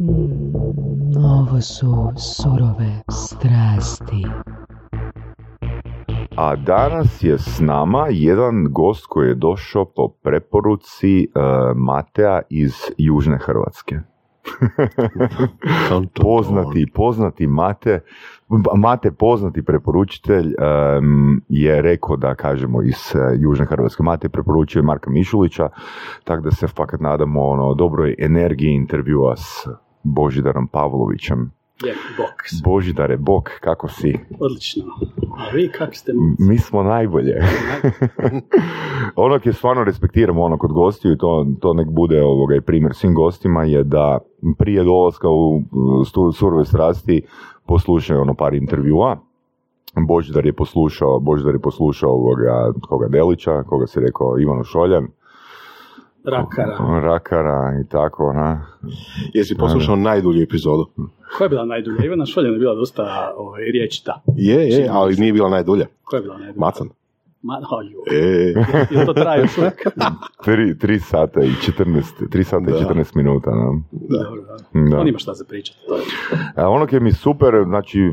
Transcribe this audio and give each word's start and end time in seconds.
Mm, 0.00 1.16
ovo 1.16 1.60
su 1.60 2.12
surove 2.16 3.02
strasti. 3.10 4.26
A 6.36 6.56
danas 6.56 7.22
je 7.22 7.38
s 7.38 7.60
nama 7.60 8.06
jedan 8.10 8.66
gost 8.70 9.06
koji 9.06 9.28
je 9.28 9.34
došao 9.34 9.84
po 9.84 10.08
preporuci 10.22 11.28
uh, 11.34 11.42
Matea 11.76 12.40
iz 12.50 12.72
Južne 12.98 13.38
Hrvatske. 13.38 14.00
poznati, 16.22 16.86
poznati 16.94 17.46
Mate, 17.46 18.00
Mate 18.76 19.10
poznati 19.10 19.62
preporučitelj 19.62 20.54
um, 20.98 21.42
je 21.48 21.82
rekao 21.82 22.16
da 22.16 22.34
kažemo 22.34 22.82
iz 22.82 23.14
uh, 23.14 23.20
Južne 23.40 23.66
Hrvatske. 23.66 24.02
Mate 24.02 24.28
preporučuje 24.28 24.82
Marka 24.82 25.10
Mišulića, 25.10 25.68
tako 26.24 26.42
da 26.42 26.50
se 26.50 26.66
fakat 26.66 27.00
nadamo 27.00 27.46
ono, 27.46 27.74
dobroj 27.74 28.14
energiji 28.18 28.72
intervjua 28.72 29.36
s 29.36 29.68
Božidarom 30.02 30.68
Pavlovićem. 30.68 31.50
Je, 31.84 31.94
bok. 32.16 32.64
Božidare, 32.64 33.16
Bog, 33.16 33.50
kako 33.60 33.88
si? 33.88 34.18
Odlično. 34.40 34.84
A 35.38 35.54
vi 35.54 35.68
kako 35.68 35.94
ste? 35.94 36.12
Mi 36.38 36.58
smo 36.58 36.82
najbolje. 36.82 37.34
ono 39.16 39.38
je 39.44 39.52
stvarno 39.52 39.84
respektiramo 39.84 40.42
ono 40.42 40.58
kod 40.58 40.72
gostiju 40.72 41.12
i 41.12 41.18
to, 41.18 41.46
to 41.60 41.72
nek 41.72 41.88
bude 41.90 42.22
ovoga 42.22 42.54
i 42.54 42.60
primjer 42.60 42.94
svim 42.94 43.14
gostima 43.14 43.64
je 43.64 43.84
da 43.84 44.18
prije 44.58 44.84
dolaska 44.84 45.28
u 45.28 45.62
stu, 46.06 46.32
surove 46.32 46.64
strasti 46.64 47.22
poslušaju 47.66 48.20
ono 48.20 48.34
par 48.34 48.54
intervjua. 48.54 49.16
Božidar 50.06 50.46
je 50.46 50.52
poslušao, 50.52 51.20
Božidar 51.20 51.54
je 51.54 51.60
poslušao 51.60 52.10
ovoga, 52.10 52.72
koga 52.88 53.08
Delića, 53.08 53.62
koga 53.62 53.86
se 53.86 54.00
rekao 54.00 54.38
Ivano 54.38 54.64
Šoljan, 54.64 55.08
Rakara. 56.24 57.00
Rakara 57.00 57.80
i 57.84 57.88
tako, 57.88 58.32
na. 58.32 58.66
Jesi 59.34 59.56
poslušao 59.56 59.96
najdulju 59.96 60.42
epizodu? 60.42 60.86
Koja 61.38 61.44
je 61.46 61.48
bila 61.48 61.64
najdulja? 61.64 62.04
Ivana 62.04 62.26
Šoljan 62.26 62.52
je 62.52 62.58
bila 62.58 62.74
dosta 62.74 63.32
ovaj, 63.36 63.62
riječita. 63.64 64.22
Je, 64.36 64.68
je, 64.68 64.88
ali 64.92 65.16
nije 65.16 65.32
bila 65.32 65.48
najdulja. 65.48 65.86
Koja 66.04 66.18
je 66.18 66.22
bila 66.22 66.38
najdulja? 66.38 66.60
Macan. 66.60 66.88
Ma, 67.42 67.60
oh. 67.70 68.12
E, 68.12 68.54
Jel 68.94 69.06
to 69.06 69.12
traje 69.12 69.40
još 69.40 69.58
uvijek? 69.58 69.82
Tri, 70.44 70.78
tri 70.78 71.00
sata 71.00 71.40
i 71.40 71.48
14, 71.48 72.30
tri 72.30 72.44
sata 72.44 72.64
i 72.68 72.72
Da. 72.72 72.94
14 72.94 73.16
minuta, 73.16 73.50
no. 73.50 73.82
Dobro, 73.90 74.42
da. 74.42 74.80
Da. 74.90 75.00
On 75.00 75.08
ima 75.08 75.18
šta 75.18 75.34
za 75.34 75.44
pričati. 75.44 75.78
To 75.88 75.96
je. 75.96 76.02
A 76.56 76.68
ono 76.68 76.86
je 76.90 77.00
mi 77.00 77.12
super, 77.12 77.64
znači, 77.66 78.00
e, 78.00 78.10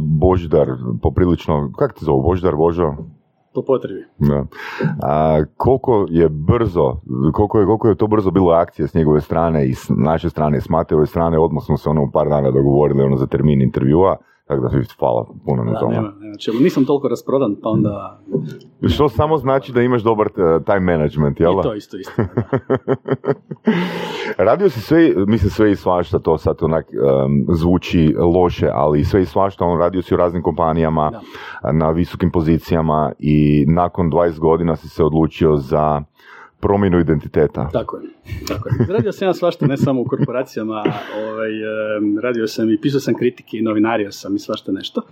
Božidar, 0.00 0.68
poprilično, 1.02 1.72
kako 1.78 1.98
te 1.98 2.04
zovu, 2.04 2.22
Božidar, 2.22 2.56
Božo? 2.56 2.94
Po 3.58 3.62
potrebi. 3.62 4.04
Da. 4.18 4.46
A, 5.02 5.44
koliko 5.56 6.06
je 6.10 6.28
brzo, 6.28 7.00
koliko 7.32 7.60
je, 7.60 7.66
koliko 7.66 7.88
je 7.88 7.94
to 7.94 8.06
brzo 8.06 8.30
bilo 8.30 8.50
akcije 8.52 8.88
s 8.88 8.94
njegove 8.94 9.20
strane 9.20 9.66
i 9.66 9.74
s 9.74 9.90
naše 9.96 10.30
strane, 10.30 10.60
s 10.60 10.68
Mateove 10.68 11.06
strane, 11.06 11.38
odmah 11.38 11.64
smo 11.64 11.76
se 11.76 11.88
ono 11.88 12.02
u 12.02 12.10
par 12.10 12.28
dana 12.28 12.50
dogovorili 12.50 13.02
ono 13.02 13.16
za 13.16 13.26
termin 13.26 13.62
intervjua, 13.62 14.16
tako 14.48 14.62
da 14.62 14.68
hvala 14.98 15.26
puno 15.44 15.64
na 15.64 15.80
tome. 15.80 15.94
nema, 15.94 16.12
nema 16.20 16.36
čemu. 16.36 16.60
Nisam 16.60 16.84
toliko 16.84 17.08
rasprodan, 17.08 17.56
pa 17.62 17.68
onda... 17.68 18.20
Što 18.88 19.08
samo 19.08 19.36
znači 19.36 19.72
da 19.72 19.82
imaš 19.82 20.02
dobar 20.02 20.26
e, 20.26 20.64
time 20.64 20.80
management, 20.80 21.40
jel? 21.40 21.52
I 21.52 21.62
to 21.62 21.74
isto, 21.74 21.96
isto. 21.96 22.12
Radio 24.38 24.68
si 24.70 24.80
sve, 24.80 25.12
mislim 25.26 25.50
sve 25.50 25.70
i 25.72 25.76
svašta, 25.76 26.18
to 26.18 26.38
sad 26.38 26.56
onak 26.60 26.86
em, 26.92 27.46
zvuči 27.48 28.14
loše, 28.34 28.68
ali 28.72 29.04
sve 29.04 29.22
i 29.22 29.26
svašta, 29.26 29.64
on 29.64 29.78
radio 29.78 30.02
si 30.02 30.14
u 30.14 30.16
raznim 30.16 30.42
kompanijama, 30.42 31.10
Da. 31.10 31.72
na 31.72 31.90
visokim 31.90 32.30
pozicijama 32.30 33.12
i 33.18 33.64
nakon 33.68 34.10
20 34.10 34.38
godina 34.38 34.76
si 34.76 34.88
se 34.88 35.04
odlučio 35.04 35.56
za 35.56 36.02
promjenu 36.60 37.00
identiteta. 37.00 37.68
Tako 37.72 37.96
je. 37.96 38.02
Tako 38.48 38.68
je. 38.68 38.86
Radio 38.96 39.12
sam 39.12 39.28
ja 39.28 39.34
svašta, 39.34 39.66
ne 39.66 39.76
samo 39.76 40.00
u 40.00 40.04
korporacijama, 40.04 40.82
ovaj, 41.24 41.50
radio 42.22 42.46
sam 42.46 42.70
i 42.70 42.80
pisao 42.80 43.00
sam 43.00 43.14
kritike 43.14 43.56
i 43.56 43.62
novinario 43.62 44.12
sam 44.12 44.36
i 44.36 44.38
svašta 44.38 44.72
nešto. 44.72 45.02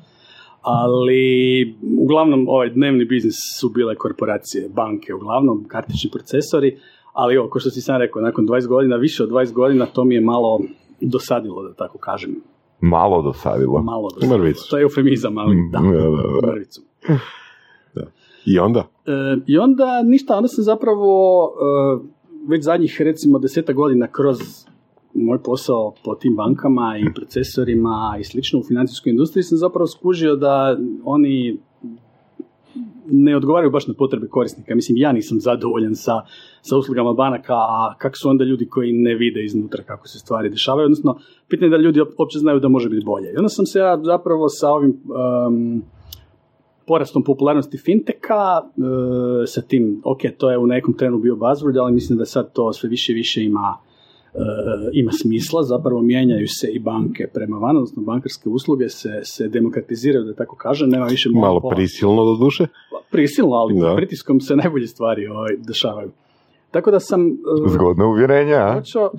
Ali 0.62 1.74
uglavnom 1.98 2.48
ovaj 2.48 2.70
dnevni 2.70 3.04
biznis 3.04 3.34
su 3.60 3.68
bile 3.68 3.94
korporacije, 3.94 4.68
banke, 4.68 5.14
uglavnom 5.14 5.64
kartični 5.68 6.10
procesori, 6.10 6.78
ali 7.12 7.34
evo, 7.34 7.48
kao 7.48 7.60
što 7.60 7.70
si 7.70 7.80
sam 7.80 7.98
rekao, 7.98 8.22
nakon 8.22 8.46
20 8.46 8.66
godina, 8.66 8.96
više 8.96 9.22
od 9.22 9.30
20 9.30 9.52
godina, 9.52 9.86
to 9.86 10.04
mi 10.04 10.14
je 10.14 10.20
malo 10.20 10.60
dosadilo, 11.00 11.62
da 11.68 11.74
tako 11.74 11.98
kažem. 11.98 12.34
Malo 12.80 13.22
dosadilo. 13.22 13.82
Malo 13.82 14.08
dosadilo. 14.14 14.38
Mrvicu. 14.38 14.70
To 14.70 14.78
je 14.78 14.82
eufemizam, 14.82 15.38
ali 15.38 15.56
da, 15.72 15.78
Da, 15.78 15.84
da, 15.84 16.40
da. 16.40 16.52
mrvicu. 16.52 16.80
I 18.46 18.58
onda? 18.58 18.86
E, 19.06 19.36
I 19.46 19.58
onda 19.58 20.02
ništa, 20.02 20.36
onda 20.36 20.48
sam 20.48 20.64
zapravo 20.64 21.44
e, 21.46 22.06
već 22.48 22.64
zadnjih 22.64 22.96
recimo 23.00 23.38
deseta 23.38 23.72
godina 23.72 24.06
kroz 24.06 24.38
moj 25.14 25.42
posao 25.42 25.94
po 26.04 26.14
tim 26.14 26.36
bankama 26.36 26.98
i 26.98 27.14
procesorima 27.14 28.16
i 28.20 28.24
slično 28.24 28.58
u 28.58 28.62
financijskoj 28.62 29.10
industriji 29.10 29.42
sam 29.42 29.58
zapravo 29.58 29.86
skužio 29.86 30.36
da 30.36 30.78
oni 31.04 31.58
ne 33.10 33.36
odgovaraju 33.36 33.70
baš 33.70 33.86
na 33.86 33.94
potrebe 33.94 34.28
korisnika. 34.28 34.74
Mislim, 34.74 34.98
ja 34.98 35.12
nisam 35.12 35.40
zadovoljan 35.40 35.94
sa, 35.94 36.12
sa 36.62 36.76
uslugama 36.76 37.12
banaka, 37.12 37.54
a 37.54 37.94
kako 37.98 38.16
su 38.16 38.28
onda 38.28 38.44
ljudi 38.44 38.66
koji 38.66 38.92
ne 38.92 39.14
vide 39.14 39.44
iznutra 39.44 39.82
kako 39.82 40.08
se 40.08 40.18
stvari 40.18 40.50
dešavaju, 40.50 40.84
odnosno 40.84 41.18
pitanje 41.48 41.66
je 41.66 41.70
da 41.70 41.76
ljudi 41.76 42.00
uopće 42.00 42.38
znaju 42.38 42.60
da 42.60 42.68
može 42.68 42.88
biti 42.88 43.04
bolje. 43.04 43.32
I 43.32 43.36
onda 43.36 43.48
sam 43.48 43.66
se 43.66 43.78
ja 43.78 44.00
zapravo 44.02 44.48
sa 44.48 44.70
ovim 44.70 44.90
um, 44.90 45.82
porastom 46.86 47.22
popularnosti 47.22 47.78
finteka, 47.78 48.62
e, 48.62 49.46
sa 49.46 49.62
tim, 49.62 50.00
ok, 50.04 50.20
to 50.38 50.50
je 50.50 50.58
u 50.58 50.66
nekom 50.66 50.94
trenu 50.94 51.18
bio 51.18 51.34
buzzword, 51.34 51.80
ali 51.80 51.92
mislim 51.92 52.18
da 52.18 52.24
sad 52.24 52.52
to 52.52 52.72
sve 52.72 52.88
više 52.88 53.12
i 53.12 53.14
više 53.14 53.44
ima, 53.44 53.76
e, 54.34 54.38
ima 54.92 55.12
smisla, 55.12 55.62
zapravo 55.62 56.02
mijenjaju 56.02 56.46
se 56.48 56.68
i 56.72 56.78
banke 56.78 57.26
prema 57.34 57.56
van, 57.56 57.76
odnosno 57.76 58.02
bankarske 58.02 58.48
usluge 58.48 58.88
se, 58.88 59.20
se 59.22 59.48
demokratiziraju, 59.48 60.24
da 60.24 60.34
tako 60.34 60.56
kažem, 60.56 60.88
nema 60.90 61.06
više 61.06 61.28
Malo 61.32 61.70
prisilno 61.70 62.24
do 62.24 62.36
duše. 62.44 62.66
Prisilno, 63.10 63.52
ali 63.52 63.74
Da. 63.74 63.86
pod 63.86 63.96
pritiskom 63.96 64.40
se 64.40 64.56
najbolje 64.56 64.86
stvari 64.86 65.26
ovaj, 65.26 65.56
dešavaju. 65.56 66.10
Tako 66.70 66.90
da 66.90 67.00
sam... 67.00 67.26
e, 67.26 67.32
Zgodne 67.68 68.04
uvjerenja, 68.04 68.56
a? 68.56 68.74
počeo, 68.78 69.10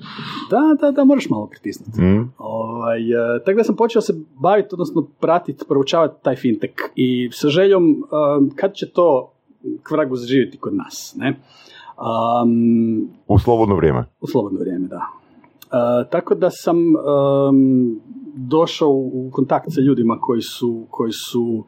da, 0.50 0.76
da, 0.80 0.90
da, 0.90 1.04
moraš 1.04 1.30
malo 1.30 1.46
pritisnuti. 1.46 2.00
Mm. 2.02 2.32
Ovaj, 2.38 3.00
e, 3.12 3.44
tako 3.44 3.56
da 3.56 3.64
sam 3.64 3.76
počeo 3.76 4.02
se 4.02 4.14
baviti, 4.40 4.68
odnosno 4.72 5.06
pratiti, 5.20 5.64
proučavati 5.68 6.14
taj 6.22 6.36
fintech 6.36 6.72
i 6.94 7.30
sa 7.32 7.48
željom 7.48 7.90
e, 7.90 8.54
kad 8.56 8.74
će 8.74 8.90
to 8.90 9.32
kvragu 9.82 10.16
zaživjeti 10.16 10.58
kod 10.58 10.74
nas, 10.74 11.14
ne? 11.16 11.40
Um, 12.42 13.08
U 13.26 13.38
slobodno 13.38 13.76
vrijeme. 13.76 14.04
u 14.20 14.26
slobodno 14.26 14.58
vrijeme, 14.60 14.88
da. 14.88 15.00
E, 16.06 16.08
tako 16.10 16.34
da 16.34 16.50
sam 16.50 16.76
em, 16.78 18.00
došao 18.36 18.90
u 18.90 19.30
kontakt 19.32 19.66
sa 19.68 19.80
ljudima 19.80 20.18
koji 20.20 20.42
su, 20.42 20.86
koji 20.90 21.12
su 21.12 21.64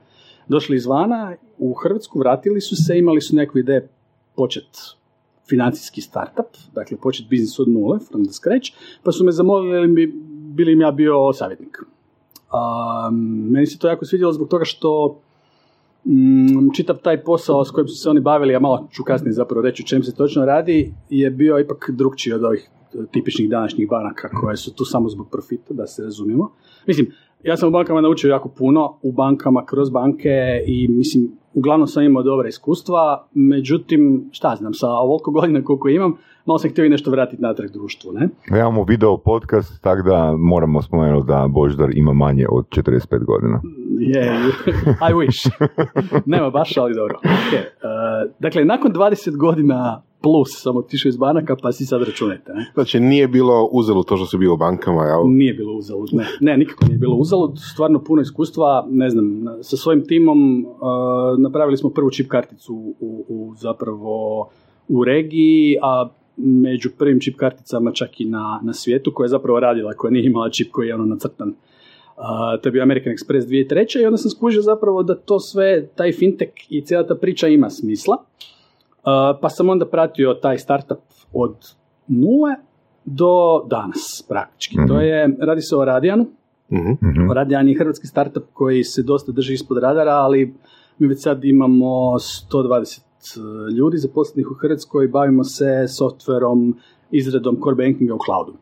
došli 0.49 0.77
izvana 0.77 1.35
u 1.59 1.75
Hrvatsku, 1.75 2.19
vratili 2.19 2.61
su 2.61 2.77
se, 2.87 2.99
imali 2.99 3.21
su 3.21 3.37
neku 3.37 3.59
ideje 3.59 3.89
počet 4.37 4.65
financijski 5.50 6.00
startup, 6.00 6.56
dakle 6.75 6.97
počet 6.97 7.28
biznis 7.28 7.59
od 7.59 7.69
nule, 7.69 7.99
from 7.99 8.25
the 8.25 8.33
scratch, 8.33 8.72
pa 9.03 9.12
su 9.12 9.25
me 9.25 9.33
zamolili 9.33 9.88
bi 9.88 10.12
bili 10.55 10.72
im 10.72 10.81
ja 10.81 10.91
bio 10.91 11.33
savjetnik. 11.33 11.78
Um, 11.83 13.50
meni 13.50 13.66
se 13.66 13.78
to 13.78 13.88
jako 13.88 14.05
svidjelo 14.05 14.33
zbog 14.33 14.49
toga 14.49 14.65
što 14.65 15.21
mm, 16.05 16.71
čitav 16.75 16.97
taj 16.97 17.25
posao 17.25 17.65
s 17.65 17.71
kojim 17.71 17.88
su 17.88 17.97
se 17.97 18.11
oni 18.11 18.21
bavili, 18.21 18.55
a 18.55 18.61
malo 18.61 18.88
ću 18.93 19.05
kasnije 19.05 19.33
zapravo 19.33 19.62
reći 19.62 19.83
o 19.83 19.87
čem 19.87 20.03
se 20.03 20.15
točno 20.15 20.44
radi, 20.44 20.94
je 21.11 21.31
bio 21.31 21.59
ipak 21.59 21.91
drugčiji 21.93 22.32
od 22.32 22.44
ovih 22.44 22.71
tipičnih 23.12 23.50
današnjih 23.50 23.88
banaka 23.88 24.28
koje 24.28 24.56
su 24.56 24.75
tu 24.75 24.84
samo 24.84 25.09
zbog 25.09 25.28
profita, 25.31 25.75
da 25.75 25.87
se 25.87 26.03
razumijemo. 26.03 26.53
Mislim, 26.87 27.12
ja 27.43 27.56
sam 27.56 27.69
u 27.69 27.73
bankama 27.73 28.01
naučio 28.01 28.28
jako 28.28 28.49
puno, 28.49 28.99
u 29.03 29.12
bankama, 29.12 29.65
kroz 29.67 29.91
banke 29.91 30.62
i 30.67 30.89
mislim, 30.89 31.28
uglavnom 31.55 31.89
sam 31.89 32.03
imao 32.03 32.23
dobra 32.23 32.49
iskustva, 32.49 33.28
međutim, 33.34 34.28
šta 34.33 34.56
znam, 34.56 34.75
sa 34.75 34.89
ovoliko 34.89 35.31
godina 35.41 35.62
koliko 35.62 35.89
imam, 35.89 36.17
malo 36.47 36.59
sam 36.59 36.71
htio 36.71 36.84
i 36.84 36.89
nešto 36.89 37.11
vratiti 37.11 37.43
natrag 37.43 37.71
društvu, 37.71 38.12
ne? 38.12 38.29
Imamo 38.50 38.84
video 38.84 39.17
podcast, 39.17 39.83
tako 39.83 40.03
da 40.03 40.37
moramo 40.37 40.82
spomenuti 40.82 41.26
da 41.26 41.47
Boždar 41.49 41.91
ima 41.94 42.12
manje 42.12 42.47
od 42.50 42.67
45 42.69 43.25
godina. 43.25 43.61
Je, 43.99 44.32
I 45.11 45.12
wish. 45.14 45.50
Nema 46.32 46.50
baš, 46.50 46.76
ali 46.76 46.94
dobro. 46.94 47.19
Ok, 47.25 47.53
e, 47.53 47.67
dakle, 48.38 48.64
nakon 48.64 48.93
20 48.93 49.37
godina 49.37 50.03
plus 50.22 50.49
sam 50.62 50.76
otišao 50.76 51.08
iz 51.08 51.17
banaka, 51.17 51.56
pa 51.62 51.72
si 51.72 51.87
sad 51.87 52.02
računajte. 52.02 52.52
Ne? 52.52 52.70
Znači, 52.75 53.00
nije 53.00 53.28
bilo 53.28 53.69
uzelo 53.72 54.02
to 54.02 54.17
što 54.17 54.26
se 54.26 54.38
bio 54.38 54.55
u 54.55 54.56
bankama, 54.56 55.02
jel? 55.05 55.20
Nije 55.26 55.55
bilo 55.55 55.72
uzalud, 55.72 56.08
ne. 56.12 56.26
Ne, 56.40 56.56
nikako 56.56 56.84
nije 56.87 56.99
bilo 56.99 57.17
uzalud. 57.17 57.58
Stvarno 57.72 58.05
puno 58.05 58.22
iskustva, 58.22 58.87
ne 58.90 59.11
znam, 59.11 59.43
na- 59.43 59.62
sa 59.62 59.76
svojim 59.76 60.06
timom 60.06 60.64
uh, 60.64 60.70
napravili 61.38 61.76
smo 61.76 61.90
prvu 61.90 62.11
čip 62.11 62.28
karticu 62.28 62.75
u, 63.00 63.25
u 63.28 63.55
zapravo 63.56 64.49
u 64.88 65.05
regiji, 65.05 65.76
a 65.82 66.08
među 66.37 66.90
prvim 66.99 67.20
čip 67.20 67.37
karticama 67.37 67.93
čak 67.93 68.20
i 68.20 68.25
na, 68.25 68.61
na 68.62 68.73
svijetu 68.73 69.12
koja 69.14 69.25
je 69.25 69.28
zapravo 69.28 69.61
radila, 69.61 69.93
koja 69.93 70.11
nije 70.11 70.26
imala 70.26 70.50
čip 70.50 70.70
koji 70.73 70.88
je 70.88 70.94
ono 70.94 71.05
nacrtan. 71.05 71.49
Uh, 71.49 72.25
to 72.62 72.69
je 72.69 72.73
bio 72.73 72.82
American 72.82 73.12
Express 73.12 73.46
2003. 73.49 74.02
i 74.02 74.06
onda 74.06 74.16
sam 74.16 74.31
skužio 74.31 74.62
zapravo 74.62 75.02
da 75.02 75.14
to 75.14 75.40
sve, 75.40 75.87
taj 75.87 76.12
fintech 76.12 76.50
i 76.69 76.82
cijela 76.82 77.06
ta 77.06 77.14
priča 77.14 77.49
ima 77.49 77.70
smisla. 77.70 78.16
Pa 79.41 79.49
sam 79.49 79.69
onda 79.69 79.87
pratio 79.87 80.35
taj 80.35 80.58
startup 80.58 80.99
od 81.32 81.56
nule 82.08 82.55
do 83.05 83.64
danas 83.70 84.25
praktički. 84.29 84.79
Mhm. 84.79 84.88
To 84.88 85.00
je, 85.00 85.37
radi 85.41 85.62
se 85.62 85.76
o 85.76 85.85
Radijanu, 85.85 86.26
Mhm. 86.73 86.91
Mhm. 86.91 87.32
Radijan 87.32 87.69
je 87.69 87.79
hrvatski 87.79 88.06
startup 88.06 88.44
koji 88.52 88.85
se 88.85 89.02
dosta 89.02 89.32
drži 89.32 89.55
ispod 89.55 89.79
radara, 89.79 90.12
ali 90.12 90.55
mi 90.99 91.06
već 91.06 91.23
sad 91.23 91.44
imamo 91.44 92.19
120 92.19 93.00
ljudi 93.76 93.97
zaposlenih 93.99 94.50
u 94.50 94.55
Hrvatskoj, 94.55 95.08
bavimo 95.08 95.44
se 95.44 95.85
softverom, 95.99 96.76
izradom 97.11 97.56
core 97.64 97.76
bankinga 97.76 98.14
u 98.14 98.19
cloudu. 98.26 98.52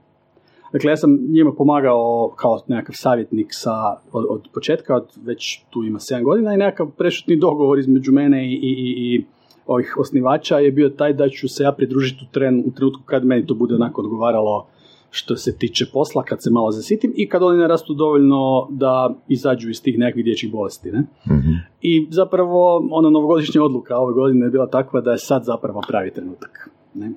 Dakle, 0.73 0.91
ja 0.91 0.97
sam 0.97 1.19
njima 1.29 1.53
pomagao 1.53 2.33
kao 2.37 2.61
nekakav 2.67 2.95
savjetnik 2.99 3.47
sa, 3.51 3.73
od, 4.13 4.27
od 4.29 4.49
početka, 4.55 4.97
od 4.97 5.09
već 5.25 5.65
tu 5.71 5.85
ima 5.85 5.99
7 5.99 6.25
godina 6.25 6.55
i 6.55 6.57
nekakav 6.57 6.91
prešutni 6.91 7.37
dogovor 7.37 7.79
između 7.79 8.13
mene 8.13 8.47
i, 8.47 8.53
i, 8.53 8.71
i, 8.71 9.15
i 9.15 9.25
ovih 9.69 9.95
osnivača 9.99 10.59
je 10.59 10.73
bio 10.73 10.89
taj 10.89 11.13
da 11.13 11.29
ću 11.29 11.49
se 11.49 11.63
ja 11.63 11.73
pridružiti 11.73 12.25
u, 12.25 12.33
tren, 12.33 12.63
u 12.67 12.71
trenutku 12.71 13.03
kad 13.05 13.25
meni 13.25 13.47
to 13.47 13.55
bude 13.55 13.75
onako 13.75 14.01
odgovaralo 14.01 14.67
što 15.11 15.37
se 15.37 15.57
tiče 15.59 15.87
posla, 15.93 16.23
kad 16.23 16.43
se 16.43 16.51
malo 16.51 16.71
zasitim 16.71 17.13
i 17.17 17.29
kad 17.29 17.43
oni 17.43 17.59
narastu 17.59 17.95
dovoljno 17.95 18.67
da 18.71 19.15
izađu 19.29 19.71
iz 19.71 19.83
tih 19.83 19.99
nekakvih 19.99 20.25
dječjih 20.25 20.53
bolesti. 20.53 20.93
Ne? 20.93 21.05
Mhm. 21.31 21.53
I 21.83 22.07
zapravo, 22.11 22.89
ono, 22.91 23.11
novogodišnja 23.11 23.63
odluka 23.63 23.97
ove 23.97 24.15
godine 24.15 24.47
je 24.47 24.51
bila 24.51 24.67
takva 24.67 25.01
da 25.01 25.11
je 25.13 25.19
sad 25.19 25.45
zapravo 25.45 25.83
pravi 25.89 26.11
trenutak. 26.11 26.71
Ne? 26.95 27.13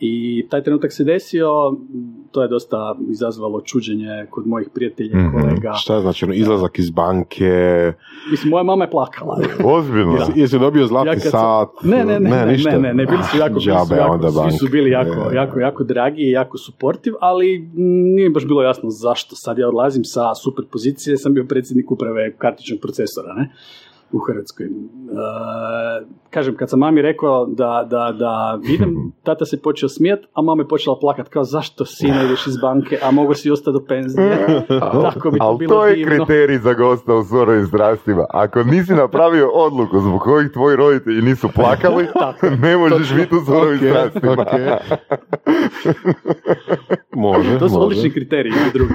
I 0.00 0.12
taj 0.50 0.62
trenutak 0.62 0.92
se 0.92 1.04
desio, 1.04 1.48
to 2.30 2.42
je 2.42 2.48
dosta 2.48 2.94
izazvalo 3.10 3.60
čuđenje 3.60 4.26
kod 4.30 4.46
mojih 4.46 4.68
prijatelja 4.68 5.10
i 5.12 5.16
Mhm. 5.16 5.30
kolega. 5.32 5.72
Šta 5.72 6.00
znači, 6.00 6.24
ono, 6.24 6.34
izlazak 6.34 6.78
iz 6.78 6.90
banke, 6.90 7.92
Mislim, 8.30 8.50
moja 8.50 8.62
mama 8.62 8.84
je 8.84 8.90
plakala. 8.90 9.40
Ozbiljno. 9.66 10.12
jesi, 10.14 10.32
jesi 10.36 10.58
dobio 10.58 10.86
zlatni 10.86 11.08
Ja 11.08 11.14
kad 11.14 11.22
sam- 11.22 11.30
sat? 11.30 11.84
Ne, 11.84 11.96
ne, 11.98 12.20
ne, 12.20 12.30
ne, 12.30 12.46
ništa. 12.46 12.70
ne, 12.70 12.78
ne, 12.78 12.94
ne, 12.94 13.06
bili 13.06 13.22
su 13.24 13.36
jako, 13.38 13.48
bili 13.50 13.62
su 13.62 13.68
jako, 13.68 14.30
svi 14.42 14.52
su 14.52 14.68
bili 14.68 14.90
jako, 14.90 15.10
Je. 15.30 15.34
jako, 15.34 15.60
jako 15.60 15.84
dragi 15.84 16.22
i 16.22 16.30
jako 16.30 16.58
suportiv, 16.58 17.12
ali 17.20 17.70
nije 18.14 18.30
baš 18.30 18.44
bilo 18.44 18.62
jasno 18.62 18.90
zašto. 18.90 19.36
Sad 19.36 19.58
ja 19.58 19.68
odlazim 19.68 20.04
sa 20.04 20.34
super 20.34 20.64
pozicije, 20.66 21.16
sam 21.16 21.34
bio 21.34 21.44
predsjednik 21.44 21.90
uprave 21.90 22.32
kartičnog 22.32 22.80
procesora, 22.80 23.34
ne? 23.34 23.52
U 24.12 24.18
Hrvatskoj. 24.20 24.66
E, 24.66 24.70
kažem, 26.30 26.56
kad 26.56 26.70
sam 26.70 26.78
mami 26.78 27.02
rekao 27.02 27.46
da, 27.46 27.86
da, 27.86 28.12
da 28.12 28.58
idem, 28.64 28.94
tata 29.24 29.44
se 29.44 29.62
počeo 29.62 29.88
smijat, 29.88 30.20
a 30.32 30.42
mama 30.42 30.62
je 30.62 30.68
počela 30.68 30.96
plakat 30.98 31.28
kao 31.28 31.44
zašto 31.44 31.84
sine 31.84 32.24
ideš 32.24 32.46
iz 32.46 32.56
banke, 32.56 32.98
a 33.02 33.10
mogu 33.10 33.34
si 33.34 33.50
ostati 33.50 33.72
do 33.72 33.84
penzije. 33.84 34.66
Tako 35.04 35.30
bi 35.30 35.38
to 35.38 35.44
Ali 35.44 35.58
bilo 35.58 35.70
to 35.70 35.86
je 35.86 35.96
divno. 35.96 36.16
kriterij 36.16 36.58
za 36.58 36.74
gosta 36.74 37.14
u 37.14 37.24
surovim 37.24 37.66
strastima. 37.66 38.24
Ako 38.30 38.62
nisi 38.62 38.92
napravio 38.94 39.48
odluku 39.48 40.00
zbog 40.00 40.20
kojih 40.20 40.50
tvoji 40.50 40.76
roditelji 40.76 41.22
nisu 41.22 41.48
plakali, 41.48 42.06
ne 42.62 42.76
možeš 42.76 43.14
biti 43.14 43.34
u 43.34 43.40
surovim 43.40 43.78
Ok, 43.80 43.88
strastima. 43.90 44.32
ok. 44.32 44.48
Može, 47.14 47.58
To 47.58 47.68
su 47.68 47.74
može. 47.74 47.86
odlični 47.86 48.10
kriteriji 48.10 48.52
drugi. 48.72 48.94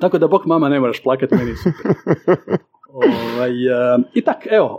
Tako 0.00 0.18
da, 0.18 0.28
bok 0.28 0.46
mama, 0.46 0.68
ne 0.68 0.80
moraš 0.80 1.02
plakat, 1.02 1.30
meni 1.30 1.50
je 1.50 1.56
super. 1.56 1.92
Ovaj, 2.92 3.50
e, 3.50 3.98
I 4.14 4.20
tak, 4.20 4.46
evo, 4.50 4.78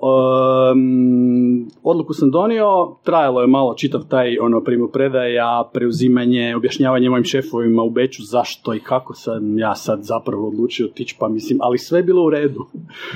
em, 0.71 1.65
odluku 1.83 2.13
sam 2.13 2.31
donio, 2.31 2.95
trajalo 3.03 3.41
je 3.41 3.47
malo 3.47 3.75
čitav 3.77 4.01
taj 4.09 4.39
ono 4.39 4.61
primopredaja, 4.61 5.69
preuzimanje, 5.73 6.55
objašnjavanje 6.55 7.09
mojim 7.09 7.23
šefovima 7.23 7.83
u 7.83 7.89
Beću 7.89 8.21
zašto 8.23 8.73
i 8.73 8.79
kako 8.79 9.13
sam 9.13 9.57
ja 9.57 9.75
sad 9.75 9.99
zapravo 10.01 10.47
odlučio 10.47 10.85
otići, 10.85 11.15
pa 11.19 11.29
mislim, 11.29 11.59
ali 11.61 11.77
sve 11.77 11.99
je 11.99 12.03
bilo 12.03 12.25
u 12.25 12.29
redu. 12.29 12.65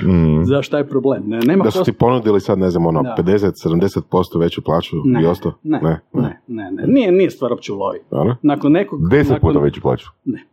Mm. 0.02 0.44
Zašto 0.44 0.78
je 0.78 0.88
problem? 0.88 1.22
Ne, 1.26 1.38
nema 1.46 1.64
Da 1.64 1.70
su 1.70 1.84
ti 1.84 1.92
ponudili 1.92 2.40
sad, 2.40 2.58
ne 2.58 2.70
znam, 2.70 2.86
ono, 2.86 3.02
Da. 3.02 3.16
50-70% 3.22 4.40
veću 4.40 4.62
plaću 4.62 4.96
ne, 5.04 5.22
i 5.22 5.26
ostao? 5.26 5.52
ne, 5.62 5.80
ne, 5.82 6.00
ne, 6.46 6.70
ne, 6.72 6.86
Nije, 6.86 7.12
nije 7.12 7.30
stvar 7.30 7.52
opće 7.52 7.72
u 7.72 7.76
lovi. 7.76 7.98
Nakon 8.42 8.72
nekog... 8.72 9.08
Deset 9.10 9.30
nakon, 9.30 9.48
puta 9.48 9.64
veću 9.64 9.80
plaću. 9.80 10.06
Ne. 10.24 10.47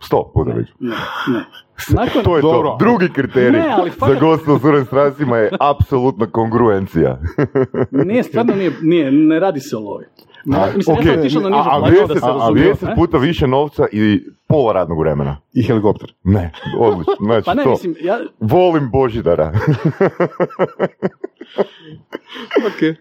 Sto 0.00 0.30
puta 0.34 0.50
ne. 0.50 0.64
Nakon, 1.88 2.22
To 2.24 2.36
je 2.36 2.42
Dobro. 2.42 2.68
to. 2.70 2.76
Drugi 2.78 3.08
kriterij 3.08 3.50
Ne, 3.52 3.68
ali 3.70 3.90
za 3.90 3.96
fakat- 3.96 4.20
gosta 4.20 4.52
u 4.52 4.58
surovim 4.58 4.84
strastima 4.86 5.36
je 5.36 5.50
apsolutna 5.60 6.26
kongruencija. 6.26 7.18
Nije, 7.90 8.22
stvarno 8.22 8.54
nije, 8.54 8.72
nije, 8.82 9.12
ne 9.12 9.40
radi 9.40 9.60
se 9.60 9.76
o 9.76 9.80
lovi. 9.80 10.04
A, 10.52 10.66
mislim, 10.76 10.96
ok, 10.96 11.04
ja 11.04 11.12
otišao 11.12 11.42
na 11.42 11.48
nižu 11.48 11.60
a, 11.60 11.76
a, 11.76 11.78
plaću, 11.78 11.94
da 11.94 12.00
deset, 12.06 12.18
se 12.18 12.24
a 12.24 12.32
razumijemo, 12.32 12.70
deset 12.70 12.88
ne? 12.88 12.94
puta 12.94 13.18
više 13.18 13.46
novca 13.46 13.86
i 13.92 14.20
pola 14.48 14.72
radnog 14.72 14.98
vremena. 14.98 15.36
I 15.52 15.62
helikopter. 15.62 16.12
Ne, 16.24 16.52
odlično. 16.78 17.14
Znači, 17.20 17.44
Pa 17.44 17.54
ne, 17.54 17.62
to. 17.64 17.70
mislim, 17.70 17.94
ja, 18.00 18.18
Volim 18.40 18.90
Božidara. 18.90 19.52
Ok. 22.66 22.82
e, 22.82 22.96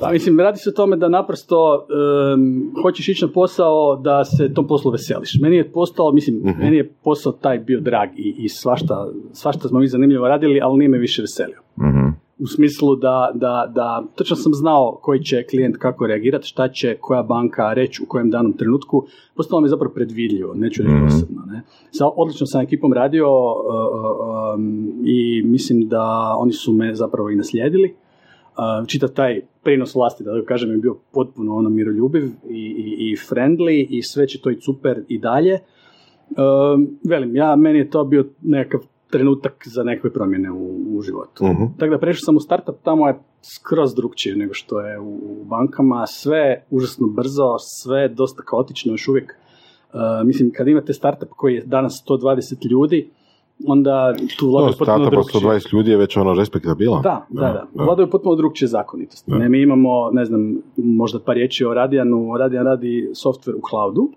pa 0.00 0.10
mislim, 0.10 0.40
radi 0.40 0.58
se 0.58 0.70
o 0.70 0.72
tome 0.72 0.96
da 0.96 1.08
naprosto 1.08 1.86
em, 2.34 2.62
hoćeš 2.82 3.08
ići 3.08 3.24
na 3.24 3.32
posao 3.32 3.96
da 3.96 4.24
se 4.24 4.54
tom 4.54 4.66
poslu 4.66 4.90
veseliš. 4.90 5.38
Meni 5.42 5.56
je 5.56 5.72
postao, 5.72 6.12
mislim, 6.12 6.36
Mhm. 6.36 6.58
meni 6.60 6.76
je 6.76 6.92
posao 7.04 7.32
taj 7.32 7.58
bio 7.58 7.80
drag 7.80 8.08
i, 8.16 8.34
i 8.38 8.48
svašta, 8.48 9.06
svašta 9.32 9.68
smo 9.68 9.78
mi 9.80 9.88
zanimljivo 9.88 10.28
radili, 10.28 10.60
ali 10.62 10.78
nije 10.78 10.88
me 10.88 10.98
više 10.98 11.22
veselio. 11.22 11.58
Mhm. 11.80 12.08
U 12.40 12.46
smislu 12.46 12.96
da, 12.96 13.30
da, 13.34 13.72
da 13.74 14.04
točno 14.14 14.36
sam 14.36 14.54
znao 14.54 14.98
koji 15.02 15.20
će 15.20 15.42
klijent 15.50 15.76
kako 15.76 16.06
reagirati, 16.06 16.46
šta 16.46 16.68
će 16.68 16.96
koja 17.00 17.22
banka 17.22 17.72
reći 17.72 18.02
u 18.02 18.06
kojem 18.08 18.30
danom 18.30 18.52
trenutku, 18.52 19.06
postalo 19.36 19.60
mi 19.60 19.66
je 19.66 19.70
zapravo 19.70 19.94
predvidljivo, 19.94 20.54
neću 20.54 20.82
reći 20.82 20.94
Mhm. 20.94 21.04
dosadno. 21.04 21.42
Ne? 21.46 21.62
Sa, 21.90 22.06
odlično 22.16 22.46
sam 22.46 22.62
ekipom 22.62 22.92
radio 22.92 23.26
uh, 23.28 23.56
uh, 23.56 24.54
um, 24.54 24.92
i 25.04 25.42
mislim 25.42 25.88
da 25.88 26.34
oni 26.38 26.52
su 26.52 26.72
me 26.72 26.94
zapravo 26.94 27.30
i 27.30 27.36
naslijedili. 27.36 27.94
Uh, 28.50 28.86
čitav 28.86 29.08
taj 29.08 29.40
prinos 29.62 29.94
vlasti, 29.94 30.24
da 30.24 30.44
kažem, 30.46 30.70
je 30.70 30.76
bio 30.76 30.96
potpuno 31.12 31.54
ono 31.54 31.70
miroljubiv 31.70 32.24
i, 32.48 32.58
i, 32.58 33.10
i 33.10 33.16
friendly 33.16 33.86
i 33.90 34.02
sve 34.02 34.26
će 34.26 34.40
to 34.40 34.50
i 34.50 34.60
super 34.60 35.04
i 35.08 35.18
dalje. 35.18 35.58
Um, 36.30 36.98
velim, 37.04 37.36
ja, 37.36 37.56
meni 37.56 37.78
je 37.78 37.90
to 37.90 38.04
bio 38.04 38.24
nekakav 38.42 38.80
trenutak 39.10 39.62
za 39.66 39.82
nekakve 39.82 40.12
promjene 40.12 40.50
u, 40.50 40.96
u 40.96 41.02
životu. 41.02 41.44
Mhm. 41.44 41.64
Tako 41.78 41.90
da 41.90 41.98
prešao 41.98 42.24
sam 42.24 42.36
u 42.36 42.40
startup, 42.40 42.74
tamo 42.82 43.08
je 43.08 43.18
skroz 43.56 43.94
drugčije 43.94 44.36
nego 44.36 44.54
što 44.54 44.80
je 44.80 44.98
u, 44.98 45.14
u 45.14 45.44
bankama, 45.44 46.06
sve 46.06 46.38
je 46.38 46.66
užasno 46.70 47.06
brzo, 47.06 47.56
sve 47.58 48.00
je 48.00 48.08
dosta 48.08 48.42
kaotično 48.42 48.92
još 48.92 49.08
uvijek. 49.08 49.32
Uh, 49.92 50.26
mislim, 50.26 50.50
kad 50.56 50.68
imate 50.68 50.92
startup 50.92 51.28
koji 51.36 51.54
je 51.54 51.62
danas 51.66 52.04
120 52.08 52.70
ljudi, 52.70 53.10
onda 53.66 54.14
tu 54.38 54.46
No, 54.46 54.52
vladaju 54.52 54.74
potpuno 54.78 54.84
startup 54.84 55.06
od 55.06 55.12
drugčije. 55.12 55.50
120 55.50 55.74
ljudi 55.74 55.90
je 55.90 55.96
već 55.96 56.16
ono 56.16 56.34
respektabilan. 56.34 57.02
Da, 57.02 57.26
da, 57.28 57.66
da. 57.74 57.84
Vladaju 57.84 58.10
potpuno 58.10 58.36
drugčije 58.36 58.68
zakonitosti. 58.68 59.30
Ne, 59.30 59.48
mi 59.48 59.62
imamo, 59.62 60.10
ne 60.12 60.24
znam, 60.24 60.56
možda 60.76 61.18
par 61.20 61.34
riječi 61.34 61.64
o 61.64 61.74
Radijanu. 61.74 62.36
Radijan 62.38 62.64
radi 62.64 63.10
software 63.12 63.54
u 63.54 63.60
cloudu 63.70 64.10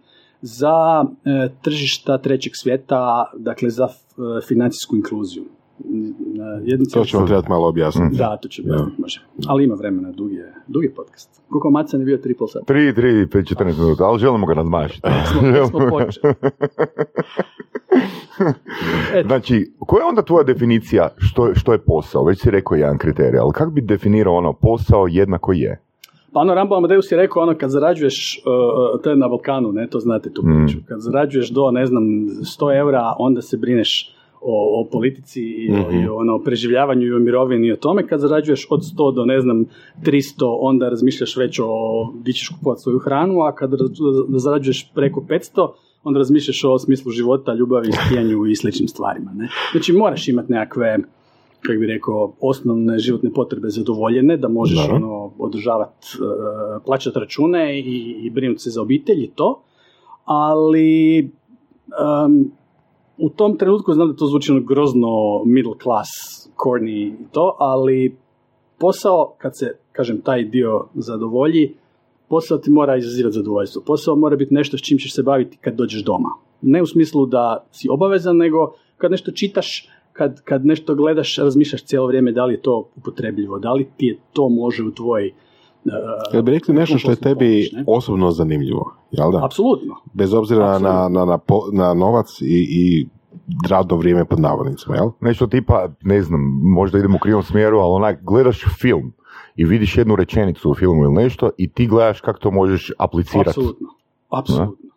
za 0.46 1.06
e, 1.26 1.50
tržišta 1.62 2.18
trećeg 2.18 2.54
svijeta, 2.56 3.32
dakle 3.38 3.70
za 3.70 3.84
e, 3.84 3.92
financijsku 4.48 4.96
inkluziju. 4.96 5.44
E, 5.44 5.48
jednu 6.64 6.86
To 6.94 7.06
ćemo 7.06 7.26
trebati 7.26 7.50
malo 7.50 7.68
objasniti. 7.68 8.18
Da, 8.18 8.38
to 8.38 8.48
će 8.48 8.62
objasniti, 8.62 9.02
može. 9.02 9.22
Ali 9.48 9.64
ima 9.64 9.76
vremena, 9.76 10.12
dugi 10.12 10.36
je, 10.36 10.54
dugi 10.68 10.94
podcast. 10.96 11.42
Koliko 11.50 11.70
Macan 11.70 12.00
je 12.00 12.06
bio 12.06 12.18
3,5 12.18 12.52
sata? 12.52 12.74
3, 12.74 12.96
3, 12.96 13.28
5, 13.28 13.56
14 13.56 13.80
minuta, 13.80 14.04
ali 14.04 14.20
želimo 14.20 14.46
ga 14.46 14.54
nadmašiti. 14.54 15.08
Smo, 15.32 15.68
smo 15.68 15.80
počeli. 15.90 16.34
Eto. 19.16 19.28
Znači, 19.28 19.74
koja 19.80 20.02
je 20.02 20.10
onda 20.10 20.22
tvoja 20.22 20.44
definicija 20.44 21.10
što, 21.18 21.56
što 21.56 21.74
je 21.74 21.80
posao? 21.80 22.24
Već 22.24 22.42
si 22.42 22.52
rekao 22.52 22.76
jedan 22.76 22.98
kriterij, 22.98 23.40
ali 23.40 23.54
kako 23.54 23.72
bi 23.72 23.82
definirao 23.82 24.36
ono 24.36 24.54
posao 24.54 25.08
jednako 25.08 25.54
je? 25.54 25.82
Pa 26.34 26.40
ono, 26.40 26.54
Rambo 26.54 26.76
Amadeus 26.76 27.12
je 27.12 27.18
rekao 27.18 27.44
ono, 27.44 27.56
kad 27.58 27.70
zarađuješ, 27.70 28.42
uh, 28.46 28.54
uh, 28.96 29.02
to 29.02 29.10
je 29.10 29.16
na 29.16 29.28
Balkanu, 29.28 29.72
ne, 29.72 29.88
to 29.88 30.00
znate 30.00 30.34
tu 30.34 30.42
Mm. 30.42 30.66
priču, 30.66 30.78
kad 30.88 31.00
zarađuješ 31.00 31.50
do, 31.50 31.72
ne 31.72 31.86
znam, 31.86 32.04
100 32.44 32.78
eura, 32.78 33.14
onda 33.20 33.42
se 33.42 33.58
brineš 33.58 34.16
o, 34.42 34.82
o 34.82 34.90
politici 34.92 35.42
i, 35.42 35.72
o, 35.72 35.76
Mhm. 35.90 35.98
i 35.98 36.08
o 36.08 36.16
ono, 36.16 36.40
preživljavanju 36.40 37.08
i 37.08 37.14
o 37.14 37.20
mirovini 37.20 37.68
i 37.68 37.72
o 37.72 37.76
tome, 37.76 38.08
kad 38.08 38.20
zarađuješ 38.20 38.68
od 38.70 38.80
100 38.98 39.16
do, 39.16 39.26
ne 39.26 39.40
znam, 39.40 39.66
300, 40.04 40.58
onda 40.60 40.90
razmišljaš 40.90 41.38
već 41.38 41.60
o 41.64 41.68
di 42.24 42.34
ćeš 42.34 42.50
kupovati 42.50 42.82
svoju 42.82 43.00
hranu, 43.00 43.42
a 43.42 43.56
kad 43.56 43.70
zarađuješ 44.36 44.92
preko 44.96 45.22
500, 45.30 45.68
onda 46.04 46.18
razmišljaš 46.18 46.64
o 46.64 46.80
smislu 46.80 47.12
života, 47.12 47.54
ljubavi, 47.54 47.92
skijanju 47.92 48.46
i 48.46 48.56
sličnim 48.56 48.88
stvarima, 48.88 49.32
ne. 49.36 49.48
Znači, 49.72 49.94
moraš 49.94 50.28
imati 50.28 50.52
nekakve 50.52 50.98
kako 51.66 51.80
bi 51.80 51.88
rekao, 51.88 52.34
osnovne 52.40 52.98
životne 53.00 53.34
potrebe 53.34 53.70
zadovoljene, 53.70 54.38
da 54.38 54.48
možeš 54.48 54.78
Naravno. 54.78 55.08
ono, 55.08 55.32
održavati, 55.38 56.08
plaćati 56.86 57.20
račune 57.20 57.80
i, 57.80 58.16
i 58.24 58.30
brinuti 58.30 58.60
se 58.60 58.70
za 58.70 58.82
obitelj 58.82 59.24
i 59.24 59.32
to, 59.36 59.62
ali 60.26 61.20
em, 61.20 62.52
u 63.18 63.30
tom 63.30 63.58
trenutku 63.58 63.94
znam 63.94 64.08
da 64.08 64.16
to 64.16 64.26
zvuči 64.26 64.52
ono 64.52 64.62
grozno 64.62 65.44
middle 65.46 65.74
class, 65.84 66.10
corny 66.58 67.08
i 67.08 67.14
to, 67.32 67.56
ali 67.60 68.18
posao, 68.80 69.36
kad 69.38 69.58
se, 69.58 69.78
kažem, 69.92 70.22
taj 70.22 70.44
dio 70.44 70.88
zadovolji, 70.94 71.76
posao 72.28 72.58
ti 72.58 72.72
mora 72.72 72.98
izazivati 72.98 73.36
zadovoljstvo. 73.36 73.82
Posao 73.86 74.16
mora 74.16 74.36
biti 74.36 74.54
nešto 74.54 74.78
s 74.78 74.82
čim 74.82 74.98
ćeš 74.98 75.16
se 75.16 75.24
baviti 75.24 75.58
kad 75.62 75.76
dođeš 75.76 76.04
doma. 76.04 76.30
Ne 76.62 76.82
u 76.82 76.86
smislu 76.86 77.26
da 77.26 77.68
si 77.72 77.88
obavezan, 77.92 78.38
nego 78.38 78.74
kad 78.98 79.12
nešto 79.12 79.32
čitaš, 79.32 79.90
kad, 80.14 80.42
kad 80.42 80.66
nešto 80.66 80.96
gledaš, 80.96 81.38
razmišljaš 81.38 81.84
cijelo 81.84 82.08
vrijeme 82.08 82.32
da 82.32 82.46
li 82.46 82.54
je 82.54 82.62
to 82.62 82.90
upotrebljivo, 82.96 83.60
da 83.60 83.74
li 83.74 83.90
ti 83.98 84.06
je 84.06 84.18
to 84.34 84.50
može 84.50 84.84
u 84.84 84.92
tvoj 84.92 85.32
uh, 85.86 85.92
Jel 86.34 86.42
bi 86.42 86.52
rekli 86.52 86.74
nešto 86.74 86.98
što 86.98 87.12
je 87.12 87.16
tebi 87.16 87.36
pomoć, 87.36 87.72
ne? 87.72 87.84
osobno 87.88 88.32
zanimljivo, 88.32 88.96
jel 89.12 89.32
da? 89.32 89.46
Apsolutno. 89.46 89.96
Bez 90.14 90.34
obzira 90.34 90.80
na, 90.80 91.10
na, 91.10 91.26
na, 91.26 91.38
po- 91.38 91.70
na 91.72 91.94
novac 91.94 92.42
i, 92.42 92.68
i 92.70 93.08
radno 93.70 93.96
vrijeme 93.96 94.26
pod 94.26 94.40
navodnicima, 94.40 94.96
jel? 94.96 95.10
Nešto 95.22 95.48
tipa, 95.48 95.90
ne 96.02 96.22
znam, 96.22 96.42
možda 96.64 96.98
idemo 96.98 97.16
u 97.16 97.20
krivom 97.20 97.44
smjeru, 97.44 97.78
ali 97.78 97.94
onak, 97.94 98.24
gledaš 98.24 98.64
film 98.82 99.14
i 99.56 99.66
vidiš 99.66 99.98
jednu 99.98 100.16
rečenicu 100.16 100.72
u 100.72 100.76
filmu 100.76 101.04
ili 101.04 101.14
nešto 101.14 101.50
i 101.58 101.70
ti 101.70 101.88
gledaš 101.88 102.22
kako 102.22 102.40
to 102.40 102.52
možeš 102.52 102.92
aplicirati. 102.98 103.50
Apsolutno. 103.50 103.88
Apsolutno. 104.30 104.90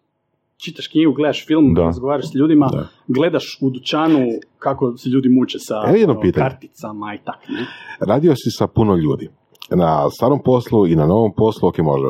Čitaš 0.56 0.88
knjigu, 0.88 1.12
gledaš 1.12 1.46
film, 1.46 1.74
Da. 1.74 1.82
razgovaraš 1.82 2.30
s 2.30 2.34
ljudima, 2.34 2.68
Da. 2.72 2.86
gledaš 3.08 3.58
u 3.62 3.70
dućanu 3.70 4.18
kako 4.58 4.96
se 4.96 5.08
ljudi 5.08 5.28
muče 5.28 5.58
sa 5.58 5.74
Evo 5.86 5.96
jedno 5.96 6.14
ono, 6.14 6.32
karticama 6.34 7.14
i 7.14 7.18
tak. 7.24 7.48
Ne? 7.48 7.66
Radio 8.00 8.32
si 8.34 8.50
sa 8.50 8.66
puno 8.66 8.96
ljudi. 8.96 9.28
Na 9.70 10.10
starom 10.10 10.40
poslu 10.42 10.86
i 10.86 10.96
na 10.96 11.06
novom 11.06 11.32
poslu, 11.34 11.68
ok, 11.68 11.78
može 11.78 12.06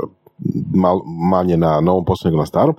mal, 0.74 1.00
manje 1.30 1.56
na 1.56 1.80
novom 1.80 2.04
poslu 2.04 2.28
nego 2.28 2.38
na 2.38 2.46
starom. 2.46 2.74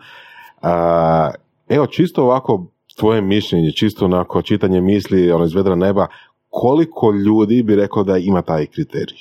A, 0.62 1.32
evo, 1.70 1.88
čisto 1.88 2.24
ovako 2.24 2.66
tvoje 3.00 3.22
mišljenje, 3.22 3.72
čisto 3.72 4.06
onako 4.06 4.42
čitanje 4.42 4.82
misli 4.82 5.32
ono 5.32 5.46
iz 5.46 5.54
vedra 5.54 5.76
neba, 5.76 6.08
koliko 6.50 7.12
ljudi 7.12 7.64
bi 7.64 7.76
rekao 7.76 8.04
da 8.04 8.18
ima 8.18 8.42
taj 8.42 8.66
kriterij? 8.66 9.18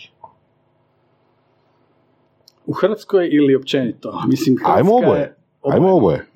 U 2.67 2.73
Hrvatskoj 2.73 3.29
ili 3.33 3.57
općenito? 3.57 4.23
Mislim, 4.29 4.57
Hrvatska 4.57 4.77
Ajmo 4.79 4.97
oboje. 4.97 5.21
je- 5.21 5.37
Ajmo 5.65 5.97
oboje. 5.97 6.27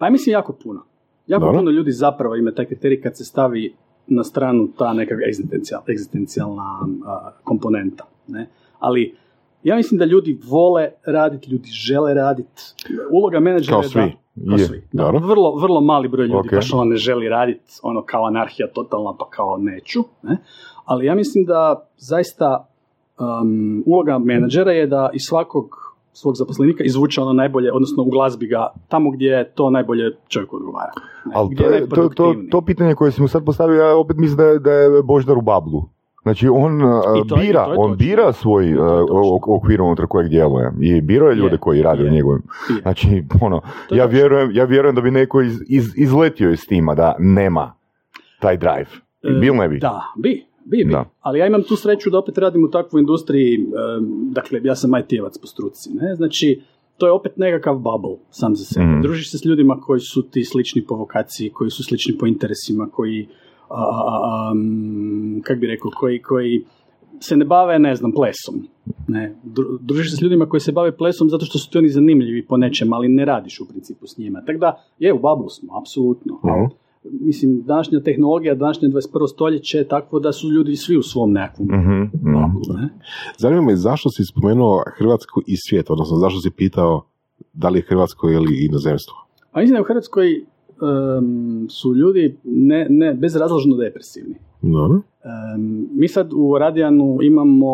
Pa 0.00 0.06
ja 0.06 0.10
mislim 0.10 0.32
jako 0.32 0.52
puno. 0.52 0.82
Jako 1.26 1.44
Dobro. 1.44 1.58
puno 1.58 1.70
ljudi 1.70 1.92
zapravo 1.92 2.36
ima 2.36 2.52
taj 2.52 2.66
kriterij 2.66 3.00
kad 3.00 3.16
se 3.16 3.24
stavi 3.24 3.74
na 4.06 4.24
stranu 4.24 4.68
ta 4.78 4.92
nekakva 4.92 5.24
egzistencijal, 5.26 5.82
egzistencijalna 5.88 6.78
a, 7.06 7.30
komponenta. 7.44 8.04
Ne? 8.28 8.48
Ali 8.78 9.14
ja 9.62 9.76
mislim 9.76 9.98
da 9.98 10.04
ljudi 10.04 10.38
vole 10.50 10.90
raditi, 11.06 11.50
ljudi 11.50 11.68
žele 11.68 12.14
raditi. 12.14 12.62
Uloga 13.10 13.40
menadžera 13.40 13.72
Kao 13.72 13.82
je 13.82 13.88
da... 13.88 13.92
Kao 14.46 14.58
Je, 14.58 14.66
svi. 14.66 14.82
Da, 14.92 15.10
vrlo, 15.10 15.56
vrlo 15.56 15.80
mali 15.80 16.08
broj 16.08 16.26
ljudi 16.26 16.48
Ok. 16.48 16.54
baš 16.54 16.72
ono 16.72 16.84
ne 16.84 16.96
želi 16.96 17.28
raditi, 17.28 17.80
ono 17.82 18.02
kao 18.02 18.26
anarhija 18.26 18.68
totalna, 18.68 19.14
pa 19.18 19.28
kao 19.30 19.56
neću. 19.58 20.00
Ne? 20.22 20.36
Ali 20.84 21.06
ja 21.06 21.14
mislim 21.14 21.44
da 21.44 21.88
zaista 21.96 22.68
um, 23.18 23.82
uloga 23.86 24.18
menadžera 24.18 24.72
je 24.72 24.86
da 24.86 25.10
iz 25.12 25.22
svakog 25.28 25.89
svog 26.12 26.36
zaposlenika 26.36 26.84
izvuče 26.84 27.20
ono 27.20 27.32
najbolje, 27.32 27.72
odnosno 27.72 28.02
u 28.02 28.10
glazbi 28.10 28.46
ga 28.46 28.66
tamo 28.88 29.10
gdje 29.10 29.50
to 29.50 29.70
najbolje 29.70 30.16
čovjeku 30.28 30.56
odgovara. 30.56 30.92
Ne? 31.24 31.32
Ali 31.34 31.54
to, 31.56 31.64
je 31.64 31.74
je, 31.74 31.88
to, 31.88 32.08
to, 32.08 32.34
to 32.50 32.60
pitanje 32.62 32.94
koje 32.94 33.10
si 33.10 33.22
mu 33.22 33.28
sad 33.28 33.44
postavio, 33.44 33.80
ja 33.80 33.96
opet 33.96 34.16
mislim 34.16 34.36
da 34.36 34.44
je, 34.44 34.58
da 34.58 34.72
je 34.72 35.02
Boždar 35.02 35.38
u 35.38 35.42
bablu. 35.42 35.82
Znači 36.22 36.48
on 36.48 36.80
to 37.28 37.36
je- 37.36 37.42
bira, 37.42 37.60
je 37.62 37.74
on 37.78 37.96
bira 37.96 38.32
svoj 38.32 38.74
uh, 38.74 38.84
je 38.84 39.02
okvir 39.46 39.82
unutar 39.82 40.06
kojeg 40.06 40.28
djeluje. 40.28 40.72
I 40.80 41.00
biro 41.00 41.28
je 41.28 41.34
ljude 41.34 41.54
Je, 41.54 41.58
koji 41.58 41.82
rade 41.82 42.02
u 42.02 42.06
je. 42.06 42.10
njegovim. 42.12 42.42
Je. 42.70 42.82
Znači, 42.82 43.24
ono, 43.40 43.60
je 43.90 43.98
ja 43.98 44.04
vjerujem, 44.04 44.50
ja 44.52 44.64
vjerujem 44.64 44.94
da 44.94 45.00
bi 45.00 45.10
neko 45.10 45.40
iz, 45.40 45.62
iz, 45.68 45.92
izletio 45.96 46.50
iz 46.50 46.66
tima 46.68 46.94
da 46.94 47.14
nema 47.18 47.72
taj 48.40 48.56
drive. 48.56 48.86
E, 49.22 49.30
bil 49.40 49.54
ne 49.54 49.68
bi? 49.68 49.78
Da, 49.78 50.02
bi, 50.16 50.44
bi, 50.70 50.84
bi. 50.84 50.92
Da. 50.92 51.04
Ali 51.20 51.38
ja 51.38 51.46
imam 51.46 51.62
tu 51.62 51.76
sreću 51.76 52.10
da 52.10 52.18
opet 52.18 52.38
radim 52.38 52.64
u 52.64 52.70
takvoj 52.70 53.00
industriji, 53.00 53.66
dakle, 54.30 54.60
ja 54.64 54.74
sam 54.74 54.90
IT-evac 54.90 55.38
po 55.40 55.46
struci, 55.46 55.90
ne? 55.94 56.14
Znači, 56.14 56.60
to 56.98 57.06
je 57.06 57.12
opet 57.12 57.36
nekakav 57.36 57.74
bubble 57.74 58.16
sam 58.30 58.56
za 58.56 58.64
sebe. 58.64 58.86
Mhm. 58.86 59.02
Družiš 59.02 59.30
se 59.30 59.38
s 59.38 59.44
ljudima 59.44 59.80
koji 59.80 60.00
su 60.00 60.22
ti 60.22 60.44
slični 60.44 60.84
po 60.84 60.94
vokaciji, 60.94 61.50
koji 61.50 61.70
su 61.70 61.84
slični 61.84 62.18
po 62.18 62.26
interesima, 62.26 62.88
koji, 62.92 63.28
a, 63.68 63.74
a, 63.74 64.20
a, 64.30 64.52
m, 64.54 65.40
kak 65.44 65.58
bi 65.58 65.66
rekao, 65.66 65.90
koji, 66.00 66.22
koji 66.22 66.64
se 67.20 67.36
ne 67.36 67.44
bave, 67.44 67.78
ne 67.78 67.94
znam, 67.94 68.12
plesom. 68.12 68.68
Ne? 69.08 69.34
Dru- 69.44 69.78
Družiš 69.80 70.10
se 70.10 70.16
s 70.16 70.22
ljudima 70.22 70.46
koji 70.46 70.60
se 70.60 70.72
bave 70.72 70.96
plesom 70.96 71.28
zato 71.28 71.44
što 71.44 71.58
su 71.58 71.70
ti 71.70 71.78
oni 71.78 71.88
zanimljivi 71.88 72.46
po 72.46 72.56
nečem, 72.56 72.92
ali 72.92 73.08
ne 73.08 73.24
radiš 73.24 73.60
u 73.60 73.68
principu 73.68 74.06
s 74.06 74.18
njima. 74.18 74.42
Tako 74.46 74.58
da, 74.58 74.84
je, 74.98 75.12
u 75.12 75.18
bablu 75.18 75.48
smo, 75.48 75.78
apsolutno. 75.80 76.34
Mhm. 76.34 76.64
Mislim, 77.04 77.62
današnja 77.62 78.00
tehnologija, 78.00 78.54
današnje 78.54 78.88
21. 78.88 79.28
stoljeće 79.32 79.78
je 79.78 79.88
takvo 79.88 80.20
da 80.20 80.32
su 80.32 80.50
ljudi 80.50 80.76
svi 80.76 80.96
u 80.96 81.02
svom 81.02 81.32
nekakvom 81.32 81.68
Mhm, 81.68 82.02
mhm. 82.02 82.34
bablu, 82.34 82.62
ne? 82.80 82.88
Zanima 83.38 83.62
me 83.62 83.76
zašto 83.76 84.10
si 84.10 84.24
spomenuo 84.24 84.82
Hrvatsku 84.98 85.40
i 85.46 85.56
svijet, 85.56 85.90
odnosno 85.90 86.16
zašto 86.16 86.40
si 86.40 86.50
pitao 86.50 87.06
da 87.52 87.68
li 87.68 87.78
je 87.78 87.86
Hrvatsko 87.88 88.30
ili 88.30 88.66
inozemstvo? 88.66 89.14
A 89.52 89.60
mislim 89.60 89.74
da 89.74 89.80
u 89.80 89.84
Hrvatskoj 89.84 90.26
em, 90.36 91.66
su 91.70 91.94
ljudi 91.94 92.36
ne, 92.44 92.86
ne, 92.90 93.14
bezrazložno 93.14 93.76
depresivni. 93.76 94.34
Dobro. 94.62 95.00
Em, 95.24 95.88
mi 95.92 96.08
sad 96.08 96.32
u 96.32 96.58
Radijanu 96.58 97.18
imamo 97.22 97.66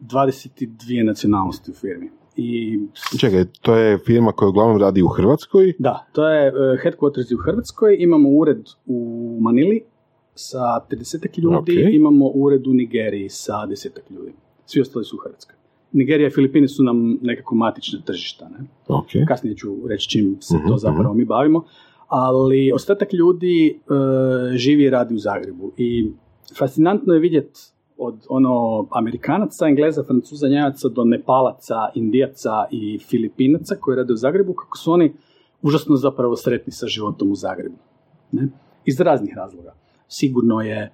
22 0.00 1.04
nacionalnosti 1.06 1.70
u 1.70 1.74
firmi. 1.74 2.10
I 2.36 2.78
Čekaj, 3.20 3.44
to 3.62 3.76
je 3.76 3.98
firma 3.98 4.32
koja 4.32 4.48
uglavnom 4.48 4.80
radi 4.80 5.02
u 5.02 5.08
Hrvatskoj, 5.08 5.72
Da, 5.78 6.06
to 6.12 6.28
je 6.28 6.48
uh, 6.48 6.56
headquarters 6.84 7.34
u 7.34 7.42
Hrvatskoj, 7.44 7.96
imamo 7.98 8.28
ured 8.28 8.62
u 8.86 8.98
Manili 9.42 9.80
sa 10.34 10.58
30 10.90 11.38
ljudi, 11.38 11.84
Ok. 11.84 11.94
imamo 11.94 12.26
ured 12.26 12.66
u 12.66 12.74
Nigeriji 12.74 13.28
sa 13.28 13.52
10 13.52 13.88
ljudi. 14.10 14.32
Svi 14.66 14.80
ostali 14.80 15.04
su 15.04 15.16
u 15.16 15.20
Hrvatskoj. 15.20 15.56
Nigerija 15.92 16.26
i 16.26 16.30
Filipini 16.30 16.68
su 16.68 16.82
nam 16.82 17.18
nekako 17.22 17.54
matične 17.54 17.98
tržišta, 18.06 18.48
ne? 18.48 18.66
ok, 18.88 19.06
Kasnije 19.28 19.56
ću 19.56 19.88
reći 19.88 20.08
čim 20.08 20.36
se 20.40 20.56
Mhm, 20.56 20.68
to 20.68 20.76
zapravo 20.76 21.14
mi 21.14 21.24
bavimo. 21.24 21.64
Ali 22.08 22.72
ostatak 22.72 23.12
ljudi 23.12 23.80
uh, 23.86 23.96
živi 24.56 24.82
i 24.82 24.90
radi 24.90 25.14
u 25.14 25.18
Zagrebu. 25.18 25.72
I 25.76 26.10
fascinantno 26.58 27.14
je 27.14 27.20
vidjeti 27.20 27.60
od 27.98 28.26
ono 28.28 28.86
Amerikanaca, 28.90 29.66
Engleza, 29.66 30.02
Francuza, 30.02 30.48
Njemaca 30.48 30.88
do 30.88 31.04
Nepalaca, 31.04 31.74
Indijaca 31.94 32.66
i 32.70 32.98
Filipinaca 32.98 33.74
koji 33.80 33.96
rade 33.96 34.12
u 34.12 34.16
Zagrebu, 34.16 34.52
kako 34.52 34.76
su 34.76 34.92
oni 34.92 35.12
užasno 35.62 35.96
zapravo 35.96 36.36
sretni 36.36 36.72
sa 36.72 36.86
životom 36.86 37.30
u 37.30 37.34
Zagrebu. 37.34 37.76
Ne? 38.32 38.48
Iz 38.84 39.00
raznih 39.00 39.34
razloga. 39.36 39.74
Sigurno 40.08 40.60
je, 40.60 40.92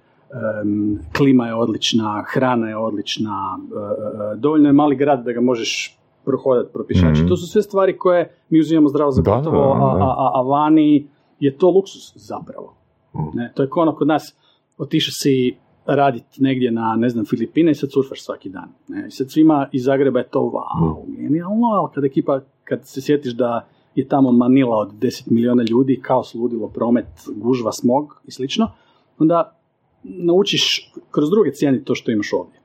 em, 0.63 0.99
klima 1.17 1.47
je 1.47 1.55
odlična, 1.55 2.23
hrana 2.27 2.69
je 2.69 2.77
odlična, 2.77 3.59
e, 3.59 4.37
dovoljno 4.37 4.69
je 4.69 4.73
mali 4.73 4.95
grad 4.95 5.25
da 5.25 5.31
ga 5.31 5.41
možeš 5.41 5.99
prohodati, 6.25 6.73
propišači. 6.73 7.21
Mhm. 7.21 7.27
To 7.27 7.37
su 7.37 7.47
sve 7.47 7.61
stvari 7.61 7.97
koje 7.97 8.35
mi 8.49 8.59
uzimamo 8.59 8.89
zdravo 8.89 9.11
za 9.11 9.21
gotovo, 9.21 9.57
a, 9.57 10.03
a, 10.03 10.15
a, 10.17 10.31
a 10.33 10.41
vani 10.41 11.07
je 11.39 11.57
to 11.57 11.69
luksus 11.69 12.13
zapravo. 12.15 12.75
Mhm. 13.15 13.37
Ne? 13.37 13.51
To 13.55 13.63
je 13.63 13.69
kao 13.69 13.81
ono 13.81 13.95
kod 13.95 14.07
nas, 14.07 14.37
otišao 14.77 15.11
si 15.11 15.62
raditi 15.85 16.43
negdje 16.43 16.71
na, 16.71 16.95
ne 16.95 17.09
znam, 17.09 17.25
Filipine 17.25 17.71
i 17.71 17.75
sad 17.75 17.91
surfaš 17.91 18.23
svaki 18.23 18.49
dan. 18.49 18.69
Ne? 18.87 19.07
I 19.07 19.11
sad 19.11 19.31
svima 19.31 19.67
iz 19.71 19.83
Zagreba 19.83 20.19
je 20.19 20.27
to 20.29 20.39
wow, 20.39 21.03
genijalno, 21.17 21.67
ali 21.67 21.89
kad 21.95 22.03
ekipa, 22.03 22.41
kad 22.63 22.87
se 22.87 23.01
sjetiš 23.01 23.33
da 23.33 23.67
je 23.95 24.07
tamo 24.07 24.31
Manila 24.31 24.77
od 24.77 24.91
10 24.93 25.31
milijuna 25.31 25.63
ljudi, 25.69 25.99
kao 26.01 26.23
sludilo, 26.23 26.67
promet, 26.67 27.05
gužva, 27.35 27.71
smog 27.71 28.21
i 28.25 28.31
slično, 28.31 28.71
onda 29.19 29.57
naučiš 30.03 30.91
kroz 31.11 31.29
druge 31.29 31.51
cijeniti 31.51 31.85
to 31.85 31.95
što 31.95 32.11
imaš 32.11 32.33
ovdje. 32.33 32.59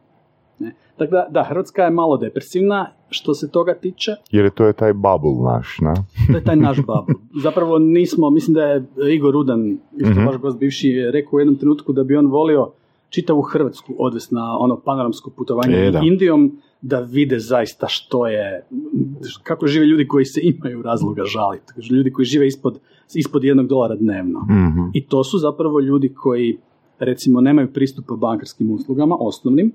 Ne? 0.59 0.75
Tako 0.97 1.11
da, 1.11 1.27
da, 1.31 1.43
Hrvatska 1.45 1.83
je 1.83 1.91
malo 1.91 2.17
depresivna 2.17 2.91
što 3.09 3.35
se 3.35 3.51
toga 3.51 3.75
tiče, 3.75 4.11
Jer 4.31 4.45
je 4.45 4.51
to 4.51 4.67
je 4.67 4.73
taj 4.73 4.93
bubble 4.93 5.53
naš, 5.53 5.77
ne? 5.81 5.95
to 6.33 6.39
je 6.39 6.45
taj 6.45 6.57
naš 6.57 6.77
bubble. 6.77 7.15
Zapravo 7.45 7.79
nismo, 7.79 8.31
mislim 8.31 8.55
da 8.55 8.63
je 8.63 8.85
Igor 9.15 9.33
Rudan, 9.33 9.79
isto 9.97 10.11
Mhm. 10.11 10.27
vaš 10.27 10.37
gost 10.37 10.59
bivši, 10.59 11.11
rekao 11.13 11.37
u 11.37 11.41
jednom 11.41 11.57
trenutku 11.57 11.93
da 11.93 12.05
bi 12.05 12.17
on 12.17 12.27
volio 12.27 12.71
čitavu 13.11 13.43
Hrvatsku 13.43 13.95
odvesti 13.99 14.35
na 14.35 14.59
ono 14.59 14.81
panoramsko 14.81 15.31
putovanje 15.31 15.77
E, 15.77 15.91
da. 15.91 16.01
Indijom, 16.05 16.59
da 16.81 17.01
vide 17.01 17.39
zaista 17.39 17.87
što 17.89 18.27
je, 18.27 18.67
kako 19.43 19.67
žive 19.67 19.87
ljudi 19.87 20.09
koji 20.09 20.25
se 20.25 20.41
imaju 20.43 20.83
razloga 20.83 21.25
žaliti. 21.25 21.73
Ljudi 21.91 22.13
koji 22.13 22.27
žive 22.27 22.47
ispod, 22.47 22.81
ispod 23.15 23.45
jednog 23.45 23.67
dolara 23.67 23.95
dnevno. 23.95 24.41
Mhm. 24.41 24.81
I 24.95 25.07
to 25.07 25.25
su 25.25 25.39
zapravo 25.39 25.81
ljudi 25.81 26.15
koji 26.15 26.59
recimo 26.99 27.41
nemaju 27.41 27.73
pristupa 27.73 28.17
bankarskim 28.17 28.71
uslugama, 28.71 29.17
osnovnim, 29.21 29.73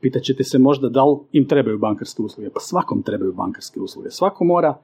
pitat 0.00 0.22
ćete 0.22 0.44
se 0.44 0.58
možda 0.58 0.88
da 0.88 1.04
li 1.04 1.16
im 1.32 1.48
trebaju 1.48 1.78
bankarske 1.78 2.22
usluge. 2.22 2.50
Pa 2.50 2.60
svakom 2.60 3.02
trebaju 3.02 3.32
bankarske 3.32 3.80
usluge. 3.80 4.10
Svako 4.10 4.44
mora 4.44 4.74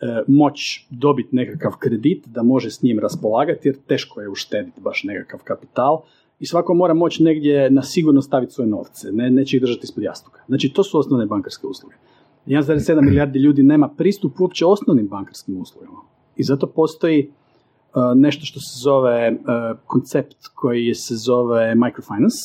e, 0.00 0.22
moć 0.28 0.86
dobiti 0.90 1.36
nekakav 1.36 1.72
kredit 1.78 2.28
da 2.28 2.42
može 2.42 2.70
s 2.70 2.82
njim 2.82 2.98
raspolagati 2.98 3.68
jer 3.68 3.76
teško 3.86 4.20
je 4.20 4.28
uštediti 4.28 4.80
baš 4.80 5.04
nekakav 5.04 5.40
kapital 5.44 6.02
i 6.40 6.46
svako 6.46 6.74
mora 6.74 6.94
moći 6.94 7.22
negdje 7.22 7.70
na 7.70 7.82
sigurno 7.82 8.22
staviti 8.22 8.52
svoje 8.52 8.68
novce, 8.68 9.12
ne, 9.12 9.30
neće 9.30 9.56
ih 9.56 9.60
držati 9.60 9.80
ispod 9.84 10.04
jastuka. 10.04 10.40
Znači 10.48 10.68
to 10.68 10.84
su 10.84 10.98
osnovne 10.98 11.26
bankarske 11.26 11.66
usluge. 11.66 11.94
1,7 12.46 13.04
milijardi 13.04 13.38
ljudi 13.38 13.62
nema 13.62 13.88
pristup 13.88 14.40
uopće 14.40 14.66
osnovnim 14.66 15.08
bankarskim 15.08 15.60
uslugama. 15.60 15.98
I 16.36 16.42
zato 16.42 16.66
postoji 16.66 17.30
uh, 17.94 18.02
nešto 18.14 18.44
što 18.44 18.60
se 18.60 18.82
zove 18.82 19.32
uh, 19.32 19.78
koncept 19.86 20.36
koji 20.54 20.94
se 20.94 21.14
zove 21.16 21.74
microfinance. 21.74 22.36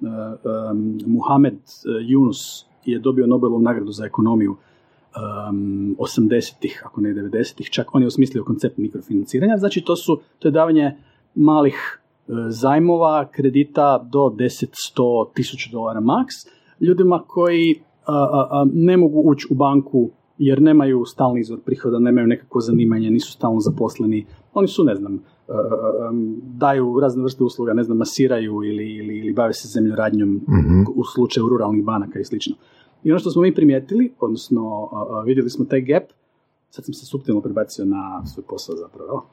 Uh, 0.00 0.08
um, 0.08 0.98
Muhamed 1.06 1.54
uh, 1.54 1.62
Yunus 1.84 2.64
je 2.84 2.98
dobio 2.98 3.26
Nobelovu 3.26 3.62
nagradu 3.62 3.92
za 3.92 4.04
ekonomiju 4.04 4.50
um, 4.50 5.96
80-ih, 5.98 6.82
ako 6.86 7.00
ne 7.00 7.14
90-ih, 7.14 7.70
čak 7.70 7.94
on 7.94 8.02
je 8.02 8.06
osmislio 8.06 8.44
koncept 8.44 8.78
mikrofinanciranja, 8.78 9.56
znači 9.56 9.80
to 9.80 9.96
su, 9.96 10.20
to 10.38 10.48
je 10.48 10.52
davanje 10.52 10.96
malih 11.34 12.00
zajmova, 12.48 13.28
kredita 13.32 14.08
do 14.12 14.18
10, 14.18 14.66
100, 14.96 15.24
1000 15.36 15.72
dolara 15.72 16.00
maks, 16.00 16.34
ljudima 16.80 17.22
koji 17.26 17.80
a, 18.06 18.46
a, 18.50 18.66
ne 18.72 18.96
mogu 18.96 19.22
ući 19.24 19.46
u 19.50 19.54
banku 19.54 20.10
jer 20.38 20.62
nemaju 20.62 21.04
stalni 21.04 21.40
izvor 21.40 21.60
prihoda, 21.64 21.98
nemaju 21.98 22.26
nekako 22.26 22.60
zanimanje, 22.60 23.10
nisu 23.10 23.32
stalno 23.32 23.60
zaposleni. 23.60 24.26
Oni 24.54 24.68
su, 24.68 24.84
ne 24.84 24.94
znam, 24.94 25.22
daju 26.42 27.00
razne 27.00 27.22
vrste 27.22 27.44
usluga, 27.44 27.72
ne 27.72 27.82
znam, 27.82 27.98
masiraju 27.98 28.52
ili, 28.52 28.94
ili, 28.94 29.18
ili 29.18 29.32
bave 29.32 29.52
se 29.52 29.68
zemljoradnjom 29.68 30.28
Mhm. 30.34 30.82
u 30.94 31.04
slučaju 31.04 31.48
ruralnih 31.48 31.84
banaka 31.84 32.18
i 32.18 32.24
slično. 32.24 32.56
I 33.04 33.10
ono 33.10 33.18
što 33.18 33.30
smo 33.30 33.42
mi 33.42 33.54
primijetili, 33.54 34.12
odnosno 34.20 34.88
vidjeli 35.26 35.50
smo 35.50 35.64
taj 35.64 35.80
gap, 35.80 36.02
sad 36.70 36.84
sam 36.84 36.94
se 36.94 37.06
suptilno 37.06 37.40
prebacio 37.40 37.84
na 37.84 38.26
svoj 38.26 38.44
posao 38.48 38.76
zapravo? 38.76 39.24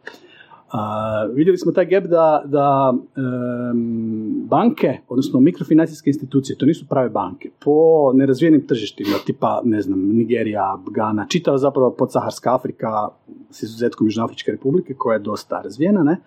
A, 0.72 1.28
vidjeli 1.34 1.58
smo 1.58 1.72
taj 1.72 1.86
gap 1.86 2.04
da, 2.04 2.44
da 2.46 2.94
em, 2.94 4.48
banke, 4.48 4.98
odnosno 5.10 5.40
mikrofinancijske 5.40 6.10
institucije, 6.10 6.58
to 6.58 6.66
nisu 6.66 6.86
prave 6.88 7.10
banke, 7.10 7.50
po 7.60 8.12
nerazvijenim 8.14 8.68
tržištima, 8.68 9.18
tipa, 9.26 9.62
ne 9.64 9.82
znam, 9.82 10.00
Nigerija, 10.00 10.78
Gana, 10.92 11.26
čitava 11.30 11.58
zapravo 11.58 11.92
podsaharska 11.92 12.56
Afrika 12.56 13.08
s 13.50 13.64
izuzetkom 13.64 14.08
Južnoafričke 14.08 14.52
republike, 14.52 14.94
koja 14.94 15.14
je 15.14 15.20
dosta 15.20 15.62
razvijena, 15.62 16.04
ne? 16.04 16.18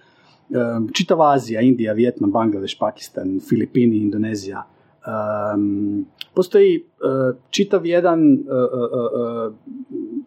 Em, 0.50 0.88
čitava 0.92 1.32
Azija, 1.32 1.60
Indija, 1.60 1.92
Vjetnam, 1.92 2.30
Bangladeš, 2.32 2.78
Pakistan, 2.78 3.40
Filipini, 3.48 3.96
Indonezija, 3.96 4.64
Em, 5.04 6.04
postoji 6.34 6.76
e, 6.76 6.82
čitav 7.50 7.86
jedan 7.86 8.20
e, 8.24 8.36
e, 8.36 9.50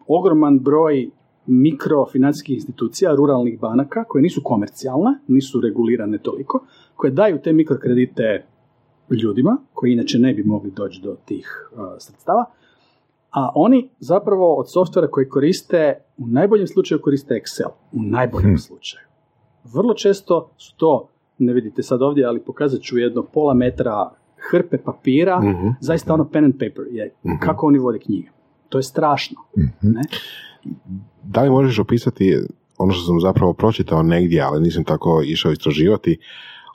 ogroman 0.06 0.58
broj 0.58 1.10
mikrofinancijskih 1.48 2.54
institucija, 2.54 3.14
ruralnih 3.14 3.60
banaka, 3.60 4.04
koje 4.04 4.22
nisu 4.22 4.40
komercijalne, 4.44 5.10
nisu 5.26 5.60
regulirane 5.60 6.18
toliko, 6.18 6.64
koje 6.96 7.10
daju 7.10 7.38
te 7.38 7.52
mikrokredite 7.52 8.44
ljudima, 9.22 9.56
koji 9.72 9.92
inače 9.92 10.18
ne 10.18 10.34
bi 10.34 10.42
mogli 10.42 10.70
doći 10.70 11.00
do 11.02 11.16
tih 11.24 11.70
uh, 11.72 11.78
sredstava, 11.98 12.44
a 13.30 13.52
oni 13.54 13.88
zapravo 13.98 14.54
od 14.54 14.72
softvera 14.72 15.08
koji 15.08 15.28
koriste, 15.28 15.94
u 16.18 16.26
najboljem 16.26 16.66
slučaju 16.66 17.00
koriste 17.02 17.34
Excel, 17.34 17.68
u 17.92 18.02
najboljem 18.02 18.48
Hmm. 18.48 18.58
slučaju. 18.58 19.04
Vrlo 19.64 19.94
često 19.94 20.50
su 20.56 20.74
to, 20.76 21.08
ne 21.38 21.52
vidite 21.52 21.82
sad 21.82 22.02
ovdje, 22.02 22.24
ali 22.24 22.40
pokazat 22.40 22.80
ću 22.80 22.98
jedno 22.98 23.22
pola 23.24 23.54
metra 23.54 24.10
hrpe 24.50 24.78
papira, 24.78 25.40
Mhm. 25.40 25.68
zaista 25.80 26.14
ono 26.14 26.24
pen 26.24 26.44
and 26.44 26.54
paper, 26.54 26.84
je 26.90 27.14
Mhm. 27.24 27.34
kako 27.40 27.66
oni 27.66 27.78
vode 27.78 27.98
knjige. 27.98 28.28
To 28.68 28.78
je 28.78 28.82
strašno. 28.82 29.36
Ne? 29.82 30.00
Da 31.28 31.42
li 31.42 31.50
možeš 31.50 31.78
opisati 31.78 32.36
ono 32.78 32.92
što 32.92 33.02
sam 33.02 33.20
zapravo 33.20 33.52
pročitao 33.52 34.02
negdje, 34.02 34.42
ali 34.42 34.60
nisam 34.60 34.84
tako 34.84 35.22
išao 35.24 35.52
istraživati, 35.52 36.18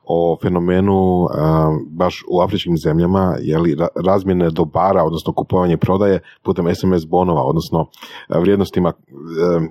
o 0.06 0.38
fenomenu 0.42 1.28
a, 1.28 1.70
baš 1.88 2.24
u 2.30 2.40
afričkim 2.40 2.78
zemljama, 2.78 3.36
je 3.42 3.58
li 3.58 3.76
ra- 3.76 3.88
razmjene 3.98 4.50
dobara, 4.50 5.04
odnosno 5.04 5.34
kupovanje 5.34 5.74
i 5.74 5.78
prodaje 5.78 6.20
putem 6.42 6.66
SMS 6.68 7.06
bonova, 7.06 7.42
odnosno 7.44 7.86
vrijednostima, 8.32 8.90
e, 8.90 9.68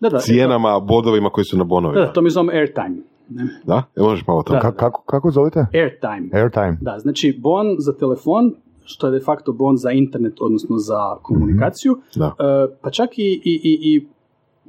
Da, 0.00 0.08
da, 0.08 0.18
cijenama, 0.18 0.80
bodovima 0.80 1.30
koji 1.30 1.44
su 1.44 1.56
na 1.56 1.64
Da, 1.64 1.66
bonovima. 1.66 2.00
da, 2.00 2.12
to 2.12 2.22
mi 2.22 2.30
zovemo 2.30 2.52
airtime. 2.52 2.96
Ne? 3.28 3.44
Da? 3.64 3.82
E, 3.96 4.00
možeš 4.00 4.26
malo 4.26 4.42
to? 4.42 4.52
Da. 4.52 4.60
Ka- 4.60 4.72
kako, 4.72 5.02
kako 5.02 5.30
zovete? 5.30 5.66
Airtime. 5.74 6.28
Airtime. 6.32 6.78
Da, 6.80 6.98
znači 6.98 7.38
bon 7.40 7.66
za 7.78 7.92
telefon, 7.94 8.54
što 8.88 9.06
je 9.06 9.12
de 9.12 9.20
facto 9.20 9.52
bon 9.52 9.76
za 9.76 9.90
internet, 9.92 10.32
odnosno 10.40 10.76
za 10.78 11.16
komunikaciju, 11.16 11.96
Da. 12.16 12.26
e, 12.26 12.32
pa 12.82 12.90
čak 12.90 13.18
i, 13.18 13.22
i, 13.44 13.54
i, 13.64 13.72
i 13.84 14.06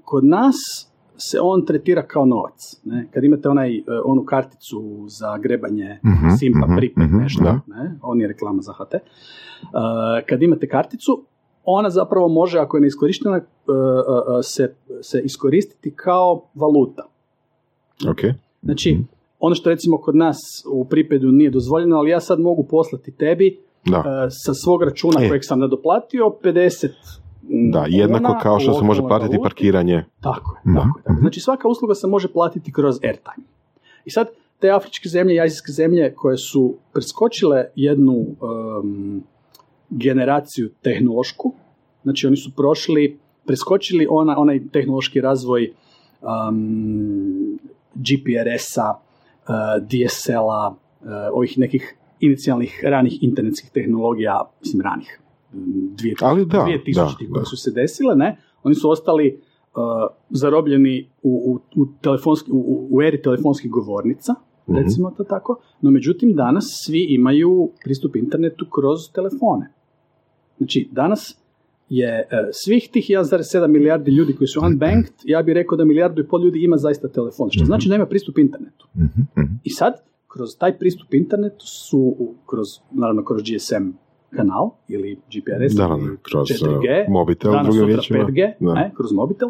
kod 0.03 0.25
nas 0.25 0.55
se 1.17 1.39
on 1.41 1.65
tretira 1.65 2.03
kao 2.03 2.25
novac. 2.25 2.55
Ne? 2.83 3.07
Kad 3.13 3.23
imate 3.23 3.49
onaj, 3.49 3.77
e, 3.77 3.81
onu 4.05 4.23
karticu 4.23 4.81
za 5.09 5.37
grebanje 5.37 5.99
Mhm, 6.05 6.29
Simpa, 6.29 6.65
mhm, 6.67 6.75
Pripet, 6.77 7.03
mhm, 7.03 7.17
nešto, 7.17 7.43
da. 7.43 7.59
ne? 7.67 7.99
on 8.01 8.21
je 8.21 8.27
reklama 8.27 8.61
za 8.61 8.73
HT. 8.73 8.93
E, 8.93 8.99
kad 10.29 10.41
imate 10.41 10.67
karticu, 10.67 11.23
ona 11.65 11.89
zapravo 11.89 12.27
može, 12.29 12.59
ako 12.59 12.77
je 12.77 12.81
neiskorištena, 12.81 13.35
e, 13.35 13.39
e, 13.39 13.43
se, 14.43 14.73
se 15.01 15.21
iskoristiti 15.21 15.93
kao 15.93 16.43
valuta. 16.55 17.03
Ok. 18.11 18.19
Znači, 18.61 18.93
Mhm. 18.93 19.01
ono 19.39 19.55
što 19.55 19.69
recimo 19.69 19.97
kod 19.97 20.15
nas 20.15 20.37
u 20.71 20.85
pripedu 20.85 21.31
nije 21.31 21.49
dozvoljeno, 21.49 21.97
ali 21.97 22.09
ja 22.09 22.19
sad 22.19 22.39
mogu 22.39 22.63
poslati 22.63 23.11
tebi 23.11 23.59
Da. 23.91 23.97
e, 23.97 24.27
sa 24.29 24.53
svog 24.53 24.83
računa 24.83 25.23
E. 25.23 25.27
kojeg 25.27 25.41
sam 25.45 25.59
nadoplatio 25.59 26.35
50 26.43 26.87
mm, 27.41 27.71
Da, 27.71 27.85
jednako 27.87 28.37
kao 28.41 28.59
što 28.59 28.73
se 28.73 28.85
može 28.85 29.01
platiti 29.01 29.27
valuti. 29.27 29.43
parkiranje. 29.43 30.05
Tako 30.21 30.55
je, 30.55 30.59
Mhm. 30.65 30.77
tako 30.77 30.99
je. 30.99 31.03
Tako. 31.03 31.13
je. 31.13 31.19
Znači 31.19 31.39
svaka 31.39 31.67
usluga 31.67 31.95
se 31.95 32.07
može 32.07 32.27
platiti 32.27 32.73
kroz 32.73 32.95
airtime. 33.03 33.45
I 34.05 34.11
sad 34.11 34.27
te 34.59 34.69
afričke 34.69 35.09
zemlje 35.09 35.35
i 35.35 35.41
azijske 35.41 35.71
zemlje 35.71 36.13
koje 36.15 36.37
su 36.37 36.75
preskočile 36.93 37.65
jednu 37.75 38.25
em, 38.81 39.23
generaciju 39.89 40.69
tehnološku, 40.81 41.53
znači 42.03 42.27
oni 42.27 42.37
su 42.37 42.51
prošli, 42.55 43.19
preskočili 43.45 44.07
ona, 44.09 44.37
onaj 44.37 44.61
tehnološki 44.73 45.21
razvoj 45.21 45.71
um, 46.21 47.59
GPRS-a, 47.95 48.93
uh, 48.93 49.55
DSL-a, 49.81 50.67
uh, 51.01 51.07
ovih 51.33 51.57
nekih 51.57 51.95
inicijalnih 52.19 52.83
ranih 52.83 53.23
internetskih 53.23 53.71
tehnologija, 53.71 54.51
mislim 54.61 54.81
ranih, 54.81 55.19
mm, 55.53 55.57
2000, 55.95 56.15
Ali 56.21 56.45
da, 56.45 56.57
2000 56.57 56.93
da, 56.95 57.33
koje 57.33 57.45
su 57.45 57.57
se 57.57 57.71
desile, 57.71 58.15
ne? 58.15 58.37
Oni 58.63 58.75
su 58.75 58.89
ostali 58.89 59.33
uh, 59.35 59.81
zarobljeni 60.29 61.09
u, 61.23 61.59
u, 61.75 61.81
u, 61.81 61.85
telefonski, 62.01 62.51
u, 62.51 62.87
u- 62.91 63.01
eri 63.01 63.21
telefonskih 63.21 63.71
govornica, 63.71 64.33
Mhm. 64.67 64.77
recimo 64.77 65.11
to 65.11 65.23
tako, 65.23 65.59
no 65.81 65.91
međutim 65.91 66.33
danas 66.33 66.65
svi 66.85 67.05
imaju 67.09 67.71
pristup 67.83 68.15
internetu 68.15 68.65
kroz 68.65 68.99
telefone. 69.15 69.73
Znači, 70.57 70.89
danas 70.91 71.37
je 71.89 72.07
e, 72.09 72.25
svih 72.53 72.89
tih 72.91 73.05
1,7 73.05 73.67
milijardi 73.67 74.11
ljudi 74.11 74.33
koji 74.33 74.47
su 74.47 74.59
unbanked, 74.63 75.13
ja 75.23 75.41
bih 75.41 75.53
rekao 75.53 75.77
da 75.77 75.85
milijardu 75.85 76.21
i 76.21 76.27
pol 76.27 76.43
ljudi 76.43 76.63
ima 76.63 76.77
zaista 76.77 77.07
telefon, 77.07 77.49
što 77.51 77.65
znači 77.65 77.89
da 77.89 77.95
ima 77.95 78.05
pristup 78.05 78.37
internetu. 78.37 78.87
Mhm, 78.95 79.21
mhm. 79.37 79.53
I 79.63 79.69
sad, 79.69 79.93
kroz 80.33 80.49
taj 80.59 80.77
pristup 80.77 81.13
internetu 81.13 81.65
su, 81.65 82.15
kroz, 82.45 82.67
naravno 82.91 83.25
kroz 83.25 83.41
GSM 83.41 83.89
kanal 84.29 84.69
ili 84.87 85.15
GPRS 85.15 85.73
Da, 85.75 85.97
ili 85.99 86.17
kroz, 86.21 86.47
4G, 86.47 87.05
uh, 87.07 87.13
mobitel, 87.13 87.51
danas 87.51 87.75
sutra 87.75 87.87
riječima. 87.87 88.19
5G, 88.19 88.53
Da. 88.59 88.73
ne, 88.73 88.91
kroz 88.95 89.11
mobitel, 89.11 89.49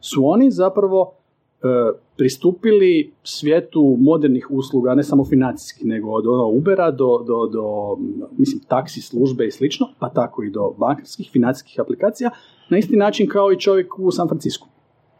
su 0.00 0.26
oni 0.26 0.50
zapravo 0.50 1.14
e, 1.62 1.68
pristupili 2.16 3.14
svijetu 3.22 3.96
modernih 4.00 4.46
usluga, 4.50 4.94
ne 4.94 5.02
samo 5.02 5.24
financijskih, 5.24 5.86
nego 5.86 6.10
od 6.10 6.26
ono 6.26 6.48
Ubera 6.48 6.90
do, 6.90 7.24
do, 7.26 7.46
do 7.52 7.96
mislim, 8.38 8.60
taksi 8.68 9.00
službe 9.00 9.46
i 9.46 9.50
slično, 9.50 9.86
pa 9.98 10.08
tako 10.08 10.42
i 10.42 10.50
do 10.50 10.74
bankarskih, 10.78 11.30
financijskih 11.32 11.80
aplikacija, 11.80 12.30
na 12.70 12.78
isti 12.78 12.96
način 12.96 13.28
kao 13.28 13.52
i 13.52 13.58
čovjek 13.58 13.98
u 13.98 14.10
San 14.10 14.28
Francisku. 14.28 14.68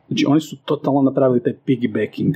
Znači, 0.07 0.27
oni 0.29 0.41
su 0.41 0.57
totalno 0.65 1.03
napravili 1.03 1.43
taj 1.43 1.55
piggybacking 1.67 2.35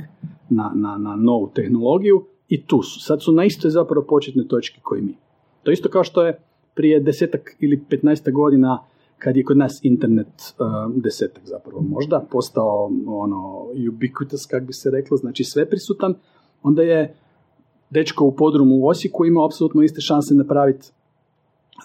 na, 0.49 0.71
na, 0.75 0.97
na 0.97 1.15
novu 1.15 1.51
tehnologiju 1.55 2.25
i 2.49 2.65
tu 2.65 2.81
su. 2.83 2.99
Sad 2.99 3.23
su 3.23 3.31
na 3.31 3.45
istoj 3.45 3.71
zapravo 3.71 4.05
početnoj 4.05 4.47
točki 4.47 4.79
koji 4.83 5.01
mi. 5.01 5.15
To 5.63 5.71
isto 5.71 5.89
kao 5.89 6.03
što 6.03 6.25
je 6.25 6.39
prije 6.75 6.99
desetak 6.99 7.55
ili 7.59 7.83
petnaestak 7.89 8.33
godina 8.33 8.79
kad 9.17 9.37
je 9.37 9.43
kod 9.43 9.57
nas 9.57 9.79
internet 9.83 10.27
uh, 10.27 10.67
desetak 10.95 11.43
zapravo 11.45 11.81
možda 11.81 12.25
postao 12.31 12.91
ono 13.07 13.65
ubiquitous 13.91 14.49
kak 14.49 14.63
bi 14.63 14.73
se 14.73 14.91
reklo, 14.91 15.17
znači 15.17 15.43
sve 15.43 15.69
prisutan, 15.69 16.13
onda 16.63 16.81
je 16.81 17.15
dečko 17.89 18.25
u 18.25 18.31
podrumu 18.35 18.75
u 18.75 18.87
Osijeku 18.87 19.25
imao 19.25 19.45
apsolutno 19.45 19.81
iste 19.83 20.01
šanse 20.01 20.33
napraviti 20.35 20.87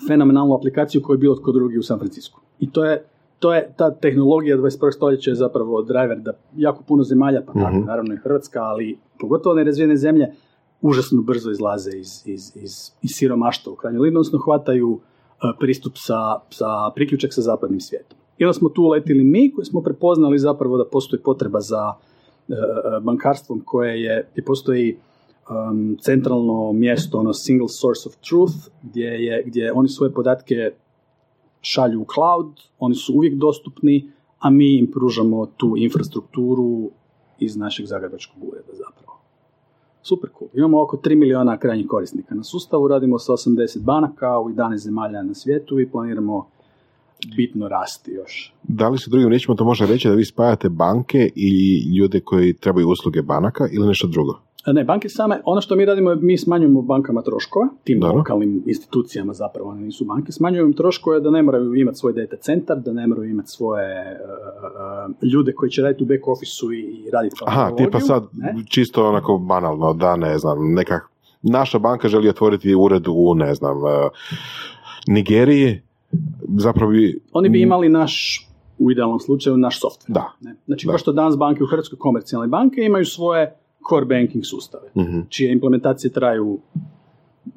fenomenalnu 0.08 0.54
aplikaciju 0.54 1.02
koju 1.02 1.14
je 1.14 1.18
bilo 1.18 1.34
tko 1.34 1.52
drugi 1.52 1.78
u 1.78 1.82
San 1.82 1.98
Francisku. 1.98 2.40
I 2.60 2.70
to 2.70 2.84
je, 2.84 3.04
to 3.38 3.54
je 3.54 3.72
ta 3.76 3.90
tehnologija 3.94 4.56
21. 4.56 4.92
stoljeća 4.92 5.30
je 5.30 5.34
zapravo 5.34 5.82
driver 5.82 6.20
da 6.20 6.32
jako 6.56 6.82
puno 6.88 7.02
zemalja, 7.02 7.42
pa 7.46 7.52
tako 7.52 7.76
Mhm. 7.76 7.86
naravno 7.86 8.14
i 8.14 8.16
Hrvatska, 8.16 8.60
ali 8.62 8.98
pogotovo 9.20 9.54
nerazvijene 9.54 9.96
zemlje, 9.96 10.32
užasno 10.82 11.22
brzo 11.22 11.50
izlaze 11.50 11.90
iz, 11.98 12.22
iz, 12.26 12.52
iz, 12.54 12.72
iz 13.02 13.10
siromaštva 13.14 13.72
u 13.72 13.76
krajnjoj 13.76 14.00
liniji, 14.00 14.16
odnosno 14.16 14.38
hvataju 14.38 14.98
e, 14.98 15.52
pristup 15.60 15.92
sa, 15.96 16.40
sa 16.50 16.90
priključak 16.94 17.34
sa 17.34 17.42
zapadnim 17.42 17.80
svijetom. 17.80 18.18
I 18.38 18.44
onda 18.44 18.52
smo 18.52 18.68
tu 18.68 18.82
uletili 18.82 19.24
mi 19.24 19.52
koji 19.54 19.64
smo 19.64 19.82
prepoznali 19.82 20.38
zapravo 20.38 20.76
da 20.76 20.84
postoji 20.84 21.22
potreba 21.22 21.60
za 21.60 21.92
e, 21.92 22.54
bankarstvom 23.02 23.62
koje 23.64 24.02
je, 24.02 24.28
gdje 24.32 24.44
postoji 24.44 24.96
um, 25.50 25.96
centralno 26.00 26.72
mjesto, 26.72 27.18
ono 27.18 27.32
single 27.32 27.68
source 27.68 28.08
of 28.08 28.16
truth, 28.28 28.54
gdje, 28.82 29.06
je, 29.06 29.42
gdje 29.46 29.72
oni 29.72 29.88
svoje 29.88 30.12
podatke 30.12 30.70
šalju 31.60 32.00
u 32.00 32.06
cloud, 32.14 32.60
oni 32.78 32.94
su 32.94 33.14
uvijek 33.14 33.34
dostupni, 33.34 34.10
a 34.38 34.50
mi 34.50 34.78
im 34.78 34.90
pružamo 34.90 35.46
tu 35.46 35.74
infrastrukturu 35.76 36.90
iz 37.38 37.56
našeg 37.56 37.86
zagrebačkog 37.86 38.44
ureda 38.44 38.72
zapravo. 38.72 39.21
Super 40.02 40.30
cool. 40.38 40.50
Imamo 40.54 40.82
oko 40.82 40.96
3 40.96 41.16
miliona 41.16 41.58
krajnjih 41.58 41.86
korisnika 41.88 42.34
na 42.34 42.42
sustavu, 42.42 42.88
radimo 42.88 43.18
sa 43.18 43.32
80 43.32 43.82
banaka 43.82 44.38
u 44.38 44.48
11 44.48 44.76
zemalja 44.76 45.22
na 45.22 45.34
svijetu 45.34 45.80
i 45.80 45.90
planiramo 45.90 46.46
bitno 47.36 47.68
rasti 47.68 48.10
još. 48.10 48.54
Da 48.62 48.88
li 48.88 48.98
se 48.98 49.10
drugim 49.10 49.28
riječima 49.28 49.54
to 49.54 49.64
može 49.64 49.86
reći 49.86 50.08
da 50.08 50.14
vi 50.14 50.24
spajate 50.24 50.68
banke 50.68 51.30
i 51.36 51.80
ljude 51.96 52.20
koji 52.20 52.52
trebaju 52.52 52.88
usluge 52.88 53.22
banaka 53.22 53.68
ili 53.72 53.86
nešto 53.86 54.06
drugo? 54.06 54.38
Ne, 54.66 54.84
banke 54.84 55.08
same, 55.08 55.40
ono 55.44 55.60
što 55.60 55.76
mi 55.76 55.84
radimo, 55.84 56.10
je 56.10 56.16
mi 56.16 56.38
smanjujemo 56.38 56.82
bankama 56.82 57.22
troškove, 57.22 57.66
tim 57.84 58.00
Dobro. 58.00 58.16
lokalnim 58.16 58.62
institucijama 58.66 59.32
zapravo, 59.32 59.70
one 59.70 59.80
nisu 59.80 60.04
banke, 60.04 60.32
smanjujemo 60.32 60.66
im 60.66 60.72
troškove 60.72 61.20
da 61.20 61.30
ne 61.30 61.42
moraju 61.42 61.74
imati 61.74 61.98
svoj 61.98 62.12
data 62.12 62.36
centar, 62.36 62.80
da 62.80 62.92
ne 62.92 63.06
moraju 63.06 63.30
imati 63.30 63.48
svoje 63.48 64.20
uh, 64.20 65.22
uh, 65.22 65.32
ljude 65.32 65.52
koji 65.52 65.70
će 65.70 65.82
raditi 65.82 66.02
u 66.02 66.06
back 66.06 66.28
office 66.28 66.66
i 66.76 67.10
raditi 67.10 67.36
Aha, 67.46 67.70
tipa 67.76 68.00
sad 68.00 68.24
ne? 68.32 68.54
čisto 68.68 69.08
onako 69.08 69.38
banalno, 69.38 69.92
da 69.92 70.16
ne 70.16 70.38
znam, 70.38 70.72
neka 70.74 71.00
naša 71.42 71.78
banka 71.78 72.08
želi 72.08 72.28
otvoriti 72.28 72.74
ured 72.74 73.08
u, 73.08 73.34
ne 73.34 73.54
znam, 73.54 73.76
eh, 73.76 74.08
Nigeriji, 75.06 75.80
zapravo 76.56 76.92
bi... 76.92 77.20
Oni 77.32 77.48
bi 77.48 77.60
imali 77.60 77.88
naš, 77.88 78.46
u 78.78 78.90
idealnom 78.90 79.20
slučaju, 79.20 79.56
naš 79.56 79.80
software. 79.80 80.12
Da. 80.12 80.32
Ne? 80.40 80.56
Znači, 80.66 80.86
Da. 80.86 80.90
kao 80.92 80.98
što 80.98 81.12
danas 81.12 81.38
banke 81.38 81.64
u 81.64 81.66
Hrvatskoj 81.66 81.98
komercijalne 81.98 82.48
banke 82.48 82.80
imaju 82.80 83.04
svoje 83.04 83.56
core 83.88 84.06
banking 84.06 84.44
sustave, 84.44 84.88
Mhm. 84.96 85.20
čije 85.28 85.52
implementacije 85.52 86.10
traju 86.12 86.58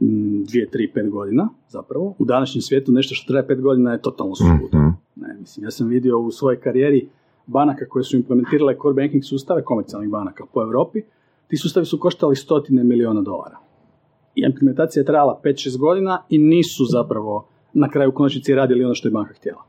mm, 0.02 0.44
dvije, 0.44 0.70
tri, 0.70 0.92
pet 0.94 1.10
godina, 1.10 1.50
zapravo. 1.70 2.14
U 2.20 2.26
današnjem 2.26 2.62
svijetu 2.62 2.92
nešto 2.92 3.16
što 3.16 3.28
traje 3.28 3.48
pet 3.48 3.62
godina 3.62 3.92
je 3.92 4.02
totalno 4.02 4.36
suludo. 4.36 4.78
Mhm. 4.78 4.90
Ne, 5.16 5.36
mislim, 5.40 5.64
ja 5.64 5.72
sam 5.72 5.88
vidio 5.88 6.20
u 6.20 6.32
svojoj 6.32 6.60
karijeri 6.60 7.08
banaka 7.48 7.86
koje 7.90 8.04
su 8.04 8.18
implementirale 8.18 8.76
core 8.82 8.94
banking 8.94 9.24
sustave, 9.24 9.64
komercijalnih 9.64 10.10
banaka 10.10 10.44
po 10.54 10.62
Europi, 10.62 11.02
ti 11.48 11.58
sustavi 11.58 11.86
su 11.86 12.00
koštali 12.00 12.36
stotine 12.36 12.84
miliona 12.84 13.22
dolara. 13.22 13.58
I 14.36 14.42
implementacija 14.46 15.02
je 15.02 15.06
trajala 15.06 15.42
5-6 15.44 15.78
godina 15.78 16.24
i 16.30 16.38
nisu 16.38 16.86
zapravo 16.86 17.48
na 17.74 17.90
kraju 17.90 18.10
u 18.10 18.14
konačnici 18.14 18.56
radili 18.56 18.86
ono 18.86 18.94
što 18.96 19.08
je 19.08 19.12
banka 19.12 19.34
htjela. 19.34 19.64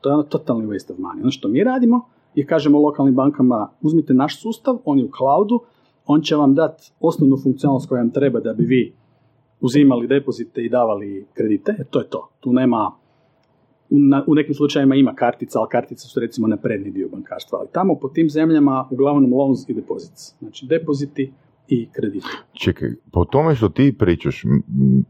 To 0.00 0.08
je 0.08 0.14
ono 0.14 0.22
totalni 0.22 0.66
waste 0.66 0.92
of 0.92 0.98
money. 0.98 1.20
Ono 1.22 1.30
što 1.30 1.48
mi 1.48 1.64
radimo 1.64 2.00
je 2.34 2.46
kažemo 2.46 2.78
lokalnim 2.78 3.14
bankama 3.14 3.68
uzmite 3.82 4.14
naš 4.14 4.42
sustav, 4.42 4.78
on 4.84 4.98
je 4.98 5.04
u 5.04 5.10
cloudu, 5.16 5.60
on 6.06 6.20
će 6.20 6.36
vam 6.36 6.54
dati 6.54 6.92
osnovnu 7.00 7.36
funkcionalnost 7.42 7.88
koja 7.88 8.02
vam 8.02 8.10
treba 8.10 8.40
da 8.40 8.52
bi 8.52 8.64
vi 8.64 8.92
uzimali 9.60 10.06
depozite 10.06 10.64
i 10.64 10.68
davali 10.68 11.26
kredite, 11.34 11.74
jer 11.78 11.86
to 11.86 11.98
je 11.98 12.08
to. 12.08 12.28
Tu 12.40 12.52
nema, 12.52 12.92
u, 13.90 13.98
na- 13.98 14.24
u 14.26 14.34
nekim 14.34 14.54
slučajevima 14.54 14.94
ima 14.94 15.14
kartica, 15.14 15.58
ali 15.58 15.68
kartice 15.70 16.08
su 16.08 16.20
recimo 16.20 16.48
na 16.48 16.56
prednji 16.56 16.90
dio 16.90 17.08
bankarstva, 17.08 17.58
ali 17.58 17.68
tamo 17.72 17.94
po 17.94 18.08
tim 18.08 18.30
zemljama 18.30 18.88
uglavnom 18.90 19.32
loans 19.32 19.68
i 19.68 19.74
deposits. 19.74 20.34
Znači 20.38 20.66
depoziti 20.66 21.32
i 21.68 21.88
krediti. 21.92 22.26
Čekaj, 22.52 22.88
po 23.12 23.24
tome 23.24 23.54
što 23.54 23.68
ti 23.68 23.96
pričaš, 23.98 24.42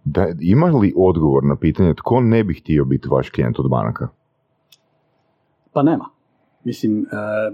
da, 0.04 0.26
imaš 0.40 0.74
li 0.80 0.94
odgovor 0.96 1.44
na 1.44 1.56
pitanje 1.56 1.94
tko 1.94 2.20
ne 2.20 2.44
bi 2.44 2.54
htio 2.54 2.84
biti 2.84 3.08
vaš 3.08 3.30
klijent 3.30 3.58
od 3.58 3.70
banaka? 3.70 4.08
Pa 5.72 5.82
nema. 5.82 6.04
Mislim, 6.64 7.00
e, 7.00 7.06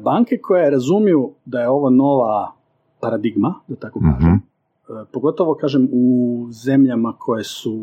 banke 0.03 0.38
koje 0.42 0.70
razumiju 0.70 1.31
da 1.44 1.61
je 1.61 1.68
ovo 1.68 1.90
nova 1.90 2.53
paradigma, 3.00 3.54
da 3.68 3.76
tako 3.76 4.00
kažem, 4.00 4.28
Mhm. 4.28 4.34
e, 4.34 5.04
pogotovo 5.12 5.54
kažem 5.54 5.88
u 5.92 6.04
zemljama 6.50 7.14
koje 7.18 7.44
su 7.44 7.74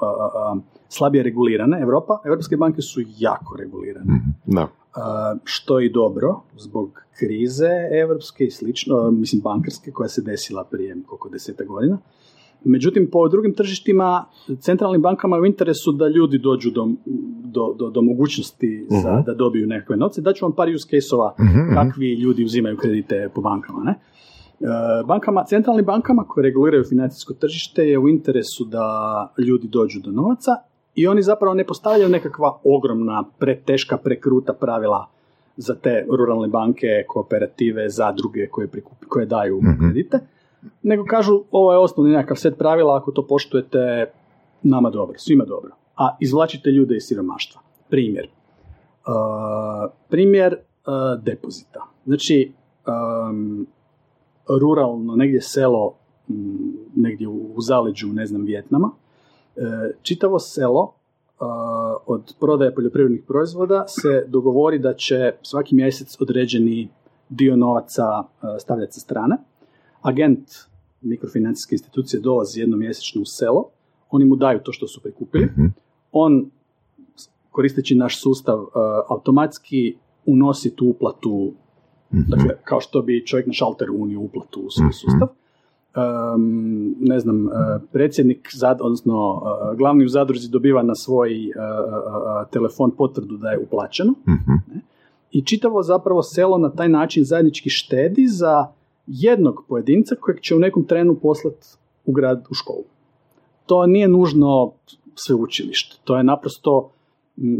a, 0.00 0.06
a, 0.06 0.30
a, 0.34 0.56
slabije 0.88 1.22
regulirane, 1.24 1.80
Europa, 1.80 2.18
evropske 2.24 2.56
banke 2.56 2.82
su 2.82 3.00
jako 3.18 3.56
regulirane. 3.56 4.04
Mhm. 4.06 4.30
Da. 4.46 4.68
A, 4.94 5.34
što 5.44 5.78
je 5.80 5.86
i 5.86 5.92
dobro 5.92 6.40
zbog 6.56 6.90
krize 7.18 7.68
evropske 8.02 8.44
i 8.44 8.50
slično, 8.50 9.10
mislim 9.10 9.42
bankarske 9.42 9.90
koja 9.90 10.08
se 10.08 10.22
desila 10.22 10.64
prije 10.64 10.96
koliko 11.06 11.28
deseta 11.28 11.64
godina. 11.64 11.98
Međutim, 12.66 13.08
po 13.12 13.28
drugim 13.28 13.54
tržištima, 13.54 14.24
centralnim 14.60 15.02
bankama 15.02 15.36
je 15.36 15.42
u 15.42 15.46
interesu 15.46 15.92
da 15.92 16.08
ljudi 16.08 16.38
dođu 16.38 16.70
do, 16.70 16.88
do, 17.44 17.74
do, 17.78 17.90
do 17.90 18.02
mogućnosti 18.02 18.86
za, 18.90 19.12
Mhm. 19.12 19.22
da 19.26 19.34
dobiju 19.34 19.66
nekakve 19.66 19.96
novce. 19.96 20.20
Daću 20.20 20.44
vam 20.44 20.52
par 20.52 20.68
use 20.68 20.88
case-ova 20.88 21.34
Mhm, 21.40 21.58
mhm. 21.60 21.74
kakvi 21.74 22.14
ljudi 22.14 22.44
uzimaju 22.44 22.76
kredite 22.76 23.28
po 23.34 23.40
bankama. 23.40 23.82
Ne? 23.84 23.94
E, 24.60 24.66
Bankama, 25.06 25.44
centralnim 25.44 25.84
bankama 25.84 26.24
koje 26.28 26.42
reguliraju 26.42 26.84
financijsko 26.84 27.34
tržište 27.34 27.88
je 27.88 27.98
u 27.98 28.08
interesu 28.08 28.64
da 28.64 28.86
ljudi 29.38 29.68
dođu 29.68 30.00
do 30.00 30.10
novaca 30.10 30.50
i 30.94 31.06
oni 31.06 31.22
zapravo 31.22 31.54
ne 31.54 31.66
postavljaju 31.66 32.08
nekakva 32.08 32.58
ogromna, 32.64 33.24
preteška, 33.38 33.96
prekruta 33.96 34.52
pravila 34.52 35.06
za 35.56 35.74
te 35.74 36.06
ruralne 36.18 36.48
banke, 36.48 36.86
kooperative, 37.08 37.88
zadruge 37.88 38.48
koje, 38.48 38.68
prikupi, 38.68 39.06
koje 39.06 39.26
daju 39.26 39.60
Mhm. 39.62 39.80
kredite, 39.80 40.18
nego 40.82 41.04
kažu 41.04 41.42
ovo 41.50 41.72
je 41.72 41.78
osnovni 41.78 42.12
nekakav 42.12 42.36
set 42.36 42.58
pravila, 42.58 42.96
ako 42.96 43.12
to 43.12 43.26
poštujete, 43.26 44.06
nama 44.62 44.90
dobro, 44.90 45.18
svima 45.18 45.44
dobro. 45.44 45.70
A 45.96 46.16
izvlačite 46.20 46.70
ljude 46.70 46.96
iz 46.96 47.02
siromaštva. 47.02 47.60
Primjer. 47.88 48.28
Uh, 49.06 49.90
primjer 50.08 50.54
uh, 50.54 51.22
depozita. 51.22 51.86
Znači, 52.06 52.52
um, 52.86 53.66
ruralno, 54.60 55.16
negdje 55.16 55.40
selo, 55.40 55.94
m, 56.28 56.72
negdje 56.96 57.28
u, 57.28 57.52
u 57.56 57.60
zaleđu, 57.60 58.06
ne 58.12 58.26
znam, 58.26 58.44
Vjetnama, 58.44 58.90
e, 59.56 59.60
čitavo 60.02 60.38
selo 60.38 60.82
uh, 60.82 61.46
od 62.06 62.34
prodaje 62.40 62.74
poljoprivrednih 62.74 63.22
proizvoda 63.26 63.84
se 63.88 64.24
dogovori 64.28 64.78
da 64.78 64.94
će 64.94 65.32
svaki 65.42 65.74
mjesec 65.74 66.20
određeni 66.20 66.88
dio 67.28 67.56
novaca 67.56 68.04
uh, 68.18 68.26
stavljati 68.60 68.92
sa 68.92 69.00
strane. 69.00 69.36
Agent 70.02 70.48
mikrofinancijske 71.00 71.74
institucije 71.74 72.20
dolazi 72.20 72.60
jednom 72.60 72.80
mjesečno 72.80 73.22
u 73.22 73.24
selo, 73.24 73.68
oni 74.10 74.24
mu 74.24 74.36
daju 74.36 74.60
to 74.64 74.72
što 74.72 74.86
su 74.86 75.00
prikupili, 75.00 75.44
Mhm. 75.44 75.66
on 76.12 76.50
koristeći 77.50 77.94
naš 77.94 78.22
sustav 78.22 78.66
automatski 79.08 79.96
unosi 80.26 80.76
tu 80.76 80.86
uplatu. 80.86 81.52
Dakle, 82.28 82.54
kao 82.64 82.80
što 82.80 83.02
bi 83.02 83.26
čovjek 83.26 83.46
na 83.46 83.52
šalteru 83.52 83.94
unio 83.98 84.20
uplatu 84.20 84.60
u 84.60 84.70
svoj 84.70 84.86
Mhm. 84.86 84.92
sustav. 84.92 85.28
Um, 85.96 86.94
ne 87.00 87.20
znam, 87.20 87.46
uh, 87.46 87.52
predsjednik, 87.92 88.48
zad, 88.54 88.78
odnosno 88.80 89.32
uh, 89.34 89.76
glavni 89.78 90.04
u 90.04 90.08
zadruzi 90.08 90.50
dobiva 90.50 90.82
na 90.82 90.94
svoj 90.94 91.30
uh, 91.48 91.54
telefon 92.50 92.90
potvrdu 92.90 93.36
da 93.36 93.50
je 93.50 93.58
uplaćeno 93.58 94.12
Mhm. 94.28 94.78
i 95.30 95.42
čitavo 95.42 95.82
zapravo 95.82 96.22
selo 96.22 96.58
na 96.58 96.70
taj 96.70 96.88
način 96.88 97.24
zajednički 97.24 97.70
štedi 97.70 98.26
za 98.26 98.66
jednog 99.06 99.64
pojedinca 99.68 100.14
kojeg 100.20 100.40
će 100.40 100.54
u 100.54 100.58
nekom 100.58 100.84
trenu 100.84 101.14
poslati 101.14 101.66
u 102.06 102.12
grad 102.12 102.44
u 102.50 102.54
školu. 102.54 102.84
To 103.66 103.86
nije 103.86 104.08
nužno 104.08 104.72
sveučilište, 105.14 105.96
to 106.04 106.16
je 106.16 106.24
naprosto 106.24 106.90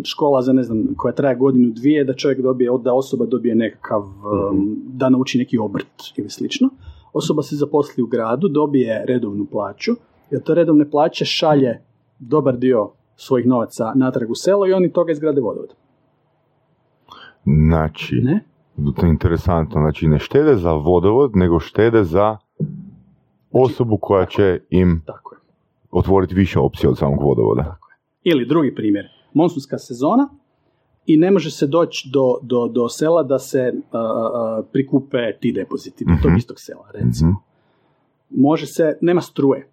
škola 0.04 0.42
za 0.42 0.52
ne 0.52 0.62
znam, 0.62 0.94
koja 0.96 1.14
traje 1.14 1.36
godinu 1.36 1.72
dvije, 1.72 2.04
da 2.04 2.14
čovjek 2.14 2.40
dobije, 2.40 2.70
da 2.84 2.94
osoba 2.94 3.26
dobije 3.26 3.54
nekakav, 3.54 4.02
um, 4.02 4.76
da 4.86 5.08
nauči 5.08 5.38
neki 5.38 5.58
obrt 5.58 6.12
ili 6.16 6.30
slično. 6.30 6.68
Osoba 7.12 7.42
se 7.42 7.56
zaposli 7.56 8.02
u 8.02 8.06
gradu, 8.06 8.48
dobije 8.48 9.04
redovnu 9.08 9.46
plaću, 9.50 9.92
jer 10.30 10.42
to 10.42 10.54
redovne 10.54 10.90
plaće 10.90 11.24
šalje 11.24 11.80
dobar 12.18 12.56
dio 12.56 12.90
svojih 13.16 13.46
novaca 13.46 13.92
natrag 13.94 14.30
u 14.30 14.34
selo 14.34 14.66
i 14.66 14.72
oni 14.72 14.92
toga 14.92 15.12
izgrade 15.12 15.40
vodovod. 15.40 15.74
Znači, 17.44 18.20
Ne? 18.22 18.44
to 18.96 19.06
je 19.06 19.10
interesantno, 19.10 19.80
znači 19.80 20.08
ne 20.08 20.18
štede 20.18 20.56
za 20.56 20.72
vodovod, 20.72 21.36
nego 21.36 21.60
štede 21.60 22.04
za 22.04 22.36
osobu 23.52 23.98
koja 24.00 24.26
će 24.26 24.60
im 24.70 25.02
Tako 25.06 25.34
je. 25.34 25.38
otvoriti 25.90 26.34
više 26.34 26.58
opcija 26.58 26.90
od 26.90 26.98
samog 26.98 27.22
vodovoda. 27.22 27.76
Ili 28.22 28.46
drugi 28.46 28.74
primjer, 28.74 29.04
monsunska 29.34 29.78
sezona 29.78 30.28
i 31.06 31.16
ne 31.16 31.30
može 31.30 31.50
se 31.50 31.66
doći 31.66 32.10
do, 32.12 32.38
do, 32.42 32.68
do 32.68 32.88
sela 32.88 33.22
da 33.22 33.38
se 33.38 33.72
a, 33.92 34.62
prikupe 34.72 35.18
ti 35.40 35.52
depoziti, 35.52 36.04
do 36.04 36.12
tog 36.22 36.30
Mhm. 36.30 36.38
istog 36.38 36.56
sela, 36.58 36.86
recimo. 36.92 37.30
Mhm. 37.30 37.38
Može 38.42 38.66
se, 38.66 38.98
nema 39.00 39.20
struje, 39.20 39.68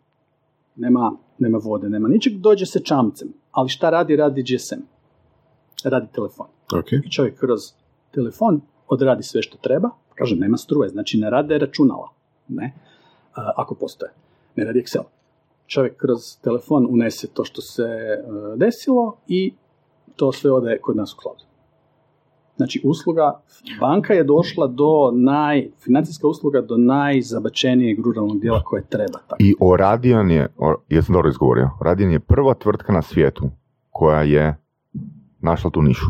nema, 0.76 1.12
nema 1.40 1.58
vode, 1.58 1.90
nema 1.90 2.08
ničeg, 2.08 2.34
dođe 2.34 2.66
se 2.66 2.80
čamcem, 2.80 3.28
ali 3.52 3.70
šta 3.70 3.90
radi, 3.90 4.16
radi 4.16 4.44
GSM, 4.44 4.80
radi 5.84 6.08
telefon. 6.12 6.48
Ok. 6.76 6.92
I 7.06 7.12
čovjek 7.12 7.40
kroz 7.40 7.60
telefon 8.12 8.62
odradi 8.88 9.24
sve 9.24 9.42
što 9.42 9.58
treba, 9.58 9.90
kaže 10.16 10.36
nema 10.36 10.58
struje, 10.58 10.90
znači 10.90 11.18
ne 11.18 11.30
rade 11.30 11.58
računala, 11.58 12.10
ne, 12.48 12.74
a, 13.36 13.52
ako 13.58 13.76
postoje, 13.76 14.12
ne 14.56 14.64
radi 14.66 14.80
Excel. 14.82 15.04
Čovjek 15.72 15.98
kroz 15.98 16.38
telefon 16.42 16.88
unese 16.90 17.28
to 17.34 17.44
što 17.44 17.62
se 17.62 17.84
e, 17.84 18.18
desilo 18.56 19.18
i 19.28 19.54
to 20.16 20.32
sve 20.32 20.52
ode 20.52 20.78
kod 20.82 20.96
nas 20.96 21.14
u 21.14 21.22
cloud. 21.22 21.38
Znači 22.58 22.82
usluga, 22.84 23.42
banka 23.80 24.14
je 24.14 24.24
došla 24.24 24.68
do 24.68 25.12
naj, 25.14 25.70
financijska 25.80 26.28
usluga 26.28 26.62
do 26.62 26.78
najzabačenijeg 26.78 28.00
ruralnog 28.06 28.40
dijela 28.40 28.64
koje 28.64 28.84
treba. 28.90 29.20
Tako. 29.28 29.36
I 29.40 29.56
Oradian 29.60 30.32
je, 30.32 30.48
jesam 30.90 31.14
dobro 31.14 31.30
izgovorio, 31.30 31.70
Oradian 31.82 32.12
je 32.12 32.20
prva 32.20 32.54
tvrtka 32.54 32.94
na 32.94 33.02
svijetu 33.02 33.50
koja 33.90 34.22
je 34.22 34.58
našla 35.40 35.70
tu 35.70 35.82
nišu. 35.82 36.06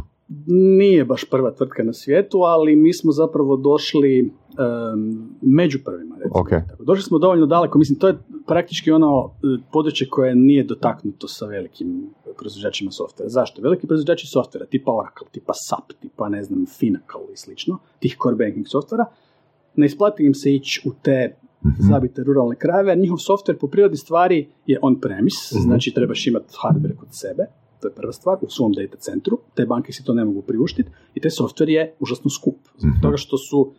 Nije 0.77 1.05
baš 1.05 1.29
prva 1.29 1.51
tvrtka 1.51 1.83
na 1.83 1.93
svijetu, 1.93 2.37
ali 2.37 2.75
mi 2.75 2.93
smo 2.93 3.11
zapravo 3.11 3.57
došli 3.57 4.33
em, 4.57 5.29
među 5.41 5.79
prvima. 5.85 6.15
Recimo. 6.15 6.41
Ok. 6.41 6.49
Tako, 6.49 6.83
Došli 6.83 7.03
smo 7.03 7.19
dovoljno 7.19 7.45
daleko, 7.45 7.79
mislim, 7.79 7.99
to 7.99 8.07
je 8.07 8.17
praktički 8.47 8.91
ono 8.91 9.31
e, 9.33 9.61
područje 9.71 10.09
koje 10.09 10.35
nije 10.35 10.63
dotaknuto 10.63 11.27
sa 11.27 11.45
velikim 11.45 12.09
proizvođačima 12.37 12.91
softvera. 12.91 13.29
Zašto? 13.29 13.61
Veliki 13.61 13.87
proizvođači 13.87 14.27
softvera, 14.27 14.65
tipa 14.65 14.91
Oracle, 14.91 15.27
tipa 15.31 15.53
SAP, 15.69 15.93
tipa, 16.01 16.29
ne 16.29 16.43
znam, 16.43 16.65
Finacle 16.79 17.33
i 17.33 17.37
slično, 17.37 17.79
tih 17.99 18.17
core 18.23 18.35
banking 18.35 18.67
softvera, 18.67 19.05
ne 19.75 19.85
isplati 19.85 20.25
im 20.25 20.33
se 20.33 20.53
ići 20.53 20.81
u 20.85 20.91
te 21.01 21.35
zabite 21.79 22.23
ruralne 22.23 22.55
krajeve, 22.55 22.95
njihov 22.95 23.17
software 23.17 23.57
po 23.59 23.67
prirodi 23.67 23.97
stvari 23.97 24.49
je 24.65 24.79
on-premise, 24.81 25.59
znači 25.59 25.93
trebaš 25.95 26.27
imati 26.27 26.53
hardware 26.63 26.95
kod 26.95 27.09
sebe, 27.11 27.45
to 27.81 27.87
je 27.87 27.93
prva 27.93 28.11
stvar, 28.11 28.37
u 28.41 28.49
svom 28.49 28.73
data 28.73 28.97
centru, 28.97 29.39
te 29.55 29.65
banke 29.65 29.93
si 29.93 30.03
to 30.03 30.13
ne 30.13 30.25
mogu 30.25 30.41
priuštiti 30.41 30.89
i 31.15 31.19
taj 31.19 31.31
software 31.31 31.69
je 31.69 31.95
užasno 31.99 32.29
skup, 32.29 32.57
zbog 32.77 32.93
toga 33.01 33.17
što 33.17 33.37
su 33.37 33.73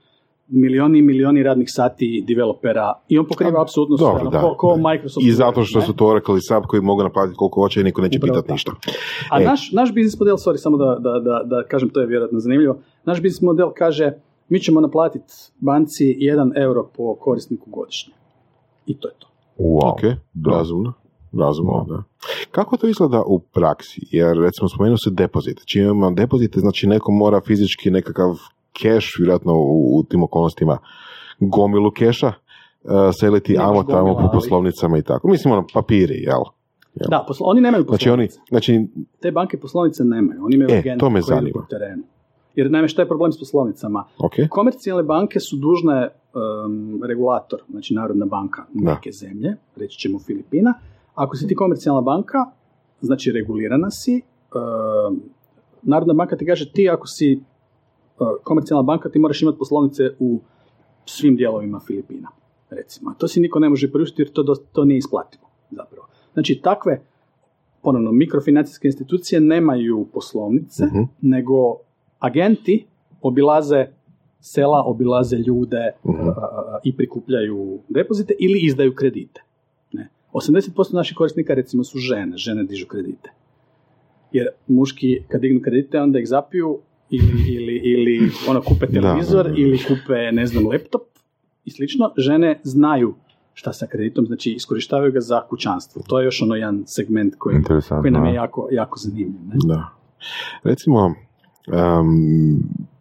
milioni 0.52 0.98
i 0.98 1.02
milioni 1.02 1.42
radnih 1.42 1.68
sati 1.70 2.24
developera 2.28 2.92
i 3.08 3.18
on 3.18 3.26
pokriva 3.26 3.62
apsolutno 3.62 3.96
sve, 3.96 4.06
Dobro, 4.06 4.20
ono, 4.20 4.30
da, 4.30 4.40
ko, 4.40 4.54
ko 4.58 4.76
da. 4.76 4.88
Microsoft. 4.90 5.26
I 5.26 5.32
zato 5.32 5.64
što 5.64 5.78
ne? 5.78 5.84
su 5.86 5.92
to 5.92 6.06
Oracle 6.06 6.36
i 6.36 6.40
SAP 6.40 6.64
koji 6.66 6.82
mogu 6.82 7.02
naplatiti 7.02 7.36
koliko 7.36 7.60
hoće 7.62 7.80
i 7.80 7.84
niko 7.84 8.00
neće 8.02 8.18
Upravo 8.18 8.32
pitati 8.32 8.46
tako. 8.46 8.54
ništa. 8.54 8.72
A 9.30 9.42
E. 9.42 9.44
naš, 9.44 9.72
naš 9.72 9.94
biznis 9.94 10.18
model, 10.20 10.36
sorry, 10.36 10.56
samo 10.56 10.76
da, 10.76 10.96
da, 11.00 11.10
da, 11.10 11.42
da 11.44 11.64
kažem, 11.68 11.88
to 11.88 12.00
je 12.00 12.06
vjerojatno 12.06 12.38
zanimljivo, 12.40 12.76
naš 13.04 13.22
biznis 13.22 13.40
model 13.42 13.68
kaže 13.76 14.12
mi 14.48 14.60
ćemo 14.60 14.80
naplatiti 14.80 15.32
banci 15.60 16.04
1 16.20 16.62
euro 16.62 16.90
po 16.96 17.14
korisniku 17.14 17.70
godišnje. 17.70 18.12
I 18.86 18.96
to 19.00 19.08
je 19.08 19.14
to. 19.18 19.26
Wow. 19.58 19.92
Ok, 19.92 20.00
razumno. 20.46 20.92
Razumno, 21.40 21.86
da. 21.88 22.02
Kako 22.50 22.76
to 22.76 22.88
izgleda 22.88 23.22
u 23.26 23.38
praksi? 23.38 24.00
Jer 24.10 24.38
recimo 24.38 24.68
spomenuo 24.68 24.96
se 24.96 25.10
depozit. 25.10 25.60
Čim 25.66 25.82
imamo 25.82 26.10
depozite, 26.10 26.60
znači 26.60 26.86
neko 26.86 27.12
mora 27.12 27.40
fizički 27.40 27.90
nekakav 27.90 28.34
keš, 28.72 29.16
vjerojatno 29.18 29.52
u, 29.54 29.98
u 29.98 30.02
tim 30.02 30.22
okolnostima 30.22 30.78
gomilu 31.40 31.90
keša, 31.90 32.26
uh, 32.26 32.90
seliti 33.12 33.56
amo 33.58 33.82
tamo 33.84 33.98
gomila, 33.98 34.14
po 34.14 34.22
ali- 34.22 34.30
poslovnicama 34.32 34.98
i 34.98 35.02
tako. 35.02 35.28
Mislim, 35.28 35.52
ono, 35.52 35.66
papiri, 35.74 36.14
jel? 36.16 36.42
Jel? 36.94 37.08
Da, 37.10 37.24
poslo, 37.28 37.46
oni 37.46 37.60
nemaju 37.60 37.84
Znači 37.84 38.10
oni, 38.10 38.26
poslovnice. 38.26 38.40
znači, 38.48 38.86
Te 39.20 39.30
banke 39.30 39.56
poslovnice 39.58 40.04
nemaju. 40.04 40.44
Oni 40.44 40.54
imaju 40.54 40.70
E, 40.70 40.78
agente 40.78 40.98
to 40.98 41.10
me 41.10 41.20
koji 41.20 41.36
zanima. 41.36 41.66
terenu. 41.70 42.02
Jer 42.54 42.70
naime, 42.70 42.88
šta 42.88 43.02
je 43.02 43.08
problem 43.08 43.32
s 43.32 43.38
poslovnicama? 43.38 44.04
ok, 44.18 44.32
Komercijalne 44.50 45.02
banke 45.04 45.40
su 45.40 45.56
dužne 45.56 46.08
um, 46.34 47.00
regulator, 47.04 47.60
znači 47.70 47.94
Narodna 47.94 48.26
banka 48.26 48.64
Da. 48.74 48.90
neke 48.90 49.12
zemlje, 49.12 49.56
reći 49.76 49.98
ćemo 49.98 50.18
Filipina. 50.18 50.74
Ako 51.14 51.36
si 51.36 51.46
ti 51.46 51.54
komercijalna 51.54 52.00
banka, 52.02 52.38
znači 53.00 53.32
regulirana 53.32 53.90
si, 53.92 54.22
um, 54.54 55.20
Narodna 55.82 56.14
banka 56.14 56.36
ti 56.36 56.46
kaže 56.46 56.72
ti 56.72 56.90
ako 56.90 57.06
si 57.06 57.40
komercijalna 58.44 58.82
banka 58.82 59.08
ti 59.08 59.18
moraš 59.18 59.42
imati 59.42 59.58
poslovnice 59.58 60.02
u 60.18 60.40
svim 61.06 61.36
dijelovima 61.36 61.80
Filipina, 61.80 62.28
recimo. 62.70 63.14
To 63.14 63.28
si 63.28 63.40
niko 63.40 63.58
ne 63.58 63.68
može 63.68 63.92
priuštiti 63.92 64.22
jer 64.22 64.30
to, 64.30 64.42
dosta- 64.42 64.66
to 64.72 64.84
nije 64.84 64.98
isplativo, 64.98 65.42
zapravo. 65.70 66.06
Znači, 66.32 66.60
takve, 66.62 67.00
ponovno, 67.82 68.12
mikrofinancijske 68.12 68.88
institucije 68.88 69.40
nemaju 69.40 70.06
poslovnice, 70.12 70.84
Mhm. 70.86 71.02
nego 71.22 71.76
agenti 72.18 72.86
obilaze 73.22 73.86
sela, 74.40 74.82
obilaze 74.82 75.36
ljude 75.36 75.76
a, 76.04 76.10
a, 76.30 76.78
i 76.84 76.96
prikupljaju 76.96 77.78
depozite 77.88 78.34
ili 78.38 78.60
izdaju 78.60 78.94
kredite. 78.94 79.42
Ne. 79.92 80.08
80% 80.32 80.70
naših 80.92 81.16
korisnika 81.16 81.54
recimo 81.54 81.84
su 81.84 81.98
žene, 81.98 82.36
žene 82.36 82.64
dižu 82.64 82.86
kredite. 82.86 83.30
Jer 84.32 84.46
muški 84.66 85.22
kad 85.28 85.40
dignu 85.40 85.60
kredite 85.62 86.00
onda 86.00 86.18
ih 86.18 86.28
zapiju 86.28 86.78
ili, 87.12 87.54
ili, 87.56 87.76
ili 87.84 88.30
ono 88.48 88.60
kupe 88.60 88.86
televizor 88.86 89.44
da, 89.44 89.50
da. 89.50 89.58
ili 89.58 89.78
kupe 89.78 90.32
ne 90.32 90.46
znam 90.46 90.66
laptop 90.66 91.02
i 91.64 91.70
slično. 91.70 92.12
Žene 92.16 92.60
znaju 92.62 93.14
šta 93.54 93.72
sa 93.72 93.86
kreditom, 93.86 94.26
znači 94.26 94.50
iskorištavaju 94.50 95.12
ga 95.12 95.20
za 95.20 95.42
kućanstvo. 95.48 96.02
To 96.08 96.20
je 96.20 96.24
još 96.24 96.42
ono 96.42 96.54
jedan 96.54 96.84
segment 96.86 97.34
koji, 97.38 97.56
koji 98.00 98.10
nam 98.10 98.26
je 98.26 98.34
jako, 98.34 98.68
jako 98.70 98.98
zanimljiv. 98.98 99.40
Ne? 99.46 99.54
Da. 99.64 99.88
Recimo, 100.62 101.06
um, 101.06 101.14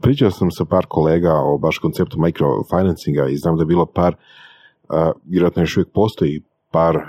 pričao 0.02 0.32
sam 0.32 0.52
sa 0.52 0.66
par 0.66 0.86
kolega 0.88 1.34
o 1.34 1.58
baš 1.58 1.78
konceptu 1.78 2.20
microfinancinga 2.20 3.28
i 3.28 3.38
znam 3.38 3.56
da 3.56 3.62
je 3.62 3.66
bilo 3.66 3.86
par, 3.86 4.16
uh, 4.16 4.96
vjerojatno 5.26 5.62
još 5.62 5.78
uvijek 5.78 5.92
postoji 5.94 6.42
par 6.72 6.96
uh, 6.96 7.04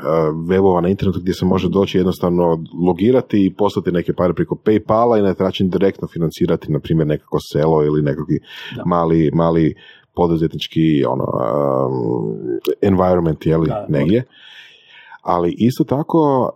webova 0.48 0.80
na 0.80 0.88
internetu 0.88 1.20
gdje 1.20 1.34
se 1.34 1.44
može 1.44 1.68
doći 1.68 1.98
jednostavno 1.98 2.64
logirati 2.86 3.46
i 3.46 3.54
poslati 3.54 3.92
neke 3.92 4.12
pare 4.12 4.34
preko 4.34 4.56
Paypala 4.64 5.18
i 5.18 5.22
na 5.22 5.34
taj 5.34 5.44
način 5.44 5.70
direktno 5.70 6.08
financirati, 6.08 6.72
na 6.72 6.80
primjer, 6.80 7.06
nekako 7.06 7.38
selo 7.52 7.84
ili 7.84 8.02
nekakvi 8.02 8.38
Da. 8.76 8.82
mali, 8.86 9.30
mali 9.34 9.74
poduzetnički 10.14 11.04
ono, 11.04 11.24
um, 11.24 12.58
environment, 12.82 13.46
Da, 13.66 13.86
negdje. 13.88 14.24
Ali 15.22 15.54
isto 15.58 15.84
tako 15.84 16.50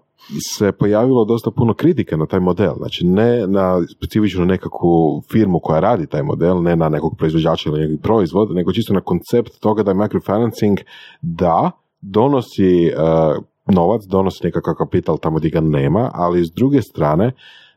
se 0.57 0.73
pojavilo 0.73 1.25
dosta 1.25 1.51
puno 1.51 1.75
kritika 1.75 2.17
na 2.17 2.27
taj 2.27 2.41
model. 2.41 2.75
Znači 2.77 3.07
ne 3.07 3.47
na 3.47 3.83
specifično 3.97 4.45
nekakvu 4.45 5.23
firmu 5.33 5.61
koja 5.63 5.81
radi 5.81 6.07
taj 6.07 6.23
model, 6.23 6.63
ne 6.63 6.77
na 6.77 6.89
nekog 6.89 7.17
proizvođača 7.19 7.71
ili 7.71 7.81
neki 7.81 8.03
proizvod, 8.03 8.55
nego 8.55 8.73
čisto 8.73 8.95
na 8.95 9.01
koncept 9.01 9.61
toga 9.61 9.83
da 9.83 9.91
je 9.91 9.95
microfinancing 9.95 10.79
da 11.23 11.71
donosi 12.11 12.91
uh, 12.91 13.45
novac, 13.75 14.03
donosi 14.09 14.45
nekakav 14.45 14.75
kapital 14.75 15.19
tamo 15.19 15.39
gdje 15.39 15.51
ga 15.51 15.61
nema, 15.61 16.11
ali 16.15 16.45
s 16.45 16.53
druge 16.53 16.83
strane 16.83 17.33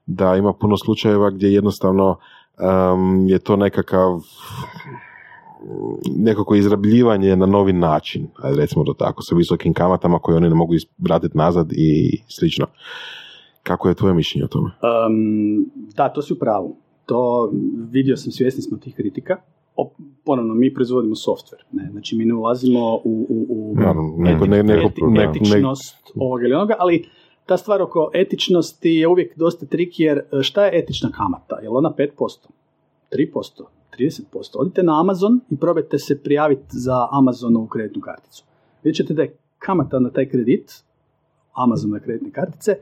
da 0.05 0.35
ima 0.35 0.53
puno 0.53 0.77
slučajeva 0.77 1.29
gdje 1.29 1.53
jednostavno 1.53 2.17
um, 2.59 3.27
je 3.27 3.39
to 3.39 3.55
nekakav 3.55 4.19
nekako 6.15 6.55
izrabljivanje 6.55 7.35
na 7.35 7.45
novi 7.45 7.73
način, 7.73 8.27
recimo 8.43 8.83
to 8.83 8.93
tako, 8.93 9.21
sa 9.21 9.35
visokim 9.35 9.73
kamatama 9.73 10.19
koje 10.19 10.37
oni 10.37 10.49
ne 10.49 10.55
mogu 10.55 10.73
vratiti 10.97 11.37
nazad 11.37 11.71
i 11.71 12.21
slično. 12.27 12.65
Kako 13.63 13.89
je 13.89 13.95
tvoje 13.95 14.13
mišljenje 14.13 14.45
o 14.45 14.47
tome? 14.47 14.65
Um, 14.65 15.65
da, 15.95 16.09
to 16.09 16.21
si 16.21 16.33
u 16.33 16.39
pravu. 16.39 16.75
To 17.05 17.49
vidio 17.91 18.17
sam, 18.17 18.31
svjesni 18.31 18.61
smo 18.61 18.77
tih 18.77 18.95
kritika. 18.95 19.37
O, 19.81 19.91
ponovno, 20.25 20.53
mi 20.53 20.73
proizvodimo 20.73 21.15
software. 21.15 21.63
Ne? 21.71 21.89
Znači, 21.91 22.15
mi 22.15 22.25
ne 22.25 22.33
ulazimo 22.33 22.95
u, 22.95 22.99
u, 23.29 23.45
u 23.49 23.75
Naravno, 23.75 24.13
neko- 24.17 24.47
ne- 24.47 24.63
neko- 24.63 24.87
eti- 24.87 25.01
neko- 25.01 25.29
etičnost 25.29 26.11
ovoga 26.15 26.43
ili 26.45 26.53
onoga, 26.53 26.75
ali 26.79 27.05
ta 27.45 27.57
stvar 27.57 27.81
oko 27.81 28.11
etičnosti 28.13 28.89
je 28.89 29.07
uvijek 29.07 29.37
dosta 29.37 29.65
trik, 29.65 29.99
jer 29.99 30.17
e, 30.17 30.43
šta 30.43 30.65
je 30.65 30.79
etična 30.79 31.09
kamata? 31.11 31.55
Je 31.61 31.69
li 31.69 31.75
ona 31.75 31.93
5%? 31.97 32.47
3%? 33.11 33.63
30%? 33.99 34.57
Odite 34.57 34.83
na 34.83 34.99
Amazon 34.99 35.39
i 35.49 35.57
probajte 35.57 35.99
se 35.99 36.21
prijaviti 36.23 36.67
za 36.69 37.07
Amazonovu 37.11 37.67
kreditnu 37.67 38.01
karticu. 38.01 38.43
Vidjet 38.83 38.95
ćete 38.97 39.13
da 39.13 39.21
je 39.21 39.37
kamata 39.59 39.99
na 39.99 40.09
taj 40.09 40.29
kredit, 40.29 40.83
Amazonove 41.53 41.99
kreditne 42.03 42.31
kartice, 42.31 42.75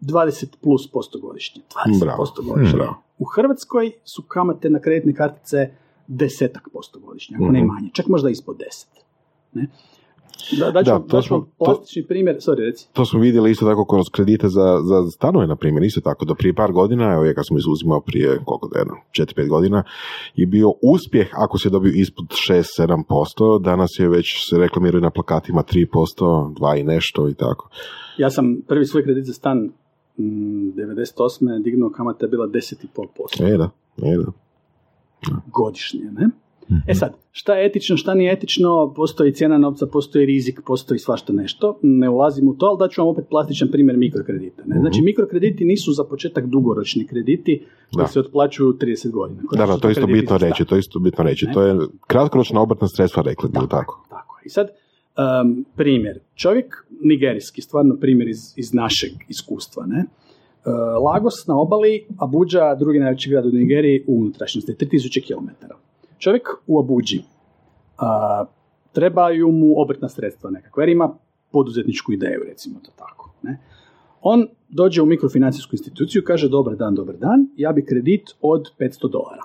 20 0.00 0.56
plus 0.62 0.90
posto 0.92 1.18
godišnje. 1.18 1.62
20 1.88 2.00
Bravo. 2.00 2.16
posto 2.16 2.42
godišnje. 2.42 2.76
Bravo. 2.76 2.94
U 3.18 3.24
Hrvatskoj 3.24 3.92
su 4.04 4.22
kamate 4.22 4.70
na 4.70 4.80
kreditne 4.80 5.14
kartice 5.14 5.70
desetak 6.08 6.68
posto 6.72 6.98
godišnje, 6.98 7.36
ako 7.36 7.44
ne 7.46 7.58
Mhm. 7.58 7.66
manje, 7.66 7.90
čak 7.92 8.06
možda 8.06 8.30
ispod 8.30 8.56
10. 8.58 8.86
Ne? 9.54 9.66
Da, 10.52 10.66
da, 10.66 10.82
Da, 10.82 10.98
to 10.98 11.06
da 11.08 11.22
ću 11.22 11.28
smo- 11.28 11.36
vam 11.36 11.46
to- 11.48 11.64
plastični 11.64 12.02
primjer, 12.04 12.36
sorry, 12.36 12.58
reci. 12.60 12.88
To 12.92 13.04
smo 13.04 13.20
vidjeli 13.20 13.50
isto 13.50 13.66
tako 13.66 13.84
kroz 13.84 14.06
kredite 14.08 14.48
za, 14.48 14.78
za 14.82 15.10
stanove, 15.10 15.46
na 15.46 15.56
primjer, 15.56 15.84
isto 15.84 16.00
tako. 16.00 16.24
Do 16.24 16.34
prije 16.34 16.54
par 16.54 16.72
godina, 16.72 17.12
evo 17.12 17.24
ja 17.24 17.34
kad 17.34 17.46
sam 17.46 17.56
izuzimao 17.56 18.00
prije, 18.00 18.38
koliko 18.44 18.68
da 18.68 18.78
je, 18.78 18.84
4-5 19.12 19.48
godina, 19.48 19.82
je 20.34 20.46
bio 20.46 20.72
uspjeh 20.84 21.30
ako 21.34 21.58
se 21.58 21.70
dobio 21.70 21.92
ispod 21.92 22.26
6-7%, 22.28 23.58
danas 23.60 23.90
je 23.98 24.08
već 24.08 24.48
se 24.50 24.58
reklamiraju 24.58 25.02
na 25.02 25.10
plakatima 25.10 25.62
3%, 25.64 25.86
2 26.50 26.74
i 26.74 26.84
nešto 26.84 27.28
i 27.28 27.34
tako. 27.34 27.68
Ja 28.18 28.30
sam 28.30 28.56
prvi 28.68 28.86
svoj 28.86 29.02
kredit 29.02 29.24
za 29.24 29.32
stan 29.32 29.58
mm, 30.18 30.22
98. 30.70 31.62
dignuo 31.62 31.90
kamata 31.90 32.24
je 32.24 32.30
bila 32.30 32.46
10,5% 32.46 33.44
E 33.44 33.56
da, 33.56 33.70
e 33.98 34.16
da. 34.16 34.32
Godišnje. 35.46 36.10
Ne? 36.12 36.28
E 36.86 36.94
sad, 36.94 37.16
šta 37.32 37.54
je 37.54 37.66
etično, 37.66 37.96
šta 37.96 38.14
nije 38.14 38.32
etično, 38.32 38.92
postoji 38.96 39.32
cijena 39.32 39.58
novca, 39.58 39.86
postoji 39.86 40.26
rizik, 40.26 40.60
postoji 40.66 40.98
svašta 40.98 41.32
nešto, 41.32 41.78
ne 41.82 42.08
ulazim 42.08 42.48
u 42.48 42.54
to, 42.54 42.66
ali 42.66 42.78
daću 42.78 43.00
vam 43.00 43.08
opet 43.08 43.24
plastičan 43.30 43.68
primjer 43.72 43.96
mikrokredita. 43.96 44.62
Ne? 44.66 44.76
Znači, 44.80 45.02
mikrokrediti 45.02 45.64
nisu 45.64 45.92
za 45.92 46.04
početak 46.04 46.46
dugoročni 46.46 47.06
krediti 47.06 47.62
koji 47.94 48.04
Da. 48.04 48.06
se 48.08 48.20
otplaćuju 48.20 48.72
30 48.72 49.10
godina. 49.10 49.42
Da, 49.52 49.66
da, 49.66 49.76
to 49.78 49.88
je 49.88 49.92
isto 49.92 50.06
bitno 50.06 50.38
reći, 50.38 50.64
to 50.64 50.74
je 50.74 50.78
isto 50.78 50.98
bitno 50.98 51.24
reći. 51.24 51.46
Ne? 51.46 51.52
To 51.52 51.62
je 51.62 51.76
kratkoročna 52.06 52.60
obrtna 52.60 52.88
sredstva, 52.88 53.22
rekli 53.22 53.48
bi 53.48 53.58
tako. 53.70 54.06
Tako. 54.10 54.40
I 54.46 54.48
sad, 54.48 54.66
um, 54.68 55.64
primjer. 55.76 56.18
Čovjek, 56.34 56.86
nigerijski, 57.02 57.62
stvarno 57.62 57.96
primjer 58.00 58.28
iz, 58.28 58.40
iz 58.56 58.74
našeg 58.74 59.10
iskustva, 59.28 59.86
ne? 59.86 60.04
Uh, 60.66 60.72
Lagos 61.04 61.46
na 61.46 61.60
obali, 61.60 62.06
Abuja, 62.18 62.74
drugi 62.74 62.98
najveći 62.98 63.30
grad 63.30 63.46
u 63.46 63.50
Nigeriji, 63.50 64.04
u 64.06 64.20
unutrašnjosti, 64.20 64.72
3000 64.72 65.26
km. 65.26 65.48
Čovjek 66.18 66.48
u 66.66 66.78
Abuđi, 66.78 67.18
uh, 67.18 68.48
trebaju 68.92 69.52
mu 69.52 69.80
obrtna 69.80 70.08
sredstva 70.08 70.50
nekakva, 70.50 70.82
jer 70.82 70.88
ima 70.88 71.14
poduzetničku 71.52 72.12
ideju, 72.12 72.40
recimo 72.48 72.80
to 72.84 72.90
tako. 72.96 73.30
Ne? 73.42 73.58
On 74.22 74.46
dođe 74.68 75.02
u 75.02 75.06
mikrofinancijsku 75.06 75.74
instituciju, 75.74 76.22
kaže 76.26 76.48
dobar 76.48 76.76
dan, 76.76 76.94
dobar 76.94 77.16
dan, 77.16 77.48
ja 77.56 77.72
bi 77.72 77.84
kredit 77.84 78.22
od 78.40 78.66
500 78.78 79.10
dolara 79.10 79.42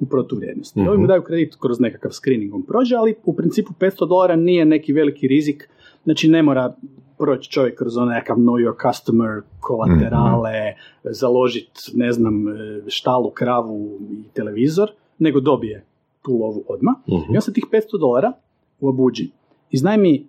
u 0.00 0.06
protuvrijednosti. 0.06 0.80
Mhm. 0.80 0.88
Ovi 0.88 0.98
mu 0.98 1.06
daju 1.06 1.22
kredit 1.22 1.56
kroz 1.60 1.80
nekakav 1.80 2.10
screening 2.10 2.54
on 2.54 2.62
prođe, 2.62 2.96
ali 2.96 3.14
u 3.24 3.36
principu 3.36 3.72
500 3.80 4.08
dolara 4.08 4.36
nije 4.36 4.64
neki 4.64 4.92
veliki 4.92 5.28
rizik, 5.28 5.68
znači 6.04 6.28
ne 6.28 6.42
mora 6.42 6.74
proći 7.22 7.50
čovjek 7.50 7.78
kroz 7.78 7.96
onaj 7.96 8.14
nekakav 8.14 8.36
know 8.36 8.56
your 8.64 8.74
customer, 8.86 9.42
kolaterale, 9.60 10.74
založiti, 11.04 11.80
ne 11.94 12.12
znam, 12.12 12.48
e, 12.48 12.52
štalu, 12.86 13.30
kravu 13.30 13.98
i 14.10 14.22
televizor, 14.34 14.90
nego 15.18 15.40
dobije 15.40 15.84
tu 16.22 16.32
lovu 16.32 16.64
odmah. 16.68 16.94
Mhm. 17.08 17.34
I 17.34 17.36
on 17.36 17.42
sa 17.42 17.52
tih 17.52 17.64
500 17.72 17.98
dolara 18.00 18.32
u 18.80 18.88
Abuđi 18.88 19.30
iznajmi 19.70 20.26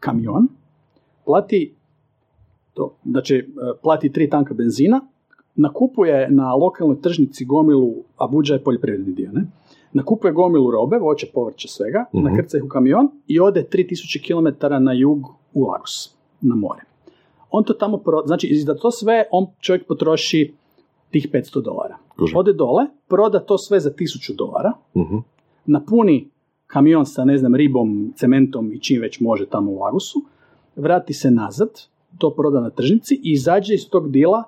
kamion, 0.00 0.48
plati 1.24 1.74
to, 2.74 2.94
znači 3.04 3.34
e, 3.36 3.44
plati 3.82 4.12
tri 4.12 4.30
tanka 4.30 4.54
benzina, 4.54 5.00
nakupuje 5.54 6.28
na 6.30 6.54
lokalnoj 6.54 7.00
tržnici 7.00 7.44
gomilu, 7.44 7.94
a 8.16 8.26
Buđa 8.26 8.54
je 8.54 8.64
poljoprivredni 8.64 9.12
dio, 9.14 9.30
ne? 9.32 9.46
nakupuje 9.92 10.32
gomilu 10.32 10.70
robe, 10.70 10.98
voće, 10.98 11.26
povrće, 11.34 11.68
svega, 11.68 12.04
Mhm. 12.14 12.24
nakrca 12.24 12.56
ih 12.56 12.64
u 12.64 12.68
kamion 12.68 13.08
i 13.26 13.40
ode 13.40 13.68
3000 13.72 14.20
km 14.26 14.66
na 14.84 14.92
jug 14.92 15.18
u 15.54 15.62
Lagos, 15.64 16.15
na 16.40 16.54
more. 16.54 16.80
On 17.50 17.64
to 17.64 17.72
tamo, 17.72 17.96
pro, 17.98 18.22
znači 18.26 18.56
za 18.56 18.74
to 18.74 18.90
sve 18.90 19.24
on 19.30 19.46
čovjek 19.60 19.86
potroši 19.86 20.54
tih 21.10 21.28
500 21.32 21.62
dolara. 21.62 21.96
Kužim. 22.18 22.38
Ode 22.38 22.52
dole, 22.52 22.86
proda 23.08 23.40
to 23.40 23.58
sve 23.58 23.80
za 23.80 23.90
1000 23.90 24.36
dolara, 24.36 24.72
Mhm. 24.94 25.16
napuni 25.66 26.28
kamion 26.66 27.06
sa, 27.06 27.24
ne 27.24 27.38
znam, 27.38 27.54
ribom, 27.54 28.12
cementom 28.16 28.72
i 28.72 28.80
čim 28.80 29.00
već 29.02 29.20
može 29.20 29.46
tamo 29.46 29.70
u 29.70 29.78
Lagosu, 29.78 30.18
vrati 30.76 31.14
se 31.14 31.30
nazad, 31.30 31.68
to 32.18 32.30
proda 32.30 32.60
na 32.60 32.70
tržnici 32.70 33.14
i 33.14 33.32
izađe 33.32 33.74
iz 33.74 33.88
tog 33.90 34.10
dila 34.10 34.42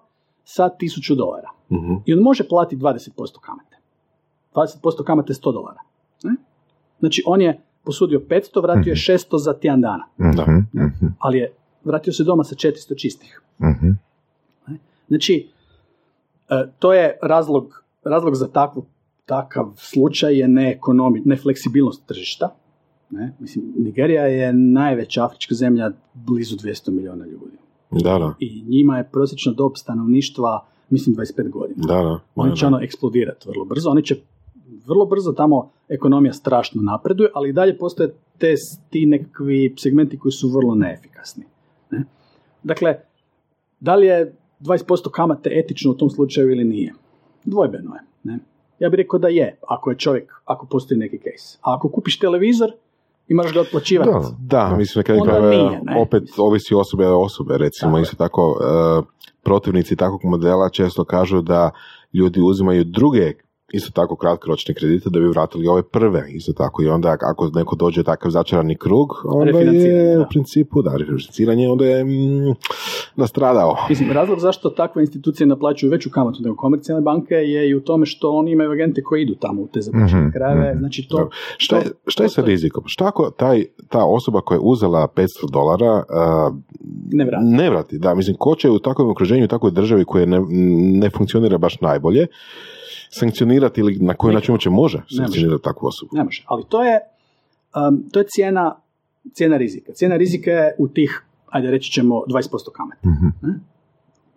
sa 0.44 0.68
1000 0.70 1.14
dolara. 1.14 1.50
Mhm. 1.72 1.94
I 2.06 2.14
on 2.14 2.20
može 2.20 2.48
platiti 2.48 2.76
20% 2.76 3.38
kamate. 3.40 3.76
20% 4.54 5.04
kamate 5.04 5.30
je 5.30 5.34
100 5.34 5.52
dolara. 5.52 5.80
Ne? 6.22 6.34
Znači, 6.98 7.22
on 7.26 7.40
je 7.40 7.60
posudio 7.84 8.20
500, 8.20 8.62
vratio 8.62 8.90
je 8.90 8.96
600 8.96 9.38
za 9.38 9.52
tjedan 9.52 9.80
dana. 9.80 10.04
Mhm, 10.18 10.84
mhm, 10.84 11.06
Ali 11.18 11.38
je 11.38 11.52
vratio 11.88 12.12
se 12.12 12.24
doma 12.24 12.44
sa 12.44 12.54
400 12.54 12.98
čistih. 13.00 13.42
mhm. 13.60 13.90
Znači, 15.08 15.48
e, 16.48 16.66
to 16.78 16.92
je 16.92 17.18
razlog, 17.22 17.84
razlog 18.04 18.34
za 18.34 18.48
takvu, 18.48 18.84
takav 19.26 19.72
slučaj 19.76 20.38
je 20.38 20.48
neekonomi, 20.48 21.22
nefleksibilnost 21.24 22.06
tržišta. 22.06 22.54
Ne? 23.10 23.32
Mislim, 23.38 23.64
Nigerija 23.76 24.26
je 24.26 24.52
najveća 24.52 25.24
afrička 25.24 25.54
zemlja, 25.54 25.90
blizu 26.14 26.56
200 26.56 26.90
milijuna 26.90 27.26
ljudi. 27.26 27.56
Da, 27.90 28.18
da. 28.18 28.34
I 28.38 28.64
njima 28.68 28.98
je 28.98 29.08
prosječna 29.12 29.52
dob 29.52 29.72
stanovništva, 29.76 30.66
mislim, 30.90 31.16
25 31.16 31.50
godina. 31.50 31.86
Da, 31.86 31.94
da. 31.94 32.20
Oni 32.34 32.56
će 32.56 32.66
ono 32.66 32.80
eksplodirati 32.82 33.48
vrlo 33.48 33.64
brzo. 33.64 33.90
Oni 33.90 34.02
će 34.02 34.16
vrlo 34.86 35.06
brzo 35.06 35.32
tamo 35.32 35.70
ekonomija 35.88 36.32
strašno 36.32 36.82
napreduje, 36.82 37.30
ali 37.34 37.48
i 37.48 37.52
dalje 37.52 37.78
postoje 37.78 38.14
te, 38.38 38.54
ti 38.90 39.06
nekakvi 39.06 39.74
segmenti 39.78 40.18
koji 40.18 40.32
su 40.32 40.48
vrlo 40.48 40.74
neefikasni. 40.74 41.44
Ne? 41.90 42.04
Dakle, 42.62 42.94
da 43.80 43.94
li 43.94 44.06
je 44.06 44.34
20% 44.60 45.10
kamate 45.10 45.50
etično 45.52 45.90
u 45.90 45.94
tom 45.94 46.10
slučaju 46.10 46.50
ili 46.50 46.64
nije? 46.64 46.94
Dvojbeno 47.44 47.94
je. 47.94 48.00
Ne? 48.24 48.38
Ja 48.78 48.88
bih 48.88 48.96
rekao 48.96 49.18
da 49.18 49.28
je, 49.28 49.58
ako 49.68 49.90
je 49.90 49.98
čovjek, 49.98 50.32
ako 50.44 50.66
postoji 50.66 50.98
neki 50.98 51.18
case. 51.18 51.58
A 51.62 51.74
ako 51.74 51.88
kupiš 51.88 52.18
televizor 52.18 52.70
i 53.28 53.34
moraš 53.34 53.54
ga 53.54 53.60
otplaćivati, 53.60 54.10
Da. 54.10 54.68
Da, 54.68 54.76
mislim 54.76 55.04
kraju 55.04 55.20
Onda 55.20 55.32
krajeva, 55.32 55.50
nije, 55.50 55.80
ne? 55.84 56.00
opet 56.02 56.22
ovisi 56.38 56.74
osobe 56.74 57.06
od 57.06 57.24
osobe, 57.24 57.58
recimo 57.58 57.90
Tako 57.90 57.98
je. 57.98 58.02
isto 58.02 58.16
tako 58.16 58.58
e, 58.60 59.02
protivnici 59.42 59.96
takvog 59.96 60.20
modela 60.24 60.70
često 60.70 61.04
kažu 61.04 61.42
da 61.42 61.70
ljudi 62.12 62.40
uzimaju 62.42 62.84
druge 62.84 63.32
isto 63.72 63.90
tako 63.90 64.16
kratkoročne 64.16 64.74
kredite 64.74 65.10
da 65.10 65.18
bi 65.20 65.26
vratili 65.28 65.66
ove 65.66 65.82
prve, 65.82 66.24
isto 66.32 66.52
tako 66.52 66.82
i 66.82 66.88
onda 66.88 67.16
ako 67.20 67.50
neko 67.54 67.76
dođe 67.76 68.02
takav 68.02 68.30
začarani 68.30 68.76
krug, 68.76 69.08
onda 69.24 69.58
je 69.58 70.16
da. 70.16 70.22
u 70.22 70.26
principu, 70.30 70.82
da, 70.82 70.96
refinanciranje, 70.96 71.68
onda 71.68 71.86
je 71.86 72.04
mm, 72.04 72.54
nastradao. 73.16 73.76
Mislim, 73.88 74.12
razlog 74.12 74.38
zašto 74.38 74.70
takve 74.70 75.02
institucije 75.02 75.46
naplaćuju 75.46 75.90
veću 75.90 76.10
kamatu 76.10 76.38
nego 76.42 76.56
komercijalne 76.56 77.02
banke 77.02 77.34
je 77.34 77.68
i 77.68 77.74
u 77.74 77.80
tome 77.80 78.06
što 78.06 78.30
oni 78.30 78.50
imaju 78.52 78.70
agente 78.70 79.02
koji 79.02 79.22
idu 79.22 79.34
tamo 79.34 79.62
u 79.62 79.68
te 79.72 79.80
zapuštene 79.80 80.22
Mhm, 80.22 80.30
krajeve. 80.32 80.70
mhm. 80.70 80.78
Znači, 80.78 81.08
to. 81.08 81.30
Šta 81.56 81.76
je, 81.76 81.84
šta 82.06 82.22
je 82.22 82.28
sa 82.28 82.42
rizikom? 82.42 82.82
Šta 82.86 83.06
ako 83.06 83.30
taj, 83.30 83.64
ta 83.88 84.04
osoba 84.04 84.40
koja 84.40 84.56
je 84.56 84.60
uzela 84.62 85.08
500 85.16 85.26
dolara 85.52 85.94
uh, 85.94 86.56
Ne 87.12 87.24
vrati. 87.24 87.44
Ne 87.44 87.70
vrati, 87.70 87.98
da. 87.98 88.14
Mislim, 88.14 88.36
ko 88.38 88.54
će 88.54 88.70
u 88.70 88.78
takvom 88.78 89.10
okruženju, 89.10 89.44
u 89.44 89.48
takvoj 89.48 89.70
državi 89.72 90.04
koja 90.04 90.26
ne, 90.26 90.40
ne 90.98 91.10
funkcionira 91.10 91.58
baš 91.58 91.80
najbolje, 91.80 92.26
sankcionirati 93.10 93.80
ili 93.80 93.96
na 94.00 94.14
koji 94.14 94.34
način 94.34 94.52
uopće 94.52 94.70
može 94.70 95.02
sankcionirati 95.16 95.62
takvu 95.62 95.86
osobu? 95.86 96.10
Ne 96.12 96.24
može. 96.24 96.44
Ali 96.46 96.64
to 96.68 96.84
je, 96.84 97.00
um, 97.88 98.08
to 98.12 98.18
je 98.18 98.24
cijena, 98.28 98.80
cijena 99.32 99.56
rizika. 99.56 99.92
Cijena 99.92 100.16
rizika 100.16 100.50
je 100.50 100.74
u 100.78 100.88
tih, 100.88 101.22
ajde 101.46 101.70
reći 101.70 101.92
ćemo, 101.92 102.14
20% 102.14 102.72
kamate. 102.72 103.08
Mhm. 103.08 103.50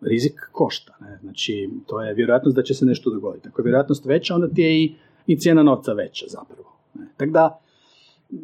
Rizik 0.02 0.34
košta. 0.52 0.98
Ne? 1.02 1.20
Znači, 1.22 1.70
to 1.88 2.02
je 2.02 2.14
vjerojatnost 2.14 2.56
da 2.56 2.64
će 2.64 2.74
se 2.74 2.86
nešto 2.86 3.10
dogoditi. 3.10 3.48
Ako 3.48 3.62
je 3.62 3.64
vjerojatnost 3.64 4.06
veća, 4.06 4.36
onda 4.36 4.48
ti 4.48 4.62
je 4.62 4.84
i, 4.84 4.96
i 5.28 5.40
cijena 5.40 5.64
novca 5.64 5.94
veća 5.94 6.26
zapravo. 6.30 6.76
Ne? 6.94 7.08
Tako 7.18 7.32
da, 7.32 7.60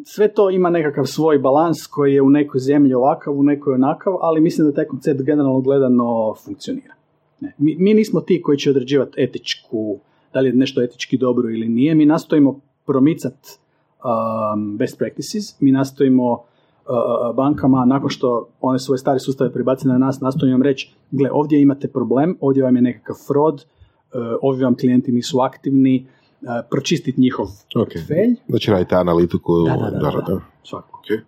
sve 0.05 0.33
to 0.33 0.49
ima 0.49 0.69
nekakav 0.69 1.05
svoj 1.05 1.39
balans 1.39 1.87
koji 1.87 2.13
je 2.13 2.21
u 2.21 2.29
nekoj 2.29 2.59
zemlji 2.59 2.93
ovakav, 2.93 3.33
u 3.33 3.43
nekoj 3.43 3.73
onakav, 3.73 4.13
ali 4.21 4.41
mislim 4.41 4.67
da 4.67 4.73
taj 4.73 4.85
koncept 4.85 5.21
generalno 5.21 5.61
gledano 5.61 6.35
funkcionira. 6.45 6.93
Ne. 7.39 7.55
Mi, 7.57 7.75
mi 7.79 7.93
nismo 7.93 8.21
ti 8.21 8.41
koji 8.41 8.57
će 8.57 8.69
određivati 8.69 9.21
etičku, 9.23 9.99
da 10.37 10.41
li 10.41 10.49
je 10.49 10.53
nešto 10.53 10.81
etički 10.81 11.17
dobro 11.17 11.49
ili 11.49 11.67
nije, 11.69 11.95
mi 11.95 12.05
nastojimo 12.05 12.59
promicati 12.85 13.49
um, 13.57 14.77
best 14.77 14.97
practices, 14.97 15.61
mi 15.61 15.71
nastojimo 15.71 16.31
uh, 16.31 16.39
uh, 16.39 17.35
bankama, 17.35 17.85
nakon 17.85 18.09
što 18.09 18.49
one 18.61 18.79
svoje 18.79 18.97
stare 18.97 19.19
sustave 19.19 19.53
prebace 19.53 19.87
na 19.87 19.97
nas, 19.97 20.19
nastojimo 20.21 20.55
im 20.55 20.61
reći, 20.61 20.93
gle, 21.11 21.29
ovdje 21.31 21.61
imate 21.61 21.87
problem, 21.87 22.37
ovdje 22.41 22.63
vam 22.63 22.75
je 22.75 22.81
nekakav 22.81 23.15
fraud, 23.27 23.53
uh, 23.53 24.21
ovi 24.41 24.63
vam 24.63 24.75
klijenti 24.75 25.11
nisu 25.11 25.39
aktivni, 25.39 26.05
uh, 26.41 26.47
pročistiti 26.69 27.21
njihov 27.21 27.45
Ok. 27.45 27.73
portfelj. 27.73 28.35
Znači 28.47 28.71
radite 28.71 28.95
analitiku. 28.95 29.53
Da, 29.65 29.75
da, 29.75 29.89
da, 29.89 30.11
da, 30.11 30.33
da. 30.33 30.39
Svakako. 30.63 30.99
Ok, 30.99 31.25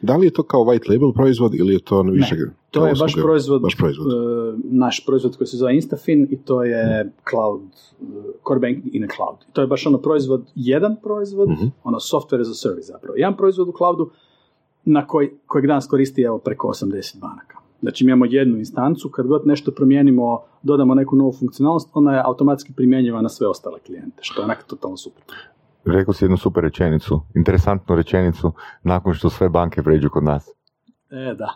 da. 0.00 0.16
Li 0.16 0.26
je 0.26 0.32
to 0.32 0.42
kao 0.42 0.60
white 0.60 0.90
label 0.92 1.12
proizvod 1.12 1.54
ili 1.54 1.72
je 1.72 1.78
to 1.80 2.02
više... 2.02 2.36
To 2.70 2.80
kao 2.80 2.86
je 2.86 2.94
baš 2.94 3.14
proizvod, 3.14 3.62
Baš 3.62 3.76
proizvod. 3.76 4.06
e, 4.06 4.16
naš 4.64 5.04
proizvod 5.06 5.36
koji 5.36 5.48
se 5.48 5.56
zove 5.56 5.74
Instafin 5.74 6.28
i 6.30 6.36
to 6.38 6.64
je 6.64 7.12
cloud, 7.30 7.60
e, 7.62 8.04
core 8.48 8.60
banking 8.60 8.94
in 8.94 9.04
a 9.04 9.08
cloud. 9.16 9.36
To 9.52 9.60
je 9.60 9.66
baš 9.66 9.86
ono 9.86 9.98
proizvod, 9.98 10.44
jedan 10.54 10.96
proizvod, 11.02 11.48
Mhm. 11.50 11.66
ono 11.84 11.98
software 11.98 12.40
as 12.40 12.48
a 12.48 12.54
service 12.54 12.86
zapravo. 12.86 13.14
Jedan 13.16 13.36
proizvod 13.36 13.68
u 13.68 13.72
cloudu 13.72 14.10
na 14.84 15.06
koji, 15.06 15.30
kojeg 15.46 15.66
danas 15.66 15.86
koristi 15.86 16.22
evo 16.22 16.38
preko 16.38 16.68
80 16.68 17.20
banaka. 17.20 17.54
Znači 17.80 18.04
mi 18.04 18.10
imamo 18.10 18.24
jednu 18.24 18.58
instancu, 18.58 19.08
kad 19.08 19.26
god 19.26 19.46
nešto 19.46 19.70
promijenimo, 19.70 20.40
dodamo 20.62 20.94
neku 20.94 21.16
novu 21.16 21.32
funkcionalnost, 21.32 21.88
ona 21.94 22.14
je 22.14 22.22
automatski 22.24 22.72
primjenjiva 22.72 23.22
na 23.22 23.28
sve 23.28 23.46
ostale 23.46 23.78
klijente, 23.78 24.16
što 24.20 24.40
je 24.40 24.44
onak 24.44 24.64
totalno 24.66 24.96
super. 24.96 25.22
Rekao 25.84 26.14
si 26.14 26.24
jednu 26.24 26.36
super 26.36 26.62
rečenicu, 26.62 27.20
interesantnu 27.34 27.96
rečenicu, 27.96 28.52
nakon 28.82 29.14
što 29.14 29.30
sve 29.30 29.48
banke 29.48 29.82
pređu 29.82 30.10
kod 30.10 30.24
nas. 30.24 30.48
E, 31.10 31.34
da. 31.34 31.48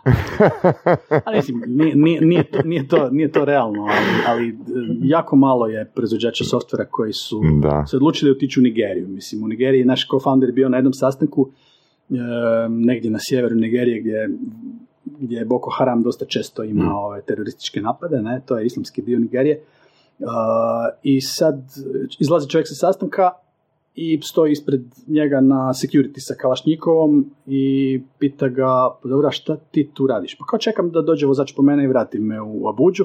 Ali 1.25 1.35
mislim, 1.37 1.63
nije, 1.67 1.95
nije, 1.95 2.21
nije, 2.21 2.43
to, 2.43 2.59
nije, 2.65 2.87
to, 2.87 3.09
nije 3.09 3.31
to 3.31 3.45
realno, 3.45 3.81
ali, 3.83 4.23
ali 4.27 4.49
e, 4.49 4.53
jako 5.01 5.35
malo 5.35 5.67
je 5.67 5.91
proizvođača 5.95 6.43
softvera 6.43 6.85
koji 6.85 7.13
su 7.13 7.41
Da. 7.61 7.85
se 7.85 7.95
odlučili 7.95 8.31
otići 8.31 8.59
u 8.59 8.63
Nigeriju. 8.63 9.07
Mislim, 9.07 9.43
u 9.43 9.47
Nigeriji 9.47 9.85
naš 9.85 10.07
co-founder 10.07 10.45
je 10.47 10.51
bio 10.51 10.69
na 10.69 10.77
jednom 10.77 10.93
sastanku 10.93 11.49
e, 12.09 12.15
negdje 12.69 13.11
na 13.11 13.19
sjeveru 13.21 13.55
Nigerije 13.55 13.99
gdje, 14.01 14.29
gdje 15.19 15.37
je 15.37 15.45
Boko 15.45 15.69
Haram 15.77 16.01
dosta 16.03 16.25
često 16.25 16.63
ima 16.63 16.95
ove 16.95 17.21
terorističke 17.21 17.81
napade, 17.81 18.21
ne? 18.21 18.41
to 18.45 18.57
je 18.57 18.65
islamski 18.65 19.01
dio 19.01 19.19
Nigerije. 19.19 19.55
E, 19.55 19.63
I 21.03 21.21
sad 21.21 21.63
izlazi 22.19 22.49
čovjek 22.49 22.67
sa 22.67 22.75
sastanka 22.75 23.29
i 23.99 24.19
stoji 24.21 24.51
ispred 24.51 24.81
njega 25.07 25.41
na 25.41 25.73
security 25.73 26.19
sa 26.19 26.33
Kalašnjikovom 26.41 27.31
i 27.47 27.63
pita 28.19 28.47
ga, 28.47 28.89
pa 29.03 29.09
dobro, 29.09 29.27
a 29.27 29.31
šta 29.31 29.55
ti 29.57 29.89
tu 29.93 30.07
radiš? 30.07 30.37
Pa 30.37 30.45
kao 30.45 30.59
čekam 30.59 30.91
da 30.91 31.01
dođe 31.01 31.25
vozač 31.25 31.53
po 31.55 31.61
mene 31.61 31.83
i 31.83 31.87
vrati 31.87 32.19
me 32.19 32.41
u 32.41 32.67
Abuđu, 32.69 33.03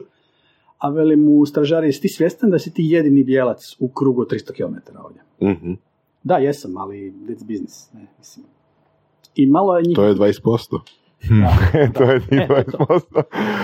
a 0.79 0.91
veli 0.91 1.17
mu 1.17 1.47
stražari, 1.47 1.89
jesi 1.89 2.01
ti 2.01 2.09
svjestan 2.09 2.51
da 2.51 2.59
si 2.59 2.75
ti 2.75 2.83
jedini 2.85 3.25
bijelac 3.25 3.61
u 3.79 3.89
krugu 3.89 4.21
od 4.23 4.31
300 4.31 4.53
km 4.53 4.97
ovdje? 5.05 5.23
Mhm. 5.43 5.73
Da, 6.23 6.37
jesam, 6.37 6.77
ali 6.77 7.13
it's 7.29 7.45
business. 7.47 7.93
Ne, 7.93 8.07
mislim. 8.19 8.47
I 9.35 9.47
malo 9.47 9.77
je 9.77 9.83
njih, 9.83 9.97
To 9.97 10.05
je 10.05 10.15
20%. 10.15 10.81
to 11.99 12.03
je 12.05 12.21
tih 12.21 12.39
E, 12.41 12.65
to. 12.71 12.79
20%. 12.79 13.23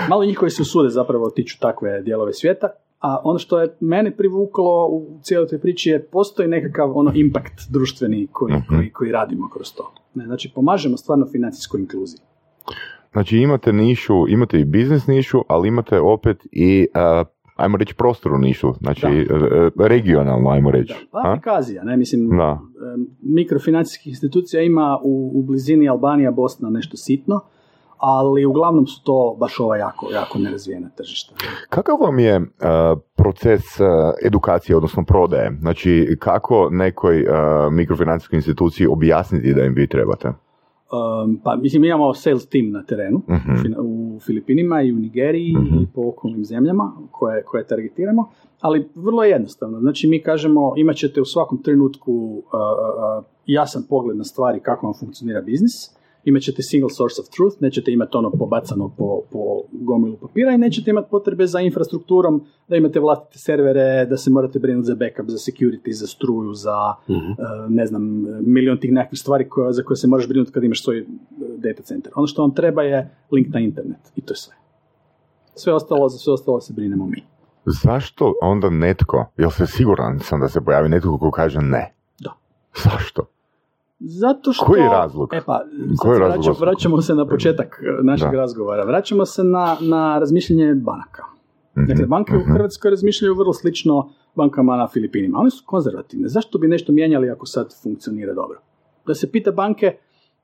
malo 0.08 0.24
njih 0.24 0.38
koji 0.38 0.50
se 0.50 0.62
usude 0.62 0.88
zapravo 0.88 1.26
otiću 1.26 1.58
takve 1.60 2.02
dijelove 2.02 2.32
svijeta, 2.32 2.68
a 3.00 3.20
ono 3.24 3.38
što 3.38 3.60
je 3.60 3.76
mene 3.80 4.16
privuklo 4.16 4.86
u 4.86 5.18
cijeloj 5.22 5.48
toj 5.48 5.58
priči 5.60 5.90
je 5.90 6.04
postoji 6.06 6.48
nekakav 6.48 6.98
ono 6.98 7.12
impact 7.14 7.60
društveni 7.70 8.28
koji, 8.32 8.54
Mhm. 8.54 8.64
koji, 8.68 8.90
koji 8.90 9.12
radimo 9.12 9.48
kroz 9.48 9.74
to. 9.76 9.92
Ne, 10.14 10.24
znači, 10.26 10.52
pomažemo 10.54 10.96
stvarno 10.96 11.26
financijskoj 11.32 11.80
inkluziji. 11.80 12.20
Znači 13.12 13.38
imate 13.38 13.72
nišu, 13.72 14.28
imate 14.28 14.60
i 14.60 14.64
biznis 14.64 15.06
nišu, 15.06 15.40
ali 15.48 15.68
imate 15.68 16.00
opet 16.00 16.46
i, 16.52 16.86
uh, 16.94 17.26
ajmo 17.56 17.76
reći, 17.76 17.94
prostornu 17.94 18.38
nišu, 18.38 18.72
znači 18.80 19.06
uh, 19.06 19.86
regionalno, 19.86 20.50
ajmo 20.50 20.70
reći. 20.70 20.94
Da, 20.94 21.08
pa 21.12 21.18
a? 21.18 21.32
Abhazija, 21.32 21.84
ne, 21.84 21.96
mislim, 21.96 22.28
Da. 22.28 22.60
mikrofinancijskih 23.22 24.10
institucija 24.10 24.62
ima 24.62 24.98
u, 25.04 25.30
u 25.34 25.42
blizini 25.42 25.88
Albanija, 25.88 26.30
Bosna 26.30 26.70
nešto 26.70 26.96
sitno, 26.96 27.40
ali 28.00 28.44
uglavnom 28.44 28.86
su 28.86 29.02
to 29.04 29.36
baš 29.40 29.60
ova 29.60 29.76
jako, 29.76 30.06
jako 30.12 30.38
nerazvijena 30.38 30.88
tržišta. 30.96 31.34
Kakav 31.68 31.96
vam 32.00 32.18
je 32.18 32.36
uh, 32.38 32.46
proces 33.16 33.60
uh, 33.80 33.86
edukacije, 34.24 34.76
odnosno 34.76 35.04
prodaje? 35.04 35.56
Znači, 35.60 36.16
kako 36.18 36.68
nekoj 36.70 37.22
uh, 37.22 37.28
mikrofinancijskoj 37.72 38.36
instituciji 38.36 38.86
objasniti 38.86 39.54
da 39.54 39.64
im 39.64 39.74
vi 39.74 39.86
trebate? 39.86 40.28
Um, 40.28 41.40
pa 41.44 41.56
mislim, 41.56 41.82
mi 41.82 41.88
imamo 41.88 42.14
sales 42.14 42.46
team 42.48 42.70
na 42.70 42.82
terenu. 42.82 43.22
Fina- 43.62 43.80
u 43.80 44.18
Filipinima 44.20 44.82
i 44.82 44.92
u 44.92 44.96
Nigeriji 44.96 45.56
Mhm. 45.56 45.78
i 45.78 45.86
po 45.94 46.08
okolnim 46.08 46.44
zemljama 46.44 46.92
koje, 47.10 47.42
koje 47.42 47.66
targetiramo, 47.66 48.28
ali 48.60 48.88
vrlo 48.94 49.24
je 49.24 49.30
jednostavno. 49.30 49.80
Znači 49.80 50.08
mi 50.08 50.22
kažemo 50.22 50.72
imat 50.76 50.96
ćete 50.96 51.20
u 51.20 51.24
svakom 51.24 51.62
trenutku 51.62 52.12
uh, 52.12 52.42
uh, 53.18 53.24
jasan 53.46 53.82
pogled 53.88 54.16
na 54.16 54.24
stvari 54.24 54.60
kako 54.60 54.86
vam 54.86 54.94
funkcionira 55.00 55.40
biznis, 55.40 55.99
imat 56.24 56.42
ćete 56.42 56.62
single 56.62 56.90
source 56.90 57.20
of 57.20 57.28
truth, 57.36 57.56
nećete 57.62 57.92
imati 57.92 58.16
ono 58.16 58.30
pobacano 58.30 58.88
po, 58.98 59.20
po 59.32 59.62
gomilu 59.72 60.16
papira 60.16 60.52
i 60.52 60.58
nećete 60.58 60.90
imati 60.90 61.08
potrebe 61.10 61.46
za 61.46 61.60
infrastrukturom, 61.60 62.44
da 62.68 62.76
imate 62.76 63.00
vlastite 63.00 63.38
servere, 63.38 64.06
da 64.06 64.16
se 64.16 64.30
morate 64.30 64.58
brinuti 64.58 64.86
za 64.86 64.94
backup, 64.94 65.30
za 65.30 65.38
security, 65.38 65.92
za 65.92 66.06
struju, 66.06 66.54
za 66.54 66.94
Mhm. 67.08 67.16
uh, 67.16 67.36
ne 67.68 67.86
znam, 67.86 68.02
milion 68.46 68.78
tih 68.80 68.92
nekakvih 68.92 69.20
stvari 69.20 69.48
koje, 69.48 69.72
za 69.72 69.82
koje 69.82 69.96
se 69.96 70.06
moraš 70.06 70.28
brinuti 70.28 70.52
kad 70.52 70.64
imaš 70.64 70.84
svoj 70.84 71.00
uh, 71.00 71.06
data 71.58 71.82
center. 71.82 72.12
Ono 72.16 72.26
što 72.26 72.42
vam 72.42 72.54
treba 72.54 72.82
je 72.82 73.10
link 73.30 73.46
na 73.54 73.60
internet 73.60 74.00
i 74.16 74.20
to 74.20 74.32
je 74.32 74.36
sve. 74.36 74.54
Sve 75.54 75.72
ostalo, 75.72 76.08
za 76.08 76.18
sve 76.18 76.32
ostalo 76.32 76.60
se 76.60 76.72
brinemo 76.72 77.06
mi. 77.06 77.22
Zašto 77.82 78.34
onda 78.42 78.70
netko, 78.70 79.26
jel 79.36 79.50
se 79.50 79.66
siguran 79.66 80.18
sam 80.20 80.40
da 80.40 80.48
se 80.48 80.60
pojavi 80.60 80.88
netko 80.88 81.18
ko 81.18 81.30
kaže 81.30 81.58
ne? 81.62 81.94
Da. 82.20 82.32
Zašto? 82.84 83.22
Zato 84.00 84.52
što... 84.52 84.64
Koji 84.64 84.80
je 84.80 84.88
razlog? 84.88 85.28
E 85.32 85.40
pa, 85.46 85.60
Koji 85.98 86.12
je 86.12 86.18
razlog 86.18 86.36
vraćamo, 86.44 86.56
vraćamo 86.60 87.02
se 87.02 87.14
na 87.14 87.26
početak 87.26 87.82
e, 87.82 88.02
našeg 88.02 88.30
Da. 88.30 88.36
razgovora. 88.36 88.84
Vraćamo 88.84 89.26
se 89.26 89.44
na, 89.44 89.76
na 89.80 90.18
razmišljanje 90.18 90.74
banaka. 90.74 91.22
Dakle, 91.74 91.94
Mhm, 91.94 92.10
banke 92.10 92.36
u 92.36 92.40
mhm. 92.40 92.52
Hrvatskoj 92.52 92.90
razmišljaju 92.90 93.34
vrlo 93.34 93.52
slično 93.52 94.12
bankama 94.34 94.76
na 94.76 94.88
Filipinima. 94.88 95.38
One 95.38 95.50
su 95.50 95.62
konzervativne. 95.66 96.28
Zašto 96.28 96.58
bi 96.58 96.68
nešto 96.68 96.92
mijenjali 96.92 97.30
ako 97.30 97.46
sad 97.46 97.82
funkcionira 97.82 98.34
dobro? 98.34 98.58
Da 99.06 99.14
se 99.14 99.30
pita 99.32 99.50
banke, 99.52 99.96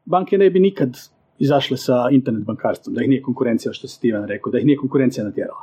banke 0.04 0.38
ne 0.38 0.50
bi 0.50 0.60
nikad 0.60 0.96
izašle 1.38 1.76
sa 1.76 2.08
internet 2.10 2.44
bankarstvom, 2.44 2.94
da 2.94 3.02
ih 3.02 3.08
nije 3.08 3.22
konkurencija, 3.22 3.72
što 3.72 3.88
si 3.88 3.94
Steven 3.94 4.24
rekao, 4.24 4.52
da 4.52 4.58
ih 4.58 4.66
nije 4.66 4.76
konkurencija 4.76 5.24
natjerala. 5.24 5.60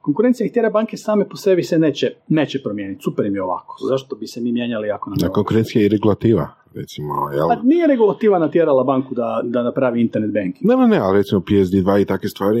Konkurencija 0.00 0.46
ih 0.46 0.52
tjera 0.52 0.70
banke 0.70 0.96
same 0.96 1.28
po 1.28 1.36
sebi 1.36 1.62
se 1.62 1.78
neće, 1.78 2.12
neće 2.28 2.62
promijeniti. 2.62 3.02
Super 3.02 3.26
im 3.26 3.34
je 3.34 3.42
ovako. 3.42 3.76
Zašto 3.88 4.16
bi 4.16 4.26
se 4.26 4.40
mi 4.40 4.52
mijenjali 4.52 4.90
ako 4.90 5.10
nam 5.10 5.16
je 5.16 5.20
Da, 5.20 5.26
ovako? 5.26 5.34
konkurencija 5.34 5.84
i 5.84 5.88
regulativa, 5.88 6.48
recimo, 6.76 7.12
jel? 7.32 7.48
Pa 7.48 7.56
nije 7.62 7.86
regulativa 7.86 8.38
natjerala 8.38 8.84
banku 8.84 9.14
da, 9.14 9.40
da 9.44 9.62
napravi 9.62 10.00
internet 10.00 10.32
banking. 10.32 10.70
Ne, 10.70 10.76
ne, 10.76 10.86
ne, 10.88 10.98
ali 10.98 11.18
recimo 11.18 11.40
PSD2 11.40 12.02
i 12.02 12.04
takve 12.04 12.28
stvari, 12.28 12.60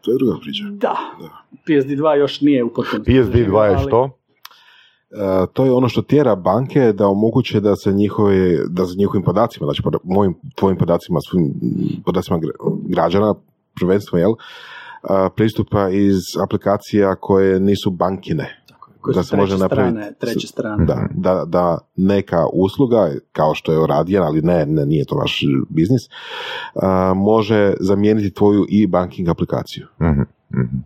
to 0.00 0.10
je 0.10 0.16
druga 0.18 0.34
priča. 0.42 0.64
Da, 0.70 0.96
PSD2 1.66 2.14
još 2.18 2.40
nije 2.40 2.64
u 2.64 2.68
potpunosti. 2.74 3.12
PSD2 3.12 3.62
je 3.62 3.78
što? 3.78 4.10
E, 5.10 5.46
to 5.52 5.64
je 5.64 5.72
ono 5.72 5.88
što 5.88 6.02
tjera 6.02 6.36
banke 6.36 6.92
da 6.92 7.06
omoguće 7.06 7.60
da 7.60 7.76
se 7.76 7.92
njihove, 7.92 8.58
da 8.68 8.86
se 8.86 8.94
njihovim 8.98 9.22
podacima, 9.24 9.64
znači 9.66 9.82
poda- 9.82 9.98
mojim, 10.04 10.34
tvojim 10.54 10.78
podacima, 10.78 11.18
svim 11.30 11.52
podacima 12.04 12.38
gra- 12.38 12.78
građana, 12.88 13.34
prvenstveno, 13.80 14.20
jel, 14.26 14.32
a, 15.02 15.28
pristupa 15.36 15.88
iz 15.88 16.18
aplikacija 16.44 17.14
koje 17.14 17.60
nisu 17.60 17.90
bankine. 17.90 18.61
Koje 19.02 19.14
da 19.14 19.22
su 19.22 19.28
se 19.28 19.36
može 19.36 19.50
treće 19.50 19.62
napraviti- 19.62 19.92
strane, 19.92 20.14
treće 20.18 20.46
strane. 20.46 20.84
Da, 20.86 21.08
da, 21.14 21.44
da 21.46 21.78
neka 21.96 22.46
usluga, 22.52 23.10
kao 23.32 23.54
što 23.54 23.72
je 23.72 23.86
Radijan, 23.86 24.24
ali 24.24 24.42
ne, 24.42 24.66
ne, 24.66 24.86
nije 24.86 25.04
to 25.04 25.14
vaš 25.14 25.40
biznis, 25.68 26.02
a, 26.74 27.12
može 27.16 27.74
zamijeniti 27.80 28.34
tvoju 28.34 28.66
i 28.68 28.86
banking 28.86 29.28
aplikaciju. 29.28 29.86
Mhm, 30.00 30.20
mhm. 30.62 30.76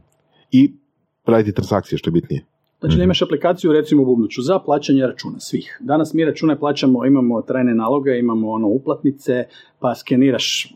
I 0.51 0.75
raditi 1.27 1.53
transakcije, 1.55 1.99
što 1.99 2.11
je 2.11 2.13
bitnije. 2.13 2.45
Znači 2.81 2.97
da 2.97 3.03
imaš 3.05 3.23
aplikaciju 3.23 3.73
recimo 3.73 4.03
u 4.03 4.05
Bubnuću 4.05 4.43
za 4.43 4.59
plaćanje 4.59 5.07
računa 5.07 5.41
svih. 5.41 5.79
Danas 5.81 6.15
mi 6.15 6.25
račune 6.25 6.59
plaćamo, 6.59 7.07
imamo 7.07 7.43
trajne 7.43 7.75
naloge, 7.75 8.19
imamo 8.19 8.51
ono 8.51 8.69
uplatnice, 8.69 9.45
pa 9.81 9.95
skeniraš 9.95 10.65
e, 10.65 10.69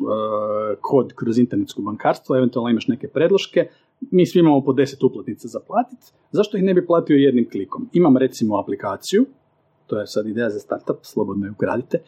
kod 0.81 1.13
kroz 1.15 1.39
internetsko 1.39 1.83
bankarstvo, 1.83 2.37
eventualno 2.37 2.71
imaš 2.71 2.89
neke 2.89 3.09
predloške, 3.09 3.69
mi 4.01 4.27
svi 4.27 4.41
imamo 4.41 4.61
po 4.61 4.73
10 4.73 5.07
uplatnica 5.07 5.49
za 5.49 5.61
platiti, 5.61 6.13
zašto 6.31 6.57
ih 6.57 6.63
ne 6.63 6.75
bi 6.75 6.87
platio 6.87 7.17
jednim 7.17 7.51
klikom? 7.51 7.89
Imam 7.93 8.17
recimo 8.17 8.59
aplikaciju, 8.59 9.27
to 9.87 10.01
je 10.01 10.07
sad 10.07 10.27
ideja 10.27 10.51
za 10.51 10.59
startup, 10.59 10.97
slobodno 11.03 11.47
je 11.47 11.51
ugradite, 11.51 12.03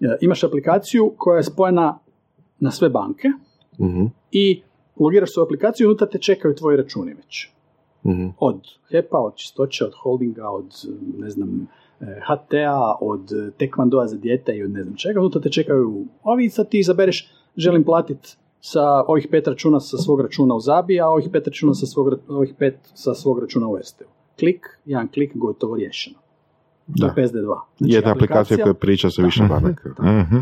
E, 0.00 0.16
imaš 0.20 0.44
aplikaciju 0.44 1.12
koja 1.16 1.36
je 1.36 1.42
spojena 1.42 1.98
na 2.60 2.70
sve 2.70 2.88
banke 2.88 3.28
Mhm, 3.78 4.04
i 4.32 4.62
logiraš 5.00 5.34
se 5.34 5.40
u 5.40 5.42
aplikaciju 5.42 5.84
i 5.84 5.88
unutra 5.88 6.06
te 6.06 6.18
čekaju 6.18 6.54
tvoji 6.54 6.76
računi 6.76 7.14
već. 7.14 7.48
Mhm. 8.06 8.26
od 8.38 8.60
HEP-a, 8.90 9.18
od 9.18 9.36
Čistoće, 9.36 9.84
od 9.84 9.92
Holdinga, 10.02 10.48
od 10.48 10.64
ne 11.18 11.30
znam, 11.30 11.68
eh, 12.00 12.20
HT-a, 12.26 12.94
od 13.00 13.30
Tekvandoa 13.58 14.06
za 14.06 14.16
dijete 14.16 14.56
i 14.56 14.62
od 14.62 14.70
ne 14.70 14.82
znam 14.82 14.96
čega, 14.96 15.20
unutra 15.20 15.40
te 15.40 15.50
čekaju 15.50 16.04
ovi 16.22 16.44
i 16.44 16.50
sad 16.50 16.68
ti 16.68 16.78
izabereš 16.78 17.30
želim 17.56 17.84
platiti 17.84 18.36
sa 18.72 19.04
ovih 19.06 19.28
pet 19.30 19.48
računa 19.48 19.80
sa 19.80 19.96
svog 19.96 20.20
računa 20.20 20.54
u 20.54 20.60
Zabi, 20.60 21.00
a 21.00 21.08
ovih 21.08 21.28
pet 21.32 21.46
računa 21.46 21.74
sa 21.74 21.86
svog, 21.86 22.08
ovih 22.28 22.54
pet 22.58 22.78
sa 22.94 23.14
svog 23.14 23.38
računa 23.38 23.68
u 23.68 23.76
Ersteu. 23.76 24.08
Klik, 24.38 24.66
jedan 24.84 25.08
klik, 25.08 25.36
gotovo 25.36 25.76
riješeno. 25.76 26.16
To 26.86 26.92
Da. 26.94 27.06
je 27.06 27.12
PSD2. 27.16 27.58
Znači, 27.78 27.94
Jedna 27.94 28.12
aplikacija 28.12 28.62
koja 28.62 28.74
priča 28.74 29.10
sa 29.10 29.22
više 29.22 29.42
banaka. 29.48 29.90
Mhm. 30.22 30.36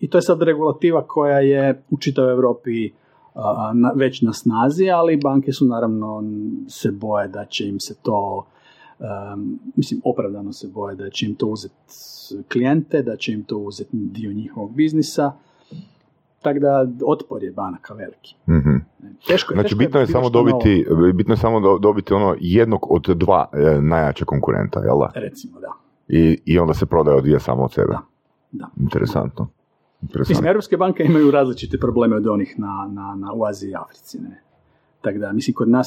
I 0.00 0.10
to 0.10 0.18
je 0.18 0.22
sad 0.22 0.42
regulativa 0.42 1.06
koja 1.06 1.38
je 1.38 1.82
u 1.90 1.98
čitavoj 1.98 2.32
Europi 2.32 2.90
a, 3.34 3.72
na, 3.74 3.92
već 3.96 4.22
na 4.22 4.32
snazi, 4.32 4.90
ali 4.90 5.16
banke 5.16 5.52
su 5.52 5.66
naravno 5.66 6.24
se 6.68 6.90
boje 6.90 7.28
da 7.28 7.44
će 7.44 7.68
im 7.68 7.80
se 7.80 7.94
to, 8.02 8.46
um, 8.98 9.58
mislim 9.76 10.00
opravdano 10.04 10.52
se 10.52 10.68
boje 10.68 10.96
da 10.96 11.10
će 11.10 11.26
im 11.26 11.34
to 11.34 11.46
uzeti 11.46 11.74
klijente, 12.52 13.02
da 13.02 13.16
će 13.16 13.32
im 13.32 13.44
to 13.44 13.58
uzeti 13.58 13.90
dio 13.92 14.32
njihovog 14.32 14.74
biznisa. 14.74 15.32
Tako 16.42 16.58
da 16.58 16.72
otpor 17.06 17.42
je 17.42 17.52
banaka 17.52 17.94
veliki. 17.94 18.34
Mhm. 18.48 18.76
Teško, 19.26 19.54
Znači 19.54 19.64
teško 19.64 19.78
bitno 19.78 20.00
je 20.00 20.06
bilo 20.06 20.12
samo 20.12 20.30
novo, 20.30 20.50
dobiti, 20.52 20.84
bitno 21.14 21.32
je 21.32 21.38
samo 21.38 21.60
do- 21.60 21.78
dobiti 21.78 22.14
ono 22.14 22.36
jednog 22.40 22.86
od 22.90 23.02
dva 23.08 23.48
e, 23.52 23.80
najjača 23.80 24.24
konkurenta, 24.24 24.80
jel 24.80 24.98
da? 24.98 25.10
Recimo, 25.14 25.60
da. 25.60 25.72
I, 26.08 26.40
I 26.44 26.58
onda 26.58 26.74
se 26.74 26.86
prodaje 26.86 27.16
odvija 27.16 27.38
samo 27.38 27.62
od 27.62 27.72
sebe. 27.72 27.86
Da, 27.88 28.00
da. 28.52 28.66
Interesantno. 28.78 29.48
Mislim, 30.00 30.10
Interesantno. 30.10 30.48
europske 30.48 30.76
banke 30.76 31.04
imaju 31.04 31.30
različite 31.30 31.78
probleme 31.78 32.16
od 32.16 32.26
onih 32.26 32.54
na, 32.58 32.88
na, 32.92 33.14
na 33.16 33.32
u 33.32 33.44
Aziji 33.44 33.70
i 33.70 33.74
Africi. 33.76 34.18
Ne? 34.20 34.42
Tako 35.00 35.18
da, 35.18 35.32
mislim, 35.32 35.54
kod 35.54 35.68
nas 35.68 35.86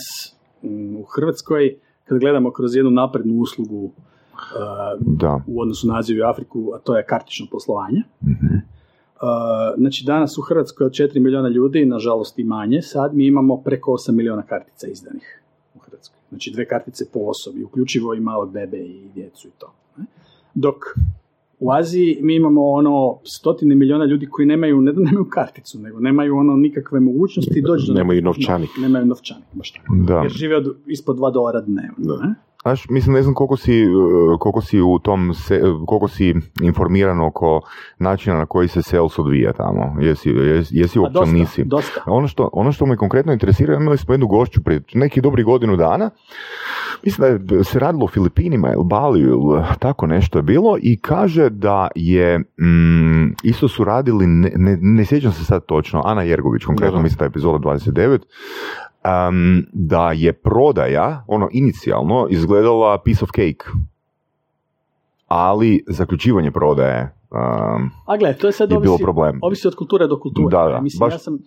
mm, 0.63 0.95
u 0.95 1.03
Hrvatskoj, 1.05 1.75
kad 2.05 2.19
gledamo 2.19 2.51
kroz 2.51 2.75
jednu 2.75 2.91
naprednu 2.91 3.33
uslugu 3.35 3.83
uh, 3.83 3.91
Da. 4.99 5.39
u 5.47 5.61
odnosu 5.61 5.87
na 5.87 5.97
Aziju 5.99 6.17
i 6.17 6.23
Afriku, 6.23 6.71
a 6.75 6.79
to 6.79 6.97
je 6.97 7.05
kartično 7.05 7.47
poslovanje. 7.51 8.03
Mhm. 8.23 8.55
Uh, 9.15 9.21
znači, 9.77 10.03
danas 10.05 10.37
u 10.37 10.41
Hrvatskoj 10.41 10.85
od 10.85 10.91
4 10.91 11.19
milijuna 11.19 11.49
ljudi, 11.49 11.85
nažalost 11.85 12.39
i 12.39 12.43
manje, 12.43 12.81
sad 12.81 13.15
mi 13.15 13.27
imamo 13.27 13.57
preko 13.57 13.91
8 13.91 14.11
milijuna 14.11 14.41
kartica 14.41 14.87
izdanih 14.87 15.43
u 15.75 15.79
Hrvatskoj. 15.79 16.19
Znači, 16.29 16.51
dve 16.53 16.67
kartice 16.67 17.05
po 17.13 17.19
osobi, 17.19 17.63
uključivo 17.63 18.13
i 18.13 18.19
male 18.19 18.47
bebe 18.47 18.77
i 18.77 19.09
djecu 19.15 19.47
i 19.47 19.51
to. 19.57 19.73
ne? 19.97 20.05
Dok 20.53 20.75
u 21.59 21.71
Aziji 21.71 22.17
mi 22.21 22.35
imamo 22.35 22.69
ono 22.71 23.19
stotine 23.23 23.75
milijuna 23.75 24.05
ljudi 24.05 24.25
koji 24.25 24.45
nemaju, 24.45 24.81
ne 24.81 24.93
da 24.93 25.01
nemaju 25.01 25.25
karticu, 25.29 25.79
nego 25.79 25.99
nemaju 25.99 26.37
ono 26.37 26.55
nikakve 26.55 26.99
mogućnosti 26.99 27.61
doći 27.61 27.87
do 27.87 27.93
Nemaju 27.93 28.21
novčanik. 28.21 28.69
No, 28.77 28.81
nemaju 28.81 29.05
novčanik, 29.05 29.45
baš 29.53 29.71
tako. 29.71 29.95
Da. 30.07 30.19
Jer 30.19 30.31
žive 30.31 30.55
od, 30.57 30.75
ispod 30.87 31.17
2 31.17 31.33
dolara 31.33 31.61
dnevno. 31.61 31.95
Da. 31.97 32.25
ne? 32.25 32.35
Znaš, 32.65 32.89
mislim, 32.89 33.15
ne 33.15 33.21
znam 33.21 33.33
koliko 33.33 33.57
si, 33.57 33.81
e, 33.83 33.87
koliko 34.39 34.61
si 34.61 34.81
u 34.81 34.99
tom, 34.99 35.33
se, 35.33 35.61
koliko 35.87 36.07
si 36.07 36.35
informiran 36.61 37.21
oko 37.21 37.61
načina 37.99 38.37
na 38.37 38.45
koji 38.45 38.67
se 38.67 38.81
sales 38.81 39.19
odvija 39.19 39.53
tamo. 39.53 39.95
Jesi, 39.99 40.29
jesi, 40.29 40.77
jesi 40.77 40.95
Pa 40.95 41.01
uopće 41.01 41.13
dosta, 41.13 41.35
nisi? 41.35 41.63
dosta. 41.63 42.03
Ono 42.05 42.27
što, 42.27 42.49
ono 42.53 42.71
što 42.71 42.85
me 42.85 42.97
konkretno 42.97 43.33
interesira, 43.33 43.75
imali 43.75 43.97
smo 43.97 44.13
jednu 44.13 44.27
gošću 44.27 44.63
prije 44.63 44.81
neki 44.93 45.21
dobri 45.21 45.43
godinu 45.43 45.75
dana, 45.75 46.09
mislim 47.03 47.39
da 47.39 47.55
je 47.55 47.63
se 47.63 47.79
radilo 47.79 48.05
o 48.05 48.07
Filipinima 48.07 48.73
ili 48.73 48.85
Baliju 48.85 49.27
ili 49.27 49.63
tako 49.79 50.07
nešto 50.07 50.39
je 50.39 50.43
bilo 50.43 50.77
i 50.81 50.97
kaže 50.97 51.49
da 51.49 51.87
je, 51.95 52.39
mm, 52.39 53.33
isto 53.43 53.67
su 53.67 53.83
radili, 53.83 54.27
ne, 54.27 54.51
ne, 54.55 54.77
ne 54.81 55.05
sjećam 55.05 55.31
se 55.31 55.45
sad 55.45 55.65
točno, 55.65 56.01
Ana 56.05 56.21
Jergović 56.23 56.63
konkretno, 56.63 57.01
mislim 57.01 57.17
da 57.17 57.25
je 57.25 57.29
epizoda 57.29 57.57
29, 57.57 58.19
um, 59.05 59.63
da 59.73 60.11
je 60.11 60.33
prodaja, 60.33 61.23
ono 61.27 61.49
inicijalno, 61.51 62.27
izgledala 62.29 62.97
piece 62.97 63.23
of 63.23 63.29
cake. 63.29 63.65
Ali 65.27 65.83
zaključivanje 65.87 66.51
prodaje 66.51 67.13
um, 67.31 67.91
A 68.05 68.17
gle, 68.17 68.33
to 68.33 68.47
je 68.47 68.53
sad 68.53 68.71
je 68.71 68.79
bilo 68.79 68.91
ovisi, 68.91 69.03
problem. 69.03 69.39
ovisi 69.41 69.67
od 69.67 69.75
kulture 69.75 70.07
do 70.07 70.19
kulture. 70.19 70.57
Da, 70.57 70.63
da, 70.65 70.81
Mislim, 70.81 70.99
baš- 70.99 71.13
ja 71.13 71.17
sam, 71.19 71.37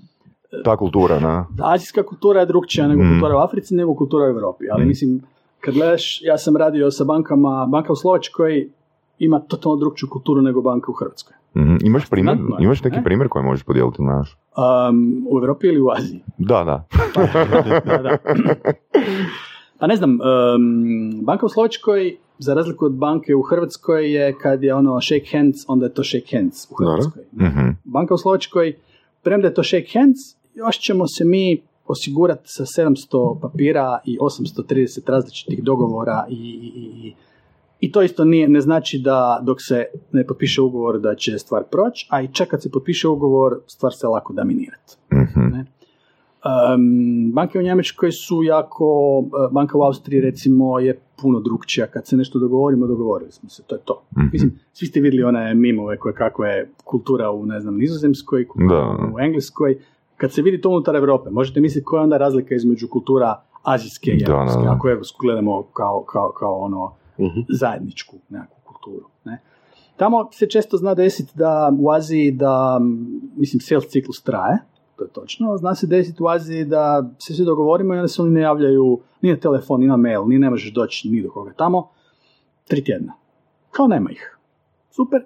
Ta 0.65 0.77
kultura, 0.77 1.21
na. 1.21 1.47
azijska 1.63 2.03
kultura 2.03 2.41
je 2.41 2.47
drugčija 2.47 2.89
nego 2.89 3.03
Mm. 3.03 3.09
kultura 3.11 3.37
u 3.37 3.41
Africi, 3.41 3.75
nego 3.75 3.95
kultura 3.95 4.25
u 4.25 4.29
Europi. 4.29 4.65
Ali 4.71 4.85
Mm. 4.85 4.89
mislim, 4.89 5.21
kad 5.61 5.75
gledaš, 5.75 6.21
ja 6.23 6.39
sam 6.39 6.57
radio 6.57 6.91
sa 6.91 7.05
bankama, 7.05 7.67
banka 7.67 7.93
u 7.93 7.97
Slovačkoj 7.97 8.69
ima 9.19 9.39
totalno 9.41 9.77
drugčiju 9.77 10.09
kulturu 10.09 10.43
nego 10.43 10.63
banka 10.63 10.91
u 10.91 10.95
Hrvatskoj. 10.95 11.37
Mhm. 11.59 11.77
Imaš 11.85 12.11
primjer, 12.11 12.37
je, 12.37 12.65
imaš 12.65 12.85
neki 12.85 12.97
ne? 12.97 13.05
primjer 13.05 13.29
koji 13.29 13.45
možeš 13.45 13.65
podijeliti 13.65 14.03
naš? 14.03 14.37
Um, 14.89 15.27
u 15.31 15.39
Europi 15.39 15.67
ili 15.67 15.81
u 15.81 15.91
Aziji? 15.97 16.21
Da, 16.39 16.65
da. 16.65 16.85
da, 17.87 18.03
da. 18.03 18.19
Pa 19.79 19.87
ne 19.87 19.97
znam, 19.97 20.11
um, 20.11 21.25
banka 21.25 21.47
u 21.47 21.49
Slovačkoj 21.49 22.17
za 22.39 22.55
razliku 22.55 22.85
od 22.85 22.93
banke 22.93 23.35
u 23.35 23.43
Hrvatskoj 23.43 24.13
je 24.13 24.35
kad 24.39 24.63
je 24.63 24.75
ono 24.75 25.01
shake 25.01 25.39
hands, 25.39 25.57
onda 25.69 25.87
je 25.87 25.95
to 25.95 26.05
shake 26.05 26.37
hands 26.37 26.71
u 26.71 26.75
Hrvatskoj. 26.75 27.23
Mhm. 27.33 27.69
Banka 27.85 28.15
u 28.15 28.19
Slovačkoj, 28.19 28.77
premda 29.23 29.49
je 29.49 29.55
to 29.55 29.63
shake 29.63 29.99
hands, 29.99 30.19
još 30.55 30.79
ćemo 30.79 31.07
se 31.07 31.25
mi 31.25 31.63
osigurati 31.87 32.43
sa 32.45 32.83
700 32.83 33.41
papira 33.41 33.99
i 34.05 34.19
830 34.19 35.11
različitih 35.11 35.63
dogovora 35.63 36.27
i, 36.29 36.35
i, 36.35 37.09
i, 37.09 37.15
i 37.81 37.93
to 37.93 38.03
isto 38.03 38.25
nije, 38.25 38.49
ne 38.49 38.61
znači 38.61 38.99
da 38.99 39.41
dok 39.43 39.63
se 39.63 39.85
ne 40.13 40.27
potpiše 40.27 40.63
ugovor 40.63 41.01
da 41.01 41.15
će 41.15 41.39
stvar 41.39 41.63
proći, 41.71 42.07
a 42.11 42.23
i 42.23 42.29
čak 42.33 42.49
kad 42.49 42.63
se 42.63 42.71
potpiše 42.71 43.09
ugovor 43.09 43.61
stvar 43.67 43.93
se 43.95 44.07
lako 44.07 44.33
da 44.33 44.45
minirati. 44.45 44.97
Mhm. 45.13 45.41
Ne? 45.41 45.65
Um, 46.75 47.33
banke 47.33 47.59
u 47.59 47.63
Njemačkoj 47.63 48.13
su 48.13 48.43
jako, 48.43 49.19
uh, 49.19 49.53
banka 49.53 49.79
u 49.79 49.83
Austriji 49.83 50.21
recimo 50.21 50.79
je 50.79 51.01
puno 51.23 51.41
drugčija, 51.41 51.87
kad 51.87 52.07
se 52.07 52.17
nešto 52.17 52.39
dogovorimo, 52.39 52.87
dogovorili 52.87 53.33
smo 53.33 53.49
se, 53.49 53.63
to 53.67 53.75
je 53.75 53.81
to. 53.85 54.03
Mhm. 54.17 54.27
Mislim, 54.33 54.59
svi 54.73 54.87
ste 54.87 55.01
vidjeli 55.01 55.25
one 55.25 55.55
mimove 55.55 55.97
koje 55.97 56.15
kako 56.15 56.45
je 56.45 56.71
kultura 56.85 57.31
u, 57.31 57.47
ne 57.47 57.61
znam, 57.61 57.77
nizozemskoj, 57.77 58.49
kultura 58.49 58.81
Da. 58.81 59.15
u 59.15 59.21
engleskoj, 59.21 59.79
kad 60.17 60.33
se 60.33 60.43
vidi 60.43 60.61
to 60.61 60.71
unutar 60.71 60.97
Europe, 60.97 61.31
možete 61.31 61.61
misliti 61.61 61.85
koja 61.85 62.01
je 62.01 62.05
onda 62.05 62.17
razlika 62.17 62.55
između 62.55 62.89
kultura 62.89 63.43
azijske 63.63 64.11
i 64.11 64.25
europske, 64.27 64.67
ako 64.69 64.89
europsku 64.89 65.19
gledamo 65.23 65.63
kao, 65.63 66.03
kao, 66.03 66.33
kao 66.33 66.59
ono 66.59 66.93
Mhm. 67.19 67.41
zajedničku 67.49 68.17
nekakvu 68.29 68.57
kulturu. 68.65 69.09
Ne? 69.25 69.41
Tamo 69.97 70.29
se 70.33 70.47
često 70.47 70.77
zna 70.77 70.95
desiti 70.95 71.33
da 71.35 71.73
u 71.79 71.91
Aziji 71.91 72.31
da, 72.31 72.81
mislim, 73.37 73.61
sales 73.61 73.89
ciklus 73.89 74.23
traje, 74.23 74.59
to 74.97 75.05
je 75.05 75.11
točno, 75.11 75.57
zna 75.57 75.75
se 75.75 75.87
desiti 75.87 76.23
u 76.23 76.29
Aziji 76.29 76.65
da 76.65 77.11
se 77.19 77.35
svi 77.35 77.45
dogovorimo 77.45 77.95
i 77.95 77.99
onda 77.99 78.09
se 78.09 78.23
oni 78.23 78.31
ne 78.31 78.41
javljaju 78.41 79.01
ni 79.23 79.31
na 79.31 79.37
telefon, 79.37 79.81
ni 79.81 79.87
na 79.87 79.97
mail, 79.97 80.29
ni 80.29 80.39
ne 80.39 80.51
možeš 80.51 80.73
doći 80.73 81.09
ni 81.09 81.23
do 81.23 81.31
koga 81.31 81.53
tamo, 81.53 81.91
tri 82.69 82.85
tjedna. 82.85 83.13
Kao 83.71 83.87
nema 83.87 84.11
ih. 84.11 84.39
Super. 84.91 85.25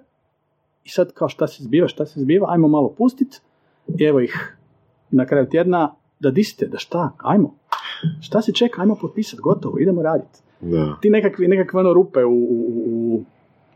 I 0.83 0.89
sad 0.89 1.13
kao 1.13 1.29
šta 1.29 1.47
se 1.47 1.63
zbiva, 1.63 1.87
šta 1.87 2.05
se 2.05 2.19
zbiva, 2.19 2.47
ajmo 2.49 2.67
malo 2.67 2.89
pustit 2.97 3.41
i 3.87 4.03
evo 4.03 4.19
ih 4.19 4.57
na 5.11 5.25
kraju 5.25 5.49
tjedna, 5.49 5.95
da 6.19 6.31
diste, 6.31 6.67
da 6.67 6.77
šta, 6.77 7.11
ajmo. 7.17 7.55
Šta 8.21 8.41
se 8.41 8.53
čeka, 8.53 8.81
ajmo 8.81 8.95
potpisati, 8.95 9.41
gotovo, 9.41 9.79
idemo 9.79 10.01
raditi 10.01 10.39
Da. 10.63 10.97
ti 11.01 11.09
nekakvi, 11.09 11.47
nekakve 11.47 11.79
ono 11.79 11.93
rupe 11.93 12.25
u, 12.25 12.31
u, 12.31 12.83
u 12.85 13.23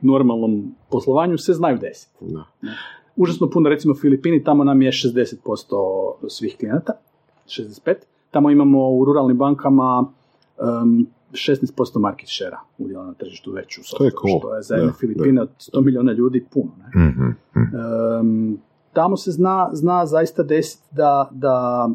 normalnom 0.02 0.76
poslovanju 0.90 1.38
se 1.38 1.54
znaju 1.54 1.78
desiti. 1.78 2.26
Da. 2.26 2.44
Užasno 3.16 3.50
puno, 3.50 3.70
recimo 3.70 3.96
Filipini, 3.96 4.44
tamo 4.44 4.64
nam 4.64 4.82
je 4.82 4.92
60% 4.92 5.36
svih 6.28 6.56
klijenata, 6.60 6.94
65. 7.46 7.96
Tamo 8.32 8.50
imamo 8.50 8.92
u 8.92 9.06
ruralnim 9.06 9.38
bankama 9.38 10.06
um, 10.58 11.08
16% 11.32 12.00
market 12.00 12.30
share 12.30 12.58
udjela 12.78 13.06
na 13.06 13.14
tržištu 13.14 13.52
veću. 13.52 13.82
To 13.98 14.04
je 14.06 14.12
cool. 14.12 14.40
Što 14.40 14.56
je 14.56 14.62
za 14.62 14.76
jedne 14.76 14.94
Filipine 15.00 15.42
od 15.42 15.50
100 15.74 15.86
milijuna 15.86 16.12
ljudi 16.12 16.46
puno. 16.52 16.72
Ne? 16.78 17.06
Mhm, 17.06 17.30
mhm. 17.56 17.76
Um, 18.20 18.60
tamo 18.94 19.18
se 19.18 19.32
zna, 19.32 19.70
zna 19.74 20.06
zaista 20.06 20.44
desiti 20.44 20.84
da, 20.92 21.30
da 21.32 21.88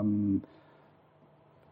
um, 0.00 0.40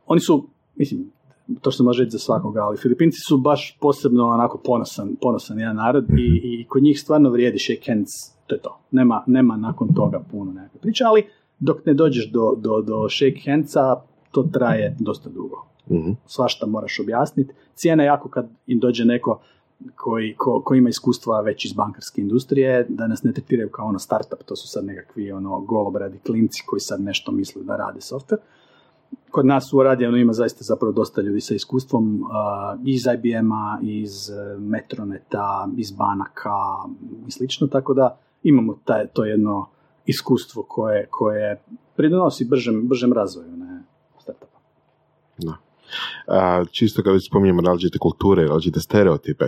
oni 0.06 0.20
su, 0.20 0.44
mislim, 0.76 1.12
to 1.60 1.70
što 1.70 1.76
se 1.76 1.82
može 1.82 2.02
reći 2.04 2.12
za 2.12 2.18
svakoga, 2.18 2.60
ali 2.60 2.76
Filipinci 2.76 3.18
su 3.28 3.38
baš 3.38 3.78
posebno 3.80 4.28
onako 4.28 4.58
ponosan, 4.58 5.16
ponosan 5.20 5.58
jedan 5.58 5.76
narod 5.76 6.04
i, 6.10 6.40
i 6.44 6.66
kod 6.68 6.82
njih 6.82 7.00
stvarno 7.00 7.30
vrijedi 7.30 7.58
shake 7.58 7.92
hands, 7.92 8.10
to 8.46 8.54
je 8.54 8.60
to. 8.60 8.78
Nema, 8.90 9.24
nema 9.26 9.56
nakon 9.56 9.94
toga 9.94 10.20
puno 10.30 10.52
nekakve 10.52 10.80
priče, 10.80 11.04
ali 11.04 11.26
dok 11.58 11.86
ne 11.86 11.94
dođeš 11.94 12.30
do, 12.30 12.54
do, 12.56 12.82
do 12.82 13.08
shake 13.08 13.50
handsa, 13.50 13.96
to 14.30 14.42
traje 14.42 14.96
dosta 15.00 15.30
dugo 15.30 15.72
Mhm. 15.90 16.10
svašta 16.26 16.66
moraš 16.66 17.00
objasniti. 17.00 17.52
Cijena 17.74 18.02
je 18.02 18.06
jako 18.06 18.28
kad 18.28 18.48
im 18.66 18.78
dođe 18.78 19.04
neko 19.04 19.40
koji, 19.94 20.34
ko, 20.36 20.62
ko 20.64 20.74
ima 20.74 20.88
iskustva 20.88 21.40
već 21.40 21.64
iz 21.64 21.72
bankarske 21.72 22.20
industrije, 22.20 22.86
da 22.88 23.06
nas 23.06 23.22
ne 23.22 23.32
tretiraju 23.32 23.68
kao 23.70 23.86
ono 23.86 23.98
startup, 23.98 24.42
to 24.46 24.56
su 24.56 24.68
sad 24.68 24.84
nekakvi 24.84 25.32
ono 25.32 25.60
golobradi 25.60 26.18
klinci 26.18 26.62
koji 26.66 26.80
sad 26.80 27.00
nešto 27.00 27.32
misle 27.32 27.62
da 27.62 27.76
rade 27.76 28.00
software. 28.00 28.40
Kod 29.30 29.46
nas 29.46 29.72
u 29.72 29.82
Radijanu 29.82 30.16
ima 30.16 30.32
zaista 30.32 30.64
zapravo 30.64 30.92
dosta 30.92 31.20
ljudi 31.22 31.40
sa 31.40 31.54
iskustvom 31.54 32.24
a, 32.32 32.76
iz 32.84 33.02
IBM-a, 33.14 33.78
iz 33.82 34.30
e, 34.30 34.58
Metroneta, 34.58 35.68
iz 35.76 35.90
banaka 35.90 36.50
i 37.28 37.30
slično, 37.30 37.66
tako 37.66 37.94
da 37.94 38.18
imamo 38.42 38.78
taj, 38.84 39.06
to 39.06 39.24
jedno 39.24 39.66
iskustvo 40.06 40.62
koje, 40.62 41.06
koje 41.10 41.62
pridonosi 41.96 42.44
bržem, 42.44 42.88
bržem 42.88 43.12
razvoju 43.12 43.56
ne, 43.56 43.82
startupa. 44.18 44.58
A, 46.26 46.64
čisto 46.70 47.02
kad 47.02 47.12
već 47.12 47.26
spominjemo 47.26 47.62
različite 47.62 47.98
kulture, 47.98 48.46
različite 48.46 48.80
stereotipe, 48.80 49.44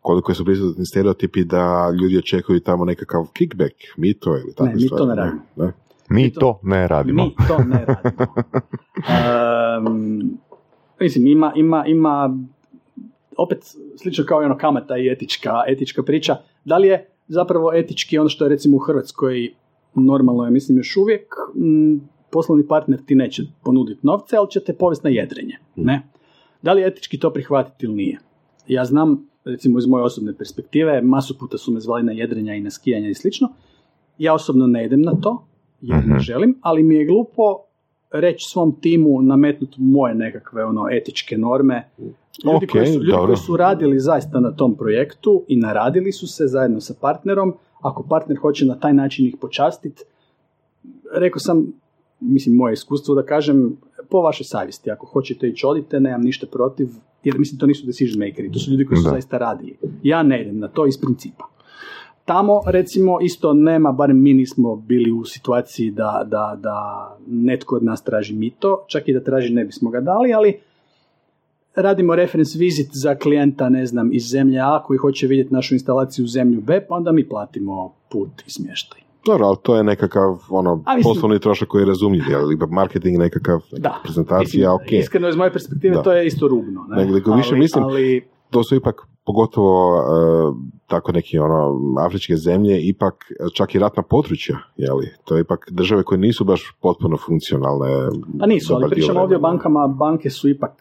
koliko 0.00 0.34
su 0.34 0.44
prisutni 0.44 0.86
stereotipi 0.86 1.44
da 1.44 1.90
ljudi 2.00 2.18
očekuju 2.18 2.60
tamo 2.60 2.84
nekakav 2.84 3.26
kickback, 3.32 3.74
mito 3.96 4.36
ili 4.36 4.54
takve 4.54 4.74
mi 4.74 4.88
to 4.88 5.06
ne 5.06 5.14
radimo. 5.14 5.42
Ne? 5.56 5.72
Mi 6.10 6.32
to- 6.32 6.40
to 6.40 6.60
ne 6.62 6.88
radimo. 6.88 7.24
Mi 7.24 7.34
to 7.48 7.58
ne 7.64 7.84
radimo. 7.86 8.34
Um, 9.78 10.38
mislim, 11.00 11.26
ima, 11.26 11.52
ima, 11.56 11.84
ima 11.86 12.38
opet 13.36 13.58
slično 13.96 14.24
kao 14.24 14.42
i 14.42 14.44
ono 14.44 14.56
kamata 14.58 14.96
i 14.98 15.08
etička, 15.08 15.50
etička 15.68 16.02
priča. 16.02 16.36
Da 16.64 16.78
li 16.78 16.88
je 16.88 17.08
zapravo 17.28 17.72
etički 17.74 18.18
ono 18.18 18.28
što 18.28 18.44
je 18.44 18.48
recimo 18.48 18.76
u 18.76 18.80
Hrvatskoj 18.80 19.54
normalno 19.94 20.44
je, 20.44 20.50
mislim, 20.50 20.78
još 20.78 20.96
uvijek 20.96 21.34
m, 21.56 22.00
poslovni 22.30 22.66
partner 22.68 23.00
ti 23.06 23.14
neće 23.14 23.42
ponuditi 23.64 24.00
novce, 24.02 24.36
ali 24.36 24.50
će 24.50 24.60
te 24.60 24.72
povesti 24.74 25.06
na 25.06 25.10
jedrenje. 25.10 25.58
Ne? 25.76 26.02
Da 26.62 26.72
li 26.72 26.80
je 26.80 26.86
etički 26.86 27.18
to 27.18 27.30
prihvatiti 27.32 27.86
ili 27.86 27.94
nije? 27.94 28.18
Ja 28.68 28.84
znam, 28.84 29.28
recimo 29.44 29.78
iz 29.78 29.86
moje 29.86 30.04
osobne 30.04 30.34
perspektive, 30.34 31.02
masu 31.02 31.38
puta 31.38 31.58
su 31.58 31.72
me 31.72 31.80
zvali 31.80 32.02
na 32.02 32.12
jedrenja 32.12 32.54
i 32.54 32.60
na 32.60 32.70
skijanja 32.70 33.08
i 33.08 33.14
slično. 33.14 33.48
Ja 34.18 34.34
osobno 34.34 34.66
ne 34.66 34.84
idem 34.86 35.02
na 35.02 35.12
to, 35.20 35.46
jer 35.84 35.96
ne 35.98 36.06
Mhm. 36.06 36.18
želim, 36.20 36.58
ali 36.60 36.82
mi 36.82 36.94
je 36.94 37.04
glupo 37.04 37.42
reći 38.12 38.44
svom 38.48 38.72
timu 38.72 39.22
nametnuti 39.22 39.76
moje 39.78 40.14
nekakve 40.14 40.64
ono 40.64 40.86
etičke 40.92 41.38
norme. 41.38 41.88
Ljudi, 42.44 42.56
Ok, 42.56 42.70
koji, 42.70 42.86
su, 42.86 42.92
ljudi 42.94 43.12
koji 43.18 43.36
su 43.36 43.56
radili 43.56 44.00
zaista 44.00 44.40
na 44.40 44.52
tom 44.52 44.74
projektu 44.74 45.42
i 45.48 45.56
naradili 45.56 46.12
su 46.12 46.26
se 46.26 46.46
zajedno 46.46 46.80
sa 46.80 46.94
partnerom, 47.00 47.54
ako 47.80 48.02
partner 48.02 48.38
hoće 48.38 48.66
na 48.66 48.74
taj 48.74 48.94
način 48.94 49.26
ih 49.26 49.36
počastiti, 49.40 50.02
rekao 51.12 51.38
sam, 51.38 51.66
mislim 52.20 52.56
moje 52.56 52.72
iskustvo 52.72 53.14
da 53.14 53.22
kažem, 53.24 53.76
po 54.10 54.18
vašoj 54.18 54.44
savjesti, 54.44 54.90
ako 54.90 55.06
hoćete 55.06 55.48
ići 55.48 55.66
odite, 55.66 56.00
nemam 56.00 56.20
ništa 56.20 56.46
protiv, 56.46 56.88
jer 57.24 57.38
mislim 57.38 57.58
to 57.58 57.66
nisu 57.66 57.86
decision 57.86 58.18
makeri, 58.20 58.52
to 58.52 58.58
su 58.58 58.70
ljudi 58.70 58.84
koji 58.84 58.96
su 58.98 59.04
Da. 59.04 59.10
zaista 59.10 59.38
radili. 59.38 59.76
Ja 60.02 60.22
ne 60.22 60.42
idem 60.42 60.58
na 60.58 60.68
to 60.68 60.86
iz 60.86 60.98
principa. 60.98 61.44
Tamo, 62.24 62.60
recimo, 62.66 63.18
isto 63.20 63.52
nema, 63.54 63.92
barem 63.92 64.22
mi 64.22 64.34
nismo 64.34 64.76
bili 64.76 65.12
u 65.12 65.24
situaciji 65.24 65.90
da, 65.90 66.24
da, 66.26 66.58
da 66.58 66.76
netko 67.26 67.76
od 67.76 67.84
nas 67.84 68.02
traži 68.02 68.34
mito, 68.34 68.84
čak 68.86 69.08
i 69.08 69.12
da 69.12 69.20
traži 69.20 69.54
ne 69.54 69.64
bismo 69.64 69.90
ga 69.90 70.00
dali, 70.00 70.32
ali 70.34 70.60
radimo 71.74 72.14
reference 72.14 72.58
visit 72.58 72.88
za 72.92 73.14
klijenta, 73.14 73.68
ne 73.68 73.86
znam, 73.86 74.12
iz 74.12 74.22
zemlje 74.22 74.58
A 74.60 74.82
koji 74.82 74.96
hoće 74.98 75.26
vidjeti 75.26 75.54
našu 75.54 75.74
instalaciju 75.74 76.24
u 76.24 76.28
zemlju 76.28 76.60
B, 76.60 76.86
pa 76.88 76.94
onda 76.94 77.12
mi 77.12 77.28
platimo 77.28 77.92
put 78.08 78.42
i 78.46 78.50
smještaj. 78.50 79.00
Dobro, 79.26 79.46
ali 79.46 79.56
to 79.62 79.76
je 79.76 79.84
nekakav 79.84 80.38
ono, 80.50 80.76
mislim- 80.76 81.02
poslovni 81.04 81.38
trošak 81.38 81.68
koji 81.68 81.82
je 81.82 81.86
razumljiv, 81.86 82.22
ali 82.36 82.58
marketing 82.70 83.18
nekakav, 83.18 83.60
Da. 83.72 84.00
prezentacija, 84.04 84.72
Mislim, 84.72 84.86
ok. 84.98 85.02
Iskreno, 85.02 85.28
iz 85.28 85.36
moje 85.36 85.52
perspektive, 85.52 85.94
Da. 85.94 86.02
to 86.02 86.12
je 86.12 86.26
isto 86.26 86.48
rubno. 86.48 86.86
Ne? 86.88 86.96
Nego- 86.96 87.14
nego 87.14 87.34
više 87.34 87.48
ali, 87.50 87.58
mislim- 87.58 87.84
Ali, 87.84 88.24
To 88.50 88.64
su 88.64 88.74
ipak, 88.76 89.06
pogotovo 89.26 89.94
uh, 89.94 90.56
tako 90.86 91.12
neki 91.12 91.38
ono, 91.38 91.60
afričke 91.98 92.36
zemlje, 92.36 92.80
ipak 92.82 93.14
čak 93.54 93.74
i 93.74 93.78
ratna 93.78 94.02
područja, 94.02 94.56
jeli? 94.76 95.06
To 95.24 95.36
je 95.36 95.40
ipak 95.40 95.68
države 95.70 96.02
koje 96.02 96.18
nisu 96.18 96.44
baš 96.44 96.76
potpuno 96.80 97.16
funkcionalne. 97.16 97.88
pa 98.40 98.46
nisu, 98.46 98.74
ali 98.74 98.90
pričamo 98.90 99.20
ovdje 99.20 99.36
o 99.36 99.40
bankama, 99.40 99.86
banke 99.88 100.30
su 100.30 100.48
ipak, 100.48 100.70
uh, 100.72 100.76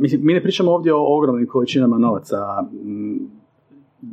mislim, 0.00 0.20
mi 0.24 0.34
ne 0.34 0.42
pričamo 0.42 0.70
ovdje 0.72 0.94
o 0.94 1.16
ogromnim 1.18 1.46
količinama 1.46 1.98
novaca. 1.98 2.36
Mm, 2.84 3.38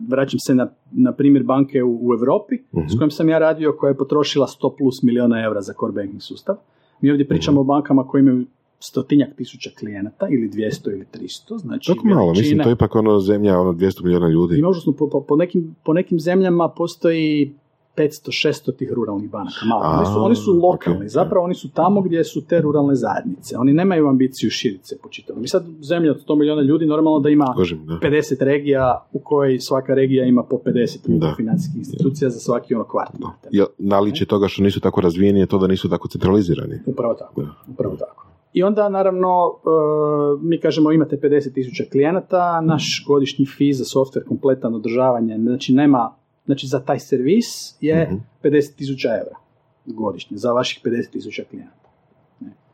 Vraćam 0.10 0.40
se 0.40 0.56
na, 0.56 0.68
na 0.92 1.12
primjer 1.14 1.44
banke 1.44 1.84
u, 1.84 2.00
u 2.02 2.14
Europi, 2.14 2.56
Mhm. 2.74 2.88
s 2.88 2.98
kojim 2.98 3.12
sam 3.12 3.30
ja 3.30 3.40
radio, 3.40 3.76
koja 3.80 3.90
je 3.90 3.98
potrošila 3.98 4.48
100 4.48 4.78
plus 4.78 5.04
milijuna 5.04 5.44
eura 5.44 5.62
za 5.62 5.74
core 5.74 5.94
banking 5.94 6.22
sustav. 6.22 6.56
Mi 7.02 7.12
ovdje 7.12 7.28
pričamo 7.28 7.62
Mhm. 7.62 7.70
o 7.70 7.74
bankama 7.74 8.08
koje 8.08 8.20
imaju 8.20 8.46
stotinjak 8.86 9.36
tisuća 9.36 9.70
klijenata, 9.80 10.28
ili 10.30 10.50
200 10.50 10.92
ili 10.92 11.06
300, 11.14 11.58
znači 11.58 11.92
Tako 11.94 12.08
malo, 12.08 12.30
mislim, 12.30 12.36
veličine- 12.36 12.64
to 12.64 12.70
je 12.70 12.74
ipak 12.74 12.96
ono 12.96 13.20
zemlja, 13.20 13.60
ono 13.60 13.74
200 13.74 14.04
milijuna 14.04 14.28
ljudi. 14.28 14.60
Ima 14.60 14.70
užasno, 14.70 14.92
po, 14.92 15.10
po, 15.10 15.22
po, 15.22 15.36
nekim, 15.36 15.76
po 15.84 15.94
nekim 15.94 16.20
zemljama 16.20 16.70
postoji 16.70 17.54
500-600 17.98 18.72
tih 18.72 18.92
ruralnih 18.92 19.30
banaka. 19.30 19.66
Malo. 19.66 19.98
Oni, 19.98 20.06
su, 20.06 20.20
oni 20.20 20.36
su 20.36 20.54
lokalni, 20.54 21.00
ok. 21.00 21.10
zapravo 21.10 21.46
oni 21.46 21.54
su 21.56 21.70
tamo 21.72 22.02
gdje 22.02 22.24
su 22.24 22.42
te 22.42 22.62
ruralne 22.62 22.96
zajednice. 22.96 23.58
Oni 23.58 23.74
nemaju 23.74 24.08
ambiciju 24.08 24.50
širiti 24.50 24.88
se 24.88 24.98
po 25.04 25.10
čitavom. 25.10 25.42
Mi 25.42 25.48
sad 25.48 25.66
zemlja 25.82 26.12
od 26.12 26.20
100 26.20 26.36
milijuna 26.36 26.62
ljudi 26.62 26.86
normalno 26.86 27.20
da 27.20 27.30
ima 27.30 27.54
Kažem, 27.58 27.86
da. 27.86 27.94
50 27.94 28.36
regija 28.42 29.08
u 29.14 29.20
kojoj 29.20 29.60
svaka 29.60 29.94
regija 29.94 30.26
ima 30.26 30.44
po 30.44 30.58
50 30.58 30.98
Da. 31.08 31.34
financijskih 31.38 31.78
institucija 31.78 32.30
za 32.30 32.40
svaki 32.40 32.76
ono 32.76 32.84
kvart. 32.84 33.12
Jel, 33.52 33.66
naličje 33.78 34.28
toga 34.28 34.48
što 34.48 34.64
nisu 34.64 34.80
tako 34.80 35.02
razvijeni 35.02 35.40
je 35.40 35.46
to 35.46 35.58
da 35.58 35.68
nisu 35.68 35.90
tako 35.90 36.08
centralizirani. 36.08 36.80
Upravo 36.86 37.14
tako. 37.14 37.42
Da. 37.42 37.48
Upravo 37.68 37.96
tako. 37.96 38.26
I 38.56 38.64
onda 38.64 38.90
naravno 38.90 39.30
e, 39.56 39.68
mi 40.42 40.60
kažemo 40.60 40.92
imate 40.92 41.18
50.000 41.18 41.92
klijenata, 41.92 42.62
naš 42.62 43.04
godišnji 43.08 43.46
fee 43.46 43.74
za 43.74 43.84
software 43.84 44.28
kompletan 44.28 44.76
održavanje, 44.76 45.38
znači 45.38 45.74
nema, 45.74 46.16
znači 46.46 46.68
za 46.68 46.80
taj 46.80 47.00
servis 47.00 47.46
je 47.82 48.06
Mhm. 48.06 48.16
50.000 48.44 49.08
eura 49.20 49.38
godišnje 49.86 50.38
za 50.38 50.52
vaših 50.52 50.82
50.000 50.86 51.44
klijenata. 51.50 51.90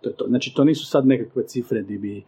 To 0.02 0.10
je 0.10 0.16
to. 0.16 0.26
Znači 0.28 0.54
to 0.56 0.64
nisu 0.64 0.86
sad 0.86 1.08
nekakve 1.08 1.44
cifre 1.48 1.82
gdje 1.84 1.98
bi 1.98 2.24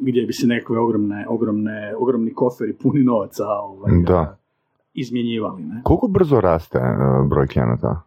gdje 0.00 0.26
bi 0.26 0.32
se 0.32 0.46
nekakve 0.46 0.78
ogromne, 0.78 1.26
ogromne, 1.28 1.94
ogromni 1.98 2.34
koferi 2.34 2.72
puni 2.76 3.02
novaca 3.02 3.44
ovaj, 3.48 3.92
Da. 4.06 4.36
izmjenjivali. 4.94 5.62
Ne? 5.62 5.80
Koliko 5.84 6.08
brzo 6.08 6.40
raste 6.40 6.78
e, 6.78 6.82
broj 7.30 7.46
klijenata? 7.46 8.00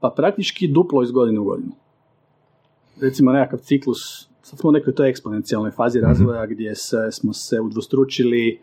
Pa 0.00 0.12
praktički 0.16 0.68
duplo 0.68 1.02
iz 1.02 1.10
godine 1.10 1.40
u 1.40 1.44
godinu. 1.44 1.72
Recimo 3.00 3.32
nekakav 3.32 3.58
ciklus, 3.58 4.28
sad 4.42 4.58
smo 4.58 4.70
u 4.70 4.72
nekoj 4.72 4.94
toj 4.94 5.08
eksponencijalnoj 5.08 5.70
fazi 5.70 6.00
razvoja 6.00 6.46
gdje 6.46 6.74
se, 6.74 6.96
smo 7.12 7.32
se 7.32 7.60
udvostručili 7.60 8.60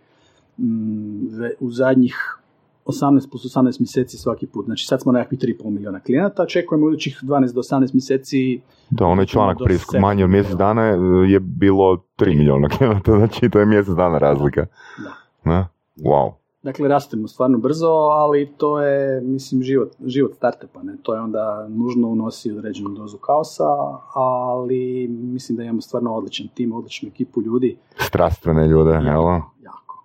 mm, 0.58 1.28
u 1.60 1.72
zadnjih 1.72 2.40
18 2.86 3.30
plus 3.30 3.56
18 3.56 3.80
mjeseci 3.80 4.18
svaki 4.18 4.48
put. 4.48 4.66
Znači 4.66 4.86
sad 4.86 5.02
smo 5.02 5.12
na 5.12 5.20
nekakvih 5.20 5.40
3,5 5.40 5.70
milijuna 5.70 6.00
klijenata, 6.00 6.44
očekujemo 6.44 6.86
u 6.86 6.90
idućih 6.90 7.20
12 7.24 7.54
do 7.54 7.62
18 7.62 7.94
mjeseci 7.94 8.62
Da, 8.90 9.06
onaj 9.06 9.26
članak 9.26 9.58
prije 9.66 9.80
manje 10.02 10.24
od 10.24 10.30
mjesec 10.30 10.56
dana 10.56 10.84
je 11.28 11.40
bilo 11.40 12.06
3 12.18 12.38
milijuna 12.38 12.70
klijenata, 12.70 13.12
znači 13.18 13.50
to 13.50 13.60
je 13.60 13.66
mjesec 13.66 13.96
dana 13.96 14.18
razlika. 14.18 14.66
Da. 15.04 15.14
Ne? 15.52 15.68
Wow. 15.98 16.32
Dakle, 16.66 16.88
rastemo 16.88 17.28
stvarno 17.28 17.58
brzo, 17.58 17.88
ali 18.12 18.52
to 18.58 18.82
je, 18.82 19.22
mislim, 19.22 19.64
život, 19.64 19.90
život 20.06 20.34
startupa, 20.34 20.84
ne? 20.84 20.94
To 21.04 21.14
je 21.14 21.20
onda 21.22 21.68
nužno 21.70 22.08
unosi 22.08 22.52
određenu 22.52 22.90
dozu 22.90 23.18
kaosa, 23.18 23.64
ali 24.16 25.08
mislim 25.10 25.56
da 25.58 25.64
imamo 25.64 25.82
stvarno 25.82 26.16
odličan 26.16 26.48
tim, 26.48 26.74
odličnu 26.74 27.10
ekipu 27.10 27.42
ljudi. 27.42 27.78
Strastvene 27.98 28.68
ljude, 28.68 28.92
jel? 28.92 29.24
Jako. 29.62 30.04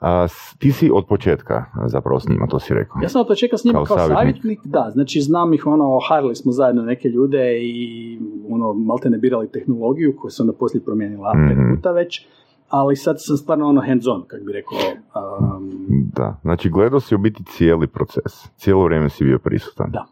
A, 0.00 0.26
ti 0.58 0.72
si 0.72 0.90
od 0.94 1.06
početka 1.06 1.64
zapravo 1.86 2.20
s 2.20 2.28
njima, 2.28 2.46
to 2.46 2.58
si 2.60 2.74
rekao. 2.74 3.02
Ja 3.02 3.08
sam 3.08 3.20
od 3.20 3.26
početka 3.26 3.56
s 3.58 3.64
njima 3.64 3.76
Kao 3.76 3.84
kao, 3.86 3.96
savjetnik. 3.98 4.18
savjetnik. 4.36 4.60
da, 4.64 4.90
znači 4.92 5.20
znam 5.20 5.54
ih, 5.54 5.66
ono, 5.66 5.98
harili 6.00 6.34
smo 6.34 6.52
zajedno 6.52 6.82
neke 6.82 7.08
ljude 7.08 7.58
i 7.58 8.18
ono, 8.50 8.72
malte 8.72 9.10
ne 9.10 9.18
birali 9.18 9.48
tehnologiju 9.48 10.16
koja 10.16 10.30
se 10.30 10.42
onda 10.42 10.52
poslije 10.52 10.84
promijenila 10.84 11.32
Mhm. 11.34 11.48
pet 11.48 11.76
puta 11.76 11.90
već, 11.92 12.26
ali 12.74 12.96
sad 12.96 13.16
sam 13.18 13.36
stvarno 13.36 13.68
ono 13.68 13.80
hands 13.80 14.06
on, 14.06 14.24
kako 14.26 14.44
bi 14.44 14.52
rekao, 14.52 14.78
um, 14.78 15.70
Da, 16.16 16.38
znači 16.42 16.70
gledao 16.70 17.00
si 17.00 17.14
u 17.14 17.18
biti 17.18 17.44
cijeli 17.44 17.86
proces, 17.86 18.48
cijelo 18.56 18.84
vrijeme 18.84 19.08
si 19.08 19.24
bio 19.24 19.38
prisutan. 19.38 19.90
da, 19.90 20.04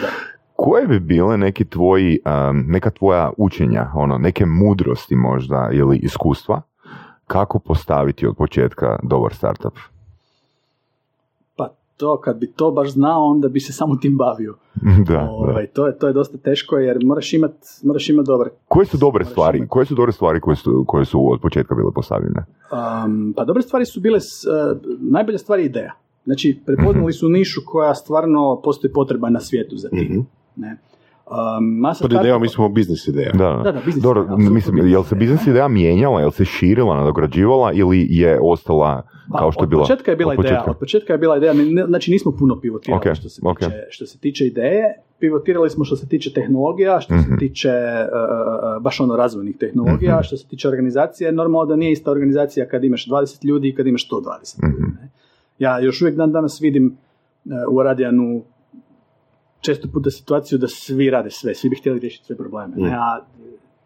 da. 0.00 0.08
Koje 0.56 0.86
bi 0.86 1.00
bile 1.00 1.38
neki 1.38 1.64
tvoji, 1.64 2.18
um, 2.26 2.64
neka 2.66 2.90
tvoja 2.90 3.30
učenja, 3.36 3.90
ono, 3.94 4.18
neke 4.18 4.46
mudrosti 4.46 5.16
možda 5.16 5.68
ili 5.72 5.96
iskustva, 5.96 6.62
kako 7.26 7.58
postaviti 7.58 8.26
od 8.26 8.36
početka 8.36 8.98
dobar 9.02 9.34
startup? 9.34 9.74
To, 12.00 12.20
kad 12.20 12.38
bi 12.38 12.52
to 12.52 12.70
baš 12.70 12.92
znao, 12.92 13.24
onda 13.24 13.48
bi 13.48 13.60
se 13.60 13.72
samo 13.72 13.96
tim 13.96 14.16
bavio. 14.16 14.56
da, 15.08 15.14
da. 15.14 15.28
Ovaj, 15.30 15.66
to, 15.66 15.86
je, 15.86 15.98
to 15.98 16.06
je 16.06 16.12
dosta 16.12 16.38
teško 16.38 16.76
jer 16.76 16.98
moraš 17.04 17.32
imat, 17.32 17.52
moraš 17.84 18.08
imat 18.08 18.26
dobar... 18.26 18.48
Koje 18.68 18.86
su 18.86 18.96
dobre 18.96 19.24
Moraš 19.24 19.32
stvari, 19.32 19.58
imat- 19.58 19.68
koje 19.68 19.86
su 19.86 19.94
dobre 19.94 20.12
stvari 20.12 20.40
koje 20.40 20.56
su, 20.56 20.84
koje 20.86 21.04
su 21.04 21.32
od 21.32 21.40
početka 21.40 21.74
bile 21.74 21.92
postavljene? 21.94 22.44
Um, 22.72 23.34
pa 23.36 23.44
dobre 23.44 23.62
stvari 23.62 23.84
su 23.84 24.00
bile, 24.00 24.18
uh, 24.18 24.78
najbolja 25.00 25.38
stvar 25.38 25.58
je 25.58 25.64
ideja. 25.64 25.92
Znači, 26.24 26.60
prepoznali 26.66 27.12
su 27.12 27.28
nišu 27.28 27.60
koja 27.66 27.94
stvarno 27.94 28.60
postoji 28.64 28.92
potreba 28.92 29.30
na 29.30 29.40
svijetu 29.40 29.76
za 29.76 29.88
tim. 29.88 30.08
Mhm. 30.10 30.20
Ne? 30.56 30.78
Um, 31.30 31.36
masa 31.76 32.02
Pod 32.02 32.12
idejom 32.12 32.24
startupa- 32.26 32.40
mislimo 32.40 32.68
biznis 32.70 33.08
ideja. 33.08 33.30
Da, 33.32 33.60
Da, 33.64 33.72
da, 33.72 33.80
biznis 33.80 34.02
Dobro, 34.02 34.22
ideja, 34.24 34.36
mislim, 34.48 34.76
jel 34.78 35.02
se 35.02 35.08
ideja. 35.08 35.18
biznis 35.20 35.46
ideja 35.46 35.68
mijenjala, 35.70 36.20
jel 36.20 36.30
se 36.30 36.44
širila, 36.46 36.96
nadograđivala 36.96 37.72
ili 37.72 38.06
je 38.10 38.38
ostala 38.42 39.02
Pa, 39.28 39.38
kao 39.38 39.52
što 39.52 39.60
je 39.60 39.64
od 39.64 39.68
bila? 39.68 39.82
početka 39.82 40.10
je 40.10 40.16
bila 40.16 40.30
od 40.30 40.38
ideja, 40.38 40.50
početka? 40.50 40.70
od 40.70 40.78
početka 40.78 41.12
je 41.12 41.18
bila 41.18 41.36
ideja, 41.36 41.52
znači 41.86 42.10
nismo 42.10 42.32
puno 42.32 42.56
pivotirali 42.56 42.98
Ok, 43.00 43.14
što, 43.14 43.28
se 43.28 43.40
ok. 43.44 43.58
tiče, 43.58 43.70
što 43.90 44.06
se 44.06 44.18
tiče 44.18 44.46
ideje, 44.46 44.84
pivotirali 45.18 45.70
smo 45.70 45.84
što 45.84 45.96
se 45.96 46.08
tiče 46.08 46.32
tehnologija, 46.32 47.00
što 47.00 47.14
Mhm. 47.14 47.22
se 47.24 47.38
tiče 47.38 47.68
uh, 47.68 48.82
baš 48.82 49.00
ono 49.00 49.16
razvojnih 49.16 49.56
tehnologija, 49.56 50.14
Mhm. 50.14 50.22
što 50.22 50.36
se 50.36 50.46
tiče 50.46 50.68
organizacije, 50.68 51.32
normalno 51.32 51.66
da 51.66 51.76
nije 51.76 51.92
ista 51.92 52.10
organizacija 52.10 52.66
kad 52.66 52.84
imaš 52.84 53.06
20 53.06 53.44
ljudi 53.44 53.68
i 53.68 53.74
kad 53.74 53.86
imaš 53.86 54.04
120 54.04 54.20
ljudi. 54.62 54.74
Mhm. 54.74 54.90
ne. 54.92 55.10
Ja 55.58 55.78
još 55.78 56.02
uvijek 56.02 56.16
dan 56.16 56.32
danas 56.32 56.60
vidim 56.60 56.96
uh, 57.44 57.52
u 57.70 57.82
Radijanu 57.82 58.42
često 59.60 59.88
puta 59.92 60.10
situaciju 60.10 60.58
da 60.58 60.68
svi 60.68 61.10
rade 61.10 61.30
sve, 61.30 61.54
svi 61.54 61.68
bi 61.68 61.76
htjeli 61.76 61.98
riješiti 61.98 62.26
sve 62.26 62.36
probleme. 62.36 62.76
Ne? 62.76 62.86
Mhm. 62.86 62.94
A 62.94 63.20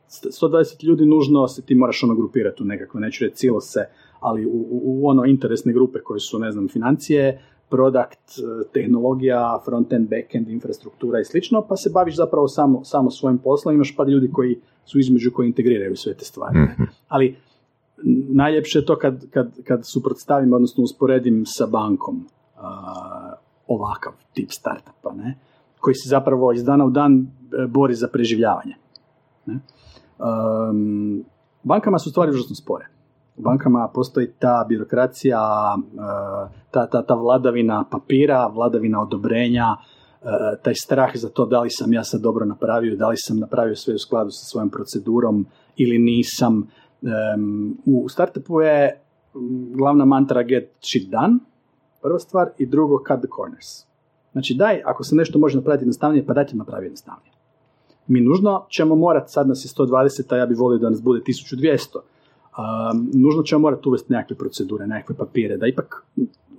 120 0.08 0.84
ljudi 0.84 1.06
nužno 1.06 1.48
se 1.48 1.62
ti 1.62 1.74
moraš 1.74 2.02
ono 2.02 2.14
grupirati 2.14 2.62
u 2.62 2.66
nekakve, 2.66 3.00
neću 3.00 3.24
reći 3.24 3.36
cijelo 3.36 3.60
se, 3.60 3.80
ali 4.20 4.46
u, 4.46 4.50
u, 4.50 4.80
u 4.82 5.08
ono 5.08 5.24
interesne 5.24 5.72
grupe 5.72 5.98
koje 5.98 6.20
su, 6.20 6.38
ne 6.38 6.52
znam, 6.52 6.68
financije, 6.68 7.40
product, 7.68 8.38
eh, 8.38 8.68
tehnologija, 8.72 9.60
front-end, 9.66 10.08
back-end, 10.08 10.48
infrastruktura 10.48 11.20
i 11.20 11.24
slično, 11.24 11.66
pa 11.68 11.76
se 11.76 11.90
baviš 11.94 12.16
zapravo 12.16 12.48
samo, 12.48 12.84
samo 12.84 13.10
svojim 13.10 13.38
poslom, 13.38 13.74
imaš 13.74 13.96
par 13.96 14.08
ljudi 14.08 14.30
koji 14.32 14.60
su 14.84 14.98
između 14.98 15.30
koji 15.34 15.46
integriraju 15.46 15.96
sve 15.96 16.14
te 16.14 16.24
stvari. 16.24 16.58
Mhm. 16.58 16.82
Ali 17.08 17.36
najljepše 18.28 18.78
je 18.78 18.84
to 18.84 18.98
kad, 18.98 19.30
kad, 19.30 19.52
kad 19.64 19.80
suprotstavim, 19.86 20.52
odnosno 20.52 20.84
usporedim 20.84 21.42
sa 21.46 21.66
bankom 21.66 22.26
a, 22.56 23.32
ovakav 23.66 24.12
tip 24.32 24.50
startupa, 24.50 25.12
ne? 25.12 25.38
Koji 25.85 25.95
se 25.95 26.09
zapravo 26.09 26.53
iz 26.53 26.64
dana 26.64 26.85
u 26.85 26.91
dan 26.91 27.12
e, 27.20 27.66
bori 27.66 27.95
za 27.95 28.09
preživljavanje. 28.09 28.76
Ne? 29.47 29.59
Um, 30.18 31.24
bankama 31.62 31.99
su 31.99 32.11
stvari 32.11 32.30
užasno 32.30 32.55
spore. 32.55 32.87
U 33.37 33.43
bankama 33.43 33.89
postoji 33.95 34.32
ta 34.39 34.64
birokracija, 34.68 35.41
e, 35.76 35.99
ta, 36.70 36.87
ta, 36.87 37.03
ta 37.03 37.14
vladavina 37.14 37.85
papira, 37.91 38.47
vladavina 38.47 39.03
odobrenja, 39.03 39.66
e, 39.74 40.26
taj 40.62 40.74
strah 40.85 41.11
za 41.14 41.28
to 41.28 41.47
da 41.47 41.61
li 41.61 41.70
sam 41.70 41.93
ja 41.93 42.05
sad 42.05 42.20
dobro 42.20 42.45
napravio, 42.47 42.97
da 42.97 43.09
li 43.09 43.16
sam 43.18 43.39
napravio 43.39 43.76
sve 43.76 43.95
u 43.95 43.99
skladu 43.99 44.30
sa 44.30 44.45
svojom 44.53 44.70
procedurom 44.70 45.47
ili 45.76 45.99
nisam. 45.99 46.68
U 47.87 48.09
startupu 48.09 48.61
je 48.61 49.01
glavna 49.76 50.05
mantra 50.05 50.43
get 50.43 50.70
shit 50.80 51.11
done, 51.11 51.39
prva 52.03 52.18
stvar, 52.18 52.51
i 52.59 52.66
drugo 52.66 52.99
cut 53.09 53.20
the 53.20 53.28
corners. 53.37 53.93
Znači 54.35 54.55
daj, 54.55 54.82
ako 54.85 55.05
se 55.05 55.16
nešto 55.16 55.39
može 55.39 55.57
napraviti 55.57 55.82
jednostavnije, 55.82 56.26
pa 56.26 56.35
dajte 56.35 56.57
napravi 56.57 56.87
jednostavnije. 56.87 57.32
Mi 58.07 58.20
nužno 58.20 58.66
ćemo 58.68 58.95
morati, 58.97 59.32
sad 59.32 59.49
nas 59.49 59.64
je 59.64 59.68
120, 59.68 60.35
a 60.35 60.37
ja 60.37 60.47
bih 60.47 60.59
volio 60.59 60.78
da 60.78 60.91
nas 60.91 61.03
bude 61.03 61.20
1200. 61.20 61.97
Um, 61.97 63.11
nužno 63.14 63.43
ćemo 63.43 63.61
morati 63.61 63.89
uvesti 63.89 64.12
nekakve 64.12 64.37
procedure, 64.37 64.87
nekakve 64.87 65.16
papire, 65.16 65.57
da 65.57 65.66
ipak 65.66 66.07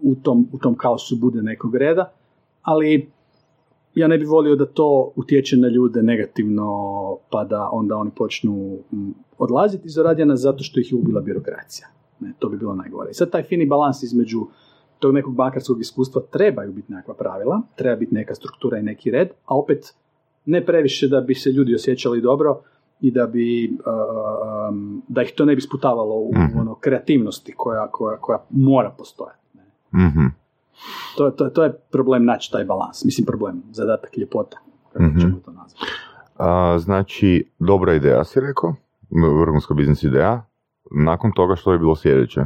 u 0.01 0.15
tom, 0.15 0.47
u 0.51 0.57
tom 0.57 0.75
kaosu 0.75 1.15
bude 1.15 1.41
nekog 1.41 1.75
reda, 1.75 2.11
ali 2.61 3.11
ja 3.95 4.07
ne 4.07 4.17
bih 4.17 4.27
volio 4.29 4.55
da 4.55 4.65
to 4.65 5.11
utječe 5.15 5.57
na 5.57 5.67
ljude 5.67 6.03
negativno, 6.03 6.67
pa 7.31 7.43
da 7.43 7.69
onda 7.71 7.95
oni 7.95 8.11
počnu 8.15 8.77
odlaziti 9.37 9.87
iz 9.87 9.97
Radijana 9.97 10.35
zato 10.35 10.63
što 10.63 10.79
ih 10.79 10.91
je 10.91 10.97
ubila 10.97 11.21
birokracija. 11.21 11.87
Ne, 12.19 12.33
to 12.39 12.49
bi 12.49 12.57
bilo 12.57 12.75
najgore. 12.75 13.11
I 13.11 13.13
sad 13.13 13.31
taj 13.31 13.43
fini 13.43 13.65
balans 13.65 14.03
između 14.03 14.47
tog 14.99 15.13
nekog 15.13 15.35
bankarskog 15.35 15.79
iskustva 15.81 16.21
trebaju 16.23 16.71
biti 16.71 16.93
nekakva 16.93 17.13
pravila, 17.13 17.61
treba 17.75 17.95
biti 17.95 18.15
neka 18.15 18.35
struktura 18.35 18.77
i 18.77 18.83
neki 18.83 19.11
red, 19.11 19.27
a 19.45 19.55
opet 19.55 19.93
ne 20.45 20.65
previše 20.65 21.07
da 21.07 21.21
bi 21.21 21.35
se 21.35 21.49
ljudi 21.49 21.75
osjećali 21.75 22.21
dobro 22.21 22.61
i 23.01 23.11
da 23.11 23.27
bi 23.27 23.77
um, 24.69 25.01
da 25.07 25.21
ih 25.21 25.33
to 25.37 25.45
ne 25.45 25.55
bi 25.55 25.61
sputavalo 25.61 26.15
u 26.15 26.31
Mhm. 26.35 26.59
ono 26.59 26.75
kreativnosti 26.75 27.53
koja, 27.53 27.87
koja, 27.87 28.17
koja 28.17 28.39
mora 28.49 28.89
postojati. 28.89 29.39
ne. 29.53 30.07
Mhm. 30.07 30.25
To, 31.17 31.31
to, 31.31 31.49
to 31.49 31.63
je 31.63 31.73
problem 31.91 32.25
naći 32.25 32.51
taj 32.51 32.65
balans. 32.65 33.05
Mislim 33.05 33.25
problem, 33.25 33.63
zadatak 33.71 34.17
ljepota, 34.17 34.57
kako 34.93 35.03
Mhm. 35.05 35.19
ćemo 35.19 35.39
to 35.45 35.51
nazvati. 35.51 35.85
A, 36.37 36.79
znači, 36.79 37.49
dobra 37.59 37.93
ideja 37.93 38.23
si 38.23 38.39
rekao, 38.39 38.75
vrhunska 39.41 39.73
biznis 39.73 40.03
ideja. 40.03 40.45
Nakon 40.91 41.31
toga 41.31 41.55
što 41.55 41.71
je 41.71 41.79
bilo 41.79 41.95
sljedeće? 41.95 42.41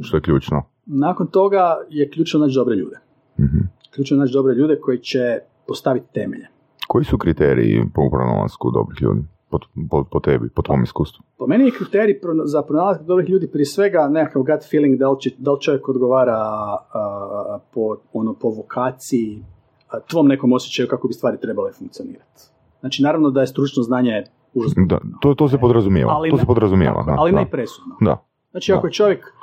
Što 0.00 0.16
je 0.16 0.20
ključno? 0.20 0.62
Nakon 0.92 1.26
toga 1.26 1.76
je 1.88 2.10
ključno 2.10 2.40
naći 2.40 2.54
dobre 2.54 2.76
ljude. 2.76 2.96
Mhm. 3.40 3.58
Ključno 3.94 4.16
naći 4.16 4.32
dobre 4.32 4.54
ljude 4.54 4.80
koji 4.80 4.98
će 4.98 5.38
postaviti 5.66 6.06
temelje. 6.14 6.46
Koji 6.88 7.04
su 7.04 7.18
kriteriji 7.18 7.84
po 7.94 8.10
pronalasku 8.10 8.70
dobrih 8.70 9.02
ljudi? 9.02 9.20
Po, 9.50 9.58
po, 9.90 10.04
po 10.04 10.20
tebi, 10.20 10.48
po 10.48 10.62
tvom 10.62 10.82
iskustvu? 10.82 11.24
Po 11.38 11.46
meni 11.46 11.64
je 11.64 11.70
kriterij 11.70 12.20
za 12.44 12.62
pronalazak 12.62 13.02
dobrih 13.06 13.28
ljudi 13.28 13.50
prije 13.52 13.66
svega 13.66 14.08
nekakav 14.08 14.42
gut 14.42 14.70
feeling 14.70 14.98
da 14.98 15.10
li, 15.10 15.20
će, 15.20 15.30
da 15.38 15.52
li 15.52 15.60
čovjek 15.60 15.88
odgovara 15.88 16.36
a, 16.36 17.58
po, 17.74 17.96
ono, 18.12 18.34
po 18.34 18.48
vokaciji, 18.48 19.42
a, 19.88 20.00
tvom 20.00 20.26
nekom 20.26 20.52
osjećaju 20.52 20.88
kako 20.88 21.08
bi 21.08 21.14
stvari 21.14 21.40
trebale 21.40 21.72
funkcionirati. 21.72 22.42
Znači, 22.80 23.02
naravno 23.02 23.30
da 23.30 23.40
je 23.40 23.46
stručno 23.46 23.82
znanje 23.82 24.24
užasno 24.54 24.86
Da, 24.86 24.98
to, 25.20 25.34
to 25.34 25.48
se 25.48 25.58
podrazumijeva. 25.58 26.12
Ali 26.12 26.30
to 26.30 26.38
se 26.38 26.46
podrazumijeva. 26.46 27.02
da, 27.02 27.14
ali 27.18 27.32
da. 27.32 27.38
ne 27.38 27.50
presudno. 27.50 27.96
Da. 28.00 28.24
Znači, 28.50 28.72
Da. 28.72 28.78
ako 28.78 28.86
je 28.86 28.92
čovjek, 28.92 29.34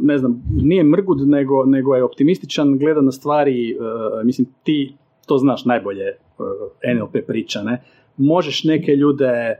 ne 0.00 0.18
znam, 0.18 0.42
nije 0.52 0.84
mrgud, 0.84 1.28
nego, 1.28 1.64
nego 1.64 1.94
je 1.94 2.04
optimističan, 2.04 2.78
gleda 2.78 3.00
na 3.00 3.12
stvari, 3.12 3.70
e, 3.70 3.74
mislim, 4.24 4.46
ti 4.62 4.94
to 5.26 5.38
znaš 5.38 5.64
najbolje, 5.64 6.04
e, 6.04 6.14
NLP 6.94 7.26
priča, 7.26 7.62
ne? 7.62 7.82
Možeš 8.16 8.64
neke 8.64 8.92
ljude 8.92 9.54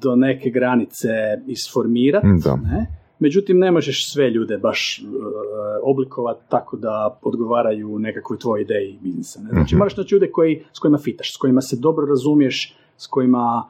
do 0.00 0.16
neke 0.16 0.50
granice 0.50 1.08
isformirati, 1.46 2.26
Da. 2.44 2.56
ne? 2.56 2.86
međutim 3.18 3.58
ne 3.58 3.70
možeš 3.70 4.12
sve 4.12 4.30
ljude 4.30 4.58
baš 4.58 4.98
e, 4.98 5.02
oblikovati 5.82 6.40
tako 6.48 6.76
da 6.76 7.18
odgovaraju 7.22 7.98
nekakvoj 7.98 8.38
tvojoj 8.38 8.62
ideji 8.62 8.98
biznisa. 9.02 9.40
Ne? 9.40 9.48
Znači 9.48 9.74
Mhm. 9.74 9.78
moraš 9.78 9.96
naći 9.96 10.14
ljude 10.14 10.30
koji, 10.30 10.62
s 10.72 10.78
kojima 10.78 10.98
fitaš, 10.98 11.34
s 11.34 11.36
kojima 11.36 11.60
se 11.60 11.76
dobro 11.76 12.06
razumiješ, 12.06 12.76
s 12.96 13.06
kojima 13.06 13.68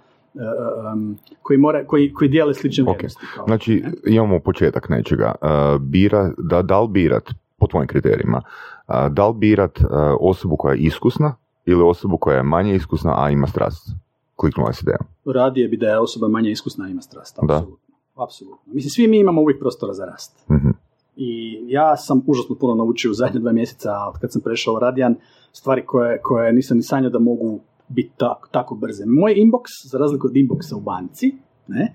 koji, 1.43 1.59
mora, 1.59 1.87
koji, 1.87 2.12
koji 2.12 2.28
dijele 2.28 2.55
slične 2.55 2.85
vrijednosti. 2.85 3.26
Kao, 3.35 3.47
Znači, 3.47 3.83
ne? 3.85 3.93
imamo 4.14 4.39
početak 4.41 4.89
nečega. 4.89 5.35
Uh, 5.41 5.80
bira, 5.80 6.30
da, 6.39 6.62
da 6.62 6.80
li 6.80 6.89
birat, 6.89 7.28
po 7.59 7.66
tvojim 7.66 7.87
kriterijima, 7.89 8.43
uh, 8.89 8.95
da 9.11 9.28
li 9.28 9.35
birat 9.35 9.78
uh, 9.80 9.87
osobu 10.20 10.57
koja 10.57 10.74
je 10.74 10.80
iskusna 10.80 11.35
ili 11.64 11.83
osobu 11.83 12.16
koja 12.16 12.37
je 12.37 12.43
manje 12.43 12.74
iskusna, 12.74 13.24
a 13.24 13.30
ima 13.30 13.47
strast? 13.47 13.89
Kliknula 14.37 14.72
si 14.72 14.85
idejom. 14.85 15.35
radije 15.35 15.68
bi 15.68 15.76
da 15.76 15.87
je 15.89 15.99
osoba 15.99 16.28
manje 16.28 16.51
iskusna, 16.51 16.85
a 16.85 16.89
ima 16.89 17.03
strast. 17.03 17.39
Da. 17.43 17.55
Apsolutno. 17.57 17.95
Apsolutno. 18.16 18.72
Mislim, 18.72 18.91
svi 18.91 19.09
mi 19.09 19.18
imamo 19.18 19.41
uvijek 19.41 19.61
prostora 19.61 19.93
za 19.93 20.05
rast. 20.05 20.49
Mhm. 20.51 20.70
I 21.16 21.61
ja 21.68 21.97
sam 21.97 22.22
užasno 22.26 22.55
puno 22.61 22.74
naučio 22.74 23.11
u 23.11 23.14
zadnje 23.14 23.41
dva 23.41 23.53
mjeseca 23.53 23.91
od 24.09 24.20
kad 24.20 24.33
sam 24.33 24.43
prešao 24.43 24.78
Radijan, 24.78 25.14
stvari 25.53 25.83
koje, 25.87 26.20
koje 26.22 26.53
nisam 26.53 26.76
ni 26.76 26.83
sanjao 26.83 27.11
da 27.11 27.18
mogu 27.18 27.61
biti 27.93 28.11
tako, 28.16 28.49
tako 28.51 28.74
brze. 28.74 29.05
Moj 29.07 29.34
inbox, 29.34 29.64
za 29.90 29.99
razliku 29.99 30.26
od 30.26 30.32
inboxa 30.32 30.74
u 30.76 30.80
banci, 30.80 31.34
ne, 31.68 31.93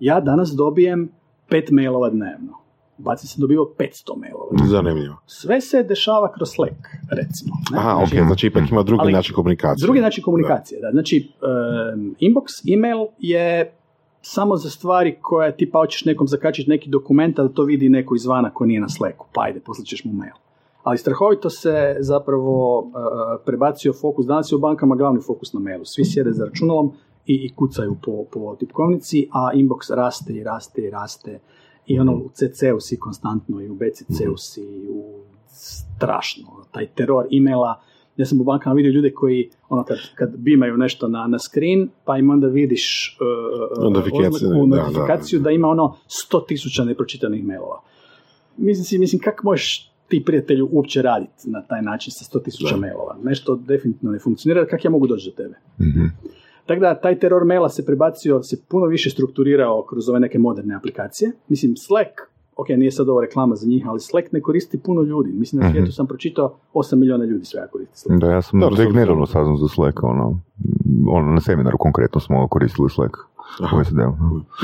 ja 0.00 0.20
danas 0.20 0.50
dobijem 0.50 1.08
pet 1.48 1.70
mailova 1.70 2.10
dnevno. 2.10 2.52
U 2.98 3.02
banci 3.02 3.26
sam 3.26 3.40
dobivao 3.40 3.64
500 3.78 4.16
mailova. 4.20 4.66
Zanimljivo. 4.66 5.16
Sve 5.26 5.60
se 5.60 5.82
dešava 5.82 6.32
kroz 6.32 6.48
Slack, 6.54 6.80
recimo. 7.10 7.54
Ne? 7.72 7.78
Aha, 7.78 7.94
Znači, 7.96 8.20
ok, 8.20 8.26
znači 8.26 8.46
ipak 8.46 8.70
ima 8.70 8.82
drugi 8.82 9.00
Ali- 9.02 9.12
način 9.12 9.34
komunikacije. 9.34 9.86
Drugi 9.86 10.00
način 10.00 10.24
komunikacije, 10.24 10.80
da. 10.80 10.90
Znači, 10.90 11.16
em, 11.94 12.14
inbox, 12.20 12.74
email 12.74 13.06
je 13.18 13.72
samo 14.20 14.56
za 14.56 14.70
stvari 14.70 15.16
koje 15.22 15.56
ti 15.56 15.70
pa 15.70 15.78
hoćeš 15.78 16.04
nekom 16.04 16.28
zakačiti 16.28 16.70
neki 16.70 16.90
dokument, 16.90 17.36
da 17.36 17.48
to 17.48 17.62
vidi 17.64 17.88
neko 17.88 18.14
izvana 18.14 18.50
ko 18.50 18.66
nije 18.66 18.80
na 18.80 18.88
Slacku, 18.88 19.26
pa 19.34 19.42
ajde, 19.42 19.60
poslaćeš 19.60 20.04
mu 20.04 20.12
mail. 20.12 20.34
Ali 20.82 20.98
strahovito 20.98 21.50
se 21.50 21.96
zapravo 22.00 22.86
e, 22.86 23.44
prebacio 23.44 23.92
fokus, 23.92 24.26
danas 24.26 24.52
je 24.52 24.56
u 24.56 24.58
bankama 24.58 24.96
glavni 24.96 25.20
fokus 25.26 25.52
na 25.52 25.60
mailu. 25.60 25.84
Svi 25.84 26.04
sjede 26.04 26.32
za 26.32 26.44
računalom 26.44 26.92
i, 27.26 27.34
i 27.34 27.54
kucaju 27.54 27.96
po, 28.02 28.24
po 28.32 28.56
tipkovnici, 28.56 29.28
a 29.32 29.50
inbox 29.54 29.94
raste 29.94 30.32
i 30.32 30.44
raste 30.44 30.82
i 30.82 30.90
raste. 30.90 31.40
I 31.86 31.98
ono 31.98 32.12
u 32.12 32.30
CC-u 32.34 32.80
si 32.80 32.98
konstantno 32.98 33.60
i 33.60 33.68
u 33.68 33.74
BCC-u 33.74 34.36
si 34.36 34.88
u 34.90 35.20
strašno. 35.48 36.46
Taj 36.70 36.86
teror 36.86 37.26
emaila. 37.36 37.80
Ja 38.16 38.26
sam 38.26 38.40
u 38.40 38.44
bankama 38.44 38.74
vidio 38.74 38.92
ljude 38.92 39.12
koji, 39.12 39.50
ono, 39.68 39.84
kad, 39.84 39.98
kad 40.14 40.36
bimaju 40.36 40.76
nešto 40.76 41.08
na, 41.08 41.26
na 41.26 41.38
screen, 41.38 41.88
pa 42.04 42.18
im 42.18 42.30
onda 42.30 42.46
vidiš 42.46 43.16
uh, 43.78 43.92
Notifikaciju, 43.92 44.48
oznaku, 44.48 44.66
da, 44.66 44.76
da. 44.76 44.82
notifikaciju 44.82 45.40
da, 45.40 45.50
ima 45.50 45.68
ono 45.68 45.96
100.000 46.32 46.84
nepročitanih 46.84 47.44
mailova. 47.44 47.80
Mislim 48.56 48.84
si, 48.84 48.98
mislim, 48.98 49.20
kako 49.20 49.44
možeš 49.44 49.91
ti 50.12 50.22
prijatelju 50.26 50.68
uopće 50.72 51.02
raditi 51.02 51.50
na 51.50 51.62
taj 51.62 51.82
način 51.82 52.10
sa 52.10 52.24
100.000 52.28 52.70
Da. 52.70 52.76
mailova? 52.78 53.16
Nešto 53.22 53.56
definitivno 53.56 54.12
ne 54.12 54.18
funkcionira, 54.18 54.66
kako 54.66 54.80
ja 54.84 54.90
mogu 54.90 55.06
doći 55.06 55.30
do 55.30 55.36
tebe? 55.36 55.54
Mhm. 55.80 56.04
Tako 56.66 56.80
da, 56.80 56.94
taj 56.96 57.18
teror 57.18 57.44
maila 57.44 57.68
se 57.68 57.86
prebacio, 57.86 58.42
se 58.42 58.56
puno 58.68 58.86
više 58.86 59.10
strukturirao 59.10 59.82
kroz 59.82 60.08
ove 60.08 60.20
neke 60.20 60.38
moderne 60.38 60.74
aplikacije. 60.74 61.32
Mislim, 61.48 61.76
Slack, 61.76 62.10
ok, 62.56 62.68
nije 62.70 62.90
sad 62.92 63.08
ovo 63.08 63.20
reklama 63.20 63.54
za 63.56 63.66
njih, 63.66 63.88
ali 63.88 64.00
Slack 64.00 64.32
ne 64.32 64.40
koristi 64.40 64.78
puno 64.78 65.02
ljudi. 65.02 65.30
Mislim, 65.32 65.60
na 65.60 65.66
Mhm. 65.66 65.72
svijetu 65.72 65.92
sam 65.92 66.06
pročitao 66.06 66.54
8 66.74 66.98
milijuna 66.98 67.24
ljudi 67.24 67.44
svega 67.44 67.66
koristi 67.66 67.98
Slack. 67.98 68.20
Da, 68.20 68.26
ja 68.28 68.42
sam 68.42 68.60
tek 68.60 68.76
sam- 68.78 68.92
nedavno 68.92 69.26
saznam 69.26 69.56
za 69.56 69.68
Slack, 69.68 70.02
ono, 70.04 70.40
ono, 71.08 71.32
na 71.32 71.40
seminaru 71.40 71.78
konkretno 71.78 72.20
smo 72.20 72.48
koristili 72.48 72.90
Slack. 72.90 73.14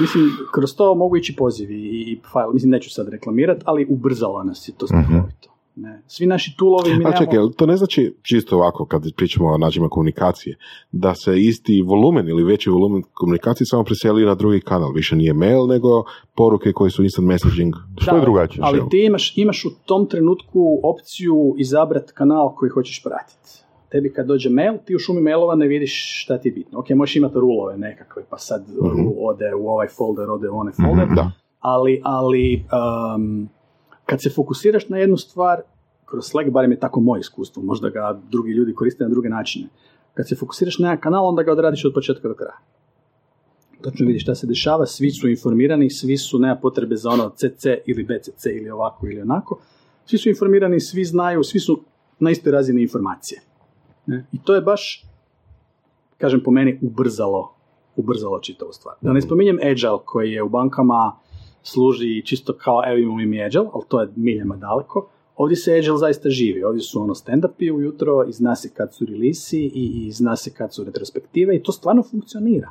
Mislim, 0.01 0.25
kroz 0.55 0.77
to 0.77 0.95
mogu 0.95 1.17
ići 1.17 1.37
pozivi 1.37 1.75
i, 1.75 2.13
i 2.13 2.21
file, 2.33 2.53
mislim, 2.53 2.71
neću 2.71 2.91
sad 2.91 3.09
reklamirati, 3.09 3.63
ali 3.65 3.87
ubrzalo 3.91 4.45
nas 4.45 4.69
je 4.69 4.73
to 4.79 4.87
strahovito. 4.87 5.49
Ne. 5.81 6.03
Svi 6.07 6.27
naši 6.27 6.57
toolovi, 6.57 6.89
mi 6.89 6.95
A 6.95 6.99
nemamo... 6.99 7.17
čekaj, 7.19 7.35
jel 7.35 7.51
to 7.57 7.67
ne 7.67 7.77
znači 7.77 8.15
čisto 8.23 8.57
ovako 8.57 8.87
kad 8.87 9.03
pričamo 9.17 9.49
o 9.49 9.59
načinima 9.59 9.89
komunikacije, 9.89 10.57
da 10.93 11.15
se 11.15 11.41
isti 11.41 11.83
volumen 11.83 12.29
ili 12.29 12.45
veći 12.45 12.71
volumen 12.71 13.03
komunikacije 13.15 13.67
samo 13.67 13.85
preseli 13.85 14.25
na 14.25 14.35
drugi 14.35 14.61
kanal, 14.61 14.93
više 14.93 15.17
nije 15.17 15.33
mail 15.33 15.67
nego 15.67 15.89
poruke 16.37 16.73
koje 16.73 16.91
su 16.91 17.03
instant 17.03 17.29
messaging. 17.29 17.75
Što 17.99 18.17
je 18.17 18.23
drugačije? 18.23 18.61
Ali 18.65 18.89
ti 18.91 19.05
imaš, 19.05 19.33
imaš 19.37 19.65
u 19.65 19.71
tom 19.87 20.07
trenutku 20.07 20.81
opciju 20.83 21.55
izabrati 21.59 22.13
kanal 22.15 22.55
koji 22.55 22.71
hoćeš 22.71 23.03
pratiti. 23.03 23.68
Tebi 23.91 24.13
kad 24.13 24.27
dođe 24.27 24.51
mail, 24.51 24.75
ti 24.85 24.97
u 24.97 24.99
šumi 24.99 25.21
mailova 25.21 25.55
ne 25.55 25.67
vidiš 25.67 26.23
šta 26.23 26.39
ti 26.39 26.49
je 26.49 26.53
bitno. 26.53 26.79
Ok, 26.79 26.91
možeš 26.91 27.17
imati 27.17 27.35
rulove 27.35 27.77
nekakve, 27.77 28.23
pa 28.31 28.39
sad 28.39 28.65
rul 28.81 29.13
ode 29.19 29.55
u 29.55 29.69
ovaj 29.69 29.89
folder, 29.89 30.31
ode 30.31 30.49
u 30.49 30.59
onaj 30.59 30.73
folder, 30.73 31.07
Mhm, 31.07 31.15
da. 31.15 31.31
ali, 31.61 32.01
ali 32.05 32.65
um, 33.17 33.49
kad 34.07 34.23
se 34.23 34.31
fokusiraš 34.31 34.89
na 34.89 34.99
jednu 34.99 35.17
stvar, 35.17 35.61
kroz 36.05 36.25
Slack, 36.25 36.51
barem 36.51 36.71
je 36.71 36.81
tako 36.81 37.01
moje 37.01 37.21
iskustvo, 37.21 37.63
možda 37.63 37.89
ga 37.89 38.21
drugi 38.31 38.53
ljudi 38.53 38.75
koriste 38.75 39.05
na 39.05 39.11
druge 39.11 39.29
načine. 39.29 39.69
Kad 40.15 40.29
se 40.29 40.37
fokusiraš 40.37 40.79
na 40.79 40.89
jedan 40.89 41.01
kanal, 41.01 41.27
onda 41.27 41.43
ga 41.43 41.53
odradiš 41.53 41.85
od 41.85 41.93
početka 41.95 42.29
do 42.29 42.35
kraja. 42.35 42.57
Točno 43.83 44.07
vidiš 44.07 44.23
šta 44.23 44.35
se 44.35 44.47
dešava, 44.47 44.87
svi 44.87 45.11
su 45.11 45.29
informirani, 45.29 45.91
svi 45.91 46.17
su, 46.17 46.39
nema 46.39 46.57
potrebe 46.57 46.97
za 46.97 47.11
ono 47.11 47.31
CC 47.31 47.65
ili 47.87 48.05
BCC 48.05 48.47
ili 48.47 48.71
ovako 48.71 49.07
ili 49.07 49.21
onako. 49.21 49.59
Svi 50.07 50.19
su 50.19 50.29
informirani, 50.29 50.81
svi 50.81 51.05
znaju, 51.05 51.43
svi 51.43 51.61
su 51.61 51.81
na 52.19 52.31
istoj 52.31 52.53
razini 52.53 52.83
informacije. 52.83 53.41
Ne? 54.09 54.27
I 54.33 54.39
to 54.45 54.55
je 54.55 54.61
baš, 54.61 55.05
kažem 56.19 56.41
po 56.45 56.51
meni, 56.51 56.79
ubrzalo, 56.83 57.53
ubrzalo 57.97 58.41
čitavu 58.41 58.73
stvar. 58.73 58.95
Da 59.01 59.13
ne 59.13 59.21
spominjem 59.21 59.59
Agile 59.63 59.99
koji 60.05 60.33
je 60.33 60.43
u 60.43 60.49
bankama 60.49 61.17
služi 61.63 62.23
čisto 62.25 62.53
kao 62.53 62.83
evo 62.87 62.99
imamo 62.99 63.17
mi 63.17 63.45
Agile, 63.45 63.67
ali 63.73 63.85
to 63.89 64.01
je 64.01 64.09
miljama 64.17 64.57
daleko. 64.57 65.09
Ovdje 65.37 65.57
se 65.57 65.75
Agile 65.79 65.99
zaista 65.99 66.31
živi. 66.31 66.65
Ovdje 66.65 66.83
su 66.83 67.03
ono 67.03 67.15
stand-upi 67.15 67.75
ujutro 67.75 68.25
i 68.29 68.33
zna 68.33 68.57
se 68.57 68.71
kad 68.75 68.95
su 68.95 69.05
release 69.05 69.57
i, 69.57 69.71
i 69.75 70.13
zna 70.13 70.37
se 70.37 70.55
kad 70.55 70.75
su 70.75 70.85
retrospektive 70.85 71.57
i 71.57 71.63
to 71.63 71.73
stvarno 71.73 72.03
funkcionira. 72.03 72.71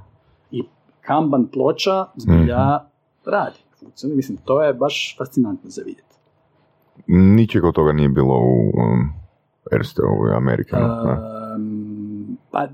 I 0.52 0.64
Kanban 1.02 1.48
ploča 1.48 2.06
zbilja 2.16 2.80
radi. 3.26 3.60
Funkcionira. 3.80 4.16
Mislim, 4.16 4.38
to 4.46 4.64
je 4.64 4.74
baš 4.74 5.16
fascinantno 5.18 5.70
za 5.70 5.82
vidjeti. 5.82 6.16
Ničeg 7.08 7.64
od 7.64 7.76
toga 7.76 7.94
nije 7.94 8.10
bilo 8.10 8.34
u 8.34 8.68
um, 8.68 9.27
Erste, 9.72 10.02
u 10.02 10.28
da. 10.72 11.56
Um, 11.56 12.38
pa, 12.52 12.68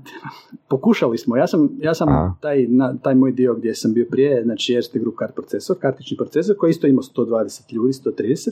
pokušali 0.68 1.18
smo. 1.18 1.36
Ja 1.36 1.46
sam, 1.46 1.68
ja 1.80 1.94
sam 1.94 2.38
taj, 2.40 2.66
na, 2.68 2.96
taj 3.02 3.14
moj 3.14 3.32
dio 3.32 3.54
gdje 3.54 3.74
sam 3.74 3.92
bio 3.94 4.06
prije, 4.10 4.42
znači 4.44 4.72
Erste 4.72 4.98
Group 4.98 5.18
Card 5.18 5.34
procesor, 5.34 5.76
kartični 5.80 6.16
procesor, 6.16 6.56
koji 6.56 6.70
isto 6.70 6.86
ima 6.86 7.02
120 7.02 7.72
ljudi, 7.72 7.92
130. 7.92 8.50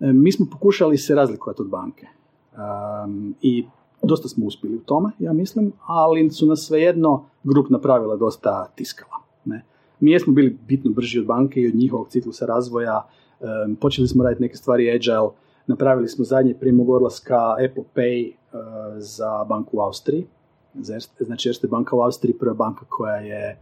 E, 0.00 0.12
Mi 0.12 0.32
smo 0.32 0.46
pokušali 0.52 0.98
se 0.98 1.14
razlikovati 1.14 1.62
od 1.62 1.68
banke. 1.68 2.06
Um, 2.56 3.34
I 3.42 3.66
dosta 4.02 4.28
smo 4.28 4.46
uspjeli 4.46 4.76
u 4.76 4.80
tome, 4.80 5.10
ja 5.18 5.32
mislim, 5.32 5.72
ali 5.86 6.30
su 6.30 6.46
nas 6.46 6.66
svejedno 6.66 7.24
grupna 7.44 7.78
pravila 7.78 8.16
dosta 8.16 8.66
tiskala. 8.74 9.16
Ne? 9.44 9.64
Mi 10.00 10.10
jesmo 10.10 10.32
bili 10.32 10.58
bitno 10.68 10.90
brži 10.90 11.20
od 11.20 11.26
banke 11.26 11.60
i 11.60 11.68
od 11.68 11.74
njihovog 11.74 12.08
ciklusa 12.08 12.46
razvoja. 12.46 13.02
Um, 13.40 13.76
počeli 13.76 14.08
smo 14.08 14.24
raditi 14.24 14.42
neke 14.42 14.56
stvari 14.56 14.90
agile, 14.90 15.28
napravili 15.66 16.08
smo 16.08 16.24
zadnje 16.24 16.54
prije 16.54 16.72
mog 16.72 16.90
odlaska 16.90 17.52
Apple 17.52 17.84
Pay 17.94 18.30
uh, 18.30 18.60
za 18.96 19.44
banku 19.48 19.76
u 19.76 19.80
Austriji. 19.80 20.26
Znači 21.20 21.48
Erste 21.48 21.66
banka 21.66 21.96
u 21.96 22.00
Austriji 22.00 22.38
prva 22.38 22.54
banka 22.54 22.84
koja 22.88 23.16
je 23.16 23.58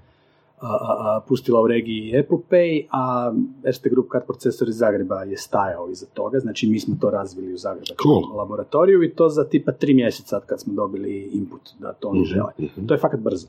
a, 0.60 0.66
a, 0.66 1.20
pustila 1.28 1.60
u 1.60 1.66
regiji 1.66 2.18
Apple 2.18 2.38
Pay, 2.50 2.86
a 2.90 3.32
Erste 3.64 3.90
Group 3.90 4.12
Card 4.12 4.24
procesor 4.24 4.68
iz 4.68 4.76
Zagreba 4.76 5.22
je 5.22 5.36
stajao 5.36 5.90
iza 5.90 6.06
toga, 6.14 6.38
znači 6.38 6.66
mi 6.66 6.80
smo 6.80 6.96
to 7.00 7.10
razvili 7.10 7.54
u 7.54 7.56
Zagrebačkom 7.56 7.96
Cool. 8.02 8.36
laboratoriju 8.36 9.02
i 9.02 9.14
to 9.14 9.28
za 9.28 9.44
tipa 9.44 9.72
tri 9.72 9.94
mjeseca 9.94 10.36
od 10.36 10.44
kad 10.46 10.60
smo 10.60 10.74
dobili 10.74 11.30
input 11.32 11.60
da 11.78 11.92
to 11.92 12.08
oni 12.08 12.24
žele. 12.24 12.52
To 12.86 12.94
je 12.94 12.98
fakat 12.98 13.20
brzo. 13.20 13.48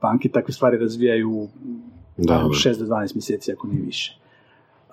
Banke 0.00 0.28
takve 0.28 0.54
stvari 0.54 0.78
razvijaju 0.78 1.48
Da, 2.16 2.34
da. 2.34 2.48
6 2.48 2.78
do 2.78 2.84
12 2.84 3.14
mjeseci 3.14 3.52
ako 3.52 3.66
nije 3.66 3.82
više. 3.82 4.18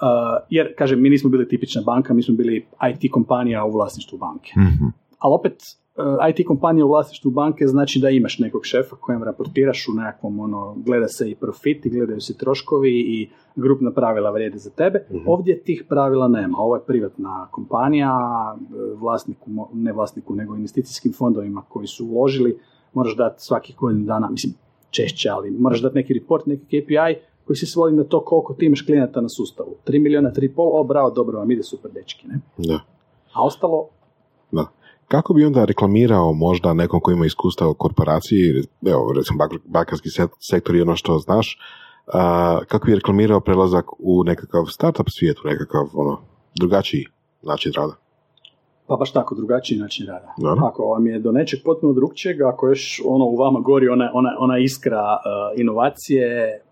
Uh, 0.01 0.07
jer, 0.49 0.75
kažem, 0.77 1.01
mi 1.01 1.09
nismo 1.09 1.29
bili 1.29 1.47
tipična 1.47 1.81
banka, 1.85 2.13
mi 2.13 2.23
smo 2.23 2.35
bili 2.35 2.65
IT 2.91 3.11
kompanija 3.11 3.65
u 3.65 3.71
vlasništvu 3.71 4.17
banke. 4.17 4.51
Mhm. 4.57 4.85
Ali 5.19 5.33
opet, 5.33 5.53
uh, 5.97 6.29
IT 6.29 6.47
kompanija 6.47 6.85
u 6.85 6.89
vlasništvu 6.89 7.31
banke 7.31 7.67
znači 7.67 7.99
da 7.99 8.09
imaš 8.09 8.39
nekog 8.39 8.65
šefa 8.65 8.95
kojem 8.95 9.23
raportiraš 9.23 9.87
u 9.87 9.93
nekakvom, 9.93 10.39
ono, 10.39 10.75
gleda 10.85 11.07
se 11.07 11.31
i 11.31 11.35
profit 11.35 11.85
i 11.85 11.89
gledaju 11.89 12.21
se 12.21 12.37
troškovi 12.37 12.91
i 12.91 13.29
grupna 13.55 13.91
pravila 13.91 14.31
vrijede 14.31 14.57
za 14.57 14.69
tebe. 14.69 15.05
Ovdje 15.25 15.63
tih 15.63 15.83
pravila 15.89 16.27
nema. 16.27 16.57
Ovo 16.57 16.75
je 16.75 16.85
privatna 16.87 17.47
kompanija, 17.51 18.17
vlasniku, 18.95 19.69
ne 19.73 19.93
vlasniku, 19.93 20.35
nego 20.35 20.55
investicijskim 20.55 21.13
fondovima 21.13 21.61
koji 21.69 21.87
su 21.87 22.05
uložili, 22.05 22.59
moraš 22.93 23.17
dati 23.17 23.43
svakih 23.43 23.75
godinu 23.75 24.05
dana, 24.05 24.29
mislim, 24.29 24.53
češće, 24.89 25.29
ali 25.29 25.51
moraš 25.51 25.81
dati 25.81 25.95
neki 25.95 26.13
report, 26.13 26.45
neki 26.45 26.65
KPI 26.65 27.30
koji 27.51 27.57
se 27.57 27.65
svodi 27.65 27.95
na 27.95 28.03
to 28.03 28.25
koliko 28.25 28.53
ti 28.53 28.65
imaš 28.65 28.81
klijenata 28.81 29.21
na 29.21 29.29
sustavu. 29.29 29.75
3 29.85 29.99
milijuna, 29.99 30.31
3,5, 30.31 30.53
o 30.55 30.83
bravo, 30.83 31.11
dobro 31.11 31.39
vam 31.39 31.51
ide 31.51 31.63
super 31.63 31.91
dečki, 31.91 32.27
ne? 32.27 32.39
Da. 32.57 32.79
A 33.33 33.43
ostalo, 33.43 33.87
Da. 34.51 34.65
kako 35.07 35.33
bi 35.33 35.45
onda 35.45 35.65
reklamirao 35.65 36.33
možda 36.33 36.73
nekom 36.73 36.99
ko 36.99 37.11
ima 37.11 37.25
iskustva 37.25 37.67
u 37.67 37.73
korporaciji, 37.73 38.53
evo 38.85 39.13
recimo 39.17 39.39
bankarski 39.65 40.09
se- 40.09 40.27
sektor 40.39 40.75
je 40.75 40.81
ono 40.81 40.95
što 40.95 41.17
znaš, 41.17 41.57
a, 42.07 42.59
kako 42.67 42.85
bi 42.85 42.95
reklamirao 42.95 43.39
prelazak 43.39 43.85
u 43.99 44.23
nekakav 44.23 44.65
startup 44.65 45.07
svijet, 45.09 45.37
u 45.39 45.47
nekakav 45.47 45.85
ono, 45.93 46.17
drugačiji 46.55 47.05
način 47.43 47.71
rada? 47.75 47.93
Pa 48.91 48.97
baš 48.97 49.11
tako, 49.11 49.35
drugačiji 49.35 49.77
način 49.79 50.07
rada. 50.07 50.33
Dobro. 50.37 50.65
Ako 50.65 50.83
vam 50.83 51.07
je 51.07 51.19
do 51.19 51.31
nečeg 51.31 51.59
potpuno 51.65 51.93
drugčijeg, 51.93 52.41
ako 52.41 52.67
još 52.67 53.01
ono 53.05 53.25
u 53.25 53.35
vama 53.35 53.59
gori 53.59 53.87
ona, 53.89 54.11
ona, 54.13 54.29
ona 54.39 54.57
iskra 54.57 55.01
uh, 55.01 55.59
inovacije, 55.61 56.25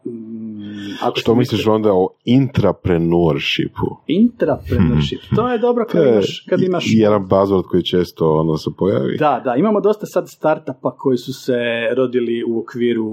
mm, 0.05 1.03
ako 1.03 1.19
Što 1.19 1.35
misliš 1.35 1.59
mislili- 1.59 1.75
onda 1.75 1.93
o 1.93 2.09
intrapreneurshipu? 2.25 3.85
Intrapreneurship. 4.07 5.19
To 5.35 5.47
je 5.51 5.57
dobro 5.57 5.85
kad 5.91 6.03
je 6.03 6.11
imaš, 6.11 6.45
kad 6.49 6.61
imaš 6.61 6.83
jedan 6.87 7.27
buzzword 7.27 7.63
koji 7.63 7.83
često 7.83 8.33
ono 8.39 8.57
se 8.57 8.69
pojavi. 8.77 9.17
Da, 9.17 9.41
da, 9.45 9.55
imamo 9.55 9.81
dosta 9.81 10.05
sad 10.05 10.29
startupa 10.29 10.91
koji 10.97 11.17
su 11.17 11.33
se 11.33 11.57
rodili 11.97 12.43
u 12.47 12.59
okviru 12.59 13.07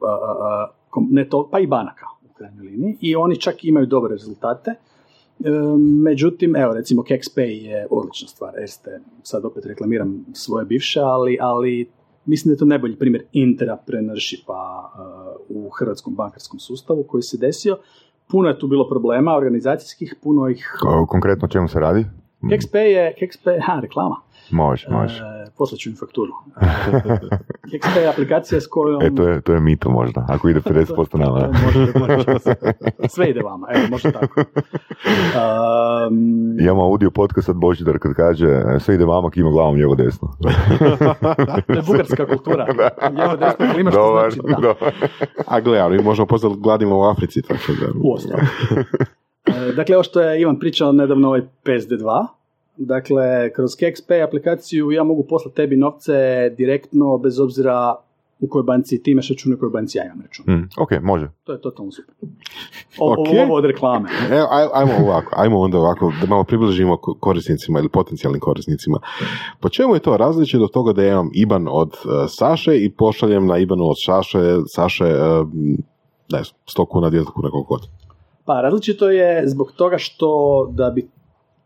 a, 0.00 0.66
kom- 0.90 1.08
ne 1.10 1.28
to, 1.28 1.48
pa 1.52 1.58
i 1.60 1.66
banaka 1.66 2.06
u 2.30 2.34
krajnjoj 2.34 2.66
liniji 2.66 2.96
i 3.00 3.16
oni 3.16 3.40
čak 3.40 3.54
imaju 3.62 3.86
dobre 3.86 4.10
rezultate. 4.10 4.74
E, 5.40 5.48
međutim, 6.02 6.56
evo 6.56 6.74
recimo 6.74 7.02
KexPay 7.02 7.64
je 7.68 7.86
odlična 7.90 8.28
stvar, 8.28 8.58
Erste, 8.60 9.00
sad 9.22 9.44
opet 9.44 9.66
reklamiram 9.66 10.24
svoje 10.32 10.64
bivše, 10.64 11.00
ali, 11.00 11.38
ali 11.40 11.90
mislim 12.26 12.50
da 12.50 12.54
je 12.54 12.58
to 12.58 12.64
najbolji 12.64 12.96
primjer 12.96 13.24
intrapreneurshipa 13.32 14.52
a, 14.52 15.34
u 15.48 15.70
hrvatskom 15.78 16.14
bankarskom 16.14 16.58
sustavu 16.58 17.04
koji 17.08 17.22
se 17.22 17.38
desio. 17.38 17.78
Puno 18.28 18.48
je 18.48 18.58
tu 18.58 18.66
bilo 18.66 18.88
problema 18.88 19.36
organizacijskih, 19.36 20.14
puno 20.22 20.48
ih... 20.48 20.76
Ko- 20.80 21.06
Konkretno 21.08 21.48
čemu 21.48 21.68
se 21.68 21.80
radi? 21.80 22.04
KexPay 22.42 22.78
je, 22.78 23.14
KexPay, 23.20 23.60
ha, 23.66 23.80
reklama. 23.80 24.16
Može, 24.50 24.86
može. 24.90 25.14
E, 25.16 25.50
poslat 25.58 25.80
ću 25.80 25.90
im 25.90 25.96
fakturu. 25.96 26.32
KXP 27.70 27.96
je 28.00 28.08
aplikacija 28.08 28.60
s 28.60 28.66
kojom... 28.66 29.02
E, 29.02 29.14
to 29.14 29.28
je, 29.28 29.40
to 29.40 29.52
je 29.52 29.60
mito 29.60 29.90
možda, 29.90 30.26
ako 30.28 30.48
ide 30.48 30.60
50% 30.70 31.18
nama. 31.18 31.38
Može, 31.64 31.92
može. 31.98 32.24
Sve 33.08 33.30
ide 33.30 33.40
vama, 33.40 33.66
evo, 33.74 33.86
može 33.90 34.12
tako. 34.12 34.40
Um, 34.40 34.46
Imamo 36.60 36.82
audio 36.82 37.10
podcast 37.10 37.48
od 37.48 37.56
Božidar 37.56 37.98
kad 37.98 38.14
kaže 38.14 38.62
sve 38.80 38.94
ide 38.94 39.04
vama, 39.04 39.30
kima 39.30 39.50
glavom 39.50 39.74
lijevo 39.74 39.94
desno. 39.94 40.28
to 41.66 41.72
je 41.72 41.82
bugarska 41.86 42.26
kultura. 42.26 42.66
Lijevo 43.12 43.36
desno 43.36 43.66
klimaš, 43.74 43.94
to 43.94 44.00
Dobar, 44.00 44.32
znači 44.32 44.48
da. 44.48 44.56
dobar. 44.68 44.94
A 45.46 45.60
gle, 45.60 45.78
ali 45.78 46.02
možemo 46.02 46.26
postati 46.26 46.54
gladimo 46.58 46.98
u 46.98 47.02
Africi, 47.02 47.42
tako 47.42 47.72
da... 47.80 47.86
Uostalom. 48.02 48.40
E, 48.76 48.82
Dakle, 49.76 49.96
ovo 49.96 50.02
što 50.02 50.20
je 50.20 50.40
Ivan 50.40 50.58
pričao 50.58 50.92
nedavno 50.92 51.28
ovaj 51.28 51.42
PSD2, 51.64 52.26
dakle, 52.76 53.22
kroz 53.52 53.70
KXP 53.72 54.10
aplikaciju 54.24 54.90
ja 54.90 55.04
mogu 55.04 55.24
poslati 55.24 55.56
tebi 55.56 55.76
novce 55.76 56.12
direktno, 56.50 57.18
bez 57.18 57.40
obzira 57.40 57.94
u 58.40 58.48
kojoj 58.48 58.62
banci 58.64 59.02
ti 59.02 59.10
imaš 59.10 59.28
račun 59.28 59.52
u 59.52 59.58
kojoj 59.58 59.70
banci 59.70 59.98
ja 59.98 60.04
imam 60.04 60.20
račun. 60.20 60.44
Mm, 60.48 60.68
ok, 60.78 60.90
može. 61.02 61.28
To 61.44 61.52
je 61.52 61.60
totalno 61.60 61.92
super. 61.92 62.14
O, 62.98 63.12
Ok. 63.12 63.26
Ovo 63.44 63.54
od 63.54 63.64
reklame. 63.64 64.08
Evo, 64.30 64.46
aj- 64.50 64.68
ajmo 64.74 64.92
ovako, 65.00 65.32
ajmo 65.36 65.58
onda 65.58 65.78
ovako, 65.78 66.12
da 66.20 66.26
malo 66.26 66.44
približimo 66.44 66.96
ko- 66.96 67.14
korisnicima 67.14 67.78
ili 67.78 67.88
potencijalnim 67.88 68.40
korisnicima. 68.40 68.98
Po 69.60 69.68
čemu 69.68 69.94
je 69.94 70.00
to 70.00 70.16
različito 70.16 70.64
od 70.64 70.70
toga 70.70 70.92
da 70.92 71.02
ja 71.02 71.12
imam 71.12 71.30
IBAN 71.34 71.66
od 71.70 71.92
e, 71.92 71.98
Saše 72.28 72.76
i 72.76 72.90
pošaljem 72.90 73.46
na 73.46 73.58
IBANu 73.58 73.84
od 73.84 73.96
Saše, 73.98 74.38
Saše, 74.66 75.04
e, 75.04 75.44
ne 76.28 76.42
znam, 76.42 76.56
100 76.68 76.86
kuna, 76.86 77.10
200 77.10 77.24
kuna, 77.26 77.50
koliko 77.50 77.68
god. 77.68 77.80
Pa 78.44 78.60
različito 78.60 79.10
je 79.10 79.48
zbog 79.48 79.72
toga 79.72 79.98
što 79.98 80.28
da 80.70 80.90
bi 80.90 81.08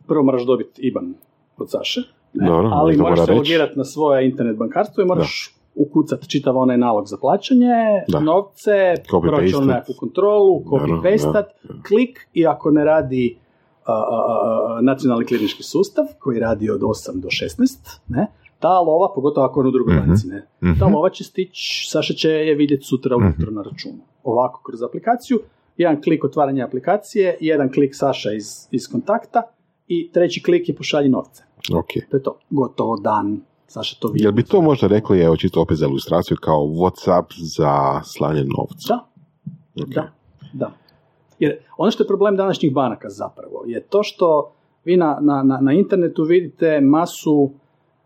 prvo 0.07 0.23
moraš 0.23 0.43
dobiti 0.45 0.83
IBAN 0.83 1.15
od 1.59 1.71
Saše, 1.71 2.01
ne? 2.35 2.47
Dobro, 2.47 2.71
ali 2.73 2.97
moraš 2.97 3.11
mora 3.11 3.27
se 3.27 3.33
logirati 3.33 3.73
na 3.77 3.85
svoje 3.85 4.27
internet 4.27 4.57
bankarstvo 4.57 5.03
i 5.03 5.07
moraš 5.07 5.53
ukucati 5.75 6.29
čitav 6.29 6.57
onaj 6.57 6.79
nalog 6.79 7.07
za 7.07 7.17
plaćanje, 7.17 7.75
Da. 8.09 8.21
novce, 8.21 8.95
pastat. 9.53 9.67
nekakvu 9.67 9.95
kontrolu, 9.95 10.63
Naravno, 10.63 10.97
copy 10.97 11.13
pastat, 11.13 11.47
klik 11.89 12.29
i 12.33 12.47
ako 12.47 12.71
ne 12.71 12.85
radi 12.85 13.39
a, 13.85 13.93
a, 13.93 13.97
a, 13.97 14.35
a, 14.69 14.81
nacionalni 14.83 15.25
klinički 15.25 15.63
sustav 15.63 16.05
koji 16.19 16.39
radi 16.41 16.71
od 16.71 16.81
8 16.81 16.87
do 17.15 17.29
16, 17.29 17.99
ne? 18.09 18.27
ta 18.59 18.81
lova, 18.81 19.13
pogotovo 19.15 19.47
ako 19.47 19.61
je 19.61 19.63
on 19.63 19.69
u 19.69 19.73
drugoj 19.73 19.95
Mhm. 19.95 20.07
banci, 20.07 20.29
ne? 20.29 20.47
ta 20.75 20.85
Mhm. 20.85 20.95
lova 20.95 21.11
će 21.11 21.25
stići, 21.25 21.61
Saša 21.91 22.15
će 22.15 22.31
je 22.31 22.55
vidjeti 22.55 22.85
sutra 22.85 23.17
ujutro 23.17 23.51
na 23.51 23.63
računu. 23.63 23.99
Ovako 24.25 24.63
kroz 24.63 24.83
aplikaciju, 24.83 25.39
jedan 25.77 26.03
klik 26.03 26.25
otvaranja 26.25 26.67
aplikacije, 26.67 27.37
jedan 27.41 27.73
klik 27.73 27.91
Saša 27.95 28.33
iz, 28.33 28.45
iz 28.71 28.89
kontakta 28.93 29.43
i 29.89 30.11
treći 30.13 30.43
klik 30.43 30.69
je 30.69 30.75
pošalji 30.75 31.09
novce. 31.09 31.43
Ok. 31.75 31.89
To 32.11 32.17
je 32.17 32.23
to. 32.23 32.39
Gotovo 32.51 32.97
dan. 32.97 33.41
Saša 33.67 33.97
to 34.01 34.09
vidi. 34.09 34.25
Jel 34.25 34.33
bi 34.33 34.43
to 34.43 34.61
možda 34.61 34.87
rekli, 34.87 35.21
evo 35.21 35.37
čisto 35.37 35.61
opet 35.61 35.77
za 35.77 35.87
ilustraciju, 35.87 36.37
kao 36.41 36.61
Whatsapp 36.61 37.25
za 37.57 38.03
slanje 38.05 38.45
novca? 38.45 38.99
Da, 39.75 39.85
da, 39.87 40.13
da. 40.53 40.73
Jer 41.39 41.59
ono 41.77 41.91
što 41.91 42.03
je 42.03 42.07
problem 42.07 42.37
današnjih 42.37 42.73
banaka 42.73 43.09
zapravo 43.09 43.65
je 43.67 43.81
to 43.81 44.03
što 44.03 44.53
vi 44.85 44.97
na, 44.97 45.19
na, 45.21 45.43
na, 45.43 45.61
na 45.61 45.73
internetu 45.73 46.25
vidite 46.25 46.81
masu 46.81 47.51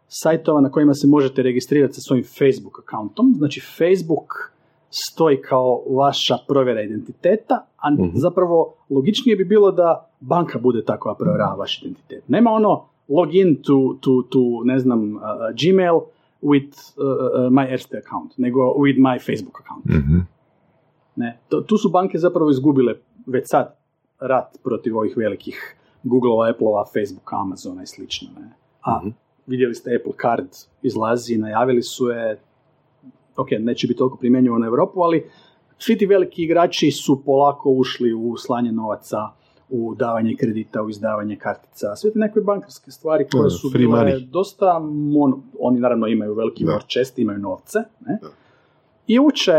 sajtova 0.09 0.61
na 0.61 0.71
kojima 0.71 0.95
se 0.95 1.07
možete 1.07 1.43
registrirati 1.43 1.95
sa 1.95 2.01
svojim 2.01 2.25
Facebook 2.25 2.79
akauntom. 2.79 3.35
Znači 3.39 3.61
Facebook 3.79 4.53
stoji 4.91 5.43
kao 5.43 5.83
vaša 5.97 6.35
provjera 6.49 6.83
identiteta, 6.83 7.67
a 7.77 7.91
Mhm. 7.91 8.03
zapravo 8.15 8.75
logičnije 8.91 9.37
bi 9.37 9.45
bilo 9.45 9.71
da 9.73 10.11
banka 10.21 10.59
bude 10.59 10.85
ta 10.85 10.99
koja 10.99 11.15
provjerava 11.15 11.55
vaš 11.55 11.83
identitet. 11.83 12.29
Nema 12.29 12.51
ono 12.51 12.85
login 13.09 13.57
to, 13.63 13.97
to, 14.01 14.23
to 14.31 14.39
ne 14.65 14.79
znam, 14.79 15.17
uh, 15.17 15.23
Gmail 15.63 16.01
with 16.43 16.73
uh, 16.97 17.05
uh, 17.05 17.53
my 17.53 17.71
Erste 17.71 17.99
account, 17.99 18.39
nego 18.39 18.61
with 18.61 18.99
my 18.99 19.19
Facebook 19.19 19.61
account. 19.61 19.85
Mhm. 20.05 20.19
Ne, 21.17 21.39
to, 21.49 21.61
tu 21.61 21.77
su 21.77 21.89
banke 21.89 22.19
zapravo 22.19 22.51
izgubile 22.51 22.95
već 23.27 23.45
sad 23.47 23.75
rat 24.21 24.57
protiv 24.65 24.97
ovih 24.99 25.17
velikih 25.17 25.77
Google-ova, 26.03 26.49
Apple-ova, 26.51 26.85
Facebooka, 26.85 27.37
Amazona 27.37 27.83
i 27.83 27.87
slično. 27.87 28.29
Ne. 28.41 28.49
A 28.83 28.99
Mhm. 28.99 29.09
vidjeli 29.47 29.75
ste 29.75 29.97
Apple 29.97 30.13
Card 30.23 30.49
izlazi, 30.83 31.37
najavili 31.39 31.83
su 31.83 32.07
je, 32.09 32.41
ok, 33.37 33.49
neće 33.61 33.87
biti 33.87 33.99
toliko 33.99 34.17
primjenjivo 34.17 34.59
na 34.59 34.67
Europu, 34.67 35.01
ali 35.01 35.31
svi 35.79 35.99
ti 35.99 36.07
veliki 36.07 36.43
igrači 36.45 36.91
su 36.91 37.23
polako 37.25 37.71
ušli 37.71 38.13
u 38.13 38.37
slanje 38.37 38.73
novaca, 38.73 39.17
u 39.69 39.95
davanje 39.95 40.37
kredita, 40.37 40.83
u 40.83 40.91
izdavanje 40.91 41.37
kartica, 41.37 41.97
sve 41.97 42.13
te 42.13 42.19
neke 42.19 42.41
bankarske 42.41 42.91
stvari 42.91 43.27
koje 43.33 43.51
su 43.51 43.71
free 43.71 43.87
bile 43.87 43.99
money. 43.99 44.31
dosta, 44.31 44.79
mon, 44.83 45.43
oni 45.61 45.81
naravno 45.81 46.07
imaju 46.07 46.35
veliki 46.35 46.65
Da. 46.65 46.79
chest, 46.89 47.19
imaju 47.19 47.39
novce, 47.39 47.79
ne? 48.07 48.19
Da. 48.23 48.29
I 49.07 49.19
uče, 49.21 49.53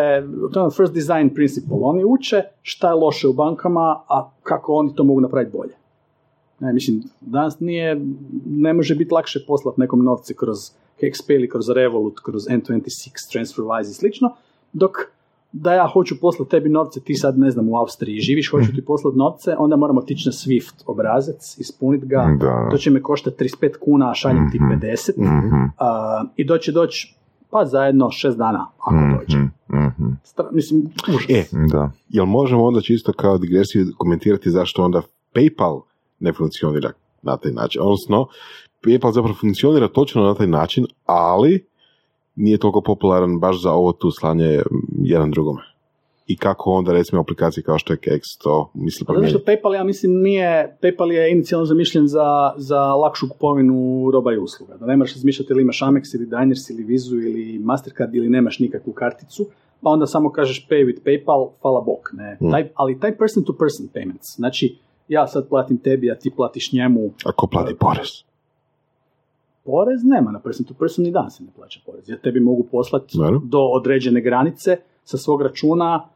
to 0.54 0.60
je 0.60 0.64
ono 0.64 0.72
first 0.72 0.94
design 0.94 1.30
principle, 1.36 1.78
oni 1.82 2.04
uče 2.06 2.44
šta 2.62 2.88
je 2.88 2.94
loše 2.94 3.28
u 3.28 3.34
bankama, 3.34 4.04
a 4.10 4.32
kako 4.44 4.74
oni 4.74 4.96
to 4.96 5.04
mogu 5.04 5.22
napraviti 5.22 5.58
bolje. 5.58 5.74
Ne, 6.60 6.74
mislim, 6.74 7.04
danas 7.22 7.60
nije, 7.60 8.02
ne 8.46 8.74
može 8.74 8.96
biti 8.96 9.14
lakše 9.14 9.40
poslati 9.48 9.82
nekom 9.82 10.04
novce 10.04 10.34
kroz 10.34 10.58
XP 11.04 11.30
ili 11.30 11.50
kroz 11.50 11.70
Revolut, 11.70 12.20
kroz 12.20 12.44
N26, 12.44 12.82
TransferWise 13.32 13.90
i 13.90 13.94
slično, 13.94 14.36
dok 14.74 14.92
da 15.54 15.74
ja 15.74 15.88
hoću 15.88 16.16
poslati 16.22 16.52
tebi 16.52 16.70
novce, 16.70 17.00
ti 17.00 17.16
sad 17.16 17.40
ne 17.40 17.52
znam 17.52 17.70
u 17.70 17.76
Austriji 17.76 18.20
živiš, 18.20 18.52
hoću 18.52 18.72
ti 18.76 18.86
poslati 18.86 19.18
novce, 19.18 19.56
onda 19.58 19.76
moramo 19.76 20.00
otići 20.00 20.28
na 20.28 20.34
Swift 20.34 20.84
obrazac, 20.86 21.58
ispuniti 21.58 22.06
ga, 22.06 22.38
Da. 22.40 22.68
to 22.72 22.78
će 22.78 22.92
me 22.92 23.02
koštati 23.02 23.38
35 23.38 23.78
kuna, 23.78 24.12
a 24.12 24.14
šaljem 24.14 24.52
ti 24.52 24.60
Mhm. 24.60 24.70
50, 24.72 25.18
Mhm. 25.18 25.64
a, 25.78 26.24
i 26.36 26.46
doći 26.46 26.72
doći 26.72 27.16
pa 27.50 27.66
zajedno 27.66 28.12
šest 28.12 28.38
dana, 28.38 28.68
ako 28.80 28.96
dođe. 29.20 29.38
Mhm. 29.38 29.48
Mhm. 29.78 30.10
Stra- 30.26 30.50
mislim, 30.52 30.82
užas. 31.10 31.30
E, 31.30 31.46
Da. 31.72 31.92
jel 32.10 32.26
možemo 32.26 32.64
onda 32.64 32.82
čisto 32.82 33.14
kao 33.14 33.38
digresiju 33.38 33.86
komentirati 33.98 34.50
zašto 34.52 34.84
onda 34.84 35.02
PayPal 35.36 35.82
ne 36.20 36.34
funkcionira 36.34 36.92
na 37.22 37.38
taj 37.38 37.52
način? 37.52 37.82
Odnosno, 37.82 38.28
PayPal 38.84 39.12
zapravo 39.12 39.38
funkcionira 39.42 39.88
točno 39.88 40.24
na 40.24 40.36
taj 40.36 40.48
način, 40.48 40.86
ali 41.06 41.66
nije 42.36 42.58
toliko 42.58 42.82
popularan 42.82 43.40
baš 43.40 43.62
za 43.62 43.72
ovo 43.72 43.92
tu 43.92 44.12
slanje 44.12 44.62
jedan 45.04 45.32
drugome. 45.32 45.62
I 46.28 46.38
kako 46.38 46.72
onda 46.72 46.94
recimo 46.94 47.22
aplikacije 47.22 47.64
kao 47.64 47.78
što 47.78 47.94
je 47.94 47.98
Kex 47.98 48.44
to 48.44 48.72
misli 48.74 49.06
Pa 49.06 49.14
zato 49.14 49.28
što? 49.28 49.40
PayPal, 49.40 49.76
ja 49.76 49.84
mislim, 49.84 50.22
nije, 50.22 50.78
PayPal 50.82 51.12
je 51.12 51.32
inicijalno 51.32 51.66
zamišljen 51.66 52.08
za, 52.08 52.54
za 52.58 52.94
lakšu 52.94 53.30
kupovinu 53.30 54.10
roba 54.12 54.34
i 54.34 54.38
usluga. 54.38 54.78
Da 54.78 54.86
ne 54.86 54.98
moraš 54.98 55.14
razmišljati 55.14 55.54
ili 55.54 55.62
imaš 55.62 55.80
Amex 55.82 56.16
ili 56.16 56.26
Diners 56.26 56.70
ili 56.70 56.84
Vizu 56.84 57.16
ili 57.16 57.60
Mastercard 57.60 58.16
ili 58.16 58.30
nemaš 58.30 58.60
nikakvu 58.60 58.94
karticu, 58.94 59.46
pa 59.82 59.90
onda 59.90 60.06
samo 60.06 60.32
kažeš 60.32 60.68
pay 60.70 60.86
with 60.86 61.04
PayPal, 61.06 61.50
hvala 61.62 61.82
bog. 61.82 62.00
Ne? 62.14 62.38
Mm. 62.42 62.52
Taj, 62.52 62.70
ali 62.76 63.00
taj 63.00 63.18
person 63.18 63.44
to 63.44 63.54
person 63.54 63.88
payments, 63.94 64.36
znači 64.36 64.78
ja 65.08 65.28
sad 65.28 65.50
platim 65.50 65.78
tebi, 65.78 66.12
a 66.12 66.16
ti 66.16 66.32
platiš 66.36 66.72
njemu 66.74 67.10
Ako 67.26 67.48
plati 67.48 67.76
porez. 67.80 68.31
Porez, 69.64 70.04
nema 70.04 70.32
na 70.32 70.40
person 70.40 70.66
to 70.66 70.74
person, 70.74 71.04
ni 71.04 71.12
dan 71.12 71.32
se 71.32 71.44
ne 71.44 71.50
plaća 71.56 71.80
porez. 71.86 72.10
Ja 72.10 72.18
tebi 72.18 72.40
mogu 72.40 72.64
poslati 72.64 73.18
Naravno. 73.18 73.42
do 73.44 73.60
određene 73.60 74.22
granice 74.22 74.78
sa 75.04 75.18
svog 75.18 75.42
računa 75.42 76.08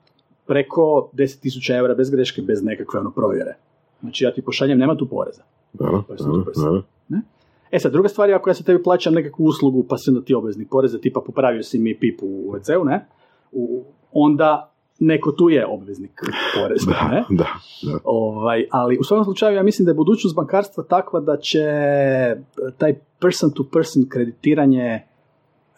preko 0.46 1.10
10.000 1.14 1.78
eura 1.78 1.96
bez 1.96 2.10
greške, 2.10 2.42
bez 2.42 2.64
nekakve 2.64 3.00
ono 3.00 3.12
provjere. 3.12 3.56
Znači 4.02 4.24
ja 4.24 4.34
ti 4.34 4.42
pošaljem, 4.42 4.78
nema 4.80 4.96
tu 4.98 5.08
poreza. 5.10 5.44
Naravno, 5.74 6.02
Person 6.02 6.26
to 6.26 6.32
naravno, 6.32 6.46
person. 6.46 6.64
naravno. 6.64 6.84
E 7.72 7.80
sad, 7.80 7.92
druga 7.92 8.10
stvar 8.10 8.30
je 8.30 8.36
ako 8.36 8.50
ja 8.50 8.54
sad 8.54 8.66
tebi 8.66 8.84
plaćam 8.84 9.14
nekakvu 9.14 9.44
uslugu 9.46 9.84
pa 9.90 9.98
si 9.98 10.10
onda 10.10 10.22
ti 10.22 10.34
obvezni 10.34 10.66
poreza, 10.66 10.98
tipa 10.98 11.22
popravio 11.26 11.64
si 11.64 11.80
mi 11.80 12.00
pipu 12.00 12.26
u 12.26 12.54
WC-u, 12.54 12.84
ne? 12.86 13.06
U, 13.52 13.84
onda 14.12 14.72
neko 15.00 15.32
tu 15.32 15.50
je 15.50 15.66
obveznik 15.68 16.22
poreza, 16.56 16.92
ne? 17.12 17.24
Da, 17.30 17.48
da. 17.84 18.00
Ovaj, 18.04 18.68
ali 18.72 18.98
u 18.98 19.04
svakom 19.04 19.24
slučaju 19.24 19.56
ja 19.56 19.64
mislim 19.64 19.86
da 19.86 19.90
je 19.92 19.96
budućnost 19.96 20.36
bankarstva 20.36 20.84
takva 20.84 21.20
da 21.20 21.38
će 21.38 21.66
taj 22.78 22.96
person 23.20 23.52
to 23.52 23.64
person 23.74 24.06
kreditiranje 24.10 25.04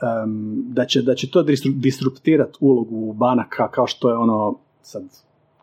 em, 0.01 0.63
da, 0.67 0.85
će, 0.85 1.01
da 1.01 1.15
će 1.15 1.31
to 1.31 1.45
disruptirati 1.73 2.57
ulogu 2.61 3.13
banaka 3.13 3.71
kao 3.71 3.87
što 3.87 4.09
je 4.09 4.17
ono 4.17 4.59
sad 4.81 5.03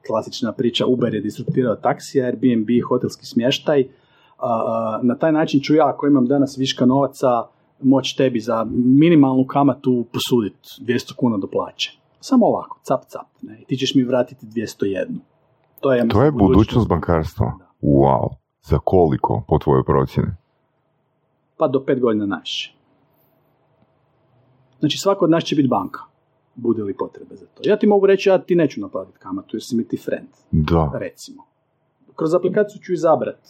klasična 0.07 0.53
priča 0.53 0.87
Uber 0.87 1.15
je 1.15 1.21
disruptirao 1.21 1.77
taksija, 1.77 2.27
Airbnb 2.27 2.69
hotelski 2.89 3.27
smještaj. 3.27 3.85
A, 4.39 5.01
na 5.03 5.19
taj 5.19 5.33
način 5.33 5.61
ću 5.61 5.75
ja 5.75 5.89
ako 5.89 6.07
imam 6.07 6.27
danas 6.27 6.57
viška 6.59 6.87
novaca 6.87 7.29
moći 7.83 8.17
tebi 8.17 8.41
za 8.41 8.67
minimalnu 8.75 9.47
kamatu 9.47 10.07
posuditi 10.13 10.69
200 10.81 11.15
kuna 11.15 11.37
do 11.37 11.47
plaće. 11.47 12.04
Samo 12.27 12.47
ovako, 12.47 12.79
cap 12.83 13.01
cap. 13.09 13.27
Ne? 13.43 13.61
I 13.61 13.65
ti 13.65 13.77
ćeš 13.77 13.95
mi 13.95 14.03
vratiti 14.03 14.47
201. 14.47 15.07
To 15.81 15.93
je, 15.93 15.99
ja 15.99 16.07
To 16.09 16.23
je 16.23 16.33
budućnost 16.33 16.89
bankarstva. 16.89 17.53
Wow. 17.83 18.35
Za 18.63 18.79
koliko, 18.85 19.43
po 19.49 19.59
tvojoj 19.59 19.85
procjeni? 19.85 20.29
pa 21.57 21.69
do 21.69 21.85
pet 21.85 22.01
godina 22.01 22.27
najviše. 22.27 22.75
Znači 24.79 24.99
svako 24.99 25.25
od 25.25 25.31
nas 25.31 25.45
će 25.45 25.57
biti 25.57 25.69
banka, 25.69 26.01
bude 26.55 26.83
li 26.83 26.97
potrebe 26.97 27.37
za 27.37 27.47
to. 27.47 27.63
Ja 27.65 27.79
ti 27.79 27.87
mogu 27.87 28.07
reći, 28.07 28.29
ja 28.29 28.39
ti 28.39 28.55
neću 28.55 28.81
naplatiti 28.81 29.19
kamatu 29.19 29.57
jer 29.57 29.63
si 29.63 29.77
mi 29.77 29.89
ti 29.89 29.97
friend, 29.97 30.29
Da. 30.51 30.91
recimo. 30.95 31.43
Kroz 32.17 32.35
aplikaciju 32.35 32.83
ću 32.83 32.93
izabrat. 32.93 33.41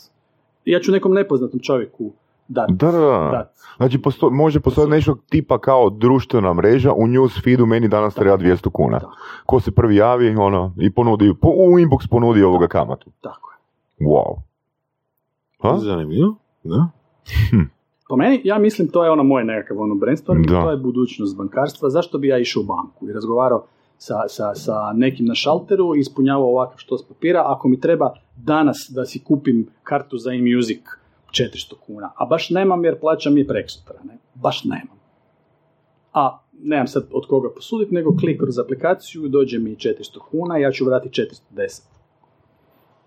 Ja 0.65 0.81
ću 0.81 0.93
nekom 0.93 1.13
nepoznatom 1.13 1.61
čovjeku 1.61 2.13
dati. 2.49 2.73
Da, 2.73 2.93
da, 2.93 2.99
da. 2.99 3.31
dat. 3.33 3.55
Znači, 3.77 4.03
posto, 4.03 4.31
može 4.31 4.61
postojati 4.61 4.91
nešto 4.91 5.17
tipa 5.29 5.59
kao 5.59 5.91
društvena 5.91 6.55
mreža, 6.55 6.93
u 6.93 7.07
news 7.07 7.43
feedu 7.45 7.67
meni 7.67 7.89
danas 7.89 8.15
treba 8.15 8.39
200 8.39 8.71
kuna. 8.71 9.01
Tako. 9.01 9.17
Ko 9.47 9.61
se 9.61 9.71
prvi 9.71 9.97
javi, 9.97 10.37
ono, 10.37 10.75
i 10.81 10.91
ponudi, 10.91 11.35
po, 11.41 11.49
u 11.49 11.79
inbox 11.79 12.09
ponudi 12.11 12.43
ovoga 12.43 12.67
kamatu. 12.67 13.11
Tako 13.21 13.51
je. 13.51 14.07
Wow. 14.07 14.41
Ha? 15.63 15.79
Zanimljivo, 15.79 16.35
da. 16.65 16.89
Po 18.09 18.17
meni, 18.17 18.41
ja 18.45 18.59
mislim, 18.59 18.89
to 18.89 19.05
je 19.05 19.11
ono 19.11 19.23
moje 19.23 19.45
nekakav 19.45 19.81
ono 19.81 19.95
brainstorming, 19.95 20.51
Da. 20.51 20.63
to 20.63 20.71
je 20.71 20.77
budućnost 20.77 21.37
bankarstva. 21.37 21.91
Zašto 21.91 22.19
bi 22.19 22.29
ja 22.29 22.39
išao 22.39 22.61
u 22.63 22.67
banku 22.67 23.09
i 23.09 23.13
razgovarao 23.13 23.65
sa, 23.99 24.15
sa, 24.29 24.55
sa 24.55 24.93
nekim 24.95 25.27
na 25.27 25.35
šalteru 25.35 25.97
i 25.97 26.01
ispunjavao 26.01 26.49
ovakav 26.49 26.79
što 26.79 26.99
s 26.99 27.03
papira, 27.09 27.43
ako 27.47 27.69
mi 27.69 27.81
treba 27.81 28.13
danas 28.37 28.77
da 28.95 29.05
si 29.05 29.25
kupim 29.25 29.67
kartu 29.83 30.19
za 30.19 30.33
e-music 30.33 30.81
400 31.35 31.75
kuna, 31.87 32.13
a 32.17 32.27
baš 32.27 32.51
nemam 32.51 32.85
jer 32.85 33.01
plaćam 33.01 33.39
je 33.39 33.47
preksutra, 33.47 33.97
ne? 34.05 34.19
Baš 34.35 34.65
nemam. 34.65 34.99
A 36.13 36.39
nemam 36.63 36.87
sad 36.87 37.03
od 37.13 37.27
koga 37.29 37.49
posuditi, 37.55 37.95
nego 37.95 38.17
klik 38.17 38.41
kroz 38.41 38.59
aplikaciju, 38.59 39.29
dođe 39.29 39.59
mi 39.59 39.77
400 39.77 40.19
kuna, 40.31 40.57
ja 40.59 40.71
ću 40.73 40.85
vratiti 40.85 41.23
410. 41.55 41.83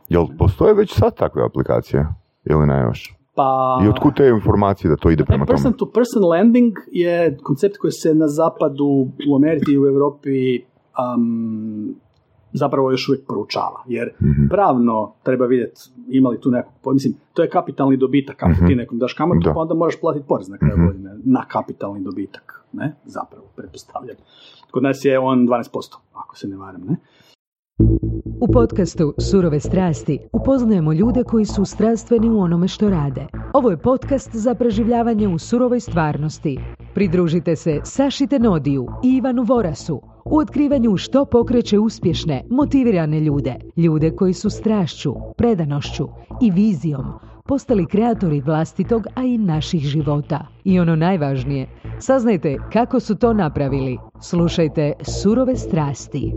Jel 0.10 0.26
postoje 0.38 0.74
već 0.74 0.94
sad 0.94 1.18
takve 1.18 1.46
aplikacije? 1.46 2.08
Ili 2.46 2.68
ne 2.68 2.82
još? 2.82 3.18
Pa... 3.36 3.80
I 3.86 3.88
otkud 3.88 4.16
te 4.16 4.28
informacije 4.28 4.90
da 4.90 4.96
to 4.96 5.10
ide 5.10 5.24
Taj 5.24 5.28
prema 5.28 5.46
tome? 5.46 5.54
person 5.54 5.74
to 5.74 5.92
person 5.92 6.24
lending 6.26 6.74
je 6.92 7.38
koncept 7.44 7.78
koji 7.78 7.92
se 7.92 8.14
na 8.16 8.28
zapadu, 8.28 9.08
u 9.30 9.36
Americi 9.36 9.72
i 9.72 9.80
u 9.80 9.86
Europi 9.86 10.60
um, 11.16 11.96
zapravo 12.54 12.92
još 12.92 13.10
uvijek 13.10 13.28
proučava. 13.28 13.84
Jer 13.88 14.10
Mhm. 14.22 14.48
pravno 14.50 15.14
treba 15.24 15.46
vidjeti 15.46 15.80
ima 16.10 16.30
li 16.30 16.40
tu 16.40 16.52
nekog, 16.52 16.94
mislim, 16.94 17.14
to 17.34 17.42
je 17.42 17.50
kapitalni 17.50 17.98
dobitak 17.98 18.44
ako 18.44 18.52
Mhm. 18.52 18.66
ti 18.68 18.76
nekom 18.76 19.00
daš 19.00 19.14
kamatu, 19.14 19.42
Da. 19.44 19.54
pa 19.54 19.60
onda 19.60 19.74
moraš 19.74 20.00
platiti 20.00 20.26
porez 20.28 20.50
na 20.50 20.58
kraju 20.58 20.78
Mhm. 20.78 20.86
godine 20.86 21.16
na 21.26 21.46
kapitalni 21.46 22.02
dobitak, 22.02 22.66
ne? 22.74 22.96
Zapravo, 23.06 23.46
pretpostavljam. 23.56 24.16
Kod 24.72 24.84
nas 24.84 25.06
je 25.06 25.20
on 25.20 25.46
12%, 25.46 25.98
ako 26.14 26.38
se 26.38 26.48
ne 26.48 26.58
varam, 26.58 26.82
ne? 26.82 26.96
U 28.42 28.48
podcastu 28.48 29.14
Surove 29.20 29.60
strasti 29.60 30.20
upoznajemo 30.34 30.94
ljude 30.94 31.24
koji 31.24 31.46
su 31.46 31.66
strastveni 31.66 32.30
u 32.30 32.40
onome 32.40 32.68
što 32.68 32.90
rade. 32.90 33.22
Ovo 33.54 33.70
je 33.70 33.78
podcast 33.80 34.36
za 34.36 34.56
preživljavanje 34.56 35.28
u 35.28 35.38
surovoj 35.40 35.80
stvarnosti. 35.80 36.60
Pridružite 36.94 37.56
se 37.56 37.80
Saši 37.84 38.28
Tenodiju 38.28 38.88
i 39.04 39.10
Ivanu 39.10 39.44
Vorasu 39.44 40.02
u 40.32 40.38
otkrivanju 40.38 40.98
što 40.98 41.26
pokreće 41.26 41.80
uspješne, 41.80 42.44
motivirane 42.50 43.20
ljude. 43.20 43.56
Ljude 43.78 44.12
koji 44.16 44.34
su 44.34 44.50
strašću, 44.50 45.14
predanošću 45.38 46.08
i 46.42 46.52
vizijom 46.52 47.06
postali 47.48 47.86
kreatori 47.86 48.42
vlastitog, 48.42 49.08
a 49.16 49.24
i 49.24 49.38
naših 49.38 49.82
života. 49.82 50.48
I 50.64 50.80
ono 50.80 50.96
najvažnije, 50.96 51.68
saznajte 52.00 52.58
kako 52.74 53.00
su 53.00 53.16
to 53.16 53.34
napravili. 53.34 53.98
Slušajte 54.22 54.94
Surove 55.02 55.56
strasti. 55.56 56.34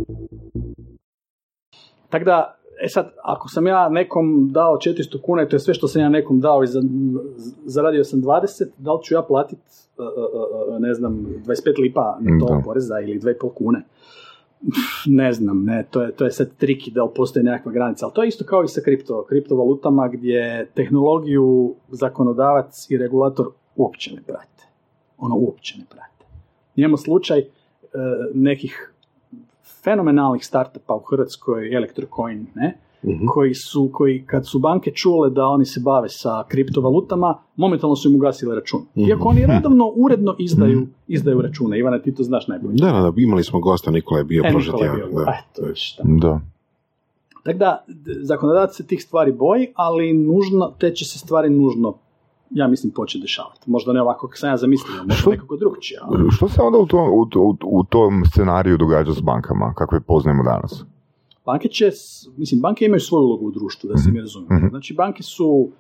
Tako 2.09 2.25
da, 2.25 2.57
e 2.85 2.89
sad, 2.89 3.13
ako 3.23 3.49
sam 3.49 3.67
ja 3.67 3.89
nekom 3.89 4.49
dao 4.53 4.77
400 4.77 5.23
kuna 5.23 5.43
i 5.43 5.49
to 5.49 5.57
je 5.57 5.61
sve 5.61 5.75
što 5.75 5.89
sam 5.89 6.03
ja 6.03 6.09
nekom 6.09 6.41
dao 6.41 6.63
i 6.63 6.67
za, 6.67 6.83
zaradio 7.65 8.05
sam 8.05 8.23
20, 8.23 8.65
da 8.79 8.93
li 8.93 8.99
ću 9.03 9.15
ja 9.15 9.23
platiti, 9.23 9.63
ne 10.79 10.95
znam, 10.95 11.27
25 11.47 11.81
lipa 11.81 12.19
na 12.21 12.39
to 12.41 12.55
Da. 12.55 12.63
poreza 12.65 13.01
ili 13.01 13.21
2,5 13.21 13.55
kune? 13.55 13.83
Ne 15.07 15.33
znam, 15.33 15.65
ne, 15.65 15.87
to 15.91 16.03
je, 16.03 16.13
to 16.13 16.25
je 16.25 16.31
sad 16.31 16.57
triki 16.57 16.91
da 16.91 17.05
li 17.05 17.11
postoji 17.15 17.45
nekakva 17.45 17.73
granica, 17.73 18.07
ali 18.07 18.15
to 18.15 18.23
je 18.23 18.29
isto 18.29 18.45
kao 18.45 18.65
i 18.65 18.69
sa 18.69 18.81
kripto, 18.81 19.25
kriptovalutama 19.29 20.09
gdje 20.09 20.67
tehnologiju 20.75 21.75
zakonodavac 21.89 22.91
i 22.91 22.97
regulator 22.97 23.47
uopće 23.77 24.15
ne 24.15 24.23
prate. 24.23 24.65
Ono 25.19 25.37
uopće 25.37 25.79
ne 25.79 25.85
prate. 25.91 26.25
Imamo 26.77 26.97
slučaj 26.97 27.39
e, 27.39 27.47
nekih 28.35 28.93
fenomenalnih 29.83 30.47
startupa 30.47 30.95
u 30.95 31.01
Hrvatskoj, 31.01 31.77
Electrocoin, 31.77 32.47
ne? 32.55 32.79
Mhm. 33.05 33.27
koji 33.27 33.55
su, 33.55 33.91
koji 33.93 34.25
kad 34.27 34.47
su 34.47 34.59
banke 34.59 34.91
čule 34.91 35.31
da 35.31 35.47
oni 35.47 35.65
se 35.65 35.81
bave 35.81 36.09
sa 36.09 36.45
kriptovalutama, 36.49 37.39
momentalno 37.57 37.97
su 37.97 38.09
im 38.09 38.17
ugasile 38.17 38.55
račun. 38.55 38.81
Iako 38.97 39.29
oni 39.29 39.47
redovno, 39.47 39.93
uredno 39.97 40.35
izdaju, 40.39 40.87
izdaju 41.09 41.41
račune. 41.41 41.79
Ivana, 41.79 41.99
ti 41.99 42.15
to 42.15 42.23
znaš 42.23 42.49
najbolje. 42.49 42.75
Da, 42.75 42.87
da, 42.87 43.01
da, 43.01 43.13
imali 43.17 43.45
smo 43.45 43.61
gosta, 43.61 43.91
Nikola 43.91 44.19
je 44.19 44.25
bio 44.25 44.43
E, 44.45 44.53
Nikola 44.53 44.85
je 44.85 44.93
bio, 44.93 45.07
da. 45.07 45.33
eto, 45.33 45.63
da. 46.05 46.41
Tako 47.45 47.59
da, 47.59 47.85
zakonodavac 48.23 48.77
se 48.77 48.87
tih 48.87 49.03
stvari 49.03 49.33
boji, 49.33 49.67
ali 49.75 50.13
nužno, 50.15 50.73
te 50.79 50.91
će 50.91 51.05
se 51.05 51.19
stvari 51.19 51.51
nužno, 51.51 51.95
ja 52.51 52.69
mislim, 52.69 52.93
početi 52.93 53.23
dešavati. 53.23 53.61
Možda 53.67 53.93
ne 53.93 54.03
ovako 54.03 54.27
kako 54.27 54.37
sam 54.39 54.51
ja 54.51 54.57
zamislio, 54.57 54.97
možda 54.97 55.15
Što- 55.15 55.31
nekako 55.31 55.57
drugčije. 55.57 55.99
ali- 56.03 56.31
Što 56.31 56.49
se 56.49 56.63
onda 56.63 56.79
u, 56.79 56.87
to, 56.87 57.09
u, 57.13 57.27
to- 57.27 57.57
u 57.63 57.85
tom 57.85 58.25
scenariju 58.25 58.77
događa 58.77 59.13
s 59.13 59.21
bankama, 59.21 59.73
kakve 59.77 60.01
poznajemo 60.01 60.43
danas? 60.43 60.85
Banke 61.51 61.69
će, 61.69 61.91
mislim, 62.37 62.61
banke 62.61 62.85
imaju 62.85 63.01
svoju 63.01 63.25
ulogu 63.25 63.47
u 63.47 63.51
društvu, 63.51 63.89
da 63.91 63.97
se 63.97 64.11
mi 64.11 64.21
razumijemo. 64.21 64.57
Mhm. 64.57 64.69
Znači, 64.71 64.95
banke 64.95 65.23
su 65.23 65.49
uh, 65.49 65.71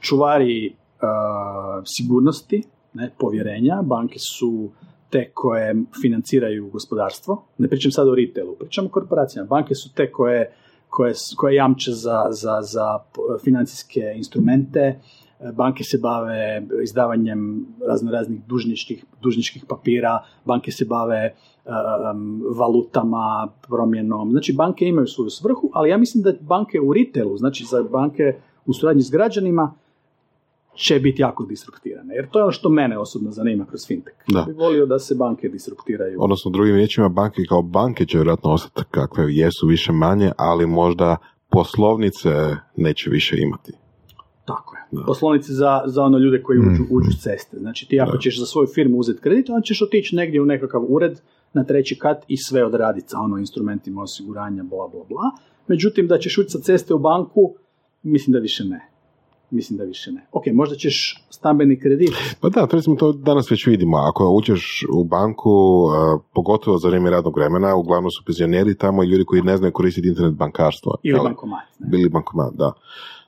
čuvari 0.00 0.74
uh, 0.74 1.82
sigurnosti, 1.84 2.62
ne, 2.94 3.10
povjerenja, 3.18 3.82
banke 3.82 4.18
su 4.18 4.70
te 5.10 5.30
koje 5.34 5.74
financiraju 6.02 6.70
gospodarstvo. 6.70 7.44
Ne 7.58 7.68
pričam 7.68 7.92
sad 7.92 8.08
o 8.08 8.14
retailu, 8.14 8.56
pričam 8.58 8.86
o 8.86 8.88
korporacijama. 8.88 9.48
Banke 9.48 9.74
su 9.74 9.94
te 9.94 10.12
koje, 10.12 10.52
koje, 10.88 11.14
koje 11.36 11.54
jamče 11.54 11.90
za, 11.90 12.18
za, 12.30 12.62
za 12.62 12.98
p- 13.12 13.44
financijske 13.44 14.00
instrumente, 14.16 15.00
banke 15.54 15.84
se 15.84 15.98
bave 15.98 16.66
izdavanjem 16.82 17.66
razno 17.88 18.12
raznih 18.12 18.40
dužničkih, 18.46 19.04
dužničkih 19.22 19.64
papira, 19.68 20.24
banke 20.44 20.70
se 20.72 20.84
bave 20.84 21.34
valutama, 22.58 23.48
promjenom. 23.68 24.30
Znači, 24.30 24.52
banke 24.52 24.84
imaju 24.84 25.06
svoju 25.06 25.30
svrhu, 25.30 25.70
ali 25.72 25.90
ja 25.90 25.96
mislim 25.98 26.22
da 26.24 26.32
banke 26.40 26.80
u 26.80 26.92
retailu, 26.92 27.36
znači 27.36 27.64
za 27.64 27.82
banke 27.82 28.22
u 28.66 28.72
suradnji 28.74 29.02
s 29.02 29.10
građanima, 29.10 29.74
će 30.74 31.00
biti 31.00 31.22
jako 31.22 31.44
disruptirane. 31.44 32.14
Jer 32.14 32.28
to 32.30 32.38
je 32.38 32.42
ono 32.42 32.52
što 32.52 32.68
mene 32.68 32.98
osobno 32.98 33.30
zanima 33.30 33.64
kroz 33.66 33.86
fintech. 33.86 34.14
Da. 34.28 34.42
Bi 34.42 34.52
volio 34.52 34.86
da 34.86 34.98
se 34.98 35.14
banke 35.14 35.48
disruptiraju. 35.48 36.18
Odnosno, 36.22 36.50
drugim 36.50 36.74
riječima, 36.74 37.08
banke 37.08 37.42
kao 37.48 37.62
banke 37.62 38.06
će 38.06 38.18
vjerojatno 38.18 38.50
ostati 38.52 38.88
kakve 38.90 39.24
jesu 39.28 39.66
više 39.66 39.92
manje, 39.92 40.32
ali 40.36 40.66
možda 40.66 41.16
poslovnice 41.50 42.28
neće 42.76 43.10
više 43.10 43.36
imati. 43.40 43.72
Tako 44.44 44.76
je. 44.76 44.82
Da. 44.92 45.04
Poslovnice 45.06 45.52
za, 45.52 45.82
za 45.86 46.02
ono 46.02 46.18
ljude 46.18 46.42
koji 46.42 46.58
uđu, 46.58 46.82
Mhm. 46.82 46.82
uđu 46.90 47.10
s 47.12 47.22
ceste. 47.22 47.56
Znači 47.58 47.88
ti 47.88 48.00
ako 48.00 48.12
Da. 48.12 48.18
ćeš 48.18 48.38
za 48.38 48.46
svoju 48.46 48.66
firmu 48.74 48.98
uzeti 48.98 49.20
kredit, 49.20 49.48
onda 49.50 49.62
ćeš 49.62 49.82
otići 49.82 50.16
negdje 50.16 50.42
u 50.42 50.46
nekakav 50.46 50.82
ured 50.88 51.20
na 51.52 51.64
treći 51.64 51.98
kat 51.98 52.24
i 52.28 52.36
sve 52.36 52.64
odraditi 52.64 53.08
sa 53.08 53.18
ono 53.18 53.38
instrumentima 53.38 54.02
osiguranja, 54.02 54.62
bla, 54.62 54.88
bla, 54.88 55.04
bla. 55.08 55.30
Međutim, 55.68 56.06
da 56.06 56.18
ćeš 56.18 56.38
ući 56.38 56.50
sa 56.50 56.58
ceste 56.58 56.94
u 56.94 56.98
banku, 56.98 57.54
mislim 58.02 58.32
da 58.32 58.38
više 58.38 58.64
ne. 58.64 58.90
Mislim 59.50 59.78
da 59.78 59.84
više 59.84 60.12
ne. 60.12 60.26
Ok, 60.32 60.42
možda 60.52 60.76
ćeš 60.76 61.24
stambeni 61.30 61.80
kredit. 61.80 62.10
Pa 62.40 62.48
da, 62.48 62.66
to 62.66 62.76
recimo 62.76 62.96
to 62.96 63.12
danas 63.12 63.50
već 63.50 63.66
vidimo. 63.66 63.96
Ako 63.96 64.30
uđeš 64.30 64.84
u 64.92 65.04
banku, 65.04 65.50
a, 65.94 66.18
pogotovo 66.34 66.78
za 66.78 66.88
vrijeme 66.88 67.10
radnog 67.10 67.36
vremena, 67.36 67.74
uglavnom 67.74 68.10
su 68.10 68.24
penzioneri 68.26 68.74
tamo 68.74 69.02
i 69.02 69.06
ljudi 69.06 69.24
koji 69.24 69.42
ne 69.42 69.56
znaju 69.56 69.72
koristiti 69.72 70.08
internet 70.08 70.34
bankarstvo. 70.34 70.94
Ili 71.02 71.20
bankomat. 71.22 71.64
Ne? 71.78 71.88
Bili 71.88 72.08
bankomat, 72.08 72.54
da. 72.54 72.72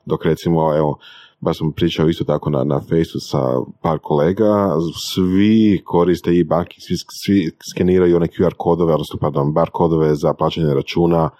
Dok 0.07 0.25
recimo, 0.25 0.77
evo, 0.77 0.99
baš 1.41 1.59
sam 1.59 1.73
pričao 1.73 2.09
isto 2.09 2.25
tako 2.25 2.51
na, 2.51 2.65
na 2.65 2.81
Faceu 2.81 3.21
sa 3.21 3.39
par 3.83 3.99
kolega, 4.03 4.71
svi 5.15 5.83
koriste 5.85 6.37
i 6.37 6.45
banki, 6.45 6.81
svi, 6.81 6.97
svi 7.25 7.51
skeniraju 7.75 8.17
one 8.17 8.27
QR 8.27 8.55
kodove, 8.57 8.93
odnosno 8.93 9.19
pardon, 9.21 9.53
bar 9.53 9.71
kodove 9.73 10.15
za 10.15 10.35
plaćanje 10.35 10.75
računa. 10.75 11.31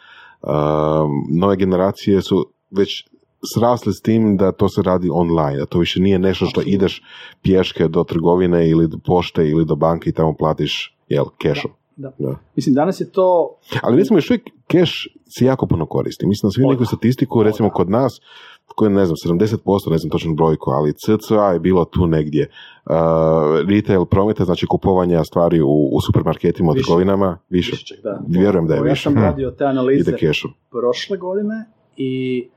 Um, 0.43 1.27
nove 1.39 1.57
generacije 1.57 2.23
su 2.23 2.47
već 2.71 3.05
srasli 3.55 3.93
s 3.93 4.01
tim 4.01 4.37
da 4.37 4.53
to 4.53 4.69
se 4.69 4.83
radi 4.83 5.09
online, 5.13 5.59
da 5.59 5.67
to 5.67 5.79
više 5.79 6.01
nije 6.01 6.19
nešto 6.19 6.47
što 6.47 6.63
ideš 6.67 7.03
pješke 7.43 7.89
do 7.89 8.05
trgovine 8.05 8.71
ili 8.71 8.89
do 8.89 8.99
pošte 9.07 9.49
ili 9.49 9.65
do 9.65 9.77
banke 9.77 10.11
i 10.11 10.13
tamo 10.13 10.35
platiš, 10.35 10.97
jel, 11.09 11.25
cashom. 11.43 11.71
Da. 11.97 12.13
Mislim, 12.57 12.75
danas 12.75 13.01
je 13.01 13.11
to... 13.11 13.59
Ali 13.83 13.97
recimo 13.97 14.19
još 14.19 14.31
uvijek 14.31 14.43
cash 14.73 14.93
se 15.39 15.45
jako 15.45 15.67
puno 15.67 15.87
koristi. 15.87 16.27
Mislim 16.27 16.49
da 16.49 16.53
svi 16.53 16.67
neku 16.67 16.85
statistiku, 16.85 17.43
recimo 17.43 17.71
kod 17.71 17.91
nas, 17.91 18.21
koje 18.77 18.91
ne 18.91 19.05
znam, 19.07 19.17
70%, 19.37 19.91
ne 19.91 19.99
znam 19.99 20.11
točnu 20.11 20.35
brojku, 20.35 20.71
ali 20.71 20.93
CCA 20.93 21.53
je 21.53 21.59
bilo 21.61 21.85
tu 21.85 22.07
negdje. 22.07 22.51
Uh, 22.87 22.95
retail 23.69 24.05
prometa, 24.05 24.45
znači 24.45 24.67
kupovanja 24.67 25.25
stvari 25.25 25.61
u, 25.61 25.89
u 25.93 26.01
supermarketima, 26.07 26.73
u 26.73 26.75
trgovinama, 26.75 27.39
više. 27.51 27.71
više 27.71 27.85
čak, 27.87 27.99
da. 28.03 28.21
Vjerujem 28.29 28.67
da 28.67 28.75
je 28.75 28.79
Ja 28.79 28.83
više. 28.83 29.03
sam 29.03 29.15
radio 29.15 29.51
te 29.51 29.65
analize 29.65 30.13
prošle 30.71 31.17
godine 31.17 31.65
i 31.97 32.49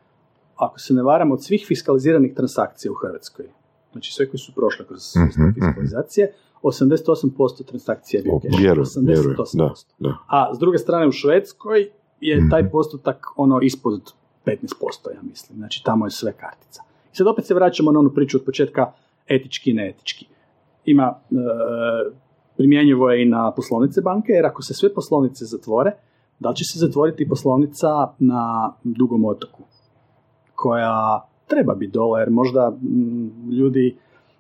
ako 0.55 0.79
se 0.79 0.93
ne 0.93 1.03
varam 1.03 1.31
od 1.31 1.43
svih 1.43 1.65
fiskaliziranih 1.67 2.33
transakcija 2.35 2.91
u 2.91 2.95
Hrvatskoj, 2.95 3.45
znači 3.91 4.13
sve 4.13 4.29
koji 4.29 4.39
su 4.39 4.51
prošle 4.55 4.85
kroz 4.87 5.01
Mhm, 5.15 5.41
mhm. 5.43 5.53
fiskalizacije, 5.53 6.33
88% 6.63 7.65
transakcija 7.65 8.19
je 8.19 8.23
bio 8.23 8.39
cash. 8.43 8.59
Vjerujem, 8.59 8.87
vjerujem, 9.01 9.37
88%. 9.37 9.57
da, 9.57 9.73
da. 9.99 10.17
A 10.27 10.55
s 10.55 10.59
druge 10.59 10.77
strane 10.77 11.07
u 11.07 11.11
Švedskoj 11.11 11.89
je 12.19 12.49
taj 12.49 12.69
postotak 12.69 13.25
ono 13.35 13.59
ispod 13.61 14.13
15%, 14.45 15.15
ja 15.15 15.21
mislim. 15.23 15.57
Znači 15.57 15.81
tamo 15.85 16.05
je 16.05 16.11
sve 16.11 16.33
kartica. 16.33 16.81
I 17.13 17.15
sad 17.15 17.27
opet 17.27 17.45
se 17.45 17.53
vraćamo 17.53 17.91
na 17.91 17.99
onu 17.99 18.09
priču 18.09 18.37
od 18.37 18.45
početka 18.45 18.91
etički 19.27 19.71
i 19.71 19.73
neetički. 19.73 20.25
Ima, 20.85 21.15
e, 21.31 21.35
primjenjivo 22.57 23.11
je 23.11 23.21
i 23.21 23.25
na 23.25 23.51
poslovnice 23.51 24.01
banke, 24.01 24.31
jer 24.31 24.45
ako 24.45 24.61
se 24.61 24.73
sve 24.73 24.93
poslovnice 24.93 25.45
zatvore, 25.45 25.91
da 26.39 26.49
li 26.49 26.55
će 26.55 26.63
se 26.63 26.79
zatvoriti 26.79 27.29
poslovnica 27.29 27.87
na 28.19 28.73
dugom 28.83 29.25
otoku, 29.25 29.63
koja 30.55 31.21
treba 31.47 31.75
biti 31.75 31.91
dole, 31.91 32.21
jer 32.21 32.29
možda 32.29 32.69
mm, 32.69 33.51
ljudi 33.51 33.97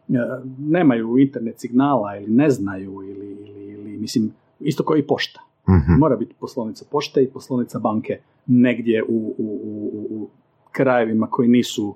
e, 0.09 0.13
nemaju 0.59 1.17
internet 1.17 1.59
signala 1.59 2.17
ili 2.17 2.31
ne 2.31 2.49
znaju 2.49 2.91
ili, 2.91 3.31
ili, 3.31 3.71
ili 3.71 3.97
mislim, 3.97 4.33
isto 4.59 4.83
kao 4.83 4.97
i 4.97 5.07
pošta. 5.07 5.41
Mhm. 5.69 5.99
Mora 5.99 6.15
biti 6.15 6.35
poslovnica 6.39 6.85
pošte 6.91 7.23
i 7.23 7.29
poslovnica 7.29 7.79
banke 7.79 8.19
negdje 8.47 9.03
u, 9.03 9.35
u, 9.37 9.59
u, 9.63 10.07
u 10.09 10.29
krajevima 10.71 11.27
koji 11.27 11.49
nisu 11.49 11.87
uh, 11.87 11.95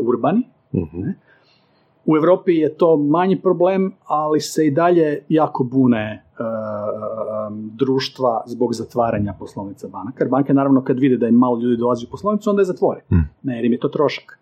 urbani. 0.00 0.42
Mhm. 0.74 1.02
U 2.06 2.16
Europi 2.16 2.54
je 2.54 2.74
to 2.74 2.96
manji 2.96 3.40
problem, 3.42 3.92
ali 4.04 4.40
se 4.40 4.66
i 4.66 4.70
dalje 4.70 5.24
jako 5.28 5.64
bune 5.64 6.24
uh, 6.38 6.46
um, 7.48 7.70
društva 7.74 8.42
zbog 8.46 8.74
zatvaranja 8.74 9.34
poslovnica 9.38 9.88
banaka. 9.88 10.24
Jer 10.24 10.30
banke 10.30 10.54
naravno 10.54 10.84
kad 10.84 10.98
vide 10.98 11.16
da 11.16 11.28
im 11.28 11.34
malo 11.34 11.60
ljudi 11.60 11.76
dolazi 11.76 12.06
u 12.06 12.10
poslovnicu, 12.10 12.50
onda 12.50 12.60
je 12.60 12.64
zatvore. 12.64 13.00
Mm. 13.10 13.28
Ne, 13.42 13.56
jer 13.56 13.64
im 13.64 13.72
je 13.72 13.78
to 13.78 13.88
trošak. 13.88 14.38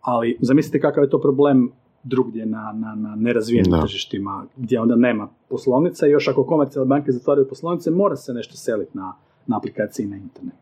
Ali 0.00 0.38
zamislite 0.40 0.80
kakav 0.80 1.04
je 1.04 1.10
to 1.10 1.20
problem 1.20 1.70
drugdje 2.04 2.46
na, 2.46 2.72
na, 2.76 2.94
na 2.94 3.16
nerazvijenim 3.16 3.72
Da. 3.72 3.80
tržištima 3.80 4.46
gdje 4.56 4.80
onda 4.80 4.96
nema 4.96 5.28
poslovnica 5.48 6.06
i 6.06 6.10
još 6.10 6.28
ako 6.28 6.44
komercijalne 6.44 6.88
banke 6.88 7.12
zatvaraju 7.12 7.48
poslovnice 7.48 7.90
mora 7.90 8.16
se 8.16 8.32
nešto 8.34 8.56
seliti 8.56 8.98
na, 8.98 9.12
na 9.46 9.56
aplikaciji 9.56 10.06
na 10.06 10.16
internet. 10.16 10.58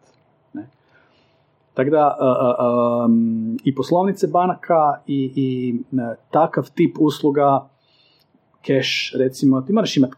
Ne? 0.53 0.69
Tako 1.75 1.91
da 1.91 1.99
a, 1.99 2.17
a, 2.21 2.55
a, 2.59 3.05
um, 3.07 3.59
i 3.65 3.75
poslovnice 3.75 4.27
banaka 4.27 5.01
i, 5.07 5.33
i 5.37 5.75
e, 5.99 6.15
takav 6.31 6.71
tip 6.75 6.97
usluga 7.01 7.69
cash 8.67 9.17
recimo 9.19 9.61
ti 9.61 9.73
moraš 9.73 9.97
imati 9.97 10.15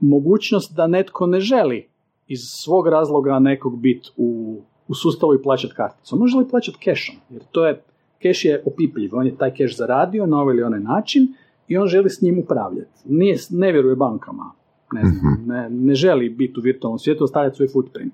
mogućnost 0.00 0.74
da 0.74 0.86
netko 0.86 1.26
ne 1.26 1.40
želi 1.40 1.88
iz 2.28 2.40
svog 2.40 2.88
razloga 2.88 3.38
nekog 3.38 3.80
biti 3.80 4.10
u, 4.16 4.60
u 4.88 4.94
sustavu 4.94 5.34
i 5.34 5.42
plaćati 5.42 5.74
karticom. 5.74 6.18
Može 6.18 6.36
li 6.36 6.48
plaćati 6.48 6.78
cashom? 6.84 7.16
Jer 7.30 7.42
to 7.52 7.66
je, 7.66 7.82
cash 8.22 8.44
je 8.44 8.62
opipljiv. 8.66 9.10
On 9.14 9.26
je 9.26 9.36
taj 9.36 9.50
cash 9.50 9.76
zaradio 9.76 10.26
na 10.26 10.40
ovaj 10.40 10.54
ili 10.54 10.62
onaj 10.62 10.80
način 10.80 11.34
i 11.68 11.76
on 11.76 11.86
želi 11.88 12.10
s 12.10 12.22
njim 12.22 12.38
upravljati. 12.38 12.90
Nije, 13.04 13.36
ne 13.50 13.72
vjeruje 13.72 13.96
bankama. 13.96 14.52
Ne, 14.92 15.00
znam, 15.04 15.44
ne, 15.46 15.70
ne 15.70 15.94
želi 15.94 16.28
biti 16.28 16.60
u 16.60 16.62
virtualnom 16.62 16.98
svijetu, 16.98 17.24
ostavljati 17.24 17.56
svoj 17.56 17.68
footprint. 17.68 18.12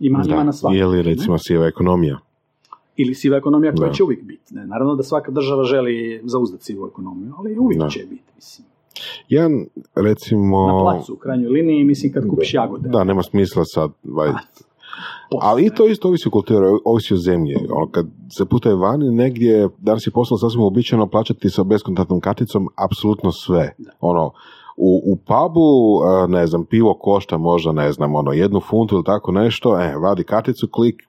Ima, 0.00 0.22
ima 0.26 0.36
na 0.36 0.44
Da. 0.44 0.52
svakom. 0.52 0.76
Je 0.76 0.86
li 0.86 0.96
ne? 0.96 1.02
recimo 1.02 1.38
siva 1.38 1.66
ekonomija? 1.66 2.18
Ili 2.96 3.14
siva 3.14 3.36
ekonomija 3.36 3.72
koja 3.74 3.88
Da. 3.88 3.94
će 3.94 4.02
uvijek 4.04 4.24
biti. 4.24 4.54
Ne? 4.54 4.66
Naravno 4.66 4.94
da 4.94 5.02
svaka 5.02 5.30
država 5.32 5.64
želi 5.64 6.20
zauzdati 6.24 6.64
sivu 6.64 6.86
ekonomiju, 6.86 7.32
ali 7.38 7.58
uvijek 7.58 7.80
Da. 7.80 7.88
će 7.88 8.00
biti. 8.10 8.32
Mislim. 8.36 8.66
Jedan, 9.28 9.66
recimo... 9.94 10.66
Na 10.66 10.80
placu, 10.80 11.14
u 11.14 11.16
krajnjoj 11.16 11.48
liniji, 11.50 11.84
mislim 11.84 12.12
kad 12.12 12.28
kupiš 12.28 12.54
jagode. 12.54 12.88
Da, 12.88 13.04
nema 13.04 13.22
smisla 13.22 13.64
sad 13.64 13.90
vadit. 14.04 14.64
Ali 15.40 15.66
i 15.66 15.70
to 15.70 15.86
isto 15.86 16.08
ovisi 16.08 16.28
o 16.28 16.30
kulturi, 16.30 16.66
ovisi 16.84 17.14
o 17.14 17.16
zemlji. 17.16 17.56
Ono, 17.70 17.90
kad 17.90 18.06
se 18.36 18.44
putuje 18.44 18.74
vani, 18.74 19.10
negdje, 19.10 19.68
danas 19.78 20.06
je 20.06 20.10
postalo 20.10 20.38
sasvim 20.38 20.62
uobičajeno 20.62 21.06
plaćati 21.06 21.50
sa 21.50 21.64
beskontaktnom 21.64 22.20
karticom 22.20 22.68
apsolutno 22.76 23.32
sve. 23.32 23.74
Ono, 24.00 24.32
u, 24.76 25.12
u 25.12 25.16
pubu, 25.16 26.02
a, 26.04 26.26
ne 26.26 26.46
znam, 26.46 26.64
pivo 26.64 26.94
košta 27.00 27.38
možda, 27.38 27.72
ne 27.72 27.92
znam, 27.92 28.14
ono, 28.14 28.32
jednu 28.32 28.60
funtu 28.60 28.94
ili 28.94 29.04
tako 29.04 29.32
nešto, 29.32 29.80
e, 29.80 29.96
vadi 29.96 30.24
karticu, 30.24 30.68
klik, 30.72 31.02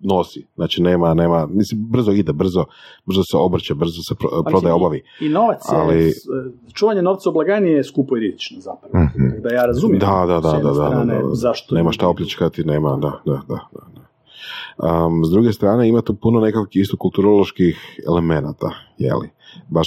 nosi. 0.00 0.46
Znači, 0.54 0.82
nema, 0.82 1.14
nema, 1.14 1.46
mislim, 1.46 1.80
brzo 1.82 2.12
ide, 2.12 2.32
brzo, 2.32 2.64
brzo 3.06 3.22
se 3.22 3.36
obrće, 3.36 3.74
brzo 3.74 4.02
se 4.08 4.14
pro, 4.14 4.28
Pa 4.44 4.50
prodaje 4.50 4.74
obavi. 4.74 5.02
I 5.20 5.28
novac 5.28 5.60
Ali- 5.68 6.10
s- 6.10 6.26
čuvanje 6.74 7.02
novca 7.02 7.30
u 7.30 7.32
blagajni 7.32 7.70
je 7.70 7.84
skupo 7.84 8.16
i 8.16 8.20
rizično 8.20 8.60
zapravo. 8.60 9.04
Mhm. 9.04 9.28
Tako 9.30 9.42
da 9.42 9.54
ja 9.54 9.66
razumijem 9.66 9.98
Da, 10.00 10.24
da, 10.26 10.40
da, 10.40 10.52
da, 10.52 10.72
da, 10.72 10.88
da, 10.90 11.04
da. 11.04 11.20
zašto 11.32 11.74
Nema 11.74 11.92
šta 11.92 12.04
idu. 12.04 12.10
opljačkati, 12.10 12.64
nema, 12.64 12.96
da, 12.96 13.20
da, 13.26 13.40
da. 13.48 13.58
da. 13.68 13.98
Um, 14.78 15.24
s 15.24 15.30
druge 15.30 15.52
strane, 15.52 15.88
ima 15.88 16.02
tu 16.02 16.14
puno 16.14 16.40
nekakvih 16.40 16.82
isto 16.82 16.96
kulturoloških 16.96 18.00
elemenata, 18.08 18.70
jeli. 18.98 19.30
Baš 19.68 19.86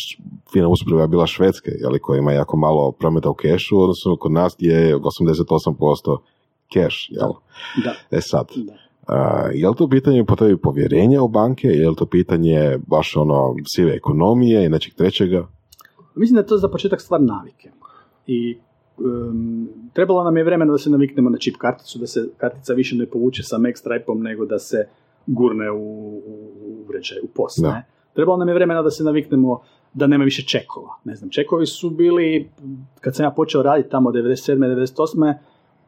fina 0.52 0.68
je 1.02 1.08
bila 1.08 1.28
Švedske, 1.28 1.72
jeli, 1.80 2.00
koja 2.00 2.20
ima 2.20 2.32
jako 2.32 2.58
malo 2.58 2.92
prometa 2.92 3.30
u 3.30 3.34
kešu, 3.34 3.82
odnosno 3.82 4.16
kod 4.16 4.32
nas 4.32 4.56
je 4.60 4.96
88% 4.96 6.18
keš, 6.74 7.08
jel? 7.12 7.30
Da, 7.84 8.18
E 8.18 8.22
sad, 8.22 8.48
da. 8.56 8.74
Je 9.54 9.70
li 9.70 9.76
to 9.78 9.90
pitanje 9.90 10.26
po 10.26 10.36
tebi 10.36 10.58
povjerenja 10.58 11.22
u 11.22 11.28
banke, 11.28 11.68
je 11.68 11.90
li 11.90 11.96
to 11.96 12.06
pitanje 12.06 12.80
baš 12.88 13.16
ono 13.16 13.56
sive 13.76 13.94
ekonomije 13.94 14.66
i 14.66 14.70
nečeg 14.70 14.94
trećega? 14.94 15.48
Mislim 16.16 16.36
da 16.36 16.42
je 16.42 16.48
to 16.48 16.58
za 16.58 16.70
početak 16.70 17.02
stvar 17.02 17.22
navike. 17.22 17.72
I 18.28 18.58
um, 18.98 19.70
trebalo 19.94 20.24
nam 20.24 20.38
je 20.38 20.44
vremena 20.44 20.72
da 20.72 20.78
se 20.78 20.90
naviknemo 20.90 21.30
na 21.30 21.38
čip 21.38 21.58
karticu, 21.58 22.00
da 22.00 22.08
se 22.08 22.30
kartica 22.38 22.74
više 22.74 22.96
ne 22.96 23.06
povuče 23.06 23.44
sa 23.44 23.58
Mac 23.58 23.80
Stripe-om, 23.80 24.24
nego 24.24 24.46
da 24.46 24.60
se 24.60 24.88
gurne 25.28 25.72
u, 25.72 25.78
u 26.26 26.86
uređaj, 26.90 27.18
u 27.24 27.28
post. 27.28 27.62
Da. 27.62 27.72
Ne? 27.72 27.86
Trebalo 28.14 28.38
nam 28.38 28.48
je 28.48 28.54
vremena 28.54 28.82
da 28.82 28.90
se 28.90 29.04
naviknemo 29.04 29.62
da 29.94 30.08
nema 30.08 30.24
više 30.24 30.46
čekova. 30.46 30.96
Ne 31.04 31.16
znam, 31.16 31.30
čekovi 31.30 31.66
su 31.66 31.90
bili, 31.90 32.50
kad 33.02 33.16
sam 33.16 33.24
ja 33.24 33.32
počeo 33.32 33.64
raditi 33.64 33.90
tamo 33.90 34.12
97. 34.12 34.56
98. 34.56 35.34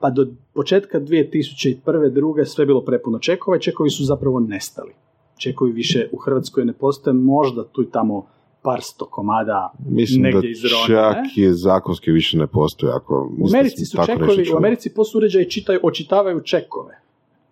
pa 0.04 0.10
do 0.10 0.28
početka 0.54 1.00
2001. 1.00 2.10
druge 2.14 2.46
sve 2.46 2.66
bilo 2.66 2.82
prepuno 2.82 3.20
čekova 3.20 3.58
i 3.58 3.62
čekovi 3.62 3.90
su 3.90 4.04
zapravo 4.06 4.40
nestali. 4.40 4.92
Čekovi 5.38 5.72
više 5.72 6.10
u 6.12 6.18
Hrvatskoj 6.18 6.66
ne 6.66 6.74
postoje, 6.74 7.14
možda 7.14 7.64
tu 7.68 7.84
i 7.84 7.92
tamo 7.92 8.26
par 8.62 8.82
sto 8.82 9.06
komada 9.06 9.72
Mislim 9.90 10.22
negdje 10.22 10.50
da 10.62 10.70
čak 10.88 11.16
ne? 11.16 11.44
i 11.44 11.54
zakonski 11.54 12.12
više 12.12 12.38
ne 12.38 12.48
postoji. 12.48 12.92
Ako, 12.96 13.32
U 13.40 13.48
Americi 13.48 13.86
su 13.86 13.98
čekovi, 14.06 14.46
u. 14.54 14.58
Americi 14.58 14.94
POS 14.94 15.16
uređaji 15.16 15.50
čitaju, 15.50 15.80
očitavaju 15.84 16.42
čekove. 16.42 17.00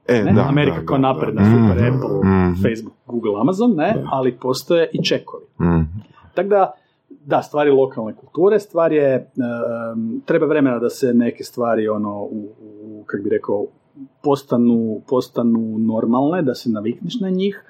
E, 0.08 0.24
Ne? 0.24 0.34
da, 0.34 0.42
Amerika 0.42 0.80
da, 0.80 0.86
kao 0.86 0.98
da, 0.98 1.02
napredna, 1.02 1.42
super, 1.46 1.84
Mhm, 1.84 1.96
Apple, 1.96 2.30
mhm. 2.30 2.62
Facebook, 2.62 2.94
Google, 3.06 3.42
Amazon, 3.42 3.72
ne, 3.76 3.94
Da. 3.96 4.08
ali 4.12 4.38
postoje 4.38 4.90
i 4.94 5.04
čekovi. 5.04 5.46
Mhm. 5.62 5.82
Tako 6.36 6.50
da, 6.50 6.72
da, 7.26 7.42
stvari 7.42 7.72
lokalne 7.72 8.16
kulture, 8.16 8.60
stvar 8.60 8.94
je, 8.94 9.32
treba 10.26 10.46
vremena 10.46 10.80
da 10.80 10.90
se 10.90 11.14
neke 11.14 11.44
stvari, 11.44 11.88
ono, 11.88 12.24
u, 12.24 12.50
u 12.84 13.04
kak 13.06 13.24
bi 13.24 13.30
rekao, 13.30 13.66
postanu, 14.24 15.02
postanu 15.08 15.78
normalne, 15.78 16.42
da 16.42 16.56
se 16.56 16.70
navikneš 16.70 17.20
na 17.20 17.30
njih. 17.30 17.64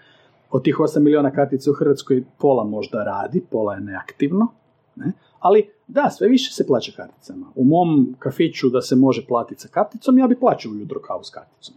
Od 0.52 0.64
tih 0.64 0.78
8 0.80 1.00
miliona 1.00 1.32
kartica 1.32 1.72
u 1.72 1.74
Hrvatskoj 1.74 2.24
pola 2.38 2.64
možda 2.64 3.04
radi, 3.04 3.42
pola 3.52 3.74
je 3.74 3.82
neaktivno, 3.82 4.48
ne? 4.96 5.12
ali 5.40 5.70
da, 5.88 6.10
sve 6.10 6.28
više 6.28 6.54
se 6.54 6.68
plaća 6.68 6.92
karticama. 6.96 7.46
U 7.56 7.64
mom 7.64 8.16
kafiću 8.20 8.70
da 8.70 8.82
se 8.82 8.96
može 8.96 9.26
platiti 9.28 9.62
sa 9.62 9.68
karticom, 9.68 10.18
ja 10.18 10.28
bi 10.28 10.40
plaćao 10.40 10.72
ujutro 10.72 11.00
kavu 11.00 11.24
s 11.24 11.30
karticom. 11.30 11.76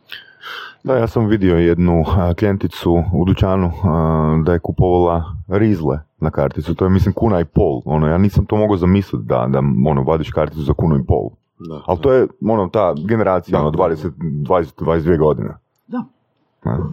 Da, 0.84 0.96
ja 0.96 1.06
sam 1.06 1.26
vidio 1.26 1.56
jednu 1.56 2.04
klijenticu 2.38 3.02
u 3.14 3.24
dućanu 3.24 3.72
da 4.44 4.52
je 4.52 4.58
kupovala 4.58 5.24
rizle 5.48 5.98
na 6.20 6.30
karticu. 6.30 6.74
To 6.74 6.84
je 6.84 6.90
mislim 6.90 7.14
kuna 7.14 7.40
i 7.40 7.44
pol. 7.44 7.82
Ono, 7.84 8.06
ja 8.06 8.18
nisam 8.18 8.46
to 8.46 8.56
mogao 8.56 8.76
zamisliti 8.76 9.26
da, 9.26 9.46
da 9.52 9.58
ono, 9.90 10.02
vadiš 10.02 10.30
karticu 10.30 10.62
za 10.62 10.72
kunu 10.72 10.96
i 10.96 11.04
pol. 11.06 11.30
Da, 11.58 11.80
Ali 11.86 11.98
to 12.00 12.12
je 12.12 12.26
ono, 12.48 12.68
ta 12.68 12.94
generacija, 13.08 13.58
Da. 13.58 13.66
ono, 13.66 13.70
20, 13.78 14.10
20, 14.18 14.84
22 14.84 15.18
godine. 15.18 15.48
Da. 15.86 16.04
Da. 16.64 16.78
Um, 16.78 16.90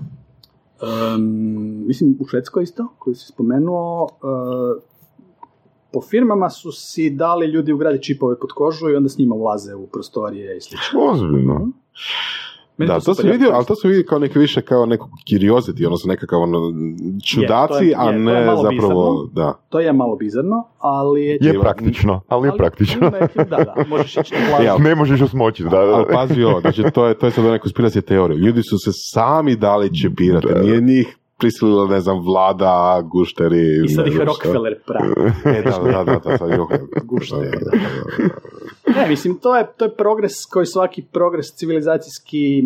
mislim, 1.87 2.17
u 2.19 2.27
Švedskoj 2.27 2.63
isto, 2.63 2.87
koju 2.99 3.15
si 3.15 3.27
spomenuo, 3.27 4.03
uh, 4.03 4.83
po 5.93 6.01
firmama 6.01 6.49
su 6.49 6.71
si 6.71 7.09
dali 7.09 7.45
ljudi 7.45 7.73
ugradi 7.73 8.03
čipove 8.03 8.39
pod 8.39 8.51
kožu 8.51 8.89
i 8.89 8.95
onda 8.95 9.09
s 9.09 9.17
njima 9.17 9.35
ulaze 9.35 9.75
u 9.75 9.87
prostorije 9.87 10.57
i 10.57 10.61
slično. 10.61 10.99
Ozbiljno. 11.11 11.69
Meni 12.81 12.87
da, 12.87 12.95
to 12.95 13.01
super 13.01 13.15
sam 13.17 13.31
vidio, 13.31 13.45
jako 13.45 13.55
ali 13.55 13.65
to 13.65 13.75
sam 13.75 13.89
vidio 13.89 14.05
kao 14.07 14.19
neki 14.19 14.39
više 14.39 14.61
kao 14.61 14.85
neko 14.85 15.09
curiosity, 15.29 15.85
odnosno 15.85 16.07
nekakav 16.07 16.41
ono, 16.41 16.57
čudaci, 17.25 17.85
je- 17.85 17.95
a 17.97 18.03
je, 18.03 18.11
to 18.25 18.29
je 18.29 18.35
ne 18.35 18.45
malo 18.45 18.57
zapravo, 18.57 18.71
bizarno. 18.71 19.29
da. 19.35 19.53
To 19.69 19.79
je 19.79 19.93
malo 19.93 20.15
bizarno, 20.15 20.63
ali 20.79 21.21
je... 21.21 21.37
Je 21.41 21.59
praktično, 21.59 22.21
ali 22.27 22.47
je 22.47 22.49
ali- 22.49 22.57
praktično. 22.57 23.09
neki- 23.11 23.37
da, 23.39 23.57
da, 23.57 23.75
možeš 23.87 24.17
ići 24.17 24.33
na 24.33 24.39
plažu. 24.49 24.63
Ja, 24.63 24.77
Ne 24.79 24.95
možeš 24.95 25.21
usmočiti, 25.21 25.69
da, 25.69 25.77
da. 25.77 25.93
Ali 25.93 26.05
pazi 26.13 26.43
ovo, 26.43 26.61
znači 26.61 26.83
to 26.93 27.07
je, 27.07 27.13
to 27.13 27.25
je 27.25 27.31
sad 27.31 27.59
konspiracija 27.59 28.01
teorija. 28.01 28.37
Ljudi 28.37 28.63
su 28.63 28.77
se 28.77 28.91
sami 28.93 29.55
dali 29.55 30.01
čepirati, 30.01 30.47
nije 30.55 30.81
njih 30.81 31.17
prisilila, 31.41 31.87
ne 31.87 31.99
znam, 31.99 32.23
vlada, 32.25 33.01
gušteri. 33.11 33.85
I 33.85 33.89
sad 33.89 34.07
ih. 34.07 34.17
Rockefeller 34.17 34.79
pravi. 34.85 35.13
E, 35.57 35.61
da, 35.61 35.79
da, 35.91 36.03
da, 36.03 36.19
da, 36.23 36.37
sad 36.37 36.49
Gušteri, 37.03 37.49
Da, 37.51 37.57
da, 37.57 37.71
da, 37.71 38.93
da. 38.93 39.01
Ne, 39.01 39.09
mislim, 39.09 39.37
to 39.37 39.57
je, 39.57 39.67
to 39.77 39.85
je 39.85 39.95
progres 39.95 40.45
koji 40.45 40.65
svaki 40.65 41.01
progres 41.01 41.55
civilizacijski 41.55 42.63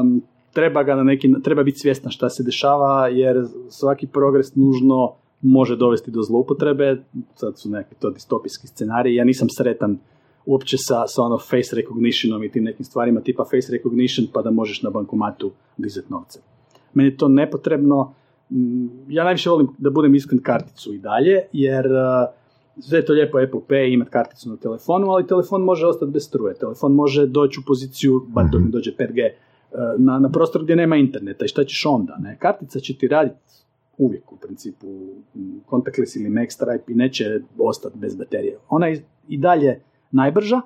um, 0.00 0.22
treba 0.52 0.82
ga 0.82 0.94
na 0.94 1.02
neki, 1.02 1.32
treba 1.44 1.62
biti 1.62 1.78
svjestan 1.78 2.10
šta 2.10 2.28
se 2.28 2.42
dešava, 2.42 3.08
jer 3.08 3.36
svaki 3.70 4.06
progres 4.06 4.54
nužno 4.54 5.14
može 5.42 5.76
dovesti 5.76 6.10
do 6.10 6.22
zloupotrebe, 6.22 7.02
sad 7.34 7.58
su 7.58 7.70
neki 7.70 7.94
to 7.94 8.10
distopijski 8.10 8.66
scenariji, 8.66 9.14
ja 9.14 9.24
nisam 9.24 9.48
sretan 9.50 9.98
uopće 10.46 10.76
sa, 10.78 11.06
sa 11.06 11.22
ono 11.22 11.38
face 11.38 11.76
recognitionom 11.76 12.44
i 12.44 12.50
tim 12.50 12.64
nekim 12.64 12.84
stvarima 12.84 13.20
tipa 13.20 13.44
face 13.44 13.72
recognition 13.72 14.26
pa 14.32 14.42
da 14.42 14.50
možeš 14.50 14.82
na 14.82 14.90
bankomatu 14.90 15.50
dizati 15.76 16.06
novce. 16.10 16.40
Meni 16.94 17.08
je 17.08 17.16
to 17.16 17.28
nepotrebno, 17.28 18.14
ja 19.08 19.24
najviše 19.24 19.50
volim 19.50 19.68
da 19.78 19.90
budem 19.90 20.14
iskren 20.14 20.42
karticu 20.42 20.94
i 20.94 20.98
dalje, 20.98 21.42
jer 21.52 21.86
uh, 21.86 22.34
sve 22.80 22.98
je 22.98 23.04
to 23.04 23.12
lijepo 23.12 23.38
Apple 23.38 23.60
Pay, 23.68 23.94
imati 23.94 24.10
karticu 24.10 24.50
na 24.50 24.56
telefonu, 24.56 25.10
ali 25.10 25.26
telefon 25.26 25.62
može 25.62 25.86
ostati 25.86 26.12
bez 26.12 26.24
struje. 26.24 26.54
Telefon 26.54 26.92
može 26.92 27.26
doći 27.26 27.60
u 27.60 27.62
poziciju, 27.66 28.26
bar 28.28 28.44
dok 28.52 28.60
ne 28.60 28.68
dođe 28.68 28.90
5G, 28.90 29.30
uh, 29.30 29.78
na, 29.98 30.18
na 30.18 30.30
prostor 30.30 30.62
gdje 30.62 30.76
nema 30.76 30.96
interneta 30.96 31.44
i 31.44 31.48
šta 31.48 31.64
ćeš 31.64 31.86
onda? 31.86 32.16
Ne? 32.20 32.36
Kartica 32.40 32.80
će 32.80 32.98
ti 32.98 33.08
raditi 33.08 33.58
uvijek 33.98 34.32
u 34.32 34.36
principu 34.36 34.86
mm, 35.34 35.58
contactless 35.70 36.16
ili 36.16 36.30
Maxstripe 36.30 36.92
i 36.92 36.94
neće 36.94 37.40
ostati 37.58 37.98
bez 37.98 38.16
baterije. 38.16 38.58
Ona 38.68 38.86
je 38.86 39.04
i 39.28 39.38
dalje 39.38 39.80
najbrža, 40.10 40.60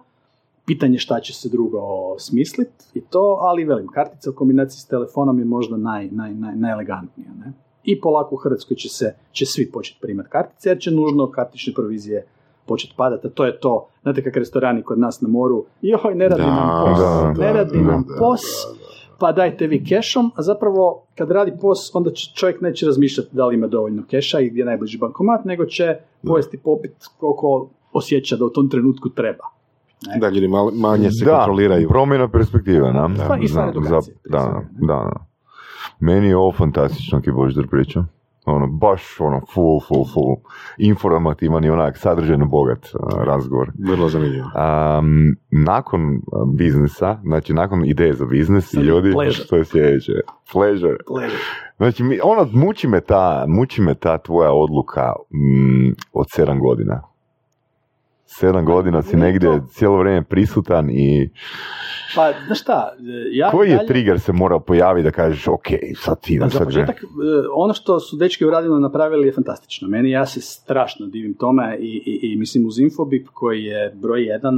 pitanje 0.66 0.98
šta 0.98 1.20
će 1.20 1.34
se 1.34 1.48
drugo 1.48 1.80
smislit 2.18 2.68
i 2.94 3.00
to, 3.00 3.38
ali 3.40 3.64
velim, 3.64 3.88
kartica 3.88 4.30
u 4.30 4.32
kombinaciji 4.32 4.80
s 4.80 4.86
telefonom 4.86 5.38
je 5.38 5.44
možda 5.44 5.76
naj, 5.76 6.08
naj, 6.10 6.34
naj, 6.34 6.56
najelegantnija. 6.56 7.30
Ne? 7.44 7.52
I 7.84 8.00
polako 8.00 8.34
u 8.34 8.38
Hrvatskoj 8.38 8.76
će, 8.76 8.88
se, 8.88 9.14
će 9.32 9.46
svi 9.46 9.70
početi 9.70 9.98
primati 10.00 10.28
kartice, 10.28 10.68
jer 10.68 10.78
će 10.78 10.90
nužno 10.90 11.30
kartične 11.30 11.72
provizije 11.74 12.26
početi 12.66 12.94
padati, 12.96 13.26
a 13.26 13.30
to 13.30 13.44
je 13.44 13.60
to, 13.60 13.88
znate 14.02 14.22
kak 14.22 14.36
restorani 14.36 14.82
kod 14.82 14.98
nas 14.98 15.20
na 15.20 15.28
moru, 15.28 15.64
joj, 15.82 16.14
ne 16.14 16.28
radi 16.28 16.42
Da, 16.42 16.48
nam 16.48 16.84
POS, 16.86 16.98
da, 16.98 17.28
ne 17.28 17.34
da, 17.34 17.52
radi 17.52 17.78
da, 17.78 17.82
nam 17.84 18.04
da, 18.08 18.14
POS, 18.18 18.40
da, 18.40 19.16
pa 19.18 19.32
dajte 19.32 19.66
vi 19.66 19.84
kešom, 19.84 20.30
a 20.36 20.42
zapravo 20.42 21.02
kad 21.18 21.30
radi 21.30 21.52
POS, 21.60 21.94
onda 21.94 22.10
će, 22.10 22.32
čovjek 22.34 22.60
neće 22.60 22.86
razmišljati 22.86 23.28
da 23.32 23.46
li 23.46 23.54
ima 23.54 23.66
dovoljno 23.66 24.02
keša 24.10 24.40
i 24.40 24.50
gdje 24.50 24.60
je 24.60 24.64
najbliži 24.64 24.98
bankomat, 24.98 25.44
nego 25.44 25.64
će 25.64 25.96
pojesti 26.26 26.58
popit 26.58 26.92
koliko 27.18 27.68
osjeća 27.92 28.36
da 28.36 28.44
u 28.44 28.50
tom 28.50 28.70
trenutku 28.70 29.08
treba. 29.08 29.44
Ne? 30.06 30.18
Da, 30.20 30.28
ljudi 30.28 30.48
manje 30.72 31.10
se 31.10 31.24
da, 31.24 31.36
kontroliraju. 31.36 31.88
promjena 31.88 32.28
perspektive, 32.28 32.92
na. 32.92 33.10
Pa 33.28 33.36
i 33.36 33.48
stvar 33.48 33.64
Da, 33.64 33.70
edukacije, 33.70 34.16
Da, 34.30 34.44
ne? 34.48 34.68
da, 34.86 34.86
da. 34.86 35.31
Meni 36.02 36.28
je 36.28 36.36
ovo 36.36 36.52
fantastično 36.52 37.20
ki 37.20 37.30
Božidar 37.30 37.66
priča. 37.66 38.04
Ono, 38.46 38.66
baš 38.66 39.20
ono, 39.20 39.40
full, 39.54 39.80
full, 39.88 40.04
full, 40.14 40.36
informativan 40.78 41.64
i 41.64 41.70
onak 41.70 41.98
sadržajno 41.98 42.46
bogat 42.46 42.86
uh, 42.94 43.24
razgovor. 43.24 43.70
Vrlo 43.88 44.08
zanimljivo. 44.08 44.46
Um, 44.46 45.36
nakon 45.50 46.00
biznisa, 46.54 47.18
znači 47.24 47.54
nakon 47.54 47.84
ideje 47.84 48.14
za 48.14 48.24
biznis 48.24 48.74
i 48.74 48.80
ljudi, 48.80 49.12
pleasure. 49.12 49.44
što 49.44 49.56
je 49.56 49.64
sljedeće? 49.64 50.12
Pleasure. 50.52 50.96
Pleasure. 51.06 51.42
Znači, 51.76 52.02
mi, 52.02 52.18
ono, 52.22 52.48
muči 52.52 52.88
me 52.88 53.00
ta, 53.00 53.44
muči 53.48 53.82
me 53.82 53.94
ta 53.94 54.18
tvoja 54.18 54.52
odluka 54.52 55.12
mm, 55.30 55.92
od 56.12 56.26
sedam 56.34 56.60
godina. 56.60 57.11
Sedam 58.32 58.64
godina 58.64 59.02
si 59.02 59.16
negdje 59.16 59.48
to- 59.50 59.66
cijelo 59.68 59.96
vrijeme 59.96 60.22
prisutan 60.22 60.90
i 60.90 61.30
Pa, 62.14 62.32
znaš 62.46 62.60
šta, 62.60 62.92
ja 63.32 63.50
koji 63.50 63.70
je 63.70 63.76
dalje- 63.76 63.86
trigger 63.86 64.20
se 64.20 64.32
morao 64.32 64.60
pojaviti 64.60 65.04
da 65.04 65.10
kažeš 65.10 65.48
ok, 65.48 65.66
sad 65.96 66.20
ti 66.20 66.34
idem 66.34 66.50
sad 66.50 66.64
početak, 66.64 66.96
e, 66.96 67.06
ono 67.54 67.74
što 67.74 68.00
su 68.00 68.16
dečki 68.16 68.44
u 68.44 68.50
Radinu 68.50 68.80
napravili 68.80 69.26
je 69.26 69.32
fantastično. 69.32 69.88
Meni 69.88 70.10
ja 70.10 70.26
se 70.26 70.40
strašno 70.40 71.06
divim 71.06 71.34
tome 71.34 71.76
i, 71.76 72.02
i, 72.06 72.32
i 72.32 72.36
mislim 72.36 72.66
uz 72.66 72.78
Infobip 72.78 73.28
koji 73.28 73.64
je 73.64 73.92
broj 73.94 74.22
jedan 74.22 74.54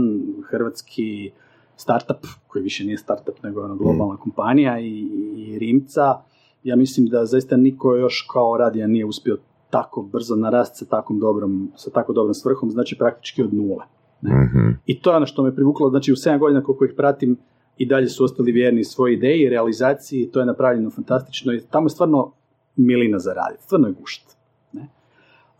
hrvatski 0.50 1.30
startup, 1.76 2.16
koji 2.46 2.62
više 2.62 2.84
nije 2.84 2.98
startup 2.98 3.42
nego 3.42 3.60
je 3.60 3.64
ono 3.64 3.76
globalna 3.76 4.16
kompanija 4.16 4.78
i, 4.80 5.06
i 5.36 5.58
Rimca, 5.58 6.14
ja 6.62 6.76
mislim 6.76 7.06
da 7.06 7.24
zaista 7.24 7.56
niko 7.56 7.94
još 7.94 8.26
kao 8.32 8.56
Radija 8.56 8.86
nije 8.86 9.04
uspio 9.04 9.38
tako 9.74 10.02
brzo 10.02 10.36
narast 10.36 10.78
sa 10.78 10.84
takvom 10.84 11.18
dobrom, 11.20 11.70
sa 11.76 11.90
tako 11.90 12.12
dobrom 12.12 12.34
svrhom, 12.34 12.70
znači 12.70 12.98
praktički 12.98 13.42
od 13.42 13.54
nule. 13.54 13.84
Mhm. 14.24 14.70
I 14.86 15.00
to 15.00 15.10
je 15.10 15.16
ono 15.16 15.26
što 15.26 15.42
me 15.42 15.54
privuklo, 15.54 15.90
znači 15.90 16.12
u 16.12 16.16
7 16.16 16.38
godina 16.38 16.62
koliko 16.62 16.84
ih 16.84 16.94
pratim 16.96 17.36
i 17.76 17.86
dalje 17.86 18.08
su 18.08 18.24
ostali 18.24 18.52
vjerni 18.52 18.84
svojoj 18.84 19.14
ideji 19.14 19.42
i 19.42 19.48
realizaciji, 19.48 20.30
to 20.32 20.40
je 20.40 20.46
napravljeno 20.46 20.90
fantastično 20.90 21.52
i 21.52 21.60
tamo 21.70 21.86
je 21.86 21.90
stvarno 21.90 22.32
milina 22.76 23.18
za 23.18 23.32
raditi, 23.32 23.62
stvarno 23.62 23.88
je 23.88 23.94
gušt. 24.00 24.36
Ne? 24.72 24.88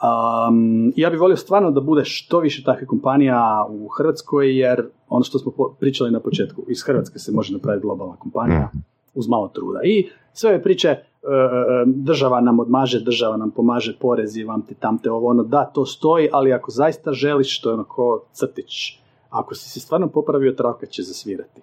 Um, 0.03 0.93
ja 0.97 1.11
bih 1.11 1.21
volio 1.21 1.37
stvarno 1.37 1.71
da 1.71 1.81
bude 1.81 2.05
što 2.05 2.41
više 2.41 2.65
takvih 2.65 2.89
kompanija 2.89 3.67
u 3.71 3.89
Hrvatskoj, 3.89 4.59
jer 4.59 4.87
ono 5.09 5.25
što 5.25 5.39
smo 5.39 5.53
pričali 5.81 6.11
na 6.11 6.21
početku, 6.21 6.63
iz 6.69 6.83
Hrvatske 6.83 7.19
se 7.19 7.33
može 7.33 7.53
napraviti 7.53 7.83
globalna 7.83 8.17
kompanija 8.17 8.69
Mhm. 8.75 8.79
uz 9.15 9.29
malo 9.29 9.49
truda. 9.49 9.81
I 9.85 10.09
sve 10.35 10.51
ove 10.51 10.63
priče, 10.63 10.89
e, 10.89 10.97
e, 10.97 11.85
država 11.87 12.41
nam 12.41 12.61
odmaže, 12.61 13.01
država 13.01 13.37
nam 13.37 13.51
pomaže, 13.51 13.97
porezi 14.01 14.45
vam 14.45 14.63
te 14.63 14.75
tamte 14.75 15.11
ovo, 15.11 15.31
ono, 15.31 15.43
da, 15.43 15.65
to 15.65 15.87
stoji, 15.87 16.29
ali 16.33 16.53
ako 16.53 16.71
zaista 16.71 17.13
želiš, 17.13 17.61
to 17.61 17.71
je 17.71 17.75
ono 17.75 17.85
ko 17.85 18.25
crtić. 18.33 18.99
Ako 19.31 19.55
si 19.55 19.71
se 19.71 19.81
stvarno 19.81 20.09
popravio, 20.09 20.53
traka 20.53 20.87
će 20.87 21.03
zasvirati. 21.03 21.61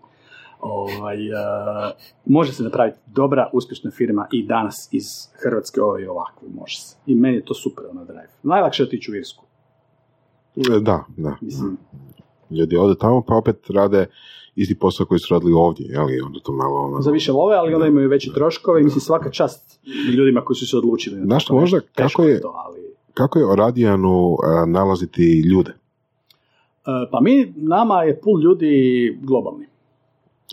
Ovaj, 0.59 1.27
e, 1.27 1.31
može 2.25 2.53
se 2.53 2.63
napraviti 2.63 2.97
dobra, 3.05 3.49
uspješna 3.53 3.91
firma 3.91 4.27
i 4.31 4.45
danas 4.47 4.89
iz 4.91 5.05
Hrvatske 5.43 5.81
ovo 5.81 5.99
i 5.99 6.05
ovako, 6.05 6.45
može 6.53 6.79
se. 6.81 6.97
I 7.05 7.15
meni 7.15 7.35
je 7.35 7.45
to 7.45 7.53
super, 7.53 7.85
ono, 7.91 8.05
drive. 8.05 8.29
Najlakše 8.43 8.83
je 8.83 8.87
otići 8.87 9.11
u 9.11 9.15
Irsku, 9.15 9.45
E, 10.57 10.79
Da, 10.79 11.03
da. 11.17 11.35
mislim. 11.41 11.77
Ljudi 12.51 12.77
ode 12.77 12.95
tamo 12.95 13.21
pa 13.21 13.35
opet 13.35 13.69
rade 13.69 14.05
isti 14.55 14.75
posao 14.75 15.05
koji 15.05 15.19
su 15.19 15.33
radili 15.33 15.53
ovdje, 15.53 15.85
jeli, 15.85 16.21
onda 16.21 16.39
to 16.39 16.51
malo... 16.53 16.75
ono- 16.77 17.01
Za 17.01 17.11
više 17.11 17.31
love, 17.31 17.55
ali 17.55 17.73
onda 17.73 17.87
imaju 17.87 18.09
veće 18.09 18.33
troškove 18.33 18.81
i 18.81 18.83
mislim 18.83 19.01
svaka 19.01 19.29
čast 19.31 19.79
ljudima 20.17 20.41
koji 20.41 20.57
su 20.57 20.67
se 20.67 20.77
odlučili. 20.77 21.19
na 21.19 21.25
Znaš 21.25 21.45
tako 21.45 21.55
možda 21.55 21.79
kako 21.95 22.23
je- 22.23 22.41
to, 22.41 22.53
ali... 22.57 22.79
Kako 23.13 23.39
je 23.39 23.45
o 23.45 23.55
Radijanu 23.55 24.33
e, 24.33 24.67
nalaziti 24.67 25.23
ljude? 25.41 25.71
E, 25.71 25.77
Pa 27.11 27.21
mi, 27.21 27.53
nama 27.55 28.03
je 28.03 28.19
pul 28.19 28.41
ljudi 28.41 28.73
globalni. 29.21 29.65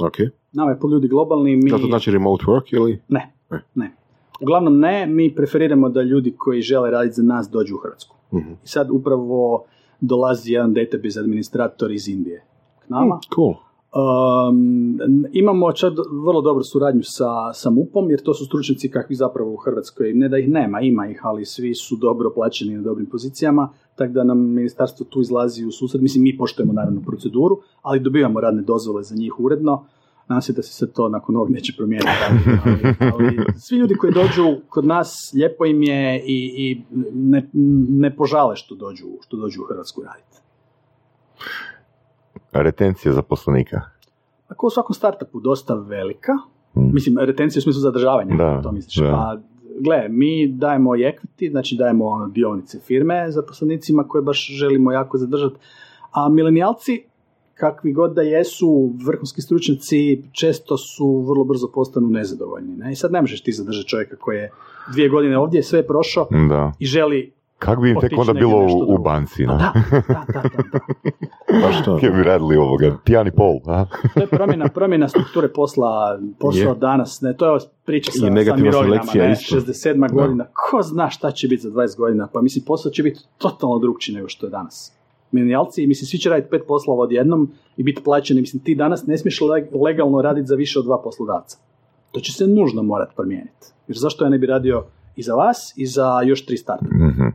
Ok. 0.01 0.15
Nama 0.53 0.71
je 0.71 0.79
pol 0.81 0.93
ljudi 0.93 1.09
globalni, 1.09 1.57
mi... 1.57 1.71
Da 1.71 1.79
to 1.79 1.87
znači 1.87 2.11
remote 2.11 2.45
work 2.45 2.75
ili? 2.75 3.01
Ne, 3.09 3.33
Ne. 3.51 3.63
ne. 3.75 3.93
Uglavnom 4.41 4.79
ne, 4.79 5.07
mi 5.07 5.35
preferiramo 5.35 5.89
da 5.89 6.03
ljudi 6.03 6.35
koji 6.39 6.63
žele 6.63 6.91
raditi 6.91 7.15
za 7.15 7.23
nas 7.23 7.49
dođu 7.51 7.75
u 7.75 7.79
Hrvatsku. 7.79 8.17
Mhm. 8.35 8.53
I 8.55 8.69
sad 8.69 8.91
upravo 8.91 9.65
dolazi 10.01 10.53
jedan 10.53 10.75
database 10.75 11.21
administrator 11.21 11.93
iz 11.93 12.09
Indije 12.09 12.45
k 12.87 12.89
nama. 12.89 13.21
Cool. 13.35 13.55
Um, 13.89 14.99
imamo 15.33 15.73
čak 15.73 15.93
vrlo 16.25 16.41
dobru 16.41 16.65
suradnju 16.65 17.03
sa, 17.05 17.53
sa 17.53 17.71
MUP-om, 17.71 18.11
jer 18.11 18.23
to 18.23 18.35
su 18.35 18.45
stručnjaci 18.45 18.91
kakvi 18.91 19.17
zapravo 19.17 19.53
u 19.53 19.57
Hrvatskoj, 19.57 20.13
ne 20.15 20.29
da 20.29 20.39
ih 20.39 20.49
nema, 20.49 20.81
ima 20.81 21.09
ih, 21.09 21.21
ali 21.23 21.45
svi 21.45 21.75
su 21.75 21.97
dobro 21.97 22.31
plaćeni 22.35 22.75
na 22.75 22.83
dobrim 22.83 23.07
pozicijama, 23.07 23.69
tako 23.97 24.13
da 24.13 24.25
nam 24.25 24.39
ministarstvo 24.39 25.07
tu 25.11 25.21
izlazi 25.21 25.65
u 25.65 25.71
susret. 25.71 26.03
Mislim, 26.03 26.23
mi 26.23 26.37
poštujemo 26.37 26.73
naravno 26.73 27.01
proceduru, 27.07 27.61
ali 27.83 28.01
dobivamo 28.01 28.41
radne 28.41 28.63
dozvole 28.63 29.03
za 29.03 29.15
njih 29.15 29.41
uredno. 29.41 29.85
Nadam 30.29 30.43
se 30.43 30.53
da 30.53 30.63
se 30.63 30.73
sad 30.73 30.93
to 30.93 31.09
nakon 31.09 31.37
ovog 31.37 31.51
neće 31.51 31.73
promijeniti. 31.77 32.11
Ali, 32.65 32.95
ali 33.13 33.37
svi 33.57 33.77
ljudi 33.77 33.95
koji 33.95 34.13
dođu 34.13 34.57
kod 34.69 34.87
nas, 34.87 35.33
lijepo 35.35 35.65
im 35.67 35.83
je 35.83 36.19
i, 36.19 36.55
i 36.57 36.83
ne, 37.15 37.49
ne 37.89 38.17
požale 38.17 38.57
što 38.57 38.75
dođu, 38.75 39.07
što 39.21 39.37
dođu 39.37 39.63
u 39.63 39.67
Hrvatsku 39.67 40.03
raditi. 40.03 40.39
Retencija 42.53 43.13
zaposlenika. 43.13 43.81
Ako 44.49 44.67
u 44.67 44.71
svakom 44.71 44.95
startupu 44.95 45.41
dosta 45.41 45.75
velika, 45.75 46.33
Mm. 46.75 46.95
mislim, 46.95 47.19
retencija 47.19 47.61
u 47.61 47.63
smislu 47.63 47.81
zadržavanja, 47.81 48.37
Da, 48.37 48.63
to 48.63 48.73
misliš. 48.73 48.97
da. 48.97 49.11
Pa, 49.11 49.37
gle, 49.81 50.09
mi 50.09 50.49
dajemo 50.49 50.91
equity, 50.91 51.51
znači 51.51 51.77
dajemo 51.77 52.07
ono, 52.07 52.29
dionice 52.29 52.79
firme 52.81 53.31
zaposlenicima 53.31 54.05
koje 54.09 54.23
baš 54.23 54.47
želimo 54.51 54.93
jako 54.93 55.19
zadržati, 55.19 55.57
a 56.13 56.29
milenijalci, 56.29 57.05
kakvi 57.59 57.93
god 57.93 58.15
da 58.15 58.23
jesu, 58.23 58.93
vrhunski 59.07 59.43
stručnjaci 59.43 60.23
često 60.33 60.77
su 60.77 61.25
vrlo 61.29 61.45
brzo 61.45 61.69
postanu 61.75 62.09
nezadovoljni. 62.09 62.77
Ne? 62.77 62.93
I 62.93 62.97
sad 62.97 63.13
ne 63.13 63.21
možeš 63.21 63.43
ti 63.43 63.53
zadržati 63.53 63.89
čovjeka 63.89 64.17
koji 64.17 64.37
je 64.37 64.51
dvije 64.93 65.09
godine 65.09 65.39
ovdje, 65.39 65.63
sve 65.63 65.79
je 65.79 65.87
prošao 65.87 66.29
Da. 66.49 66.73
i 66.79 66.87
želi 66.87 67.33
Kako 67.59 67.83
bi 67.83 67.91
im 67.91 67.97
tek 68.01 68.13
onda 68.19 68.33
bilo 68.33 68.59
u, 68.59 68.95
u 68.95 68.99
banci, 68.99 69.47
Pa 69.47 69.53
ne? 69.53 69.59
da, 69.59 69.73
da, 70.09 70.25
da, 70.33 70.43
da. 71.93 71.99
Kaj 72.01 72.11
bi 72.11 72.23
radili 72.23 72.57
ovoga? 72.57 72.97
Tijan 73.05 73.27
i 73.27 73.31
pol, 73.31 73.61
a? 73.67 73.85
To 74.15 74.21
je 74.21 74.27
promjena, 74.27 74.69
promjena 74.69 75.09
strukture 75.09 75.53
posla, 75.53 76.19
posao 76.41 76.73
Je. 76.73 76.75
danas. 76.75 77.21
Ne, 77.21 77.37
to 77.37 77.55
je 77.55 77.61
priča 77.85 78.11
sa, 78.13 78.17
I 78.17 78.21
sa 78.21 78.31
negativna 78.31 78.71
mirovinama, 78.71 79.03
selekcija 79.03 79.27
ne, 79.27 79.33
isto. 79.33 79.57
67. 79.57 80.13
godina. 80.13 80.45
Ko 80.53 80.83
zna 80.83 81.11
šta 81.11 81.31
će 81.31 81.49
biti 81.49 81.63
za 81.63 81.71
20 81.71 81.97
godina? 81.97 82.29
Pa 82.33 82.43
mislim, 82.43 82.65
posao 82.65 82.93
će 82.93 83.03
biti 83.03 83.21
totalno 83.39 83.79
drugčiji 83.79 84.15
nego 84.15 84.29
što 84.29 84.47
je 84.47 84.51
danas. 84.51 84.98
Milenijalci, 85.33 85.87
mislim, 85.87 86.07
svi 86.07 86.19
će 86.19 86.31
raditi 86.31 86.51
pet 86.51 86.63
poslova 86.69 87.03
odjednom 87.03 87.51
i 87.77 87.83
biti 87.83 88.03
plaćeni. 88.05 88.41
Mislim, 88.41 88.63
ti 88.63 88.75
danas 88.75 89.07
ne 89.07 89.19
smiješ 89.19 89.41
leg- 89.41 89.85
legalno 89.85 90.23
raditi 90.23 90.47
za 90.47 90.55
više 90.55 90.79
od 90.79 90.85
dva 90.85 91.03
poslodavca. 91.03 91.59
To 92.13 92.21
će 92.21 92.33
se 92.33 92.47
nužno 92.47 92.83
morati 92.83 93.13
promijeniti. 93.17 93.67
Jer 93.89 93.99
zašto 93.99 94.25
ja 94.25 94.31
ne 94.31 94.39
bi 94.39 94.47
radio 94.47 94.85
i 95.17 95.23
za 95.23 95.35
vas 95.35 95.73
i 95.77 95.87
za 95.87 96.23
još 96.23 96.47
tri 96.47 96.57
starta? 96.57 96.87
Mhm. 96.87 97.27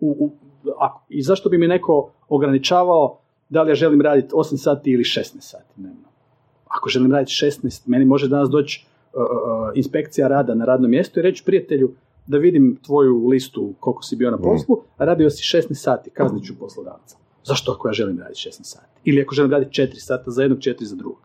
u, 0.00 0.10
u, 0.24 0.30
ako, 0.78 1.04
i 1.08 1.22
zašto 1.22 1.48
bi 1.48 1.58
mi 1.58 1.68
neko 1.68 2.10
ograničavao 2.28 3.18
da 3.48 3.62
li 3.62 3.70
ja 3.70 3.74
želim 3.74 4.00
raditi 4.00 4.34
8 4.34 4.56
sati 4.56 4.90
ili 4.90 5.02
16 5.02 5.40
sati 5.40 5.72
dnevno. 5.76 6.08
Ako 6.66 6.88
želim 6.88 7.12
raditi 7.12 7.32
16, 7.32 7.82
meni 7.86 8.04
može 8.04 8.28
danas 8.28 8.48
doći 8.50 8.86
uh, 9.14 9.22
uh, 9.22 9.28
inspekcija 9.74 10.28
rada 10.28 10.54
na 10.54 10.64
radnom 10.64 10.90
mjestu 10.90 11.20
i 11.20 11.22
reći 11.22 11.44
prijatelju 11.44 11.94
da 12.26 12.38
vidim 12.38 12.78
tvoju 12.86 13.26
listu 13.26 13.74
koliko 13.80 14.02
si 14.02 14.16
bio 14.16 14.30
na 14.30 14.38
poslu, 14.38 14.76
a 14.96 15.04
radio 15.04 15.30
si 15.30 15.56
16 15.56 15.74
sati, 15.74 16.10
kaznit 16.10 16.44
ću 16.44 16.58
poslodavca. 16.60 17.16
Zašto 17.44 17.72
ako 17.72 17.88
ja 17.88 17.92
želim 17.92 18.18
raditi 18.18 18.40
16 18.40 18.60
sati? 18.62 18.86
Ili 19.04 19.22
ako 19.22 19.34
želim 19.34 19.50
raditi 19.52 19.70
4 19.72 19.94
sata 19.96 20.30
za 20.30 20.42
jednog, 20.42 20.58
4 20.58 20.74
za 20.80 20.96
drugog. 20.96 21.18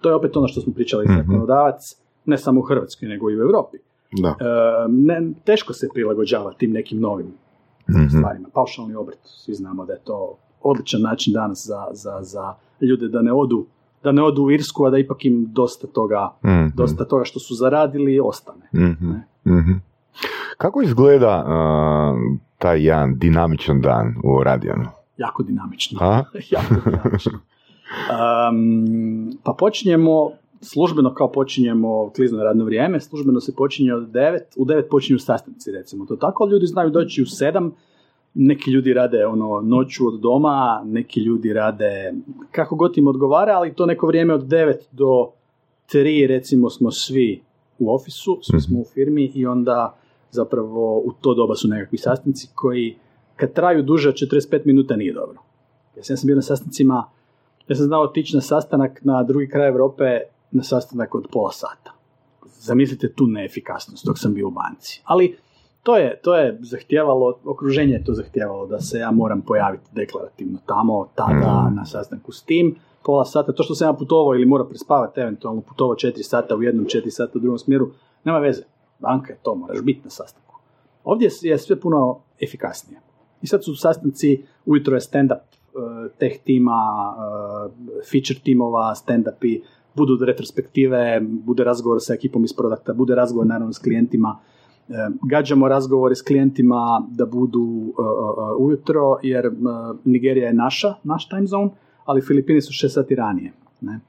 To 0.00 0.08
je 0.08 0.14
opet 0.14 0.36
ono 0.36 0.48
što 0.48 0.60
smo 0.60 0.72
pričali 0.72 1.04
Mhm. 1.04 1.14
zakonodavac, 1.16 1.96
ne 2.24 2.38
samo 2.38 2.60
u 2.60 2.64
Hrvatskoj, 2.64 3.08
nego 3.08 3.30
i 3.30 3.36
u 3.36 3.40
Europi. 3.40 3.76
Da. 4.12 4.28
E, 4.30 4.34
ne, 4.88 5.22
teško 5.44 5.72
se 5.72 5.88
prilagođava 5.94 6.52
tim 6.52 6.70
nekim 6.70 7.00
novim 7.00 7.32
Mhm. 7.90 8.08
stvarima. 8.08 8.48
Paušalni 8.54 8.94
obrt, 8.94 9.18
svi 9.24 9.54
znamo 9.54 9.84
da 9.86 9.92
je 9.92 10.00
to 10.00 10.34
odličan 10.62 11.00
način 11.02 11.32
danas 11.32 11.66
za, 11.66 11.86
za, 11.92 12.18
za 12.22 12.54
ljude 12.82 13.08
da 13.08 13.22
ne 13.22 13.32
odu 13.32 13.66
da 14.02 14.12
ne 14.12 14.22
odu 14.22 14.42
u 14.42 14.50
Irsku, 14.50 14.84
a 14.84 14.90
da 14.90 14.98
ipak 14.98 15.24
im 15.24 15.46
dosta 15.48 15.86
toga, 15.86 16.32
Mhm. 16.44 16.66
dosta 16.74 17.04
toga 17.04 17.24
što 17.24 17.40
su 17.40 17.54
zaradili 17.54 18.20
ostane. 18.20 18.68
Mhm. 18.74 19.10
Ne? 19.10 19.26
Mhm. 19.46 19.72
Kako 20.58 20.82
izgleda 20.82 21.44
uh, 21.44 22.38
taj 22.58 22.82
jedan 22.82 23.18
dinamičan 23.18 23.80
dan 23.80 24.14
u 24.24 24.42
Radijanu? 24.44 24.84
Jako 25.20 25.42
dinamično. 25.42 26.00
Jako 26.56 26.74
dinamično. 26.84 27.38
Um, 28.10 29.38
pa 29.44 29.52
počinjemo 29.58 30.30
službeno 30.60 31.14
kao 31.14 31.32
počinjemo 31.32 32.10
klizno 32.16 32.44
radno 32.44 32.64
vrijeme, 32.64 33.00
službeno 33.00 33.40
se 33.40 33.54
počinje 33.56 33.94
od 33.94 34.08
9, 34.08 34.38
u 34.56 34.64
9 34.64 34.82
počinju 34.90 35.18
sastanci 35.18 35.72
recimo 35.72 36.06
to 36.06 36.16
tako, 36.16 36.46
ljudi 36.46 36.66
znaju 36.66 36.90
doći 36.90 37.22
u 37.22 37.24
7, 37.24 37.70
neki 38.34 38.70
ljudi 38.70 38.92
rade 38.92 39.26
ono 39.26 39.60
noću 39.60 40.06
od 40.06 40.20
doma, 40.20 40.82
neki 40.84 41.20
ljudi 41.20 41.52
rade 41.52 42.14
kako 42.50 42.76
god 42.76 42.98
im 42.98 43.06
odgovara, 43.06 43.52
ali 43.52 43.74
to 43.74 43.86
neko 43.86 44.06
vrijeme 44.06 44.34
od 44.34 44.42
9 44.42 44.74
do 44.92 45.30
3 45.92 46.28
recimo 46.28 46.70
smo 46.70 46.90
svi 46.90 47.42
u 47.78 47.94
ofisu, 47.94 48.38
svi 48.42 48.60
smo 48.60 48.78
u 48.78 48.84
firmi 48.94 49.32
i 49.34 49.46
onda 49.46 49.96
zapravo 50.30 50.98
u 50.98 51.12
to 51.20 51.34
doba 51.34 51.54
su 51.54 51.68
nekakvi 51.68 51.98
sastanci 51.98 52.48
koji 52.54 52.96
kad 53.40 53.52
traju 53.52 53.82
duže 53.82 54.08
od 54.08 54.14
45 54.14 54.60
minuta 54.64 54.96
nije 54.96 55.12
dobro. 55.12 55.38
Ja 55.96 56.16
sam 56.16 56.26
bio 56.26 56.36
na 56.36 56.42
sastancima, 56.42 57.04
ja 57.68 57.76
sam 57.76 57.84
znao 57.84 58.02
otići 58.02 58.34
na 58.34 58.40
sastanak 58.40 59.00
na 59.04 59.22
drugi 59.22 59.48
kraj 59.48 59.68
Europe 59.68 60.20
na 60.50 60.62
sastanak 60.62 61.14
od 61.14 61.26
pola 61.32 61.52
sata. 61.52 61.92
Zamislite 62.58 63.12
tu 63.12 63.26
neefikasnost 63.26 64.06
dok 64.06 64.18
sam 64.18 64.34
bio 64.34 64.48
u 64.48 64.50
banci. 64.50 65.02
Ali 65.04 65.36
to 65.82 65.96
je, 65.96 66.20
to 66.22 66.36
je 66.36 66.58
zahtijevalo, 66.60 67.38
okruženje 67.44 67.92
je 67.92 68.04
to 68.04 68.14
zahtijevalo 68.14 68.66
da 68.66 68.80
se 68.80 68.98
ja 68.98 69.10
moram 69.10 69.40
pojaviti 69.40 69.84
deklarativno 69.92 70.58
tamo, 70.66 71.08
tada, 71.14 71.70
na 71.76 71.86
sastanku 71.86 72.32
s 72.32 72.42
tim. 72.42 72.76
Pola 73.04 73.24
sata, 73.24 73.52
to 73.52 73.62
što 73.62 73.74
sam 73.74 73.88
ja 73.88 73.92
putovao 73.92 74.34
ili 74.34 74.46
morao 74.46 74.68
prespavati, 74.68 75.20
eventualno 75.20 75.60
putovao 75.60 75.96
četiri 75.96 76.22
sata 76.22 76.56
u 76.56 76.62
jednom, 76.62 76.86
četiri 76.86 77.10
sata 77.10 77.32
u 77.34 77.40
drugom 77.40 77.58
smjeru, 77.58 77.90
nema 78.24 78.38
veze. 78.38 78.62
Banka 78.98 79.32
je 79.32 79.38
to, 79.42 79.54
moraš 79.54 79.82
biti 79.82 80.00
na 80.04 80.10
sastanku. 80.10 80.54
Ovdje 81.04 81.30
je 81.42 81.58
sve 81.58 81.80
puno 81.80 82.20
efikasnije. 82.40 83.00
I 83.42 83.46
sad 83.46 83.64
su 83.64 83.74
sastanci, 83.74 84.42
ujutro 84.66 84.96
je 84.96 85.00
stand-up 85.00 85.34
eh, 85.34 86.08
tech 86.18 86.42
tima, 86.44 86.80
eh, 87.16 87.70
feature 88.10 88.40
timova, 88.44 88.94
stand-upi, 88.94 89.60
budu 89.94 90.24
retrospektive, 90.24 91.20
bude 91.22 91.64
razgovor 91.64 91.98
sa 92.00 92.14
ekipom 92.14 92.44
iz 92.44 92.52
produkta, 92.52 92.92
bude 92.92 93.14
razgovor 93.14 93.46
naravno 93.46 93.72
s 93.72 93.78
klijentima, 93.78 94.38
eh, 94.88 95.08
gađamo 95.22 95.68
razgovore 95.68 96.14
s 96.14 96.22
klijentima 96.22 97.06
da 97.10 97.26
budu 97.26 97.94
ujutro, 98.58 99.18
jer 99.22 99.50
Nigerija 100.04 100.46
je 100.46 100.54
naša, 100.54 100.94
naš 101.02 101.28
time 101.28 101.46
zone, 101.46 101.70
ali 102.04 102.22
Filipini 102.22 102.60
su 102.60 102.72
šest 102.72 102.94
sati 102.94 103.14
ranije. 103.14 103.52
Ne? 103.80 104.00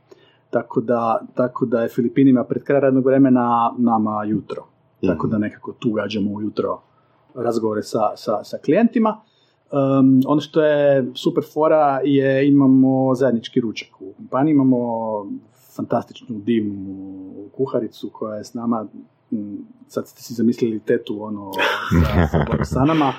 Tako, 0.50 0.82
da, 0.82 1.22
tako 1.34 1.66
da 1.66 1.82
je 1.82 1.90
Filipinima 1.90 2.44
pred 2.44 2.64
kraj 2.64 2.80
radnog 2.80 3.06
vremena 3.06 3.74
nama 3.78 4.24
jutro. 4.24 4.66
Tako 5.08 5.28
da 5.28 5.38
nekako 5.38 5.72
tu 5.72 5.92
gađamo 5.92 6.32
ujutro 6.32 6.82
razgovore 7.36 7.84
sa, 7.84 8.00
sa, 8.16 8.44
sa 8.44 8.58
klijentima. 8.58 9.22
Um, 9.72 10.22
ono 10.28 10.42
što 10.42 10.64
je 10.64 11.12
super 11.16 11.44
fora 11.54 12.02
je 12.04 12.48
imamo 12.48 13.16
zajednički 13.16 13.62
ručak 13.62 14.02
u 14.02 14.14
kompaniji, 14.18 14.52
imamo 14.52 14.78
fantastičnu 15.76 16.40
divnu 16.40 17.50
kuharicu 17.58 18.10
koja 18.14 18.36
je 18.36 18.44
s 18.44 18.54
nama 18.54 18.88
sad 19.88 20.08
ste 20.08 20.22
si 20.22 20.34
zamislili 20.34 20.80
tetu 20.80 21.24
ono 21.24 21.52
sa, 22.32 22.46
sa 22.64 23.14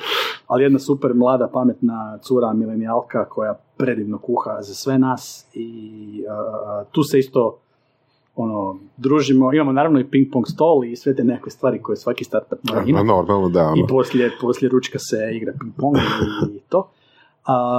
ali 0.47 0.62
jedna 0.62 0.78
super 0.78 1.14
mlada 1.14 1.48
pametna 1.48 2.18
cura 2.18 2.52
milenijalka 2.52 3.28
koja 3.28 3.55
predivno 3.76 4.18
kuha 4.18 4.62
za 4.62 4.74
sve 4.74 4.98
nas 4.98 5.47
i 5.55 6.24
uh, 6.26 6.86
tu 6.93 7.02
se 7.02 7.18
isto 7.18 7.61
ono, 8.36 8.78
družimo, 8.96 9.52
imamo 9.52 9.72
naravno 9.72 10.00
i 10.00 10.04
ping 10.04 10.26
pong 10.32 10.46
stol 10.46 10.84
i 10.84 10.96
sve 10.96 11.14
te 11.16 11.24
nekakve 11.24 11.50
stvari 11.50 11.82
koje 11.82 11.96
svaki 11.96 12.24
startup 12.24 12.59
mora 12.68 12.80
Ma, 12.80 12.88
imati 12.88 13.06
Normalno, 13.06 13.48
da. 13.48 13.72
i 13.76 13.80
Ono. 13.80 13.86
poslije, 13.88 14.30
poslije 14.40 14.70
ručka 14.70 14.98
se 14.98 15.16
igra 15.34 15.52
ping 15.60 15.72
pong 15.76 15.96
i 16.56 16.60
to. 16.68 16.90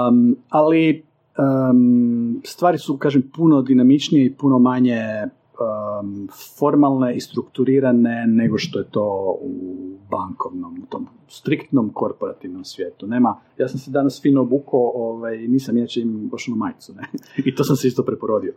Um, 0.10 0.36
ali 0.50 1.06
um, 1.38 2.42
stvari 2.44 2.78
su, 2.78 2.98
kažem, 2.98 3.32
puno 3.36 3.62
dinamičnije 3.62 4.26
i 4.26 4.34
puno 4.34 4.60
manje 4.60 5.02
um, 5.24 6.28
formalne 6.60 7.16
i 7.16 7.22
strukturirane 7.22 8.28
nego 8.28 8.58
što 8.58 8.80
je 8.80 8.86
to 8.92 9.38
u 9.42 9.76
bankovnom, 10.12 10.80
u 10.84 10.86
tom 10.86 11.08
striktnom 11.28 11.90
korporativnom 11.94 12.64
svijetu. 12.64 13.08
Nema, 13.08 13.40
ja 13.58 13.68
sam 13.68 13.80
se 13.80 13.92
danas 13.92 14.22
fino 14.22 14.42
obukao, 14.42 14.92
ovaj, 14.96 15.38
nisam 15.38 15.78
inače 15.78 16.02
imam 16.02 16.28
baš 16.28 16.48
majicu, 16.48 16.94
ne? 16.94 17.04
I 17.46 17.56
to 17.56 17.64
sam 17.64 17.76
se 17.76 17.88
isto 17.88 18.04
preporodio. 18.04 18.54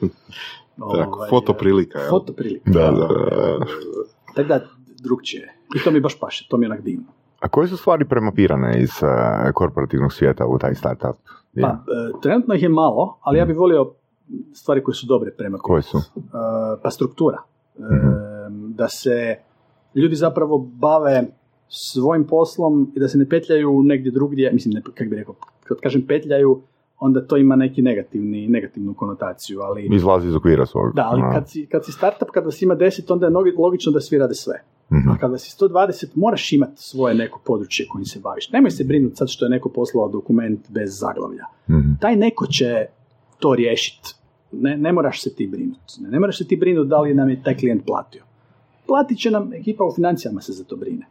Tako, 0.98 1.16
Ovaj, 1.16 1.28
foto 1.30 1.54
prilika. 1.54 1.98
jel? 1.98 2.10
Foto 2.10 2.32
prilika. 2.32 2.70
Da, 2.70 2.80
Da, 2.80 2.90
da. 2.90 3.06
da. 3.06 3.66
Tako 4.34 4.48
da, 4.48 4.60
drugčije. 5.02 5.54
I 5.76 5.84
to 5.84 5.90
mi 5.90 6.00
baš 6.00 6.20
paše, 6.20 6.46
to 6.50 6.56
mi 6.56 6.64
je 6.66 6.70
onak 6.70 6.82
divno. 6.84 7.06
A 7.40 7.48
koje 7.48 7.68
su 7.68 7.76
stvari 7.76 8.04
premapirane 8.04 8.82
iz 8.82 8.90
uh, 9.02 9.08
korporativnog 9.54 10.12
svijeta 10.12 10.46
u 10.46 10.58
taj 10.58 10.74
startup? 10.74 11.16
Pa, 11.60 11.68
e, 11.68 12.20
trenutno 12.22 12.54
ih 12.54 12.62
je 12.62 12.68
malo, 12.68 13.18
ali 13.22 13.38
ja 13.38 13.44
bih 13.44 13.56
volio 13.56 13.92
stvari 14.52 14.84
koje 14.84 14.94
su 14.94 15.06
dobre 15.06 15.30
prema 15.30 15.58
Koje 15.58 15.82
su? 15.82 15.98
E, 15.98 16.02
pa 16.82 16.90
struktura. 16.90 17.38
E, 17.78 17.80
Da 18.50 18.88
se 18.88 19.36
ljudi 19.94 20.14
zapravo 20.14 20.58
bave 20.58 21.26
svojim 21.68 22.26
poslom 22.26 22.92
i 22.96 23.00
da 23.00 23.08
se 23.08 23.18
ne 23.18 23.28
petljaju 23.28 23.82
negdje 23.82 24.12
drugdje, 24.12 24.52
mislim, 24.52 24.74
ne, 24.74 24.82
kako 24.82 25.10
bi 25.10 25.16
rekao, 25.16 25.34
kad 25.64 25.80
kažem 25.80 26.06
petljaju, 26.06 26.62
onda 27.00 27.26
to 27.26 27.36
ima 27.36 27.56
neki 27.56 27.82
negativni, 27.82 28.48
negativnu 28.48 28.94
konotaciju, 28.94 29.60
ali... 29.60 29.88
Izlazi 29.92 30.28
iz 30.28 30.34
okvira 30.34 30.66
svog. 30.66 30.94
Da, 30.94 31.08
ali 31.10 31.22
kad 31.34 31.50
si, 31.50 31.66
kad 31.66 31.84
si 31.84 31.92
startup, 31.92 32.28
kad 32.30 32.44
vas 32.44 32.62
ima 32.62 32.76
10, 32.76 33.12
onda 33.12 33.26
je 33.26 33.32
logično 33.58 33.92
da 33.92 34.00
svi 34.00 34.18
rade 34.18 34.34
sve. 34.34 34.54
mhm. 34.92 35.08
A 35.10 35.18
kad 35.18 35.30
vas 35.30 35.46
je 35.46 35.68
120, 35.68 36.06
moraš 36.14 36.52
imati 36.52 36.72
svoje 36.76 37.14
neko 37.14 37.40
područje 37.44 37.86
kojim 37.90 38.04
se 38.04 38.20
baviš. 38.20 38.50
Nemoj 38.50 38.70
se 38.70 38.84
brinuti 38.84 39.16
sad 39.16 39.28
što 39.28 39.44
je 39.44 39.48
neko 39.48 39.68
poslao 39.68 40.08
dokument 40.08 40.70
bez 40.70 40.98
zaglavlja. 40.98 41.44
Mhm. 41.70 41.92
Taj 42.00 42.16
neko 42.16 42.46
će 42.46 42.86
to 43.38 43.54
riješiti. 43.54 44.14
Ne, 44.52 44.76
ne 44.76 44.92
moraš 44.92 45.22
se 45.22 45.34
ti 45.34 45.46
brinuti. 45.46 45.94
Ne, 46.00 46.10
ne 46.10 46.20
moraš 46.20 46.38
se 46.38 46.46
ti 46.46 46.56
brinuti 46.56 46.88
da 46.88 47.00
li 47.00 47.14
nam 47.14 47.28
je 47.28 47.42
taj 47.42 47.56
klijent 47.56 47.86
platio. 47.86 48.27
Platit 48.88 49.18
će 49.18 49.30
nam, 49.30 49.52
ekipa 49.52 49.84
u 49.84 49.94
financijama 49.94 50.40
se 50.40 50.52
za 50.52 50.64
to 50.64 50.76
brine. 50.76 51.06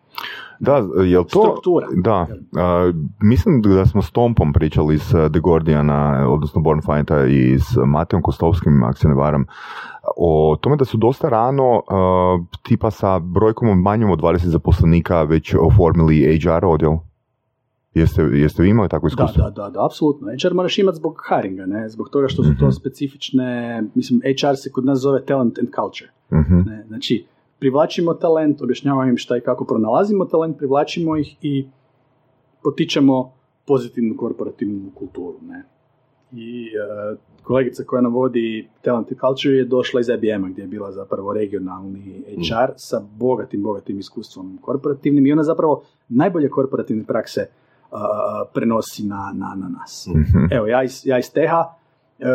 Da, 0.60 0.84
jel 1.06 1.24
to... 1.24 1.40
Struktura. 1.41 1.88
Da, 1.95 2.28
a, 2.58 2.91
mislim 3.22 3.62
da 3.62 3.86
smo 3.86 4.02
s 4.02 4.12
Tompom 4.12 4.54
pričali 4.54 4.95
iz 4.95 5.02
The 5.32 5.40
Guardiana, 5.40 6.28
odnosno 6.30 6.62
Born 6.62 6.82
Fighta 6.82 7.26
i 7.26 7.60
s 7.60 7.76
Mateom 7.86 8.22
Kostovskim, 8.22 8.84
ako 8.84 8.98
se 8.98 9.08
ne 9.08 9.14
varam, 9.14 9.45
o 10.18 10.58
tome 10.62 10.76
da 10.76 10.86
su 10.86 10.98
dosta 10.98 11.30
rano, 11.30 11.76
uh, 11.76 12.45
tipa 12.64 12.91
sa 12.91 13.20
brojkom 13.20 13.82
manjom 13.82 14.12
od 14.12 14.20
20 14.20 14.38
zaposlenika, 14.45 15.24
već 15.24 15.56
oformili 15.60 16.40
HR 16.40 16.66
odjel. 16.66 16.94
Jeste, 17.94 18.22
jeste 18.22 18.64
vi 18.64 18.70
imali 18.70 18.90
takvo 18.90 19.08
iskustvo? 19.08 19.44
da, 19.44 19.49
da, 19.49 19.70
da, 19.70 19.86
apsolutno. 19.86 20.28
HR 20.28 20.54
moraš 20.54 20.78
imati 20.78 20.95
zbog 20.98 21.22
hiringa, 21.30 21.66
ne? 21.66 21.90
Zbog 21.90 22.10
toga 22.10 22.28
što 22.28 22.44
su 22.44 22.49
to 22.60 22.66
Mhm. 22.66 22.72
specifične, 22.72 23.84
mislim, 23.95 24.22
HR 24.22 24.56
se 24.56 24.72
kod 24.72 24.86
nas 24.86 24.99
zove 24.99 25.26
talent 25.26 25.60
and 25.60 25.68
culture. 25.76 26.12
Mhm. 26.34 26.70
Ne? 26.70 26.84
Znači, 26.88 27.26
privlačimo 27.59 28.13
talent, 28.13 28.61
objašnjavamo 28.61 29.09
im 29.09 29.17
šta 29.17 29.38
i 29.38 29.41
kako 29.41 29.65
pronalazimo 29.65 30.25
talent, 30.25 30.57
privlačimo 30.57 31.17
ih 31.17 31.35
i 31.41 31.67
potičemo 32.63 33.31
pozitivnu 33.67 34.17
korporativnu 34.17 34.91
kulturu. 34.95 35.38
Ne? 35.41 35.63
I 36.31 36.65
e, 36.65 37.15
kolegica 37.43 37.84
koja 37.84 38.01
nam 38.01 38.13
vodi 38.13 38.67
Talent 38.81 39.07
Culture 39.07 39.55
je 39.55 39.65
došla 39.65 39.99
iz 39.99 40.09
IBM-a 40.09 40.49
gdje 40.49 40.61
je 40.61 40.67
bila 40.67 40.91
zapravo 40.91 41.34
regionalni 41.34 42.23
HR 42.27 42.71
sa 42.75 43.01
bogatim, 43.17 43.63
bogatim 43.63 43.99
iskustvom 43.99 44.57
korporativnim 44.61 45.25
i 45.25 45.31
ona 45.31 45.43
zapravo 45.43 45.84
najbolje 46.09 46.49
korporativne 46.49 47.03
prakse 47.03 47.47
a, 47.91 48.43
prenosi 48.53 49.03
na, 49.03 49.34
na, 49.35 49.55
na 49.55 49.69
nas. 49.69 50.07
Mhm. 50.09 50.45
Evo, 50.51 50.67
ja 50.67 50.84
iz, 50.84 51.01
ja 51.05 51.19
iz 51.19 51.31
Teha 51.31 51.63
e, 52.19 52.23
e, 52.23 52.29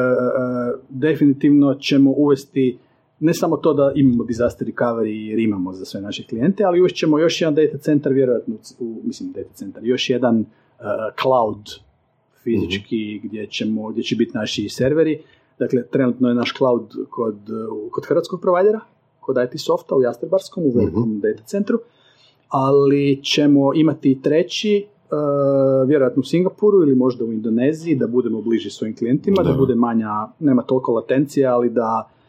definitivno 0.89 1.75
ćemo 1.75 2.11
uvesti 2.11 2.79
ne 3.23 3.35
samo 3.35 3.57
to 3.57 3.75
da 3.75 3.93
imamo 3.95 4.25
disaster 4.25 4.69
recovery 4.69 5.29
jer 5.31 5.39
imamo 5.39 5.73
za 5.73 5.85
sve 5.85 6.01
naše 6.01 6.27
klijente, 6.27 6.65
ali 6.65 6.81
uvest 6.81 6.95
ćemo 6.95 7.19
još 7.19 7.41
jedan 7.41 7.55
data 7.55 7.79
centar, 7.79 8.13
vjerojatno, 8.13 8.55
u, 8.79 9.01
mislim 9.05 9.33
data 9.33 9.53
centar, 9.55 9.85
još 9.85 10.11
jedan 10.11 10.41
e, 10.41 10.45
cloud 11.23 11.71
fizički 12.43 13.21
gdje, 13.23 13.47
ćemo, 13.47 13.89
gdje 13.89 14.03
će 14.03 14.17
biti 14.17 14.31
naši 14.35 14.69
serveri. 14.69 15.23
Dakle, 15.59 15.83
trenutno 15.83 16.29
je 16.29 16.35
naš 16.35 16.55
cloud 16.57 16.93
kod, 17.11 17.37
kod 17.91 18.07
hrvatskog 18.07 18.41
provajdera, 18.41 18.81
kod 19.21 19.37
IT 19.45 19.61
softa 19.61 19.97
u 19.97 20.03
Jasterbarskom, 20.03 20.65
u 20.65 20.71
velikom 20.71 21.21
data 21.21 21.43
centru, 21.43 21.79
ali 22.49 23.21
ćemo 23.23 23.75
imati 23.75 24.11
i 24.11 24.23
treći, 24.23 24.87
uh, 24.87 25.89
vjerojatno 25.89 26.21
u 26.21 26.25
Singapuru 26.25 26.83
ili 26.83 26.95
možda 26.95 27.25
u 27.25 27.33
Indoneziji, 27.33 27.97
da 27.97 28.07
budemo 28.07 28.43
bliži 28.43 28.71
svojim 28.71 28.97
klijentima, 28.97 29.43
da, 29.43 29.51
Da. 29.51 29.57
bude 29.57 29.75
manja, 29.75 30.11
nema 30.39 30.63
toliko 30.63 30.93
latencije, 30.93 31.47
ali 31.47 31.71
da 31.71 32.09
uh, 32.09 32.22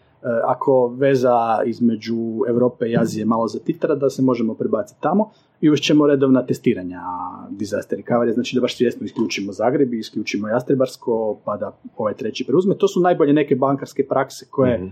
ako 0.46 0.88
veza 0.88 1.60
između 1.66 2.16
Europe 2.48 2.86
i 2.86 2.98
Azije 2.98 3.26
malo 3.26 3.48
zatitra, 3.48 3.96
da 3.96 4.10
se 4.10 4.22
možemo 4.22 4.54
prebaciti 4.54 5.02
tamo 5.02 5.30
i 5.62 5.66
još 5.66 5.82
ćemo 5.82 6.08
redovna 6.08 6.46
testiranja 6.46 7.02
disaster 7.50 8.00
recovery, 8.00 8.34
znači 8.34 8.56
da 8.56 8.62
baš 8.62 8.78
svjesno 8.78 9.06
isključimo 9.06 9.52
Zagreb 9.52 9.94
i 9.94 9.98
isključimo 10.00 10.48
Jastrebarsko, 10.48 11.38
pa 11.46 11.58
da 11.58 11.78
ovaj 11.98 12.14
treći 12.14 12.46
preuzme. 12.46 12.78
To 12.78 12.88
su 12.88 13.00
najbolje 13.00 13.34
neke 13.34 13.56
bankarske 13.56 14.08
prakse 14.08 14.46
koje, 14.50 14.78
Mhm. 14.78 14.88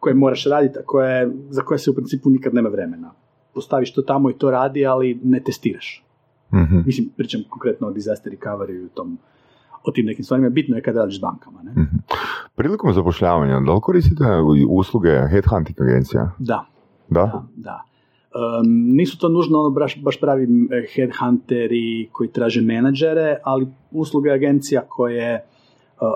koje 0.00 0.14
moraš 0.14 0.44
raditi, 0.44 0.78
a 0.78 0.82
koje, 0.86 1.30
za 1.50 1.62
koje 1.62 1.78
se 1.78 1.90
u 1.90 1.94
principu 1.94 2.30
nikad 2.30 2.54
nema 2.54 2.68
vremena. 2.68 3.12
Postaviš 3.54 3.94
to 3.94 4.02
tamo 4.02 4.30
i 4.30 4.34
to 4.38 4.50
radi, 4.50 4.86
ali 4.86 5.20
ne 5.24 5.40
testiraš. 5.40 6.04
Mhm. 6.54 6.76
Mislim, 6.86 7.08
pričam 7.16 7.40
konkretno 7.50 7.86
o 7.86 7.90
disaster 7.90 8.32
recovery 8.32 8.82
i 8.82 8.84
o 8.84 8.88
tom, 8.94 9.18
o 9.84 9.90
tim 9.90 10.06
nekim 10.06 10.24
stvarima. 10.24 10.48
Bitno 10.48 10.76
je 10.76 10.82
kad 10.82 10.96
radiš 10.96 11.18
s 11.18 11.20
bankama, 11.20 11.62
ne? 11.62 11.86
Prilikom 12.54 12.92
zapošljavanja, 12.92 13.60
da 13.60 13.74
li 13.74 13.80
koristite 13.80 14.24
usluge 14.68 15.10
headhunting 15.30 15.80
agencija? 15.80 16.30
Da, 16.38 16.66
Da? 17.08 17.20
da, 17.20 17.42
da. 17.56 17.84
Um, 18.34 18.96
nisu 18.96 19.18
to 19.18 19.28
nužno 19.28 19.58
ono 19.58 19.70
baš, 19.70 20.02
baš 20.02 20.20
pravi 20.20 20.42
eh, 20.44 20.86
headhunteri 20.94 22.08
koji 22.12 22.28
traže 22.28 22.60
menadžere, 22.60 23.36
ali 23.44 23.66
usluge 23.90 24.30
agencija 24.30 24.82
koje 24.88 25.44
uh, 26.00 26.08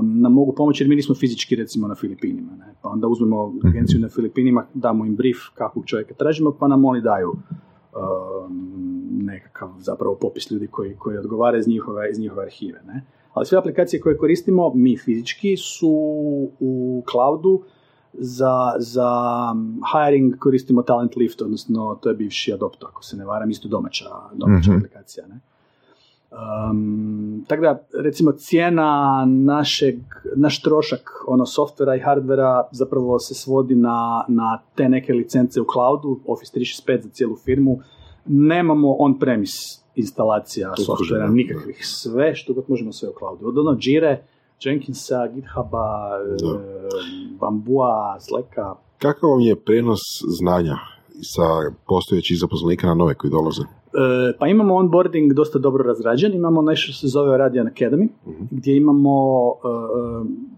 um, 0.00 0.20
nam 0.20 0.32
mogu 0.32 0.54
pomoći 0.56 0.82
jer 0.82 0.88
mi 0.88 0.96
nismo 0.96 1.14
fizički 1.14 1.56
recimo 1.56 1.88
na 1.88 1.94
Filipinima. 1.94 2.52
Ne? 2.58 2.74
Pa 2.82 2.88
onda 2.88 3.06
uzmemo 3.06 3.52
agenciju 3.64 4.00
na 4.00 4.08
Filipinima, 4.08 4.66
damo 4.74 5.06
im 5.06 5.16
brief 5.16 5.38
kakvog 5.54 5.86
čovjeka 5.86 6.14
tražimo, 6.14 6.52
pa 6.60 6.68
nam 6.68 6.84
oni 6.84 7.00
daju 7.00 7.32
nekakav 9.10 9.68
zapravo 9.78 10.14
popis 10.20 10.50
ljudi 10.50 10.66
koji, 10.66 10.96
koji 10.96 11.18
odgovara 11.18 11.58
iz 11.58 11.68
njihove, 11.68 12.10
iz 12.10 12.18
njihove 12.18 12.42
arhive. 12.42 12.80
Ne? 12.86 13.04
Ali 13.32 13.46
sve 13.46 13.58
aplikacije 13.58 14.00
koje 14.00 14.18
koristimo, 14.18 14.72
mi 14.74 14.96
fizički, 14.96 15.56
su 15.56 15.90
u 16.60 17.02
cloudu, 17.10 17.62
za, 18.12 18.72
za 18.78 19.10
hiring 19.92 20.38
koristimo 20.38 20.82
Talent 20.82 21.16
Lift, 21.16 21.42
odnosno 21.42 21.98
to 22.02 22.08
je 22.08 22.14
bivši 22.14 22.52
Adopt, 22.52 22.84
ako 22.84 23.04
se 23.04 23.16
ne 23.16 23.24
varam, 23.24 23.50
isto 23.50 23.68
domaća, 23.68 24.04
domaća 24.32 24.70
Mhm. 24.70 24.78
aplikacija. 24.78 25.26
Ne? 25.26 25.40
Um, 26.30 27.44
tako 27.48 27.62
da, 27.62 27.86
recimo, 28.02 28.32
cijena 28.32 29.24
našeg, 29.26 29.94
naš 30.36 30.62
trošak 30.62 31.10
ono, 31.26 31.46
softvera 31.46 31.96
i 31.96 32.00
hardvera 32.00 32.68
zapravo 32.72 33.18
se 33.18 33.34
svodi 33.34 33.74
na, 33.74 34.24
na 34.28 34.62
te 34.74 34.88
neke 34.88 35.12
licence 35.12 35.60
u 35.60 35.66
cloudu, 35.72 36.20
Office 36.26 36.58
365 36.58 37.02
za 37.02 37.08
cijelu 37.08 37.36
firmu. 37.36 37.78
Nemamo 38.26 38.96
on-premise 38.98 39.84
instalacija 39.94 40.72
softvera, 40.76 41.28
nikakvih. 41.28 41.86
Sve 41.86 42.34
što 42.34 42.54
god 42.54 42.64
možemo 42.68 42.92
sve 42.92 43.08
u 43.08 43.12
cloudu. 43.18 43.48
Od 43.48 43.58
ono 43.58 43.76
Jire, 43.80 44.24
Jenkinsa, 44.64 45.26
GitHuba, 45.26 46.10
Da. 46.42 46.60
Bambua, 47.40 48.16
Slacka. 48.20 48.74
Kakav 48.98 49.30
vam 49.30 49.40
je 49.40 49.56
prenos 49.56 50.00
znanja 50.40 50.76
sa 51.22 51.76
postojećih 51.86 52.38
zaposlenika 52.40 52.86
na 52.86 52.94
nove 52.94 53.14
koji 53.14 53.30
dolaze? 53.30 53.62
E, 53.94 54.38
pa 54.38 54.48
imamo 54.48 54.74
onboarding 54.74 55.32
dosta 55.32 55.58
dobro 55.58 55.84
razrađen, 55.84 56.34
imamo 56.34 56.62
nešto 56.62 56.84
što 56.84 57.00
se 57.00 57.08
zove 57.08 57.38
Radian 57.38 57.66
Academy, 57.68 58.08
Mhm. 58.26 58.44
gdje 58.50 58.76
imamo 58.76 59.14
e, 59.48 59.54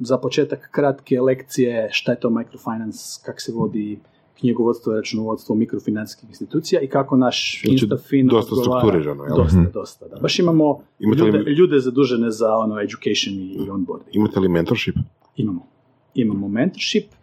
za 0.01 0.19
početak 0.19 0.69
kratke 0.71 1.21
lekcije 1.21 1.89
šta 1.93 2.13
je 2.13 2.21
to 2.21 2.31
microfinance, 2.31 2.99
kako 3.25 3.41
se 3.41 3.53
vodi 3.53 3.99
knjigovodstvo 4.35 4.93
računovodstvo 4.93 5.55
mikrofinancijskih 5.55 6.29
institucija 6.29 6.81
i 6.81 6.89
kako 6.89 7.17
naš 7.17 7.61
Znači, 7.61 7.73
Instafin 7.75 8.27
dosta 8.27 8.55
odgovara- 8.55 8.81
strukturirano, 8.81 9.25
jel? 9.25 9.37
Dosta, 9.37 9.59
Mhm. 9.59 9.71
dosta, 9.75 10.09
da. 10.09 10.17
Baš 10.17 10.39
imamo 10.39 10.81
Imate 11.01 11.23
li- 11.23 11.31
ljude, 11.31 11.51
ljude 11.51 11.79
zadužene 11.81 12.31
za 12.31 12.53
ono 12.55 12.81
education 12.81 13.35
i, 13.35 13.71
onboarding. 13.71 14.17
Imate 14.17 14.41
li 14.41 14.49
mentorship? 14.49 14.95
Imamo. 15.37 15.67
Imamo 16.15 16.49
mentorship 16.49 17.05
uh, 17.05 17.15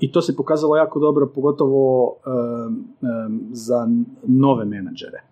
i 0.00 0.12
to 0.12 0.22
se 0.22 0.36
pokazalo 0.36 0.76
jako 0.76 1.00
dobro, 1.00 1.26
pogotovo 1.34 2.16
za 3.52 3.88
nove 4.26 4.64
menadžere. 4.64 5.22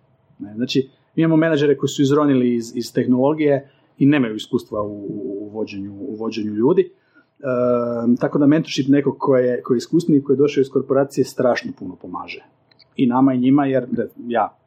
Znači, 0.55 0.89
mi 1.15 1.23
imamo 1.23 1.37
menadžere 1.37 1.77
koji 1.77 1.89
su 1.89 2.01
izronili 2.01 2.55
iz, 2.55 2.75
iz 2.75 2.93
tehnologije 2.93 3.69
i 3.97 4.05
nemaju 4.05 4.35
iskustva 4.35 4.81
u, 4.81 5.05
u, 5.09 5.49
vođenju, 5.53 5.93
u 5.93 6.15
vođenju 6.15 6.53
ljudi. 6.53 6.91
Um, 8.03 8.17
tako 8.17 8.39
da 8.39 8.47
mentorship 8.47 8.87
nekog 8.87 9.15
koji 9.19 9.45
je, 9.45 9.61
koji 9.63 9.75
je 9.75 9.77
iskusniji, 9.77 10.23
koji 10.23 10.35
je 10.35 10.37
došao 10.37 10.61
iz 10.61 10.69
korporacije, 10.69 11.25
strašno 11.25 11.71
puno 11.79 11.95
pomaže. 11.95 12.45
I 12.95 13.07
nama 13.07 13.33
i 13.33 13.37
njima, 13.37 13.65
jer 13.65 13.87
ja, 14.27 14.57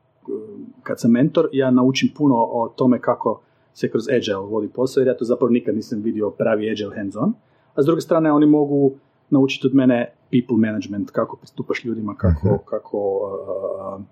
kad 0.82 1.00
sam 1.00 1.10
mentor, 1.10 1.48
ja 1.52 1.70
naučim 1.70 2.10
puno 2.16 2.34
o 2.34 2.72
tome 2.76 3.00
kako 3.00 3.40
se 3.74 3.90
kroz 3.90 4.08
Agile 4.08 4.46
vodi 4.46 4.68
posao, 4.68 5.00
jer 5.00 5.08
ja 5.08 5.16
to 5.16 5.24
zapravo 5.24 5.50
nikad 5.50 5.74
nisam 5.74 6.02
vidio 6.02 6.30
pravi 6.30 6.70
Agile 6.70 6.96
hands-on. 6.96 7.32
A 7.74 7.82
s 7.82 7.86
druge 7.86 8.00
strane, 8.00 8.32
oni 8.32 8.46
mogu 8.46 8.92
naučiti 9.32 9.66
od 9.66 9.74
mene 9.74 10.12
people 10.30 10.56
management, 10.56 11.10
kako 11.10 11.36
pristupaš 11.36 11.84
ljudima, 11.84 12.14
kako, 12.14 12.58
kako 12.58 12.98
uh, 12.98 14.02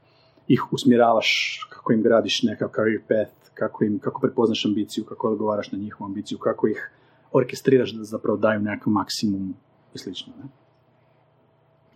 ih 0.48 0.72
usmjeravaš, 0.72 1.60
kako 1.70 1.92
im 1.92 2.02
gradiš 2.02 2.42
nekakav 2.42 2.68
career 2.74 3.00
path, 3.08 3.50
kako, 3.54 3.84
im, 3.84 3.98
kako 3.98 4.20
prepoznaš 4.20 4.66
ambiciju, 4.66 5.04
kako 5.04 5.28
odgovaraš 5.28 5.72
na 5.72 5.78
njihovu 5.78 6.08
ambiciju, 6.08 6.38
kako 6.38 6.68
ih 6.68 6.90
orkestriraš 7.32 7.92
da 7.92 8.04
zapravo 8.04 8.38
daju 8.38 8.60
nekakav 8.60 8.92
maksimum 8.92 9.54
i 9.94 9.98
slično. 9.98 10.32
Ne? 10.42 10.48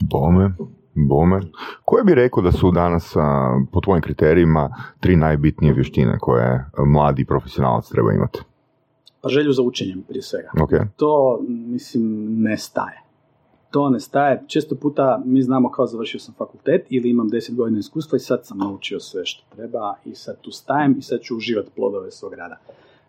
Bome, 0.00 0.54
bome. 0.94 1.40
Koje 1.84 2.04
bi 2.04 2.14
rekao 2.14 2.42
da 2.42 2.52
su 2.52 2.70
danas, 2.70 3.16
a, 3.16 3.60
po 3.72 3.80
tvojim 3.80 4.02
kriterijima, 4.02 4.74
tri 5.00 5.16
najbitnije 5.16 5.74
vještine 5.74 6.18
koje 6.20 6.64
mladi 6.86 7.24
profesionalac 7.24 7.88
treba 7.88 8.12
imati? 8.12 8.40
Pa 9.20 9.28
želju 9.28 9.52
za 9.52 9.62
učenjem 9.62 10.02
prije 10.08 10.22
svega. 10.22 10.50
Ok. 10.62 10.70
To, 10.96 11.40
mislim, 11.48 12.02
ne 12.42 12.56
staje. 12.56 13.03
To 13.74 13.90
ne 13.90 14.00
staje. 14.00 14.42
Često 14.46 14.74
puta 14.74 15.22
mi 15.24 15.42
znamo 15.42 15.70
kao 15.70 15.86
završio 15.86 16.20
sam 16.20 16.34
fakultet 16.34 16.86
ili 16.90 17.10
imam 17.10 17.30
10 17.30 17.54
godina 17.54 17.78
iskustva 17.78 18.16
i 18.16 18.20
sad 18.20 18.46
sam 18.46 18.58
naučio 18.58 19.00
sve 19.00 19.26
što 19.26 19.44
treba 19.56 19.94
i 20.04 20.14
sad 20.14 20.40
tu 20.40 20.50
stajem 20.50 20.96
i 20.98 21.02
sad 21.02 21.20
ću 21.20 21.36
uživati 21.36 21.70
plodove 21.76 22.10
svog 22.10 22.34
rada. 22.34 22.56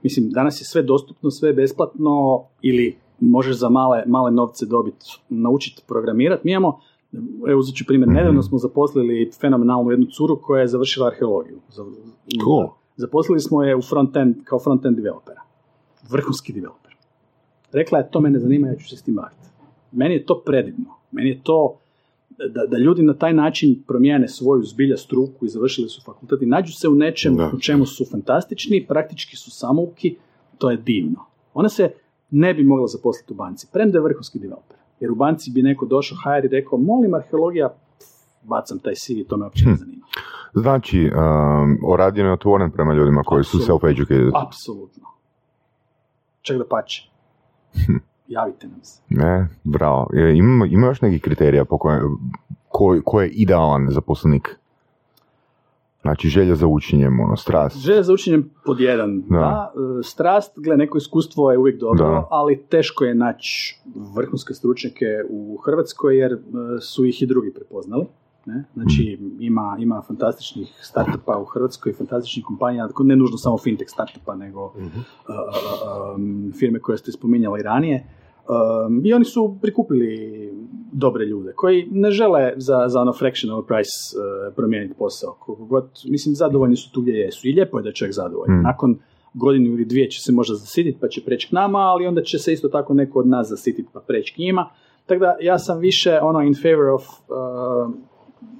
Mislim, 0.03 0.29
danas 0.29 0.61
je 0.61 0.65
sve 0.65 0.83
dostupno, 0.83 1.31
sve 1.31 1.49
je 1.49 1.53
besplatno 1.53 2.43
ili 2.61 2.97
možeš 3.19 3.57
za 3.57 3.69
male, 3.69 4.03
male 4.07 4.31
novce 4.31 4.65
dobiti, 4.65 5.05
naučiti 5.29 5.83
programirati. 5.87 6.41
Mi 6.43 6.51
imamo, 6.51 6.79
evo 7.47 7.59
uzet 7.59 7.75
ću 7.75 7.85
primjer, 7.87 8.09
nedavno 8.09 8.43
smo 8.43 8.57
zaposlili 8.57 9.31
fenomenalnu 9.41 9.91
jednu 9.91 10.05
curu 10.05 10.41
koja 10.41 10.61
je 10.61 10.67
završila 10.67 11.07
arheologiju. 11.07 11.59
Cool. 12.43 12.69
Zaposlili 12.95 13.39
smo 13.39 13.63
je 13.63 13.75
u 13.75 13.81
front-end, 13.81 14.43
kao 14.43 14.59
front-end 14.59 14.95
developera. 14.95 15.41
Vrhunski 16.09 16.53
developer. 16.53 16.95
Rekla 17.71 17.99
je, 17.99 18.09
to 18.11 18.19
mene 18.21 18.39
zanima, 18.39 18.67
ja 18.67 18.75
ću 18.75 18.89
se 18.89 18.97
s 18.97 19.03
tim 19.03 19.15
baviti. 19.15 19.45
Meni 19.95 20.13
je 20.13 20.25
to 20.25 20.41
predivno. 20.41 20.85
Meni 21.11 21.29
je 21.29 21.39
to 21.43 21.77
da, 22.49 22.65
da 22.65 22.77
ljudi 22.77 23.03
na 23.03 23.13
taj 23.13 23.33
način 23.33 23.83
promijene 23.87 24.27
svoju 24.27 24.63
zbilja 24.63 24.97
struku 24.97 25.45
i 25.45 25.49
završili 25.49 25.89
su 25.89 26.01
fakultet 26.01 26.41
i 26.41 26.45
nađu 26.45 26.73
se 26.73 26.89
u 26.89 26.95
nečem 26.95 27.35
Da. 27.35 27.51
u 27.55 27.59
čemu 27.59 27.85
su 27.85 28.05
fantastični, 28.05 28.85
praktički 28.87 29.35
su 29.35 29.51
samouki, 29.51 30.15
to 30.57 30.71
je 30.71 30.77
divno. 30.77 31.25
Ona 31.53 31.69
se 31.69 31.91
ne 32.31 32.53
bi 32.53 32.63
mogla 32.63 32.87
zaposliti 32.87 33.33
u 33.33 33.35
banci, 33.35 33.67
premda 33.73 33.97
je 33.97 34.03
vrhunski 34.03 34.39
developer. 34.39 34.77
Jer 34.99 35.11
u 35.11 35.15
banci 35.15 35.51
bi 35.51 35.61
neko 35.61 35.85
došao 35.85 36.17
HR 36.17 36.45
i 36.45 36.49
rekao, 36.49 36.77
molim 36.79 37.13
arheologija, 37.13 37.75
bacam 38.43 38.79
taj 38.79 38.93
CV, 38.95 39.27
to 39.29 39.37
me 39.37 39.43
uopće 39.45 39.65
ne 39.65 39.75
zanima. 39.75 40.05
Znači, 40.53 40.99
um, 40.99 41.79
Oradion 41.83 42.27
je 42.27 42.33
otvoren 42.33 42.71
prema 42.71 42.93
ljudima 42.93 43.23
koji 43.23 43.43
su 43.43 43.57
Apsolutno. 43.57 43.89
self-educated. 43.89 44.31
Apsolutno. 44.47 45.03
Čak 46.41 46.57
da 46.57 46.65
pače. 46.65 47.09
Javite 48.27 48.67
nam 48.67 48.79
se. 48.83 49.01
Ne, 49.09 49.47
bravo. 49.63 50.09
E, 50.13 50.33
Ima, 50.35 50.65
ima 50.65 50.87
još 50.87 51.01
nekih 51.01 51.21
kriterija 51.21 51.65
po 51.65 51.77
koje, 51.77 52.01
ko, 52.69 53.01
ko 53.05 53.21
je 53.21 53.29
idealan 53.29 53.87
zaposlenik? 53.89 54.59
Znači, 56.01 56.29
želja 56.29 56.55
za 56.55 56.67
učenjem, 56.67 57.19
ono, 57.19 57.35
strast. 57.35 57.77
Želja 57.77 58.03
za 58.03 58.13
učenjem 58.13 58.49
pod 58.65 58.79
jedan, 58.79 59.21
Da. 59.21 59.37
da. 59.37 59.73
E, 59.99 60.03
Strast, 60.03 60.51
gle, 60.55 60.77
neko 60.77 60.97
iskustvo 60.97 61.51
je 61.51 61.57
uvijek 61.57 61.79
dobro, 61.79 62.09
Da. 62.09 62.27
ali 62.31 62.63
teško 62.69 63.05
je 63.05 63.15
naći 63.15 63.79
vrhunske 64.15 64.53
stručnjake 64.53 65.05
u 65.29 65.57
Hrvatskoj 65.57 66.17
jer 66.17 66.33
e, 66.33 66.37
su 66.81 67.05
ih 67.05 67.21
i 67.21 67.25
drugi 67.25 67.53
prepoznali. 67.53 68.05
Ne? 68.45 68.63
Znači, 68.73 69.19
ima, 69.39 69.77
ima 69.79 70.01
fantastičnih 70.07 70.79
startupa 70.81 71.39
u 71.41 71.45
Hrvatskoj, 71.45 71.93
fantastičnih 71.93 72.45
kompanija, 72.45 72.89
ne 72.99 73.15
nužno 73.15 73.37
samo 73.37 73.57
fintech 73.57 73.89
startupa, 73.89 74.35
nego 74.35 74.73
Mhm. 74.77 74.85
uh, 74.85 74.93
uh, 75.29 76.15
um, 76.15 76.53
firme 76.59 76.79
koje 76.79 76.97
ste 76.97 77.11
spominjali 77.11 77.61
ranije. 77.63 78.07
Um, 78.87 79.01
I 79.05 79.13
oni 79.13 79.25
su 79.25 79.57
prikupili 79.61 80.51
dobre 80.91 81.25
ljude 81.25 81.53
koji 81.55 81.87
ne 81.91 82.11
žele 82.11 82.53
za, 82.57 82.83
za 82.87 83.01
ono 83.01 83.13
fractional 83.13 83.65
price 83.65 83.89
uh, 84.17 84.55
promijeniti 84.55 84.95
posao. 84.97 85.35
Koliko 85.39 85.65
god, 85.65 85.89
mislim, 86.09 86.35
zadovoljni 86.35 86.75
su 86.75 86.91
tu 86.91 87.01
gdje 87.01 87.11
jesu. 87.11 87.47
I 87.47 87.51
lijepo 87.51 87.79
je 87.79 87.83
da 87.83 87.89
je 87.89 87.93
čovjek 87.93 88.13
zadovoljan. 88.15 88.59
Mm. 88.59 88.63
Nakon 88.63 88.99
godinu 89.33 89.69
ili 89.73 89.85
dvije 89.85 90.09
će 90.09 90.21
se 90.21 90.31
možda 90.31 90.55
zasititi 90.55 90.97
pa 91.01 91.07
će 91.07 91.23
preći 91.25 91.47
k 91.49 91.51
nama, 91.51 91.79
ali 91.79 92.07
onda 92.07 92.21
će 92.21 92.39
se 92.39 92.53
isto 92.53 92.67
tako 92.69 92.93
neko 92.93 93.19
od 93.19 93.27
nas 93.27 93.47
zasititi 93.49 93.89
pa 93.93 93.99
preći 93.99 94.33
k 94.33 94.37
njima. 94.37 94.69
Tako 95.05 95.19
da 95.19 95.35
ja 95.41 95.59
sam 95.59 95.79
više 95.79 96.19
ono 96.21 96.41
in 96.41 96.53
favor 96.55 96.89
of 96.89 97.03
uh, 97.07 97.95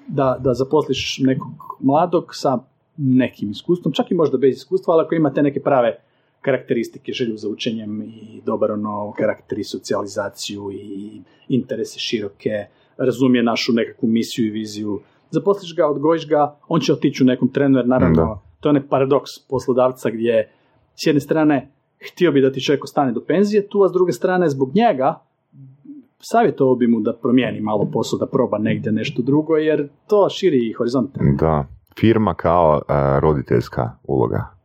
da, 0.08 0.38
da 0.40 0.54
zaposliš 0.54 1.20
nekog 1.20 1.78
mladog 1.80 2.30
sa 2.32 2.60
nekim 2.98 3.52
iskustvom, 3.52 3.94
čak 3.94 4.12
i 4.12 4.16
možda 4.16 4.38
bez 4.38 4.56
iskustva, 4.58 4.94
ali 4.94 5.04
ako 5.06 5.16
ima 5.16 5.34
te 5.34 5.44
neke 5.44 5.62
prave 5.62 6.00
karakteristike, 6.42 7.12
želju 7.12 7.38
za 7.38 7.50
učenjem 7.50 8.02
i 8.02 8.42
dobar 8.46 8.72
ono 8.72 9.14
karakter 9.18 9.60
i 9.60 9.64
socijalizaciju 9.64 10.72
i 10.72 11.22
interese 11.50 12.00
široke, 12.00 12.66
razumije 12.98 13.44
našu 13.44 13.74
nekakvu 13.74 14.10
misiju 14.10 14.48
i 14.48 14.50
viziju, 14.50 15.00
zaposliš 15.30 15.76
ga, 15.76 15.88
odgojiš 15.88 16.28
ga, 16.28 16.56
on 16.68 16.82
će 16.82 16.94
otići 16.94 17.24
u 17.24 17.26
nekom 17.26 17.48
trenu, 17.48 17.80
jer 17.80 17.88
naravno 17.88 18.16
Da. 18.16 18.40
to 18.60 18.70
je 18.70 18.70
onaj 18.70 18.88
paradoks 18.88 19.40
poslodavca 19.50 20.10
gdje 20.10 20.52
s 20.96 21.08
jedne 21.08 21.22
strane 21.22 21.72
htio 22.12 22.32
bi 22.32 22.42
da 22.42 22.52
ti 22.52 22.62
čovjek 22.62 22.84
ostane 22.84 23.12
do 23.12 23.22
penzije 23.28 23.68
tu, 23.68 23.84
a 23.84 23.90
s 23.90 23.92
druge 23.92 24.12
strane 24.12 24.50
zbog 24.50 24.76
njega 24.76 25.25
savjetovao 26.28 26.76
bi 26.76 26.88
mu 26.88 27.00
da 27.00 27.14
promijeni 27.22 27.62
malo 27.62 27.88
posao, 27.94 28.20
da 28.20 28.26
proba 28.28 28.58
negdje 28.58 28.92
nešto 28.92 29.22
drugo, 29.22 29.56
jer 29.56 29.90
to 30.08 30.30
širi 30.30 30.74
horizonte. 30.78 31.20
Da. 31.40 31.66
Firma 32.00 32.34
kao 32.34 32.82
a, 32.88 33.20
roditeljska 33.20 33.92
uloga. 34.04 34.56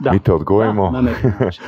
Da. 0.00 0.12
Mi 0.12 0.18
te 0.18 0.32
odgojimo. 0.32 0.90
Da, 0.90 1.00
na. 1.00 1.10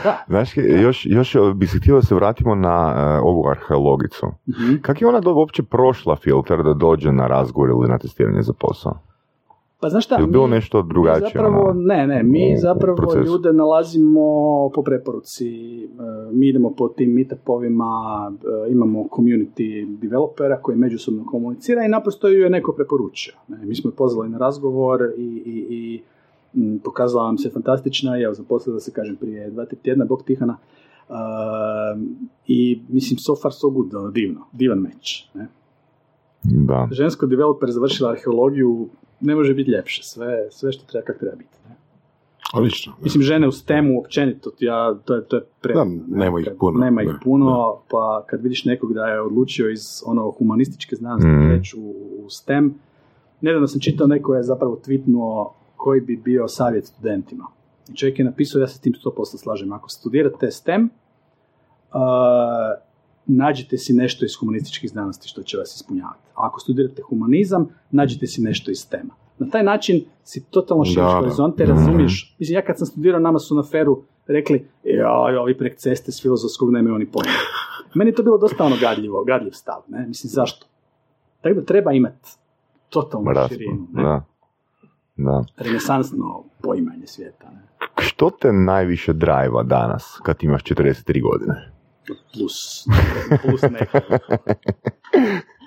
Da. 0.04 0.24
Znaš, 0.32 0.56
još, 0.56 1.06
još 1.06 1.36
bi 1.54 1.66
se 1.66 1.78
htio 1.78 1.94
da 1.94 2.02
se 2.02 2.14
vratimo 2.14 2.54
na 2.54 2.92
a, 2.94 3.20
ovu 3.22 3.48
arheologicu. 3.48 4.26
Mhm. 4.48 4.76
Kako 4.82 5.04
je 5.04 5.08
ona 5.08 5.20
do, 5.20 5.34
uopće 5.34 5.62
prošla 5.62 6.16
filter 6.16 6.62
da 6.62 6.74
dođe 6.74 7.12
na 7.12 7.26
razgovor 7.26 7.70
ili 7.70 7.88
na 7.88 7.98
testiranje 7.98 8.42
za 8.42 8.52
posao? 8.58 9.09
Pa 9.80 9.88
znaš 9.88 10.04
šta, 10.04 10.16
Je 10.20 10.26
bilo 10.26 10.46
mi- 10.46 10.50
nešto 10.50 10.82
drugačije? 10.82 11.30
Zapravo, 11.34 11.62
ono? 11.70 11.80
ne, 11.80 12.06
ne, 12.06 12.22
mi 12.22 12.54
u 12.54 12.60
zapravo 12.60 12.96
procesu? 12.96 13.32
ljude 13.32 13.52
nalazimo 13.52 14.20
po 14.74 14.82
preporuci, 14.82 15.48
e, 15.84 15.88
mi 16.32 16.48
idemo 16.48 16.70
po 16.70 16.88
tim 16.88 17.10
meetupovima, 17.12 18.32
e, 18.68 18.72
imamo 18.72 19.04
community 19.16 19.96
developera 20.00 20.62
koji 20.62 20.78
međusobno 20.78 21.24
komunicira 21.26 21.84
i 21.84 21.88
naprosto 21.88 22.28
ju 22.28 22.40
je 22.40 22.50
neko 22.50 22.72
preporučio. 22.72 23.34
Ne, 23.48 23.58
mi 23.64 23.74
smo 23.74 23.90
je 23.90 23.94
pozvali 23.96 24.28
na 24.28 24.38
razgovor 24.38 25.00
i, 25.16 25.42
i, 25.46 25.66
i 25.70 26.78
pokazala 26.84 27.26
nam 27.26 27.38
se 27.38 27.50
fantastična, 27.50 28.18
i 28.18 28.22
evo 28.22 28.34
zaposlila 28.34 28.74
da 28.74 28.80
se 28.80 28.92
kažem 28.92 29.16
prije 29.16 29.50
dva, 29.50 29.64
tri 29.64 29.76
tjedna, 29.76 30.04
bog 30.04 30.22
Tihana, 30.22 30.56
e, 31.08 31.12
i 32.46 32.80
mislim 32.88 33.18
so 33.18 33.36
far 33.42 33.52
so 33.52 33.70
good, 33.70 33.94
ono, 33.94 34.10
divno, 34.10 34.40
divan 34.52 34.78
meč. 34.78 35.28
Ne? 35.34 35.48
Da. 36.42 36.88
Žensko 36.90 37.26
developer 37.26 37.70
završila 37.70 38.10
arheologiju, 38.10 38.88
ne 39.20 39.34
može 39.34 39.54
biti 39.54 39.70
ljepše, 39.70 40.02
sve, 40.02 40.46
sve 40.50 40.72
što 40.72 40.84
treba, 40.86 41.06
kako 41.06 41.18
treba 41.18 41.36
biti. 41.36 41.56
Ne? 41.68 41.76
Odlično. 42.54 42.92
Mislim, 43.02 43.22
žene 43.22 43.48
u 43.48 43.52
STEM-u 43.52 44.00
općenito, 44.00 44.50
ja, 44.58 44.94
to 45.04 45.14
je, 45.14 45.24
to 45.24 45.36
je 45.36 45.42
pre... 45.60 45.74
Da, 45.74 45.84
nema 46.08 46.40
ih 46.40 46.48
puno, 46.60 46.78
Nema 46.78 47.02
ih 47.02 47.08
da, 47.08 47.18
puno, 47.24 47.80
pa 47.90 48.24
kad 48.26 48.42
vidiš 48.42 48.64
nekog 48.64 48.92
da 48.92 49.06
je 49.06 49.20
odlučio 49.20 49.70
iz 49.70 49.80
ono 50.06 50.30
humanističke 50.30 50.96
znanosti 50.96 51.28
Mhm. 51.28 51.48
preći 51.48 51.76
u, 51.78 51.90
u 52.24 52.30
STEM, 52.30 52.74
nedavno 53.40 53.66
sam 53.66 53.80
čitao, 53.80 54.06
neko 54.06 54.34
je 54.34 54.42
zapravo 54.42 54.80
tweetnuo 54.86 55.48
koji 55.76 56.00
bi 56.00 56.16
bio 56.16 56.48
savjet 56.48 56.86
studentima. 56.86 57.46
I 57.92 57.96
čovjek 57.96 58.18
je 58.18 58.24
napisao, 58.24 58.60
ja 58.60 58.66
se 58.66 58.74
s 58.76 58.80
tim 58.80 58.92
100% 59.04 59.38
slažem, 59.38 59.72
ako 59.72 59.88
studirate 59.88 60.50
STEM, 60.50 60.84
uh, 60.84 60.90
nađite 63.26 63.78
si 63.78 63.92
nešto 63.92 64.24
iz 64.24 64.36
humanističkih 64.40 64.90
znanosti 64.90 65.28
što 65.28 65.42
će 65.42 65.56
vas 65.56 65.76
ispunjavati. 65.76 66.28
A 66.28 66.46
ako 66.46 66.60
studirate 66.60 67.02
humanizam, 67.02 67.68
nađite 67.90 68.26
si 68.26 68.42
nešto 68.42 68.70
iz 68.70 68.78
STEM-a. 68.78 69.14
Na 69.38 69.50
taj 69.50 69.62
način 69.62 70.04
si 70.24 70.44
totalno 70.44 70.84
širiš 70.84 71.12
horizonte, 71.12 71.62
Mhm. 71.64 71.72
razumiješ. 71.72 72.36
Mislim, 72.38 72.54
ja 72.54 72.64
kad 72.64 72.78
sam 72.78 72.86
studirao, 72.86 73.20
nama 73.20 73.38
su 73.38 73.54
na 73.54 73.62
feru 73.62 74.02
rekli, 74.26 74.66
ja, 74.84 75.12
ovi 75.40 75.58
prek 75.58 75.76
ceste 75.76 76.12
s 76.12 76.22
filozofskog 76.22 76.72
nemaju 76.72 76.94
oni 76.94 77.06
pojma. 77.06 77.32
Meni 77.94 78.10
je 78.10 78.14
to 78.14 78.22
bilo 78.22 78.38
dosta 78.38 78.64
ono 78.64 78.76
gadljivo, 78.80 79.24
gadljiv 79.24 79.50
stav, 79.52 79.82
ne? 79.88 80.06
Mislim, 80.06 80.30
zašto? 80.30 80.66
Tako 81.40 81.54
da 81.54 81.64
treba 81.64 81.92
imati 81.92 82.28
totalnu 82.88 83.30
Raspon, 83.30 83.48
širinu, 83.48 83.86
ne? 83.92 84.02
Da. 84.02 84.24
Da. 85.16 85.44
renesansno 85.56 86.44
poimanje 86.62 87.06
svijeta. 87.06 87.50
Ne? 87.50 87.62
Što 87.98 88.30
te 88.30 88.52
najviše 88.52 89.12
drajva 89.12 89.62
danas 89.62 90.20
kad 90.22 90.36
imaš 90.40 90.62
43 90.62 91.22
godine? 91.22 91.72
Plus, 92.06 92.86
plus 93.42 93.62
neko. 93.62 94.00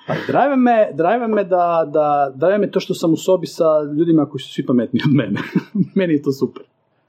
Pa 0.07 0.13
drive 0.27 0.55
me, 0.57 0.89
drive 0.93 1.27
me 1.27 1.43
da, 1.43 1.89
da, 1.93 2.33
drive 2.35 2.57
me 2.57 2.71
to 2.71 2.79
što 2.79 2.93
sam 2.93 3.13
u 3.13 3.17
sobi 3.17 3.47
sa 3.47 3.63
ljudima 3.97 4.25
koji 4.25 4.41
su 4.41 4.53
svi 4.53 4.65
pametniji 4.65 5.01
od 5.05 5.13
mene. 5.15 5.39
Meni 5.95 6.13
je 6.13 6.21
to 6.21 6.31
super. 6.31 6.63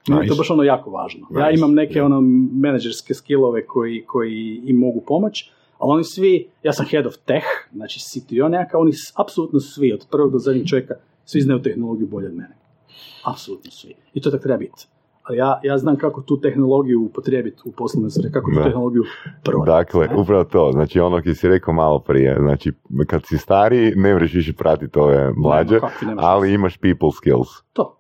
Meni 0.09 0.23
je 0.23 0.29
to 0.29 0.33
Nice. 0.35 0.39
baš 0.39 0.51
ono 0.51 0.63
jako 0.63 0.91
važno. 0.91 1.27
Ja 1.31 1.47
Nice, 1.47 1.59
imam 1.59 1.75
neke 1.75 2.03
ono 2.03 2.21
menadžerske 2.53 3.15
skillove 3.15 3.67
koji, 3.67 4.05
koji 4.07 4.61
im 4.65 4.77
mogu 4.77 5.03
pomoći, 5.07 5.51
ali 5.79 5.93
oni 5.93 6.05
svi, 6.05 6.49
ja 6.63 6.73
sam 6.73 6.87
head 6.87 7.07
of 7.07 7.17
tech, 7.17 7.45
znači 7.73 8.01
CTO 8.01 8.49
nekakav, 8.49 8.81
oni 8.81 8.93
apsolutno 9.15 9.61
svi, 9.61 9.93
od 9.93 10.07
prvog 10.11 10.33
do 10.33 10.39
zadnjeg 10.39 10.67
čovjeka, 10.67 10.95
svi 11.25 11.41
znaju 11.41 11.63
tehnologiju 11.63 12.07
bolje 12.07 12.27
od 12.27 12.35
mene. 12.35 12.57
Apsolutno 13.25 13.71
svi. 13.71 13.95
I 14.15 14.21
to 14.21 14.31
tako 14.31 14.43
treba 14.43 14.59
biti. 14.59 14.87
Ali 15.25 15.39
ja, 15.39 15.61
ja 15.63 15.79
znam 15.79 15.97
kako 15.97 16.23
tu 16.23 16.41
tehnologiju 16.41 17.03
upotrijebiti 17.03 17.63
u 17.65 17.73
poslovne 17.73 18.11
svrhe, 18.11 18.31
kako 18.33 18.51
tu 18.51 18.57
Da. 18.59 18.65
tehnologiju 18.65 19.03
prodati. 19.45 19.71
Dakle, 19.71 20.07
ne? 20.09 20.17
upravo 20.17 20.45
to, 20.45 20.71
znači 20.73 21.01
ono 21.01 21.23
ki 21.23 21.35
si 21.35 21.49
rekao 21.49 21.75
malo 21.75 21.99
prije, 21.99 22.37
znači 22.41 22.73
kad 23.07 23.27
si 23.27 23.39
stariji 23.39 23.93
ne 23.97 24.13
možeš 24.13 24.35
više 24.35 24.53
pratiti 24.53 24.99
ove 24.99 25.33
mlađe, 25.37 25.81
Nema, 26.07 26.23
ali 26.25 26.53
imaš 26.55 26.77
people 26.77 27.11
skills, 27.17 27.49
To, 27.73 27.97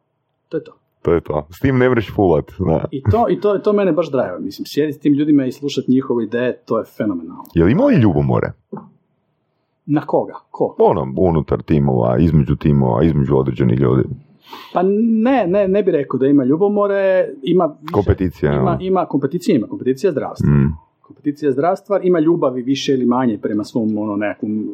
to 0.48 0.56
je 0.56 0.64
to. 0.64 0.72
to 1.02 1.12
je 1.12 1.20
to. 1.20 1.46
S 1.50 1.60
tim 1.60 1.78
ne 1.78 1.88
možeš 1.88 2.14
fulat, 2.14 2.52
da. 2.58 2.84
I 2.90 3.02
to, 3.02 3.26
i 3.30 3.40
to, 3.40 3.58
to 3.58 3.72
mene 3.72 3.92
baš 3.92 4.10
drive. 4.10 4.38
Mislim, 4.40 4.66
sjediti 4.66 4.98
s 4.98 5.00
tim 5.00 5.14
ljudima 5.14 5.44
i 5.46 5.52
slušati 5.52 5.90
njihove 5.90 6.24
ideje, 6.24 6.62
to 6.66 6.78
je 6.78 6.84
fenomenalno. 6.96 7.44
Jel 7.54 7.68
imao 7.68 7.90
i 7.90 7.94
ljubomore? 8.00 8.52
Na 9.86 10.00
koga? 10.06 10.34
Ko? 10.50 10.76
Ono, 10.78 11.12
unutar 11.18 11.62
timova, 11.62 12.18
između 12.18 12.56
timova, 12.56 13.04
između 13.04 13.36
određenih 13.36 13.80
ljudi. 13.80 14.02
Pa 14.72 14.82
ne, 14.82 15.46
ne, 15.46 15.68
ne 15.68 15.82
bi 15.82 15.90
rekao 15.90 16.18
da 16.18 16.26
ima 16.26 16.44
ljubomore, 16.44 17.28
ima 17.42 17.64
više- 17.80 17.92
Kompeticija, 17.92 18.52
Ima, 18.52 18.78
ima 18.80 19.06
kompeticija, 19.06 19.56
ima 19.56 19.66
kompeticija 19.66 20.12
zdravstva. 20.12 20.50
Mm. 20.50 20.76
Kompeticija 21.00 21.52
zdravstva, 21.52 22.00
ima 22.02 22.20
ljubavi 22.20 22.62
više 22.62 22.92
ili 22.92 23.06
manje 23.06 23.38
prema 23.38 23.64
svom 23.64 23.98
ono, 23.98 24.16
nekakvom 24.16 24.52
e, 24.52 24.64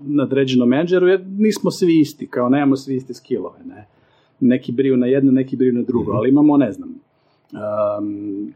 nadređenom 0.00 0.68
menadžeru, 0.68 1.08
jer 1.08 1.24
nismo 1.28 1.70
svi 1.70 2.00
isti, 2.00 2.26
kao 2.26 2.48
nemamo 2.48 2.76
svi 2.76 2.96
iste 2.96 3.14
skillove, 3.14 3.58
ne. 3.64 3.86
Neki 4.40 4.72
briju 4.72 4.96
na 4.96 5.06
jedno, 5.06 5.32
neki 5.32 5.56
briju 5.56 5.72
na 5.72 5.82
drugo, 5.82 6.12
ali 6.12 6.28
imamo, 6.28 6.56
ne 6.56 6.72
znam, 6.72 6.88
um, 7.52 8.52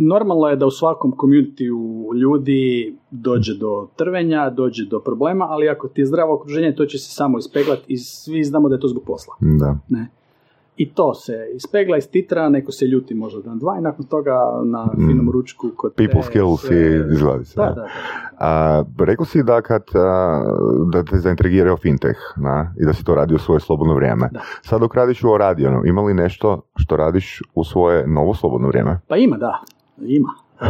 normalno 0.00 0.48
je 0.48 0.56
da 0.56 0.66
u 0.66 0.70
svakom 0.70 1.12
communityu 1.12 2.14
ljudi 2.14 2.94
dođe 3.10 3.54
do 3.54 3.88
trvenja, 3.96 4.50
dođe 4.50 4.86
do 4.86 5.00
problema, 5.00 5.46
ali 5.50 5.68
ako 5.68 5.88
ti 5.88 6.00
je 6.00 6.06
zdravo 6.06 6.34
okruženje, 6.34 6.74
to 6.74 6.86
će 6.86 6.98
se 6.98 7.14
samo 7.14 7.38
ispeglati 7.38 7.84
i 7.88 7.98
svi 7.98 8.44
znamo 8.44 8.68
da 8.68 8.74
je 8.74 8.80
to 8.80 8.88
zbog 8.88 9.02
posla. 9.06 9.34
Da. 9.40 9.78
Ne. 9.88 10.06
I 10.76 10.92
to 10.92 11.14
se 11.14 11.32
ispegla 11.54 11.96
iz 11.96 12.10
titra, 12.10 12.48
neko 12.48 12.72
se 12.72 12.84
ljuti 12.84 13.14
možda 13.14 13.40
dan 13.40 13.58
dva 13.58 13.76
i 13.78 13.82
nakon 13.82 14.06
toga 14.06 14.40
na 14.64 14.88
finom 14.96 15.30
ručku 15.30 15.68
kod 15.76 15.94
te 15.94 16.04
People 16.04 16.22
skills 16.22 16.60
sve- 16.60 16.76
i 16.76 17.12
izgledi 17.12 17.44
se. 17.44 17.60
Da, 17.60 17.66
da, 17.66 17.74
da. 17.74 17.88
A, 18.38 18.84
rekao 18.98 19.26
si 19.26 19.42
da 19.42 19.62
kad, 19.62 19.82
a, 19.94 20.42
da 20.92 21.02
te 21.02 21.16
zaintrigirao 21.16 21.76
fintech 21.76 22.18
na, 22.36 22.74
i 22.80 22.84
da 22.84 22.92
si 22.92 23.04
to 23.04 23.14
radi 23.14 23.34
u 23.34 23.38
svoje 23.38 23.60
slobodno 23.60 23.94
vrijeme. 23.94 24.28
Da. 24.32 24.40
Sad 24.62 24.80
dok 24.80 24.94
radiš 24.94 25.24
u 25.24 25.30
Oradionu, 25.30 25.82
ima 25.84 26.02
li 26.02 26.14
nešto 26.14 26.62
što 26.76 26.96
radiš 26.96 27.42
u 27.54 27.64
svoje 27.64 28.06
novo 28.06 28.34
slobodno 28.34 28.68
vrijeme? 28.68 29.00
Pa 29.08 29.16
ima, 29.16 29.36
da. 29.36 29.60
Ima. 30.06 30.28
E, 30.60 30.66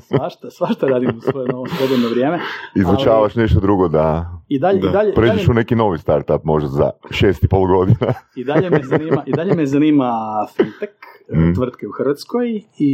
svašta, 0.08 0.50
svašta 0.50 0.86
radim 0.86 1.10
u 1.18 1.20
svoje 1.20 1.48
novo 1.48 1.66
slobodno 1.66 2.08
vrijeme. 2.08 2.38
Izučavaš 2.74 3.34
nešto 3.34 3.60
drugo 3.60 3.88
da, 3.88 4.38
I 4.48 4.58
dalje, 4.58 4.80
Da. 4.80 4.88
i 4.88 4.92
dalje, 4.92 5.10
i 5.10 5.14
pređeš 5.14 5.36
dalje, 5.36 5.50
u 5.50 5.54
neki 5.54 5.76
novi 5.76 5.98
startup 5.98 6.44
možda 6.44 6.68
za 6.68 6.90
šest 7.10 7.44
i 7.44 7.48
pol 7.48 7.66
godina. 7.66 8.14
i 8.36 8.44
dalje 8.44 8.70
me 8.70 8.80
zanima, 8.82 9.22
i 9.26 9.32
dalje 9.32 9.54
me 9.54 9.66
zanima 9.66 10.12
fintech, 10.56 10.90
e, 11.28 11.36
Mm. 11.36 11.54
tvrtke 11.54 11.88
u 11.88 11.90
Hrvatskoj 11.90 12.62
i 12.78 12.92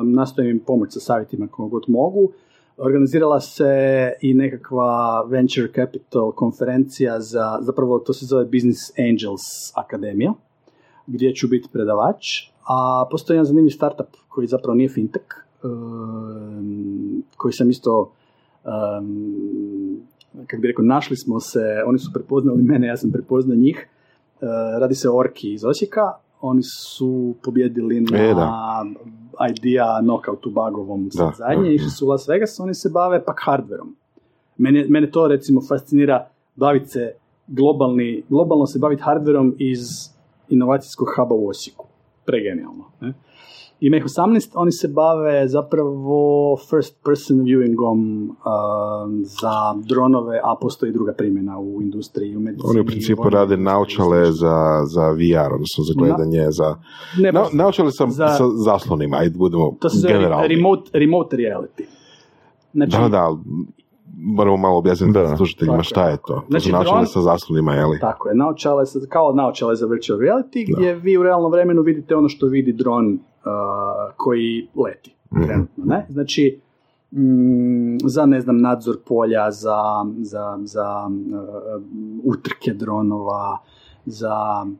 um, 0.00 0.12
nastojim 0.12 0.50
im 0.50 0.58
pomoći 0.66 0.92
sa 0.92 1.00
savjetima 1.00 1.46
kako 1.46 1.68
god 1.68 1.84
mogu. 1.88 2.32
Organizirala 2.76 3.40
se 3.40 3.72
i 4.20 4.34
nekakva 4.34 5.22
venture 5.30 5.68
capital 5.74 6.32
konferencija 6.32 7.20
za, 7.20 7.58
zapravo 7.60 7.98
to 7.98 8.12
se 8.12 8.26
zove 8.26 8.44
Business 8.44 8.78
Angels 8.98 9.42
Akademija, 9.74 10.32
gdje 11.06 11.34
ću 11.34 11.48
biti 11.48 11.68
predavač, 11.72 12.50
a 12.68 13.06
postoji 13.10 13.36
jedan 13.36 13.44
zanimljiv 13.44 13.70
startup 13.70 14.16
koji 14.28 14.46
zapravo 14.46 14.74
nije 14.74 14.88
fintech, 14.88 15.26
um, 15.62 17.22
koji 17.36 17.52
sam 17.52 17.70
isto 17.70 18.12
um, 18.64 19.78
kako 20.46 20.60
bi 20.60 20.68
rekao, 20.68 20.84
našli 20.84 21.16
smo 21.16 21.40
se, 21.40 21.82
oni 21.86 21.98
su 21.98 22.10
prepoznali 22.12 22.62
mene, 22.62 22.86
ja 22.86 22.96
sam 22.96 23.12
prepoznao 23.12 23.56
njih. 23.56 23.88
E, 24.40 24.46
radi 24.80 24.94
se 24.94 25.08
o 25.08 25.16
Orki 25.16 25.52
iz 25.52 25.64
Osijeka, 25.64 26.12
oni 26.40 26.62
su 26.62 27.34
pobjedili 27.42 28.00
na 28.00 28.18
E, 28.18 28.34
da. 28.34 28.84
Idea 29.50 30.00
Knockout 30.02 30.46
u 30.46 30.50
Bagovom 30.50 31.10
sad 31.10 31.34
zadnje, 31.36 31.74
išli 31.74 31.90
su 31.90 32.06
u 32.06 32.08
Las 32.08 32.28
Vegas, 32.28 32.60
oni 32.60 32.74
se 32.74 32.88
bave 32.88 33.24
pak 33.24 33.40
hardverom. 33.44 33.96
Mene, 34.56 34.86
mene 34.88 35.10
to 35.10 35.28
recimo 35.28 35.60
fascinira 35.68 36.28
baviti 36.56 36.88
se 36.88 37.12
globalni, 37.46 38.22
globalno 38.28 38.66
se 38.66 38.78
baviti 38.78 39.02
hardverom 39.02 39.54
iz 39.58 39.78
inovacijskog 40.48 41.08
huba 41.16 41.34
u 41.34 41.48
Osijeku. 41.48 41.87
Pregenijalno. 42.28 42.84
Ne? 43.00 43.12
Ima 43.80 43.96
ih 43.96 44.04
18, 44.04 44.50
oni 44.54 44.72
se 44.72 44.88
bave 44.90 45.48
zapravo 45.48 46.20
first 46.70 46.96
person 47.04 47.36
viewingom 47.38 47.98
um, 48.22 48.34
za 49.24 49.54
dronove, 49.84 50.36
a 50.38 50.54
postoji 50.60 50.92
druga 50.92 51.12
primjena 51.12 51.58
u 51.60 51.82
industriji, 51.82 52.36
u 52.36 52.40
medicini. 52.40 52.70
Oni 52.70 52.80
u 52.80 52.84
principu 52.84 53.22
vojnoj 53.22 53.38
rade 53.40 53.56
slično. 53.56 53.64
za, 54.32 54.56
za 54.84 55.10
VR, 55.10 55.52
odnosno 55.54 55.84
za 55.84 55.94
gledanje, 55.96 56.46
za... 56.50 56.76
Ne, 57.18 57.32
Na, 57.32 57.44
naočale 57.52 57.90
sam 57.92 58.10
za- 58.10 58.28
sa 58.28 58.44
zaslonima, 58.56 59.16
ajde 59.16 59.38
budemo 59.38 59.76
to 59.80 59.88
se 59.88 59.98
zove 59.98 60.12
generalni. 60.14 60.48
remote, 60.48 60.90
remote 60.94 61.36
reality. 61.36 61.84
Znači, 62.72 62.90
Da, 62.92 63.08
da, 63.08 63.36
moramo 64.18 64.56
malo 64.56 64.76
objasniti 64.76 65.12
Da. 65.12 65.36
slušateljima 65.36 65.74
Tako 65.74 65.82
šta 65.84 66.04
je. 66.04 66.12
je 66.12 66.18
to. 66.26 66.44
Znači, 66.48 66.66
su 66.66 66.72
naočale 66.72 66.96
dron- 66.96 67.06
sa 67.06 67.20
zaslonima, 67.22 67.74
je 67.74 67.86
li? 67.86 67.98
Tako 68.00 68.28
je, 68.28 68.34
naočale, 68.34 68.86
sa- 68.86 68.98
kao 69.08 69.32
naočale 69.32 69.76
za 69.76 69.86
virtual 69.86 70.18
reality, 70.18 70.66
Da. 70.66 70.76
gdje 70.76 70.94
vi 70.94 71.16
u 71.16 71.22
realnom 71.22 71.52
vremenu 71.52 71.82
vidite 71.82 72.16
ono 72.16 72.28
što 72.28 72.46
vidi 72.46 72.72
dron 72.72 73.12
uh, 73.12 73.20
koji 74.16 74.68
leti. 74.76 75.14
Mhm. 75.32 75.44
Trenutno, 75.44 75.84
ne? 75.86 76.06
Znači, 76.10 76.60
mm, 77.12 77.68
za, 78.00 78.26
ne 78.26 78.40
znam, 78.40 78.58
nadzor 78.58 78.96
polja, 79.06 79.50
za, 79.50 79.80
za, 80.20 80.58
za 80.62 81.06
uh, 81.06 81.82
utrke 82.24 82.72
dronova, 82.74 83.58
za 84.06 84.34
uh, 84.64 84.70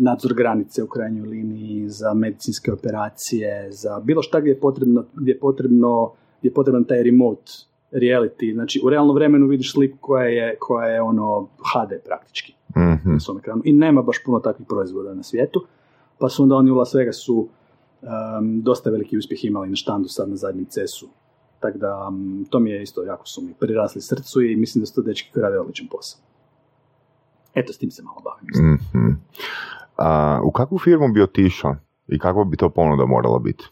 nadzor 0.00 0.34
granice 0.34 0.82
u 0.82 0.86
krajnjoj 0.86 1.28
liniji, 1.28 1.88
za 1.88 2.14
medicinske 2.14 2.72
operacije, 2.72 3.68
za 3.72 4.00
bilo 4.00 4.22
šta 4.22 4.40
gdje 4.40 4.50
je 4.50 4.60
potrebno, 4.60 5.04
gdje 5.14 5.32
je 5.32 5.38
potrebno, 5.38 6.10
gdje 6.40 6.48
je 6.48 6.54
potreban 6.54 6.84
taj 6.84 7.02
remote 7.02 7.52
reality. 7.94 8.54
Znači, 8.54 8.80
u 8.84 8.90
realnom 8.90 9.14
vremenu 9.14 9.46
vidiš 9.46 9.72
sliku 9.72 9.98
koja 10.00 10.24
je, 10.24 10.56
koja 10.60 10.86
je 10.86 11.02
ono 11.02 11.42
HD 11.72 11.92
praktički 12.04 12.54
Mhm. 12.76 13.12
na 13.12 13.20
svom 13.20 13.38
ekranu. 13.38 13.62
I 13.64 13.72
nema 13.72 14.02
baš 14.02 14.24
puno 14.24 14.38
takvih 14.40 14.66
proizvoda 14.68 15.14
na 15.14 15.22
svijetu. 15.22 15.64
Pa 16.18 16.28
su 16.28 16.42
onda 16.42 16.54
oni 16.56 16.70
u 16.70 16.74
Las 16.74 16.94
Vegasu 16.94 17.48
um, 18.02 18.62
dosta 18.62 18.90
veliki 18.90 19.18
uspjeh 19.18 19.44
imali 19.44 19.68
na 19.68 19.76
štandu 19.76 20.08
sad 20.08 20.28
na 20.28 20.36
zadnjem 20.36 20.64
cesu. 20.64 21.08
Tako 21.60 21.78
da 21.78 22.06
um, 22.08 22.46
to 22.50 22.60
mi 22.60 22.70
je 22.70 22.82
isto 22.82 23.02
jako 23.02 23.26
su 23.26 23.42
mi 23.42 23.54
prirasli 23.60 24.00
srcu 24.00 24.42
i 24.42 24.56
mislim 24.56 24.82
da 24.82 24.86
su 24.86 24.94
to 24.94 25.02
dečki 25.02 25.30
koji 25.32 25.42
rade 25.42 25.58
odličan 25.58 25.86
posao. 25.90 26.20
Eto, 27.54 27.72
s 27.72 27.78
tim 27.78 27.90
se 27.90 28.02
malo 28.02 28.20
bavim. 28.20 28.74
Mhm. 28.74 29.10
A, 29.96 30.40
u 30.44 30.50
kakvu 30.50 30.78
firmu 30.78 31.08
bi 31.08 31.22
otišao 31.22 31.76
i 32.08 32.18
kakva 32.18 32.44
bi 32.44 32.56
to 32.56 32.68
ponuda 32.70 33.06
morala 33.06 33.38
biti? 33.38 33.64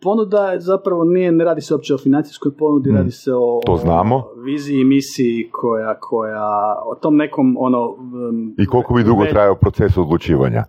Ponuda 0.00 0.54
zapravo 0.58 1.04
nije, 1.04 1.32
ne 1.32 1.44
radi 1.44 1.60
se 1.60 1.74
uopće 1.74 1.94
o 1.94 1.98
financijskoj 1.98 2.52
ponudi, 2.52 2.90
Mm. 2.90 2.96
radi 2.96 3.10
se 3.10 3.30
o, 3.34 3.60
To 3.66 3.76
znamo. 3.76 4.16
o 4.16 4.32
viziji, 4.36 4.84
misiji 4.84 5.48
koja, 5.52 5.98
koja, 6.00 6.44
o 6.86 6.94
tom 6.94 7.16
nekom 7.16 7.56
ono... 7.58 7.88
um, 7.88 8.54
I 8.58 8.66
koliko 8.66 8.94
bi 8.94 9.04
dugo 9.04 9.22
ve- 9.22 9.30
trajao 9.30 9.54
proces 9.54 9.96
odlučivanja? 9.96 10.64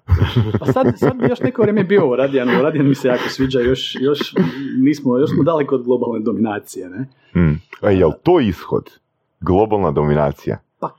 Pa 0.59 0.65
sad, 0.65 0.87
sad 0.97 1.15
bi 1.15 1.25
još 1.25 1.39
neko 1.39 1.61
vrijeme 1.61 1.83
bio 1.83 2.09
u 2.09 2.15
Radijanu, 2.15 2.51
Radijan 2.53 2.87
mi 2.87 2.95
se 2.95 3.07
jako 3.07 3.23
sviđa, 3.27 3.59
još, 3.59 3.95
još, 4.01 4.33
nismo, 4.79 5.17
još 5.17 5.29
smo 5.29 5.43
daleko 5.43 5.75
od 5.75 5.83
globalne 5.83 6.19
dominacije, 6.19 6.89
ne? 6.89 7.07
Mm. 7.35 7.61
A 7.81 7.91
jel 7.91 8.11
to 8.23 8.39
ishod? 8.39 8.99
Globalna 9.39 9.91
dominacija? 9.91 10.57
Pa, 10.79 10.89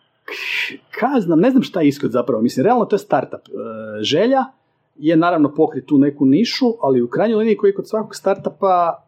ka 0.90 1.20
znam, 1.20 1.40
ne 1.40 1.50
znam 1.50 1.62
šta 1.62 1.80
je 1.80 1.88
ishod 1.88 2.10
zapravo, 2.10 2.42
mislim, 2.42 2.64
realno 2.64 2.84
to 2.84 2.94
je 2.94 3.00
startup. 3.00 3.40
E, 3.40 3.52
želja 4.02 4.44
je 4.98 5.16
naravno 5.16 5.54
pokriti 5.54 5.86
tu 5.86 5.98
neku 5.98 6.26
nišu, 6.26 6.66
ali 6.80 7.02
u 7.02 7.08
krajnjoj 7.08 7.38
liniji 7.38 7.56
koji 7.56 7.74
kod 7.74 7.88
svakog 7.88 8.14
startupa 8.14 9.04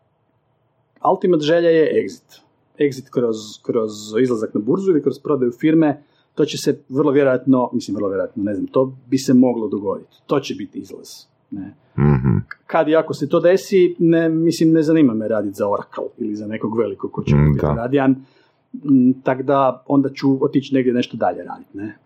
ultimate 1.12 1.44
želja 1.44 1.68
je 1.70 2.04
exit. 2.04 2.40
Exit 2.78 3.10
kroz, 3.10 3.36
kroz 3.62 3.90
izlazak 4.22 4.54
na 4.54 4.60
burzu 4.60 4.90
ili 4.90 5.02
kroz 5.02 5.18
prodaju 5.18 5.52
firme, 5.52 6.02
to 6.34 6.44
će 6.44 6.58
se 6.58 6.80
vrlo 6.88 7.12
vjerojatno, 7.12 7.70
mislim 7.72 7.96
vrlo 7.96 8.08
vjerojatno, 8.08 8.42
ne 8.42 8.54
znam, 8.54 8.66
to 8.66 8.96
bi 9.06 9.18
se 9.18 9.34
moglo 9.34 9.68
dogoditi. 9.68 10.16
To 10.26 10.40
će 10.40 10.54
biti 10.54 10.78
izlaz. 10.78 11.08
Ne. 11.50 11.74
Mhm. 11.98 12.36
kad 12.66 12.88
i 12.88 12.96
ako 12.96 13.14
se 13.14 13.28
to 13.28 13.40
desi, 13.40 13.96
ne, 13.98 14.28
mislim, 14.28 14.72
ne 14.72 14.82
zanima 14.82 15.14
me 15.14 15.28
raditi 15.28 15.54
za 15.54 15.68
Oracle 15.68 16.04
ili 16.18 16.34
za 16.34 16.46
nekog 16.46 16.78
velikog 16.78 17.12
ko 17.12 17.22
će 17.22 17.36
Mm, 17.36 17.56
da. 17.60 17.74
Radijan, 17.74 18.24
Mm, 18.72 19.12
tak 19.24 19.42
da 19.42 19.82
onda 19.86 20.08
ću 20.08 20.44
otići 20.44 20.74
negdje 20.74 20.92
nešto 20.92 21.16
dalje 21.16 21.44
raditi, 21.44 21.78
ne. 21.78 21.98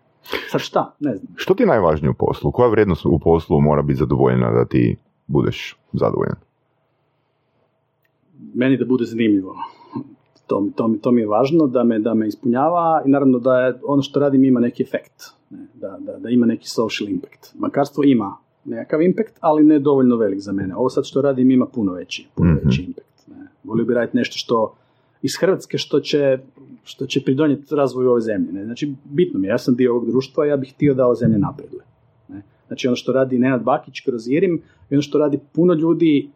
Sad 0.49 0.61
šta? 0.61 0.95
Ne 0.99 1.15
znam. 1.15 1.33
Što 1.35 1.53
ti 1.53 1.63
je 1.63 1.67
najvažnije 1.67 2.09
u 2.09 2.13
poslu? 2.13 2.51
Koja 2.51 2.69
vrijednost 2.69 3.05
u 3.05 3.19
poslu 3.19 3.61
mora 3.61 3.81
biti 3.81 3.99
zadovoljena 3.99 4.51
da 4.51 4.65
ti 4.65 4.95
budeš 5.27 5.77
zadovoljan? 5.93 6.35
Meni 8.53 8.77
da 8.77 8.85
bude 8.85 9.05
zanimljivo. 9.05 9.55
To, 10.47 10.67
to, 10.75 10.95
to 11.01 11.11
mi 11.11 11.21
je 11.21 11.27
važno, 11.27 11.67
da 11.67 11.83
me, 11.83 11.99
da 11.99 12.13
me 12.13 12.27
ispunjava 12.27 13.01
i 13.05 13.09
naravno 13.09 13.39
da 13.39 13.59
je 13.59 13.79
ono 13.83 14.01
što 14.01 14.19
radim 14.19 14.43
ima 14.43 14.59
neki 14.59 14.83
efekt, 14.83 15.23
ne, 15.49 15.67
da, 15.73 15.97
da, 15.99 16.17
da 16.17 16.29
ima 16.29 16.45
neki 16.45 16.69
social 16.69 17.09
impact. 17.09 17.55
Bankarstvo 17.55 18.03
ima 18.03 18.37
nekakav 18.65 19.01
impact, 19.01 19.37
ali 19.39 19.63
ne 19.63 19.79
dovoljno 19.79 20.15
velik 20.15 20.39
za 20.39 20.51
mene. 20.51 20.75
Ovo 20.75 20.89
sad 20.89 21.05
što 21.05 21.21
radim 21.21 21.51
ima 21.51 21.65
puno 21.65 21.93
veći, 21.93 22.27
puno 22.35 22.51
Mhm. 22.51 22.59
veći 22.65 22.81
impact. 22.81 23.27
Ne. 23.27 23.47
Volio 23.63 23.85
bi 23.85 23.93
raditi 23.93 24.17
nešto 24.17 24.37
što 24.37 24.75
iz 25.25 25.31
Hrvatske 25.39 25.77
što 25.77 25.99
će, 25.99 26.39
što 26.83 27.05
će 27.05 27.23
pridonijeti 27.23 27.75
razvoju 27.75 28.09
ove 28.09 28.21
zemlje. 28.21 28.53
Ne. 28.53 28.65
Znači, 28.65 28.93
bitno 29.03 29.39
mi 29.39 29.47
je, 29.47 29.51
ja 29.51 29.57
sam 29.57 29.75
dio 29.75 29.91
ovog 29.91 30.09
društva, 30.11 30.45
ja 30.45 30.57
bih 30.57 30.73
htio 30.73 30.93
da 30.93 31.05
ova 31.05 31.15
zemlja 31.15 31.37
napreduje. 31.37 31.83
Ne. 32.27 32.41
Znači, 32.67 32.87
ono 32.87 32.95
što 32.95 33.11
radi 33.13 33.39
Nenad 33.39 33.63
Bakić 33.63 33.99
kroz 33.99 34.27
Irim 34.27 34.61
i 34.89 34.95
ono 34.95 35.01
što 35.01 35.17
radi 35.17 35.39
puno 35.53 35.73
ljudi 35.73 36.29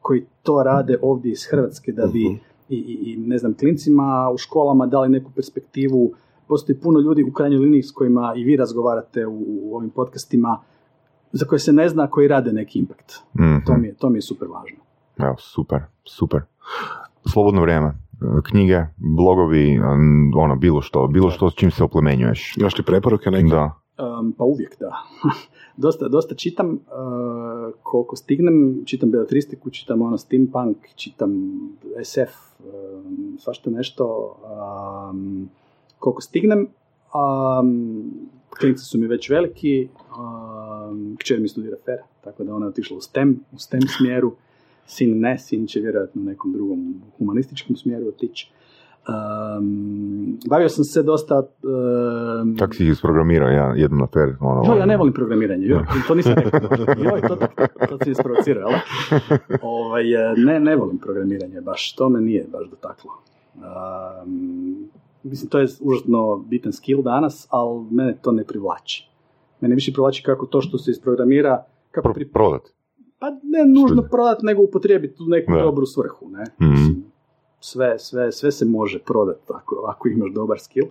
koji 0.00 0.24
to 0.42 0.62
rade 0.62 0.98
ovdje 1.02 1.32
iz 1.32 1.46
Hrvatske 1.50 1.92
da 1.92 2.06
bi 2.06 2.24
Mhm. 2.24 2.34
i, 2.68 2.76
i, 2.76 3.12
i, 3.12 3.16
ne 3.16 3.38
znam, 3.38 3.54
klincima 3.54 4.30
u 4.34 4.38
školama 4.38 4.86
dali 4.86 5.08
neku 5.08 5.30
perspektivu. 5.34 6.12
Postoji 6.48 6.78
puno 6.80 7.00
ljudi 7.00 7.24
u 7.24 7.32
krajnjoj 7.32 7.58
liniji 7.60 7.82
s 7.82 7.92
kojima 7.92 8.32
i 8.36 8.44
vi 8.44 8.56
razgovarate 8.56 9.26
u, 9.26 9.44
u 9.48 9.76
ovim 9.76 9.90
podcastima 9.90 10.58
za 11.32 11.44
koje 11.44 11.58
se 11.58 11.72
ne 11.72 11.88
zna 11.88 12.06
koji 12.10 12.28
rade 12.28 12.52
neki 12.52 12.78
impact. 12.78 13.12
Mhm. 13.38 13.56
To 13.66 13.76
mi 13.76 13.86
je, 13.86 13.94
to 13.94 14.10
mi 14.10 14.18
je 14.18 14.22
super 14.22 14.48
važno. 14.48 14.78
Evo, 15.18 15.36
super, 15.38 15.80
super. 16.04 16.40
Slobodno 17.32 17.62
vrijeme. 17.62 17.94
Knjige, 18.44 18.86
blogovi, 18.96 19.80
ono, 20.36 20.56
bilo 20.56 20.82
što, 20.82 21.06
bilo 21.06 21.30
što 21.30 21.50
s 21.50 21.54
čim 21.54 21.70
se 21.70 21.84
oplemenjuješ. 21.84 22.56
Imaš 22.56 22.78
li 22.78 22.84
preporuke 22.84 23.30
neke? 23.30 23.48
Da. 23.48 23.80
Um, 23.98 24.32
pa 24.38 24.44
uvijek 24.44 24.78
da. 24.80 24.92
dosta, 25.84 26.08
dosta 26.08 26.34
čitam 26.34 26.70
uh, 26.70 27.74
koliko 27.82 28.16
stignem, 28.16 28.82
čitam 28.84 29.10
beletristiku, 29.10 29.70
čitam 29.70 30.02
ono 30.02 30.18
steampunk, 30.18 30.76
čitam 30.94 31.30
SF, 32.04 32.60
um, 32.60 33.36
svašta 33.38 33.70
nešto, 33.70 34.36
um, 35.10 35.48
koliko 35.98 36.20
stignem. 36.22 36.66
Um, 37.14 38.10
klinci 38.58 38.84
su 38.84 38.98
mi 38.98 39.06
već 39.06 39.30
veliki, 39.30 39.88
um, 40.18 41.16
kćer 41.18 41.40
mi 41.40 41.48
studira 41.48 41.76
FER, 41.84 41.98
tako 42.24 42.44
da 42.44 42.54
ona 42.54 42.66
je 42.66 42.70
otišla 42.70 42.96
u 42.96 43.00
STEM, 43.00 43.40
u 43.52 43.58
STEM 43.58 43.80
smjeru, 43.98 44.32
sin 44.86 45.20
ne, 45.20 45.38
sin 45.38 45.66
će 45.66 45.80
vjerojatno 45.80 46.22
u 46.22 46.24
nekom 46.24 46.52
drugom 46.52 47.02
humanističkom 47.18 47.76
smjeru 47.76 48.08
otići. 48.08 48.52
Um, 49.08 50.38
bavio 50.50 50.68
sam 50.68 50.84
se 50.84 51.02
dosta 51.02 51.38
um, 51.38 52.56
Kako 52.58 52.74
si 52.74 52.86
isprogramirao 52.86 53.48
ja, 53.48 53.74
jednu 53.76 53.96
na 53.96 54.06
per? 54.06 54.34
Ono, 54.40 54.72
Joj, 54.72 54.78
ja 54.78 54.86
ne 54.86 54.96
volim 54.96 55.12
programiranje, 55.14 55.66
joj, 55.66 55.82
to 56.08 56.14
nisam 56.14 56.34
rekao. 56.36 56.60
Joj, 57.04 57.20
to, 57.28 57.36
to, 57.36 57.86
to 57.88 57.98
si 58.04 58.10
isprovocirao, 58.10 58.70
jel? 58.70 58.78
Ovaj, 59.62 60.14
e, 60.14 60.34
ne, 60.36 60.60
ne 60.60 60.76
volim 60.76 60.98
programiranje, 60.98 61.60
baš, 61.60 61.94
to 61.94 62.08
me 62.08 62.20
nije 62.20 62.46
baš 62.52 62.70
dotaklo. 62.70 63.10
Um, 63.54 64.88
mislim, 65.22 65.50
to 65.50 65.58
je 65.58 65.66
užasno 65.80 66.36
bitan 66.36 66.72
skill 66.72 67.02
danas, 67.02 67.46
ali 67.50 67.84
mene 67.90 68.16
to 68.22 68.32
ne 68.32 68.44
privlači. 68.44 69.08
Mene 69.60 69.74
više 69.74 69.92
privlači 69.92 70.22
kako 70.22 70.46
to 70.46 70.60
što 70.60 70.78
se 70.78 70.90
isprogramira, 70.90 71.64
kako 71.90 72.12
pri, 72.12 72.28
prodat. 72.28 72.62
Pa 73.18 73.30
ne 73.30 73.80
nužno 73.80 74.02
prodati, 74.02 74.46
nego 74.46 74.62
upotrijebiti 74.62 75.22
u 75.22 75.26
neku 75.26 75.52
Da. 75.52 75.58
dobru 75.58 75.86
svrhu, 75.86 76.28
ne? 76.28 76.44
Mhm. 76.60 76.70
Mislim, 76.70 77.04
sve, 77.60 77.98
sve, 77.98 78.32
sve 78.32 78.52
se 78.52 78.64
može 78.64 78.98
prodati 78.98 79.40
ako, 79.48 79.84
ako 79.88 80.08
imaš 80.08 80.32
dobar 80.32 80.58
skill. 80.58 80.86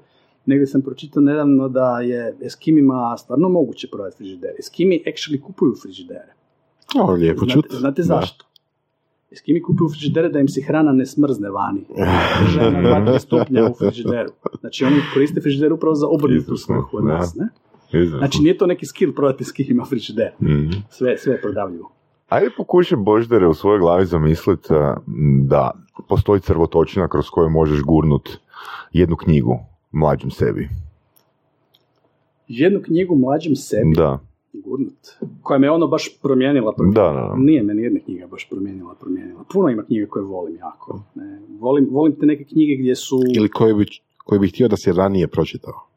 Negdje 0.45 0.67
sam 0.67 0.81
pročitao 0.81 1.21
nedavno 1.21 1.69
da 1.69 1.99
je 1.99 2.37
Eskimima 2.41 3.17
stvarno 3.17 3.49
moguće 3.49 3.87
prodati 3.89 4.17
frižidere. 4.17 4.53
Eskimi 4.59 5.03
actually 5.05 5.41
kupuju 5.41 5.73
frižidere. 5.75 6.33
O, 6.99 7.11
lijepo 7.11 7.45
Znate, 7.45 7.67
znate 7.71 8.01
Da. 8.01 8.05
zašto? 8.05 8.45
Eskimi 9.31 9.61
kupuju 9.61 9.89
frižidere 9.89 10.29
da 10.29 10.39
im 10.39 10.47
se 10.47 10.61
hrana 10.61 10.91
ne 10.91 11.05
smrzne 11.05 11.49
vani. 11.49 11.85
Drže 12.41 12.71
na 12.71 12.81
dva, 12.81 13.05
tri 13.05 13.19
stupnja 13.27 13.65
u 13.65 13.73
frižideru. 13.73 14.29
Znači 14.59 14.85
oni 14.85 14.95
koriste 15.13 15.41
frižider 15.41 15.73
upravo 15.73 15.95
za 15.95 16.07
obrnutu 16.07 16.57
svrhu 16.57 16.97
od 16.97 17.03
nas. 17.05 17.35
Ne? 17.35 17.47
Znači 18.07 18.39
nije 18.41 18.57
to 18.57 18.65
neki 18.65 18.85
skill 18.85 19.13
prodati 19.13 19.41
Eskimima 19.41 19.85
frižider. 19.85 20.31
Mhm. 20.41 20.69
Sve, 20.89 21.17
sve 21.17 21.33
je 21.33 21.41
prodavljivo. 21.41 21.91
Ajde 22.29 22.49
pokušaj 22.57 22.97
Boždare 22.97 23.47
u 23.47 23.53
svojoj 23.53 23.79
glavi 23.79 24.05
zamisliti 24.05 24.67
da 25.43 25.71
postoji 26.09 26.41
crvotočina 26.41 27.07
kroz 27.07 27.25
koju 27.29 27.49
možeš 27.49 27.81
gurnut 27.81 28.29
jednu 28.91 29.15
knjigu 29.15 29.59
mlađem 29.91 30.31
sebi. 30.31 30.69
Jednu 32.47 32.79
knjigu 32.85 33.15
mlađem 33.15 33.55
sebi 33.55 33.95
Da, 33.95 34.19
gurnut, 34.53 34.93
koja 35.41 35.59
me 35.59 35.71
ono 35.71 35.87
baš 35.87 36.19
promijenila. 36.21 36.73
da, 36.77 37.01
da. 37.01 37.33
Nije 37.37 37.63
me 37.63 37.73
nijedna 37.73 37.99
knjiga 38.05 38.27
baš 38.27 38.49
promijenila, 38.49 38.95
promijenila. 38.99 39.43
Puno 39.53 39.69
ima 39.69 39.83
knjiga 39.83 40.07
koje 40.09 40.25
volim 40.25 40.55
jako. 40.55 41.03
Ne, 41.15 41.39
volim, 41.59 41.87
volim 41.91 42.15
te 42.19 42.25
neke 42.25 42.43
knjige 42.43 42.75
gdje 42.75 42.95
su... 42.95 43.19
Ili 43.35 43.49
koji 43.49 43.73
bi, 43.73 43.85
koji 44.17 44.39
bi 44.39 44.47
htio 44.49 44.67
da 44.67 44.77
si 44.77 44.91
ranije 44.91 45.27
pročitao. 45.27 45.87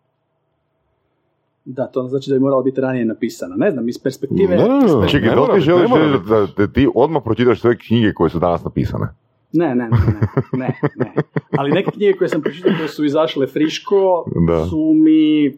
Da, 1.70 1.86
to 1.86 2.02
znači 2.02 2.30
da 2.30 2.34
bi 2.34 2.40
morala 2.40 2.62
biti 2.62 2.80
ranije 2.80 3.04
napisana. 3.04 3.56
Ne 3.56 3.70
znam, 3.70 3.88
iz 3.88 3.98
perspektive... 4.02 4.56
Ne, 4.56 4.68
ne, 4.68 5.00
ne, 5.00 5.08
Čekaj, 5.08 5.28
ne 5.28 5.34
da 5.34 5.52
li 5.52 5.60
želiš 5.60 5.90
ne 5.90 6.18
biti. 6.18 6.28
da, 6.28 6.46
da 6.56 6.72
ti 6.72 6.88
odmah 6.94 7.22
pročitaš 7.24 7.60
sve 7.60 7.78
knjige 7.78 8.12
koje 8.12 8.30
su 8.30 8.38
danas 8.38 8.64
napisane? 8.64 9.06
Ne, 9.52 9.68
ne, 9.68 9.74
ne, 9.74 9.88
ne, 9.88 10.66
ne, 10.66 10.74
ne. 10.96 11.12
Ali 11.58 11.70
neke 11.70 11.90
knjige 11.90 12.12
koje 12.12 12.28
sam 12.28 12.42
pročitao 12.42 12.72
koje 12.78 12.88
su 12.88 13.04
izašle 13.04 13.46
friško 13.46 14.24
Da. 14.48 14.64
su 14.64 14.92
mi 14.94 15.52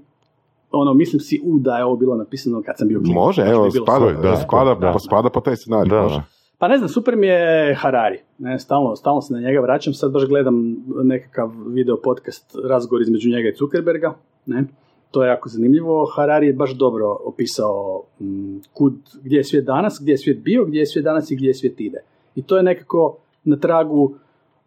ono, 0.71 0.95
mislim 0.95 1.21
si, 1.21 1.41
u, 1.45 1.59
da 1.59 1.77
je 1.79 1.85
ovo 1.85 1.97
bilo 1.97 2.17
napisano 2.17 2.63
kad 2.63 2.79
sam 2.79 2.89
bio 2.89 2.99
klinac. 3.01 3.15
Može, 3.15 3.43
Baš 3.43 3.51
evo, 3.53 3.65
je 3.65 3.71
spada, 3.71 4.09
super. 4.09 4.31
da, 4.31 4.37
spada, 4.37 4.75
da. 4.75 4.93
pa 4.93 4.99
spada 4.99 5.29
po 5.31 5.41
taj 5.41 5.57
scenarij. 5.57 5.91
Da, 5.91 6.03
može. 6.03 6.15
da. 6.17 6.23
Pa 6.59 6.69
ne 6.69 6.77
znam, 6.79 6.89
super 6.89 7.17
mi 7.17 7.27
je 7.27 7.75
Harari. 7.75 8.19
Ne, 8.39 8.59
stalno, 8.59 8.97
stalno 8.97 9.21
se 9.21 9.35
na 9.35 9.41
njega 9.41 9.61
vraćam. 9.61 9.93
Sad 9.95 10.13
baš 10.13 10.25
gledam 10.27 10.77
nekakav 11.05 11.51
video 11.67 11.97
podcast, 12.05 12.55
razgovor 12.69 13.03
između 13.03 13.29
njega 13.29 13.49
i 13.49 13.55
Zuckerberga. 13.59 14.15
Ne? 14.47 14.65
To 15.11 15.23
je 15.23 15.29
jako 15.29 15.49
zanimljivo. 15.49 16.07
Harari 16.17 16.47
je 16.47 16.53
baš 16.53 16.71
dobro 16.71 17.17
opisao 17.25 18.03
mm, 18.21 18.57
kud, 18.73 18.95
gdje 19.23 19.37
je 19.37 19.45
svijet 19.45 19.65
danas, 19.65 19.99
gdje 20.03 20.13
je 20.13 20.19
svijet 20.19 20.43
bio, 20.43 20.65
gdje 20.65 20.79
je 20.79 20.87
svijet 20.87 21.05
danas 21.05 21.31
i 21.31 21.37
gdje 21.37 21.49
je 21.49 21.55
svijet 21.55 21.81
ide. 21.81 21.99
I 22.35 22.43
to 22.43 22.57
je 22.57 22.63
nekako 22.63 23.17
na 23.45 23.57
tragu 23.57 24.03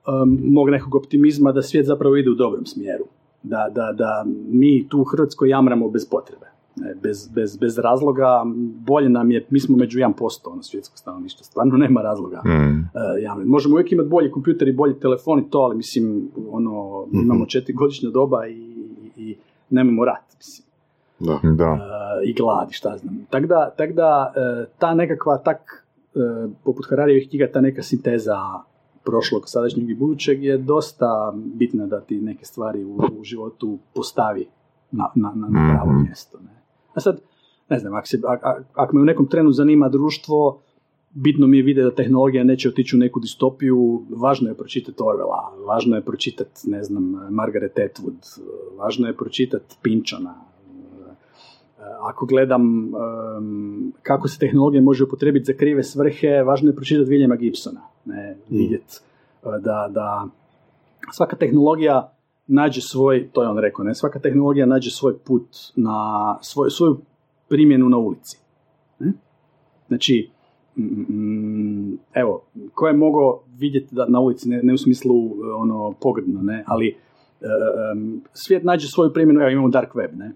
um, 0.08 0.40
mog 0.44 0.70
nekog 0.70 0.96
optimizma 0.96 1.52
da 1.52 1.62
svijet 1.62 1.86
zapravo 1.86 2.16
ide 2.16 2.30
u 2.30 2.36
dobrom 2.36 2.66
smjeru. 2.66 3.06
Da, 3.44 3.70
da, 3.76 3.94
da 3.98 4.26
mi 4.48 4.88
tu 4.90 5.00
u 5.00 5.04
Hrvatskoj 5.04 5.50
jamramo 5.50 5.90
bez 5.90 6.10
potrebe. 6.10 6.54
Ne, 6.76 6.96
bez, 7.04 7.28
bez, 7.28 7.58
bez 7.58 7.78
razloga, 7.78 8.44
bolje 8.86 9.10
nam 9.10 9.32
je, 9.32 9.46
mi 9.50 9.60
smo 9.60 9.78
među 9.78 10.00
1% 10.00 10.40
ono 10.46 10.64
svjetskog 10.64 10.98
stanovništva, 10.98 11.44
stvarno 11.44 11.78
nema 11.78 12.02
razloga. 12.02 12.42
Mm. 12.46 12.80
E, 12.80 13.22
javno. 13.22 13.46
Možemo 13.46 13.76
uvijek 13.76 13.92
imati 13.92 14.10
bolji 14.10 14.32
kompjuter 14.32 14.68
i 14.68 14.74
bolji 14.74 15.00
telefon 15.00 15.40
i 15.40 15.50
to, 15.50 15.60
ali 15.60 15.76
mislim, 15.76 16.30
ono, 16.52 17.06
imamo 17.12 17.46
četiri 17.46 17.74
godišnja 17.74 18.10
doba 18.10 18.48
i, 18.48 18.54
i, 18.54 19.24
i 19.24 19.36
nemamo 19.70 20.06
rat, 20.06 20.33
mislim, 20.44 20.68
Da. 21.20 21.40
Da. 21.56 21.66
e, 21.66 21.80
i 22.26 22.34
glad 22.34 22.70
i 22.70 22.74
šta 22.74 22.98
znam. 22.98 23.26
Tako 23.30 23.48
da, 23.48 23.70
tak 23.70 23.94
da 23.94 24.34
e, 24.36 24.40
ta 24.78 24.94
nekakva, 24.94 25.38
tak, 25.38 25.86
e, 26.16 26.20
poput 26.64 26.86
Hararijevih 26.90 27.30
knjiga, 27.30 27.52
ta 27.52 27.62
neka 27.62 27.82
sinteza 27.84 28.38
prošlog, 29.04 29.44
sadašnjeg 29.46 29.90
i 29.90 29.96
budućeg 29.96 30.44
je 30.44 30.58
dosta 30.58 31.34
bitna 31.36 31.86
da 31.86 32.02
ti 32.02 32.22
neke 32.22 32.46
stvari 32.46 32.84
u, 32.84 33.00
u 33.20 33.24
životu 33.24 33.78
postavi 33.96 34.48
na, 34.92 35.10
na, 35.16 35.32
na, 35.36 35.48
na 35.50 35.74
pravo 35.74 35.92
Mhm. 35.92 36.02
mjesto. 36.04 36.38
Ne? 36.40 36.62
A 36.94 37.00
sad, 37.00 37.20
ne 37.70 37.80
znam, 37.80 37.94
ako, 37.96 38.08
se, 38.08 38.18
ak- 38.18 38.42
ak- 38.44 38.64
ako 38.74 38.96
me 38.96 39.02
u 39.02 39.06
nekom 39.06 39.28
trenu 39.28 39.52
zanima 39.52 39.90
društvo, 39.90 40.60
bitno 41.14 41.48
mi 41.48 41.58
je 41.58 41.64
vidjeti 41.64 41.90
da 41.90 41.96
tehnologija 41.96 42.44
neće 42.44 42.70
otići 42.70 42.96
u 42.96 43.00
neku 43.00 43.20
distopiju, 43.20 44.04
važno 44.10 44.50
je 44.50 44.58
pročitati 44.58 44.98
Orwella, 44.98 45.66
važno 45.68 45.96
je 45.96 46.02
pročitati, 46.02 46.70
ne 46.70 46.84
znam, 46.84 47.28
Margaret 47.30 47.76
Atwood, 47.76 48.40
važno 48.78 49.08
je 49.08 49.18
pročitati 49.18 49.76
Pinchona. 49.82 50.36
Ako 52.02 52.26
gledam 52.26 52.62
em, 52.86 53.92
kako 54.02 54.28
se 54.28 54.40
tehnologija 54.40 54.82
može 54.82 55.04
upotrebiti 55.04 55.46
za 55.46 55.54
krive 55.54 55.84
svrhe, 55.84 56.44
važno 56.44 56.70
je 56.70 56.76
pročitati 56.76 57.12
Williama 57.12 57.38
Gibsona. 57.38 57.82
Ne, 58.06 58.38
vidjeti 58.50 58.96
e, 59.44 59.48
da, 59.60 59.90
da 59.92 60.28
svaka 61.12 61.36
tehnologija 61.36 62.14
nađe 62.48 62.82
svoj, 62.82 63.30
to 63.34 63.44
je 63.44 63.50
on 63.50 63.58
rekao, 63.58 63.86
ne, 63.86 63.96
svaka 63.96 64.20
tehnologija 64.20 64.66
nađe 64.66 64.92
svoj 64.92 65.18
put 65.18 65.48
na 65.76 66.38
svoj, 66.42 66.70
svoju 66.70 66.98
primjenu 67.50 67.90
na 67.90 67.98
ulici. 67.98 68.38
Ne? 69.00 69.14
Znači, 69.88 70.30
mm, 70.78 71.98
evo, 72.14 72.44
ko 72.74 72.88
je 72.88 72.94
mogao 72.94 73.44
vidjeti 73.58 73.96
da 73.96 74.06
na 74.06 74.20
ulici, 74.20 74.50
ne, 74.50 74.60
ne 74.64 74.74
u 74.74 74.78
smislu 74.78 75.16
e, 75.16 75.54
ono 75.56 75.94
pogrdno, 76.02 76.42
ne, 76.42 76.64
ali 76.68 76.96
em, 77.92 78.22
svijet 78.34 78.64
nađe 78.64 78.88
svoju 78.88 79.14
primjenu, 79.14 79.42
evo 79.42 79.50
imamo 79.50 79.70
dark 79.70 79.96
web, 79.96 80.12
ne, 80.16 80.32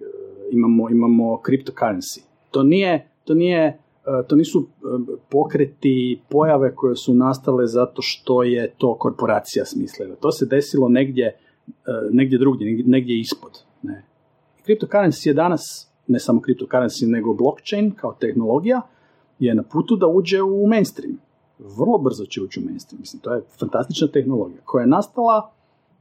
E, 0.00 0.04
imamo, 0.50 0.90
imamo 0.90 1.40
cryptocurrency. 1.46 2.20
To 2.50 2.62
nije, 2.62 3.08
to 3.24 3.34
nije, 3.34 3.78
to 4.26 4.36
nisu 4.36 4.68
pokreti, 5.28 6.20
pojave 6.28 6.74
koje 6.74 6.96
su 6.96 7.14
nastale 7.14 7.66
zato 7.66 8.02
što 8.02 8.42
je 8.42 8.70
to 8.78 8.94
korporacija 8.94 9.64
smislila. 9.64 10.14
To 10.14 10.32
se 10.32 10.46
desilo 10.46 10.88
negdje, 10.88 11.36
negdje 12.10 12.38
drugdje, 12.38 12.84
negdje 12.86 13.20
ispod. 13.20 13.62
Ne. 13.82 14.04
Cryptocurrency 14.66 15.28
je 15.28 15.34
danas, 15.34 15.60
ne 16.06 16.18
samo 16.18 16.40
cryptocurrency, 16.40 17.06
nego 17.06 17.34
blockchain 17.34 17.90
kao 17.90 18.16
tehnologija, 18.20 18.80
je 19.38 19.54
na 19.54 19.62
putu 19.62 19.96
da 19.96 20.06
uđe 20.06 20.42
u 20.42 20.66
mainstream. 20.66 21.18
Vrlo 21.58 21.98
brzo 21.98 22.24
će 22.24 22.42
ući 22.42 22.60
u 22.60 22.64
mainstream. 22.64 23.00
Mislim, 23.00 23.22
to 23.22 23.34
je 23.34 23.42
fantastična 23.60 24.08
tehnologija 24.08 24.60
koja 24.64 24.82
je 24.82 24.88
nastala 24.88 25.50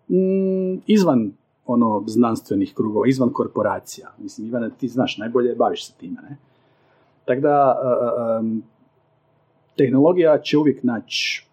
mm, 0.09 0.81
izvan 0.88 1.31
ono 1.65 2.03
znanstvenih 2.07 2.73
krugova, 2.73 3.07
izvan 3.07 3.30
korporacija. 3.34 4.07
Mislim, 4.18 4.47
Ivane, 4.47 4.69
ti 4.80 4.88
znaš, 4.88 5.18
najbolje 5.18 5.55
baviš 5.55 5.88
se 5.88 5.93
time, 5.99 6.22
ne? 6.30 6.38
Tako 7.26 7.41
da, 7.41 7.76
um, 8.39 8.64
tehnologija 9.77 10.38
će 10.41 10.57
uvijek 10.57 10.84
naći 10.84 11.47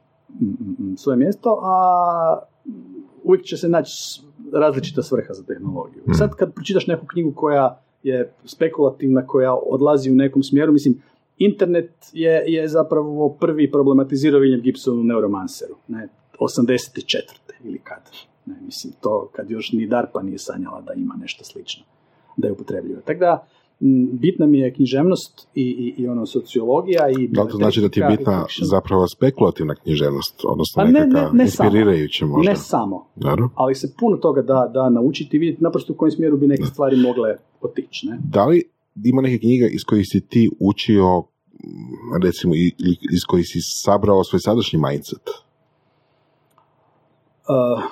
svoje 0.96 1.16
mjesto, 1.16 1.60
a 1.62 2.38
uvijek 3.24 3.44
će 3.44 3.56
se 3.56 3.68
naći 3.68 4.22
različita 4.52 5.02
svrha 5.02 5.32
za 5.32 5.42
tehnologiju. 5.42 6.02
Mm. 6.06 6.14
Sad 6.14 6.34
kad 6.34 6.54
pročitaš 6.54 6.86
neku 6.86 7.06
knjigu 7.06 7.32
koja 7.34 7.80
je 8.02 8.32
spekulativna, 8.44 9.26
koja 9.26 9.54
odlazi 9.54 10.10
u 10.10 10.14
nekom 10.14 10.42
smjeru, 10.42 10.72
mislim, 10.72 11.02
internet 11.38 11.90
je, 12.12 12.44
je 12.46 12.68
zapravo 12.68 13.36
prvi 13.40 13.70
problematizirao 13.70 14.40
William 14.40 14.62
Gibson 14.62 14.98
u 14.98 15.04
Neuromanceru, 15.04 15.74
ne, 15.88 16.08
84. 16.38 17.20
ili 17.64 17.78
kad. 17.78 18.02
Ne, 18.46 18.54
mislim, 18.64 18.92
to 19.00 19.30
kad 19.32 19.50
još 19.50 19.72
ni 19.72 19.86
DARPA 19.86 20.22
nije 20.22 20.38
sanjala 20.38 20.80
da 20.80 20.92
ima 20.92 21.14
nešto 21.20 21.44
slično, 21.44 21.84
da 22.36 22.48
je 22.48 22.52
upotrebljivo. 22.52 23.00
Tako 23.00 23.20
da, 23.20 23.46
bitna 24.12 24.46
mi 24.46 24.58
je 24.58 24.74
književnost 24.74 25.48
i, 25.54 25.62
i, 25.62 26.02
i 26.02 26.08
ono 26.08 26.26
sociologija 26.26 27.08
i 27.10 27.28
Da 27.28 27.42
li 27.42 27.50
to 27.50 27.56
znači 27.56 27.80
da 27.80 27.88
ti 27.88 28.00
je 28.00 28.06
bitna 28.16 28.46
zapravo 28.62 29.08
spekulativna 29.08 29.74
književnost, 29.74 30.40
odnosno 30.44 30.82
Pa 30.82 30.84
ne, 30.84 30.92
nekakva 30.92 31.30
ne, 31.32 31.44
ne 31.44 31.50
samo. 31.50 31.66
inspirirajuća 31.66 32.26
možda? 32.26 32.50
Ne 32.50 32.56
samo, 32.56 33.06
Dobro. 33.16 33.48
ali 33.54 33.74
se 33.74 33.94
puno 33.98 34.16
toga 34.16 34.42
da, 34.42 34.70
da 34.74 34.90
naučiti 34.90 35.36
i 35.36 35.40
vidjeti 35.40 35.62
naprosto 35.62 35.92
u 35.92 35.96
kojem 35.96 36.10
smjeru 36.10 36.36
bi 36.36 36.46
neke 36.46 36.64
stvari 36.64 36.96
mogle 36.96 37.36
otići. 37.60 38.06
Ne? 38.06 38.18
Da 38.24 38.46
li 38.46 38.62
ima 38.96 39.22
neke 39.22 39.38
knjiga 39.38 39.66
iz 39.66 39.84
kojih 39.84 40.06
si 40.06 40.20
ti 40.22 40.50
učio, 40.60 41.18
m, 41.18 41.24
recimo, 42.22 42.54
iz 43.12 43.24
kojih 43.26 43.46
si 43.46 43.58
sabrao 43.74 44.24
svoj 44.24 44.40
sadašnji 44.40 44.78
mindset? 44.80 45.22
Uh, 47.44 47.82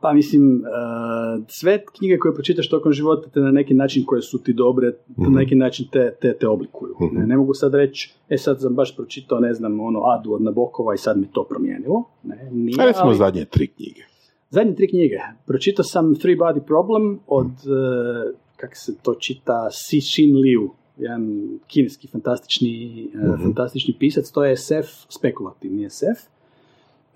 pa 0.00 0.12
mislim, 0.12 0.54
uh, 0.56 1.44
sve 1.48 1.84
knjige 1.88 2.18
koje 2.18 2.34
pročitaš 2.34 2.68
tokom 2.68 2.92
života 2.92 3.28
te 3.30 3.40
na 3.40 3.50
neki 3.50 3.74
način 3.74 4.04
koje 4.04 4.22
su 4.22 4.38
ti 4.38 4.52
dobre, 4.54 4.86
Mhm. 5.10 5.22
na 5.24 5.38
neki 5.38 5.54
način 5.54 5.86
te, 5.92 6.16
te, 6.20 6.34
te 6.34 6.48
oblikuju. 6.48 6.94
Mhm. 7.02 7.16
Ne, 7.16 7.26
ne 7.26 7.36
mogu 7.36 7.54
sad 7.54 7.74
reći, 7.74 8.14
e 8.28 8.38
sad 8.38 8.60
sam 8.60 8.74
baš 8.74 8.96
pročitao, 8.96 9.40
ne 9.40 9.54
znam, 9.54 9.80
ono 9.80 10.00
Adu 10.00 10.32
od 10.32 10.42
Nabokova 10.42 10.94
i 10.94 10.98
sad 10.98 11.18
mi 11.18 11.26
to 11.26 11.44
promijenilo. 11.44 12.04
Ne, 12.22 12.48
nije, 12.52 12.76
A 12.78 12.84
recimo 12.84 13.06
ali- 13.06 13.16
zadnje 13.16 13.44
tri 13.44 13.66
knjige. 13.66 14.02
Zadnje 14.50 14.74
tri 14.74 14.88
knjige. 14.88 15.14
Pročitao 15.46 15.84
sam 15.84 16.14
Three 16.14 16.36
Body 16.36 16.60
Problem 16.62 17.18
od, 17.26 17.46
uh, 17.46 18.36
kako 18.60 18.74
se 18.74 18.96
to 19.02 19.14
čita, 19.14 19.68
Si 19.70 20.00
Shin 20.00 20.36
Liu, 20.36 20.70
jedan 20.96 21.22
kineski 21.66 22.08
fantastični, 22.08 22.74
uh, 23.14 23.34
Mhm. 23.34 23.42
fantastični 23.42 23.96
pisac, 23.98 24.30
to 24.30 24.44
je 24.44 24.56
SF, 24.56 24.88
spekulativni 25.08 25.90
SF. 25.90 26.18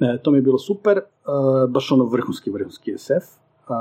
E, 0.01 0.19
to 0.23 0.31
mi 0.31 0.39
je 0.39 0.43
bilo 0.43 0.59
super, 0.59 0.99
uh, 0.99 1.71
baš 1.71 1.93
ono 1.93 2.05
vrhunski, 2.05 2.51
vrhunski 2.51 2.95
SF, 2.99 3.27
uh, 3.69 3.75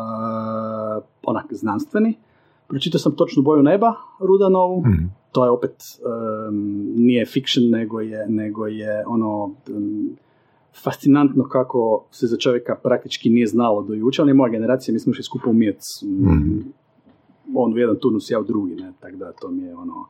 onak 1.23 1.45
znanstveni. 1.51 2.17
Pročitao 2.67 2.99
sam 2.99 3.15
Točnu 3.15 3.43
boju 3.43 3.63
neba, 3.63 3.93
Rudanovu, 4.19 4.79
Mhm. 4.81 5.05
to 5.31 5.43
je 5.43 5.49
opet 5.49 5.75
nije 6.95 7.25
fiction, 7.25 7.69
nego 7.69 7.99
je, 7.99 8.25
nego 8.29 8.67
je 8.67 9.03
ono 9.07 9.55
em, 9.69 10.15
fascinantno 10.83 11.43
kako 11.43 12.05
se 12.11 12.27
za 12.27 12.37
čovjeka 12.37 12.75
praktički 12.75 13.29
nije 13.29 13.47
znalo 13.47 13.83
do 13.83 13.93
on 14.19 14.27
je 14.27 14.33
moja 14.33 14.51
generacija, 14.51 14.93
mi 14.93 14.99
smo 14.99 15.11
išli 15.11 15.23
skupo 15.23 15.49
u 15.49 15.53
Mijec. 15.53 15.81
On 17.55 17.73
u 17.73 17.77
jedan 17.77 17.95
turnus, 17.95 18.31
ja 18.31 18.39
u 18.39 18.43
drugi, 18.43 18.75
ne, 18.75 18.91
tako 18.99 19.15
da 19.15 19.31
to 19.31 19.51
mi 19.51 19.63
je 19.63 19.75
ono 19.75 20.05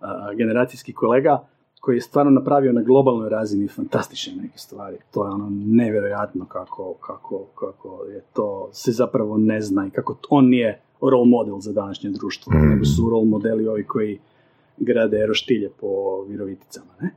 a, 0.00 0.34
generacijski 0.34 0.92
kolega 0.92 1.46
koji 1.80 1.96
je 1.96 2.00
stvarno 2.00 2.30
napravio 2.30 2.72
na 2.72 2.82
globalnoj 2.82 3.28
razini 3.28 3.68
fantastične 3.68 4.42
neke 4.42 4.58
stvari. 4.58 4.96
To 5.10 5.24
je 5.26 5.30
ono 5.30 5.48
nevjerojatno 5.50 6.44
kako, 6.44 6.94
kako, 7.00 7.44
kako 7.54 8.04
je 8.04 8.22
to 8.32 8.68
se 8.72 8.92
zapravo 8.92 9.36
ne 9.38 9.60
zna 9.60 9.86
i 9.86 9.90
kako 9.90 10.16
on 10.30 10.48
nije 10.48 10.80
role 11.00 11.26
model 11.26 11.58
za 11.60 11.72
današnje 11.72 12.10
društvo, 12.10 12.52
Mm. 12.52 12.68
nego 12.70 12.84
su 12.84 13.10
role 13.10 13.24
modeli 13.26 13.68
ovi 13.68 13.84
koji 13.84 14.18
grade 14.76 15.26
roštilje 15.26 15.70
po 15.80 15.86
Viroviticama, 16.28 16.92
ne? 17.00 17.10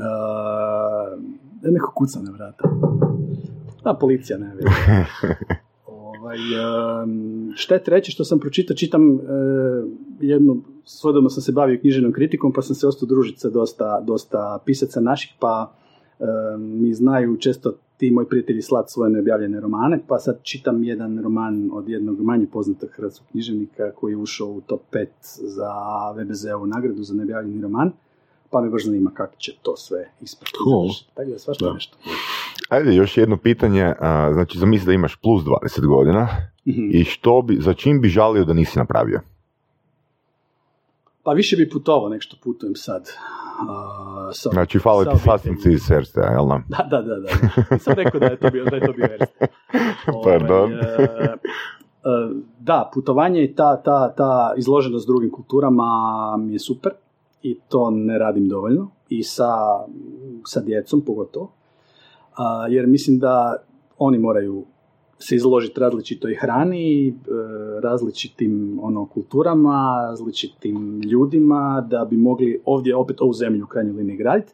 A, 0.00 1.16
neko 1.62 1.92
kuca 1.94 2.20
na 2.22 2.30
vrata. 2.30 2.68
Da, 3.84 3.94
policija, 3.94 4.38
ne 4.38 4.54
vidi. 4.54 4.68
Ovaj, 6.22 6.38
šta 7.54 7.74
je 7.74 7.84
treće 7.84 8.12
što 8.12 8.24
sam 8.24 8.38
pročitao, 8.38 8.76
čitam 8.76 9.02
e, 9.10 9.20
jednu, 10.20 10.62
svojedobno 10.84 11.30
sam 11.30 11.42
se 11.42 11.52
bavio 11.52 11.80
književnom 11.80 12.12
kritikom, 12.12 12.52
pa 12.52 12.62
sam 12.62 12.76
se 12.76 12.86
ostao 12.86 13.06
družiti 13.06 13.40
sa 13.40 13.50
dosta, 13.50 14.00
dosta 14.00 14.58
pisaca 14.66 15.00
naših, 15.00 15.32
pa 15.40 15.72
mi 16.58 16.94
znaju 16.94 17.36
često 17.36 17.74
ti 17.96 18.10
moji 18.10 18.26
prijatelji 18.28 18.62
slat 18.62 18.90
svoje 18.90 19.10
neobjavljene 19.10 19.60
romane, 19.60 20.00
pa 20.08 20.18
sad 20.18 20.42
čitam 20.42 20.84
jedan 20.84 21.22
roman 21.22 21.70
od 21.72 21.88
jednog 21.88 22.20
manje 22.20 22.46
poznatog 22.52 22.90
hrvatskog 22.90 23.26
književnika 23.30 23.90
koji 23.90 24.12
je 24.12 24.16
ušao 24.16 24.48
u 24.48 24.60
top 24.60 24.80
5 24.92 25.06
za 25.42 25.72
VBZ-ovu 26.16 26.66
nagradu 26.66 27.02
za 27.02 27.14
neobjavljeni 27.14 27.62
roman, 27.62 27.92
pa 28.50 28.60
me 28.60 28.70
baš 28.70 28.84
zanima 28.84 29.10
kako 29.14 29.36
će 29.36 29.52
to 29.62 29.76
sve 29.76 30.10
ispati. 30.20 30.52
Cool. 30.64 30.88
Tako 31.14 31.30
da 31.30 31.38
svašta 31.38 31.66
Da. 31.66 31.72
nešto. 31.72 31.96
Ajde, 32.68 32.94
još 32.94 33.16
jedno 33.16 33.36
pitanje, 33.36 33.92
znači 34.32 34.58
zamisli 34.58 34.86
da 34.86 34.92
imaš 34.92 35.16
plus 35.16 35.42
20 35.44 35.86
godina 35.86 36.28
Mhm. 36.66 36.88
i 36.92 37.04
što 37.04 37.42
bi, 37.42 37.56
za 37.60 37.74
čim 37.74 38.00
bi 38.00 38.08
žalio 38.08 38.44
da 38.44 38.52
nisi 38.52 38.78
napravio? 38.78 39.20
Pa 41.22 41.32
više 41.32 41.56
bi 41.56 41.70
putovao 41.70 42.08
nek 42.08 42.22
što 42.22 42.36
putujem 42.44 42.74
sad. 42.74 43.08
A, 43.68 44.30
sa, 44.32 44.48
Znači, 44.52 44.78
sa 44.78 45.12
ti 45.12 45.18
sastanci 45.18 45.72
iz 45.72 45.90
Erste, 45.90 46.20
jel 46.20 46.46
da? 46.46 46.62
Da, 46.68 46.88
da, 46.90 47.02
da, 47.02 47.14
da. 47.20 47.30
Nisam 47.70 47.94
rekao 47.96 48.20
da 48.20 48.26
je 48.26 48.36
to 48.36 48.50
bio, 48.50 48.64
da 48.64 48.76
je 48.76 48.86
to 48.86 48.92
bio 48.92 49.08
Erste. 49.20 49.46
Pardon. 50.24 50.72
Ovaj, 50.72 51.04
e, 51.04 51.34
e, 51.34 51.38
da, 52.60 52.90
putovanje 52.94 53.44
i 53.44 53.54
ta, 53.54 53.82
ta, 53.82 54.14
ta 54.14 54.54
izloženost 54.56 55.06
drugim 55.06 55.30
kulturama 55.30 55.84
mi 56.38 56.52
je 56.52 56.58
super 56.58 56.92
i 57.42 57.58
to 57.68 57.90
ne 57.90 58.18
radim 58.18 58.48
dovoljno 58.48 58.90
i 59.08 59.22
sa, 59.22 59.50
sa 60.44 60.60
djecom 60.60 61.00
pogotovo. 61.06 61.52
A, 62.36 62.66
jer 62.70 62.86
mislim 62.86 63.18
da 63.18 63.56
oni 63.98 64.18
moraju 64.18 64.64
se 65.18 65.36
izložiti 65.36 65.80
različitoj 65.80 66.34
hrani, 66.40 67.08
e, 67.08 67.12
različitim 67.82 68.78
ono, 68.82 69.06
kulturama, 69.06 70.06
različitim 70.10 71.00
ljudima, 71.02 71.86
da 71.90 72.04
bi 72.10 72.16
mogli 72.16 72.60
ovdje 72.64 72.96
opet 72.96 73.20
ovu 73.20 73.32
zemlju 73.32 73.64
u 73.64 73.66
krajnjoj 73.66 73.94
liniji 73.94 74.16
graditi. 74.16 74.52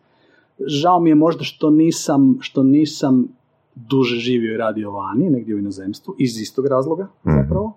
Žao 0.67 1.01
mi 1.01 1.11
je 1.11 1.15
možda 1.15 1.45
što 1.45 1.71
nisam, 1.71 2.39
što 2.41 2.63
nisam 2.63 3.29
duže 3.75 4.17
živio 4.17 4.55
i 4.55 4.57
radio 4.57 4.91
vani, 4.91 5.31
negdje 5.31 5.55
u 5.55 5.59
inozemstvu, 5.59 6.15
iz 6.19 6.41
istog 6.41 6.67
razloga 6.67 7.09
Mhm. 7.27 7.37
zapravo. 7.43 7.73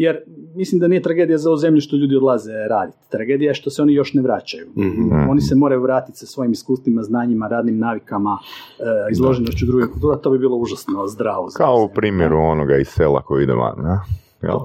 Jer 0.00 0.16
mislim 0.54 0.80
da 0.80 0.88
nije 0.88 1.02
tragedija 1.02 1.38
za 1.38 1.50
ovu 1.50 1.56
zemlju 1.56 1.80
što 1.80 1.96
ljudi 1.96 2.16
odlaze 2.16 2.52
raditi. 2.70 2.98
Tragedija 3.10 3.50
je 3.50 3.54
što 3.54 3.70
se 3.70 3.82
oni 3.82 3.94
još 3.94 4.14
ne 4.14 4.22
vraćaju. 4.22 4.66
Mhm. 4.76 5.28
Oni 5.30 5.40
se 5.40 5.54
moraju 5.54 5.82
vratiti 5.82 6.18
sa 6.18 6.26
svojim 6.26 6.52
iskustvima, 6.52 7.02
znanjima, 7.02 7.48
radnim 7.48 7.78
navikama, 7.78 8.38
e, 8.78 8.82
izloženošću 9.12 9.66
drugih 9.66 9.88
kultura, 9.92 10.16
to 10.16 10.30
bi 10.30 10.38
bilo 10.38 10.56
užasno 10.56 11.06
zdravo. 11.06 11.48
za 11.48 11.56
Kao 11.58 11.76
u 11.84 11.94
primjeru 11.94 12.36
onoga 12.38 12.76
iz 12.76 12.88
sela 12.88 13.22
koji 13.22 13.42
ide 13.42 13.52
van, 13.52 13.74
ne? 13.82 13.98
Jel? 14.42 14.58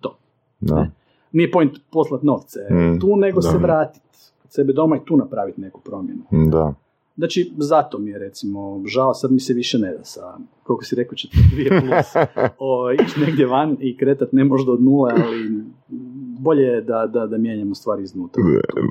To. 0.00 0.18
Da. 0.60 0.86
Nije 1.32 1.50
point 1.50 1.72
poslat 1.92 2.22
novce 2.22 2.60
Mm, 2.70 3.00
tu, 3.00 3.16
nego 3.16 3.40
da. 3.40 3.48
se 3.48 3.58
vratiti 3.58 4.06
kod 4.42 4.52
sebe 4.52 4.72
doma 4.72 4.96
i 4.96 5.04
tu 5.04 5.16
napraviti 5.16 5.60
neku 5.60 5.80
promjenu. 5.80 6.22
Da. 6.30 6.74
Znači, 7.18 7.52
zato 7.56 7.98
mi 7.98 8.10
je 8.10 8.18
recimo 8.18 8.82
žao, 8.86 9.14
sad 9.14 9.32
mi 9.32 9.40
se 9.40 9.54
više 9.54 9.78
ne 9.78 9.92
da 9.92 10.04
sa, 10.04 10.38
koliko 10.62 10.84
si 10.84 10.96
rekao, 10.96 11.16
dvije 11.52 11.68
plus, 11.68 12.24
o, 12.58 12.92
ići 12.92 13.20
negdje 13.20 13.46
van 13.46 13.76
i 13.80 13.96
kretat 13.96 14.32
ne 14.32 14.44
možda 14.44 14.72
od 14.72 14.82
nule, 14.82 15.12
ali 15.14 15.64
bolje 16.40 16.62
je 16.62 16.80
da, 16.80 17.06
da, 17.06 17.26
da 17.26 17.38
mijenjamo 17.38 17.74
stvari 17.74 18.02
iznutra. 18.02 18.42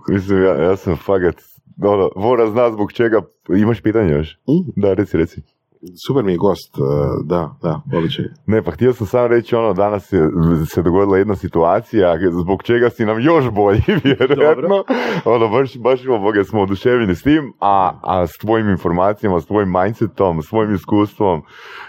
Mislim, 0.09 0.43
ja, 0.43 0.63
ja 0.63 0.75
sam 0.75 0.95
fakat, 0.95 1.35
ono, 1.83 2.09
mora 2.15 2.49
zna 2.49 2.71
zbog 2.71 2.91
čega, 2.93 3.21
imaš 3.57 3.81
pitanje 3.81 4.13
još? 4.13 4.39
Mm. 4.47 4.81
Da, 4.81 4.93
reci, 4.93 5.17
reci. 5.17 5.41
Super 6.07 6.23
mi 6.23 6.31
je 6.31 6.37
gost, 6.37 6.77
uh, 6.77 6.85
da, 7.25 7.55
da, 7.61 7.81
odličan. 7.97 8.25
Ne, 8.45 8.63
pa 8.63 8.71
htio 8.71 8.93
sam 8.93 9.07
samo 9.07 9.27
reći 9.27 9.55
ono, 9.55 9.73
danas 9.73 10.13
je, 10.13 10.29
se 10.65 10.81
dogodila 10.81 11.17
jedna 11.17 11.35
situacija 11.35 12.17
zbog 12.31 12.63
čega 12.63 12.89
si 12.89 13.05
nam 13.05 13.19
još 13.21 13.49
bolji, 13.49 13.81
vjerojatno. 14.03 14.83
Ono, 15.25 15.47
baš, 15.47 15.77
baš 15.77 16.07
ovoga, 16.07 16.43
smo 16.43 16.61
oduševljeni 16.61 17.15
s 17.15 17.23
tim, 17.23 17.53
a, 17.59 17.99
a 18.03 18.27
s 18.27 18.31
tvojim 18.41 18.69
informacijama, 18.69 19.39
s 19.39 19.45
tvojim 19.45 19.71
mindsetom, 19.71 20.41
s 20.41 20.49
tvojim 20.49 20.73
iskustvom, 20.73 21.41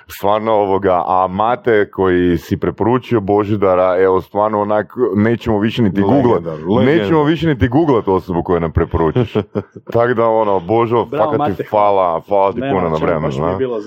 stvarno 0.07 0.53
ovoga, 0.53 1.03
a 1.07 1.27
Mate 1.31 1.91
koji 1.91 2.39
si 2.39 2.57
preporučio 2.57 3.21
Božidara, 3.21 3.97
evo, 4.01 4.21
stvarno 4.21 4.61
onak, 4.61 4.87
nećemo 5.17 5.59
više 5.59 5.83
niti 5.83 6.03
googlat, 6.03 6.43
nećemo 6.85 7.25
više 7.25 7.49
niti 7.49 7.69
googlat 7.69 8.09
osobu 8.09 8.43
koju 8.43 8.61
nam 8.61 8.73
preporučiš. 8.73 9.33
Tako 9.93 10.15
da, 10.15 10.27
ono, 10.27 10.61
Božo, 10.61 11.05
Bravo, 11.05 11.33
fakat 11.33 11.57
ti 11.57 11.65
hvala, 11.71 12.21
hvala 12.29 12.53
ti 12.53 12.61
puno 12.61 12.89
na 12.89 12.97
vremenu. 12.97 13.59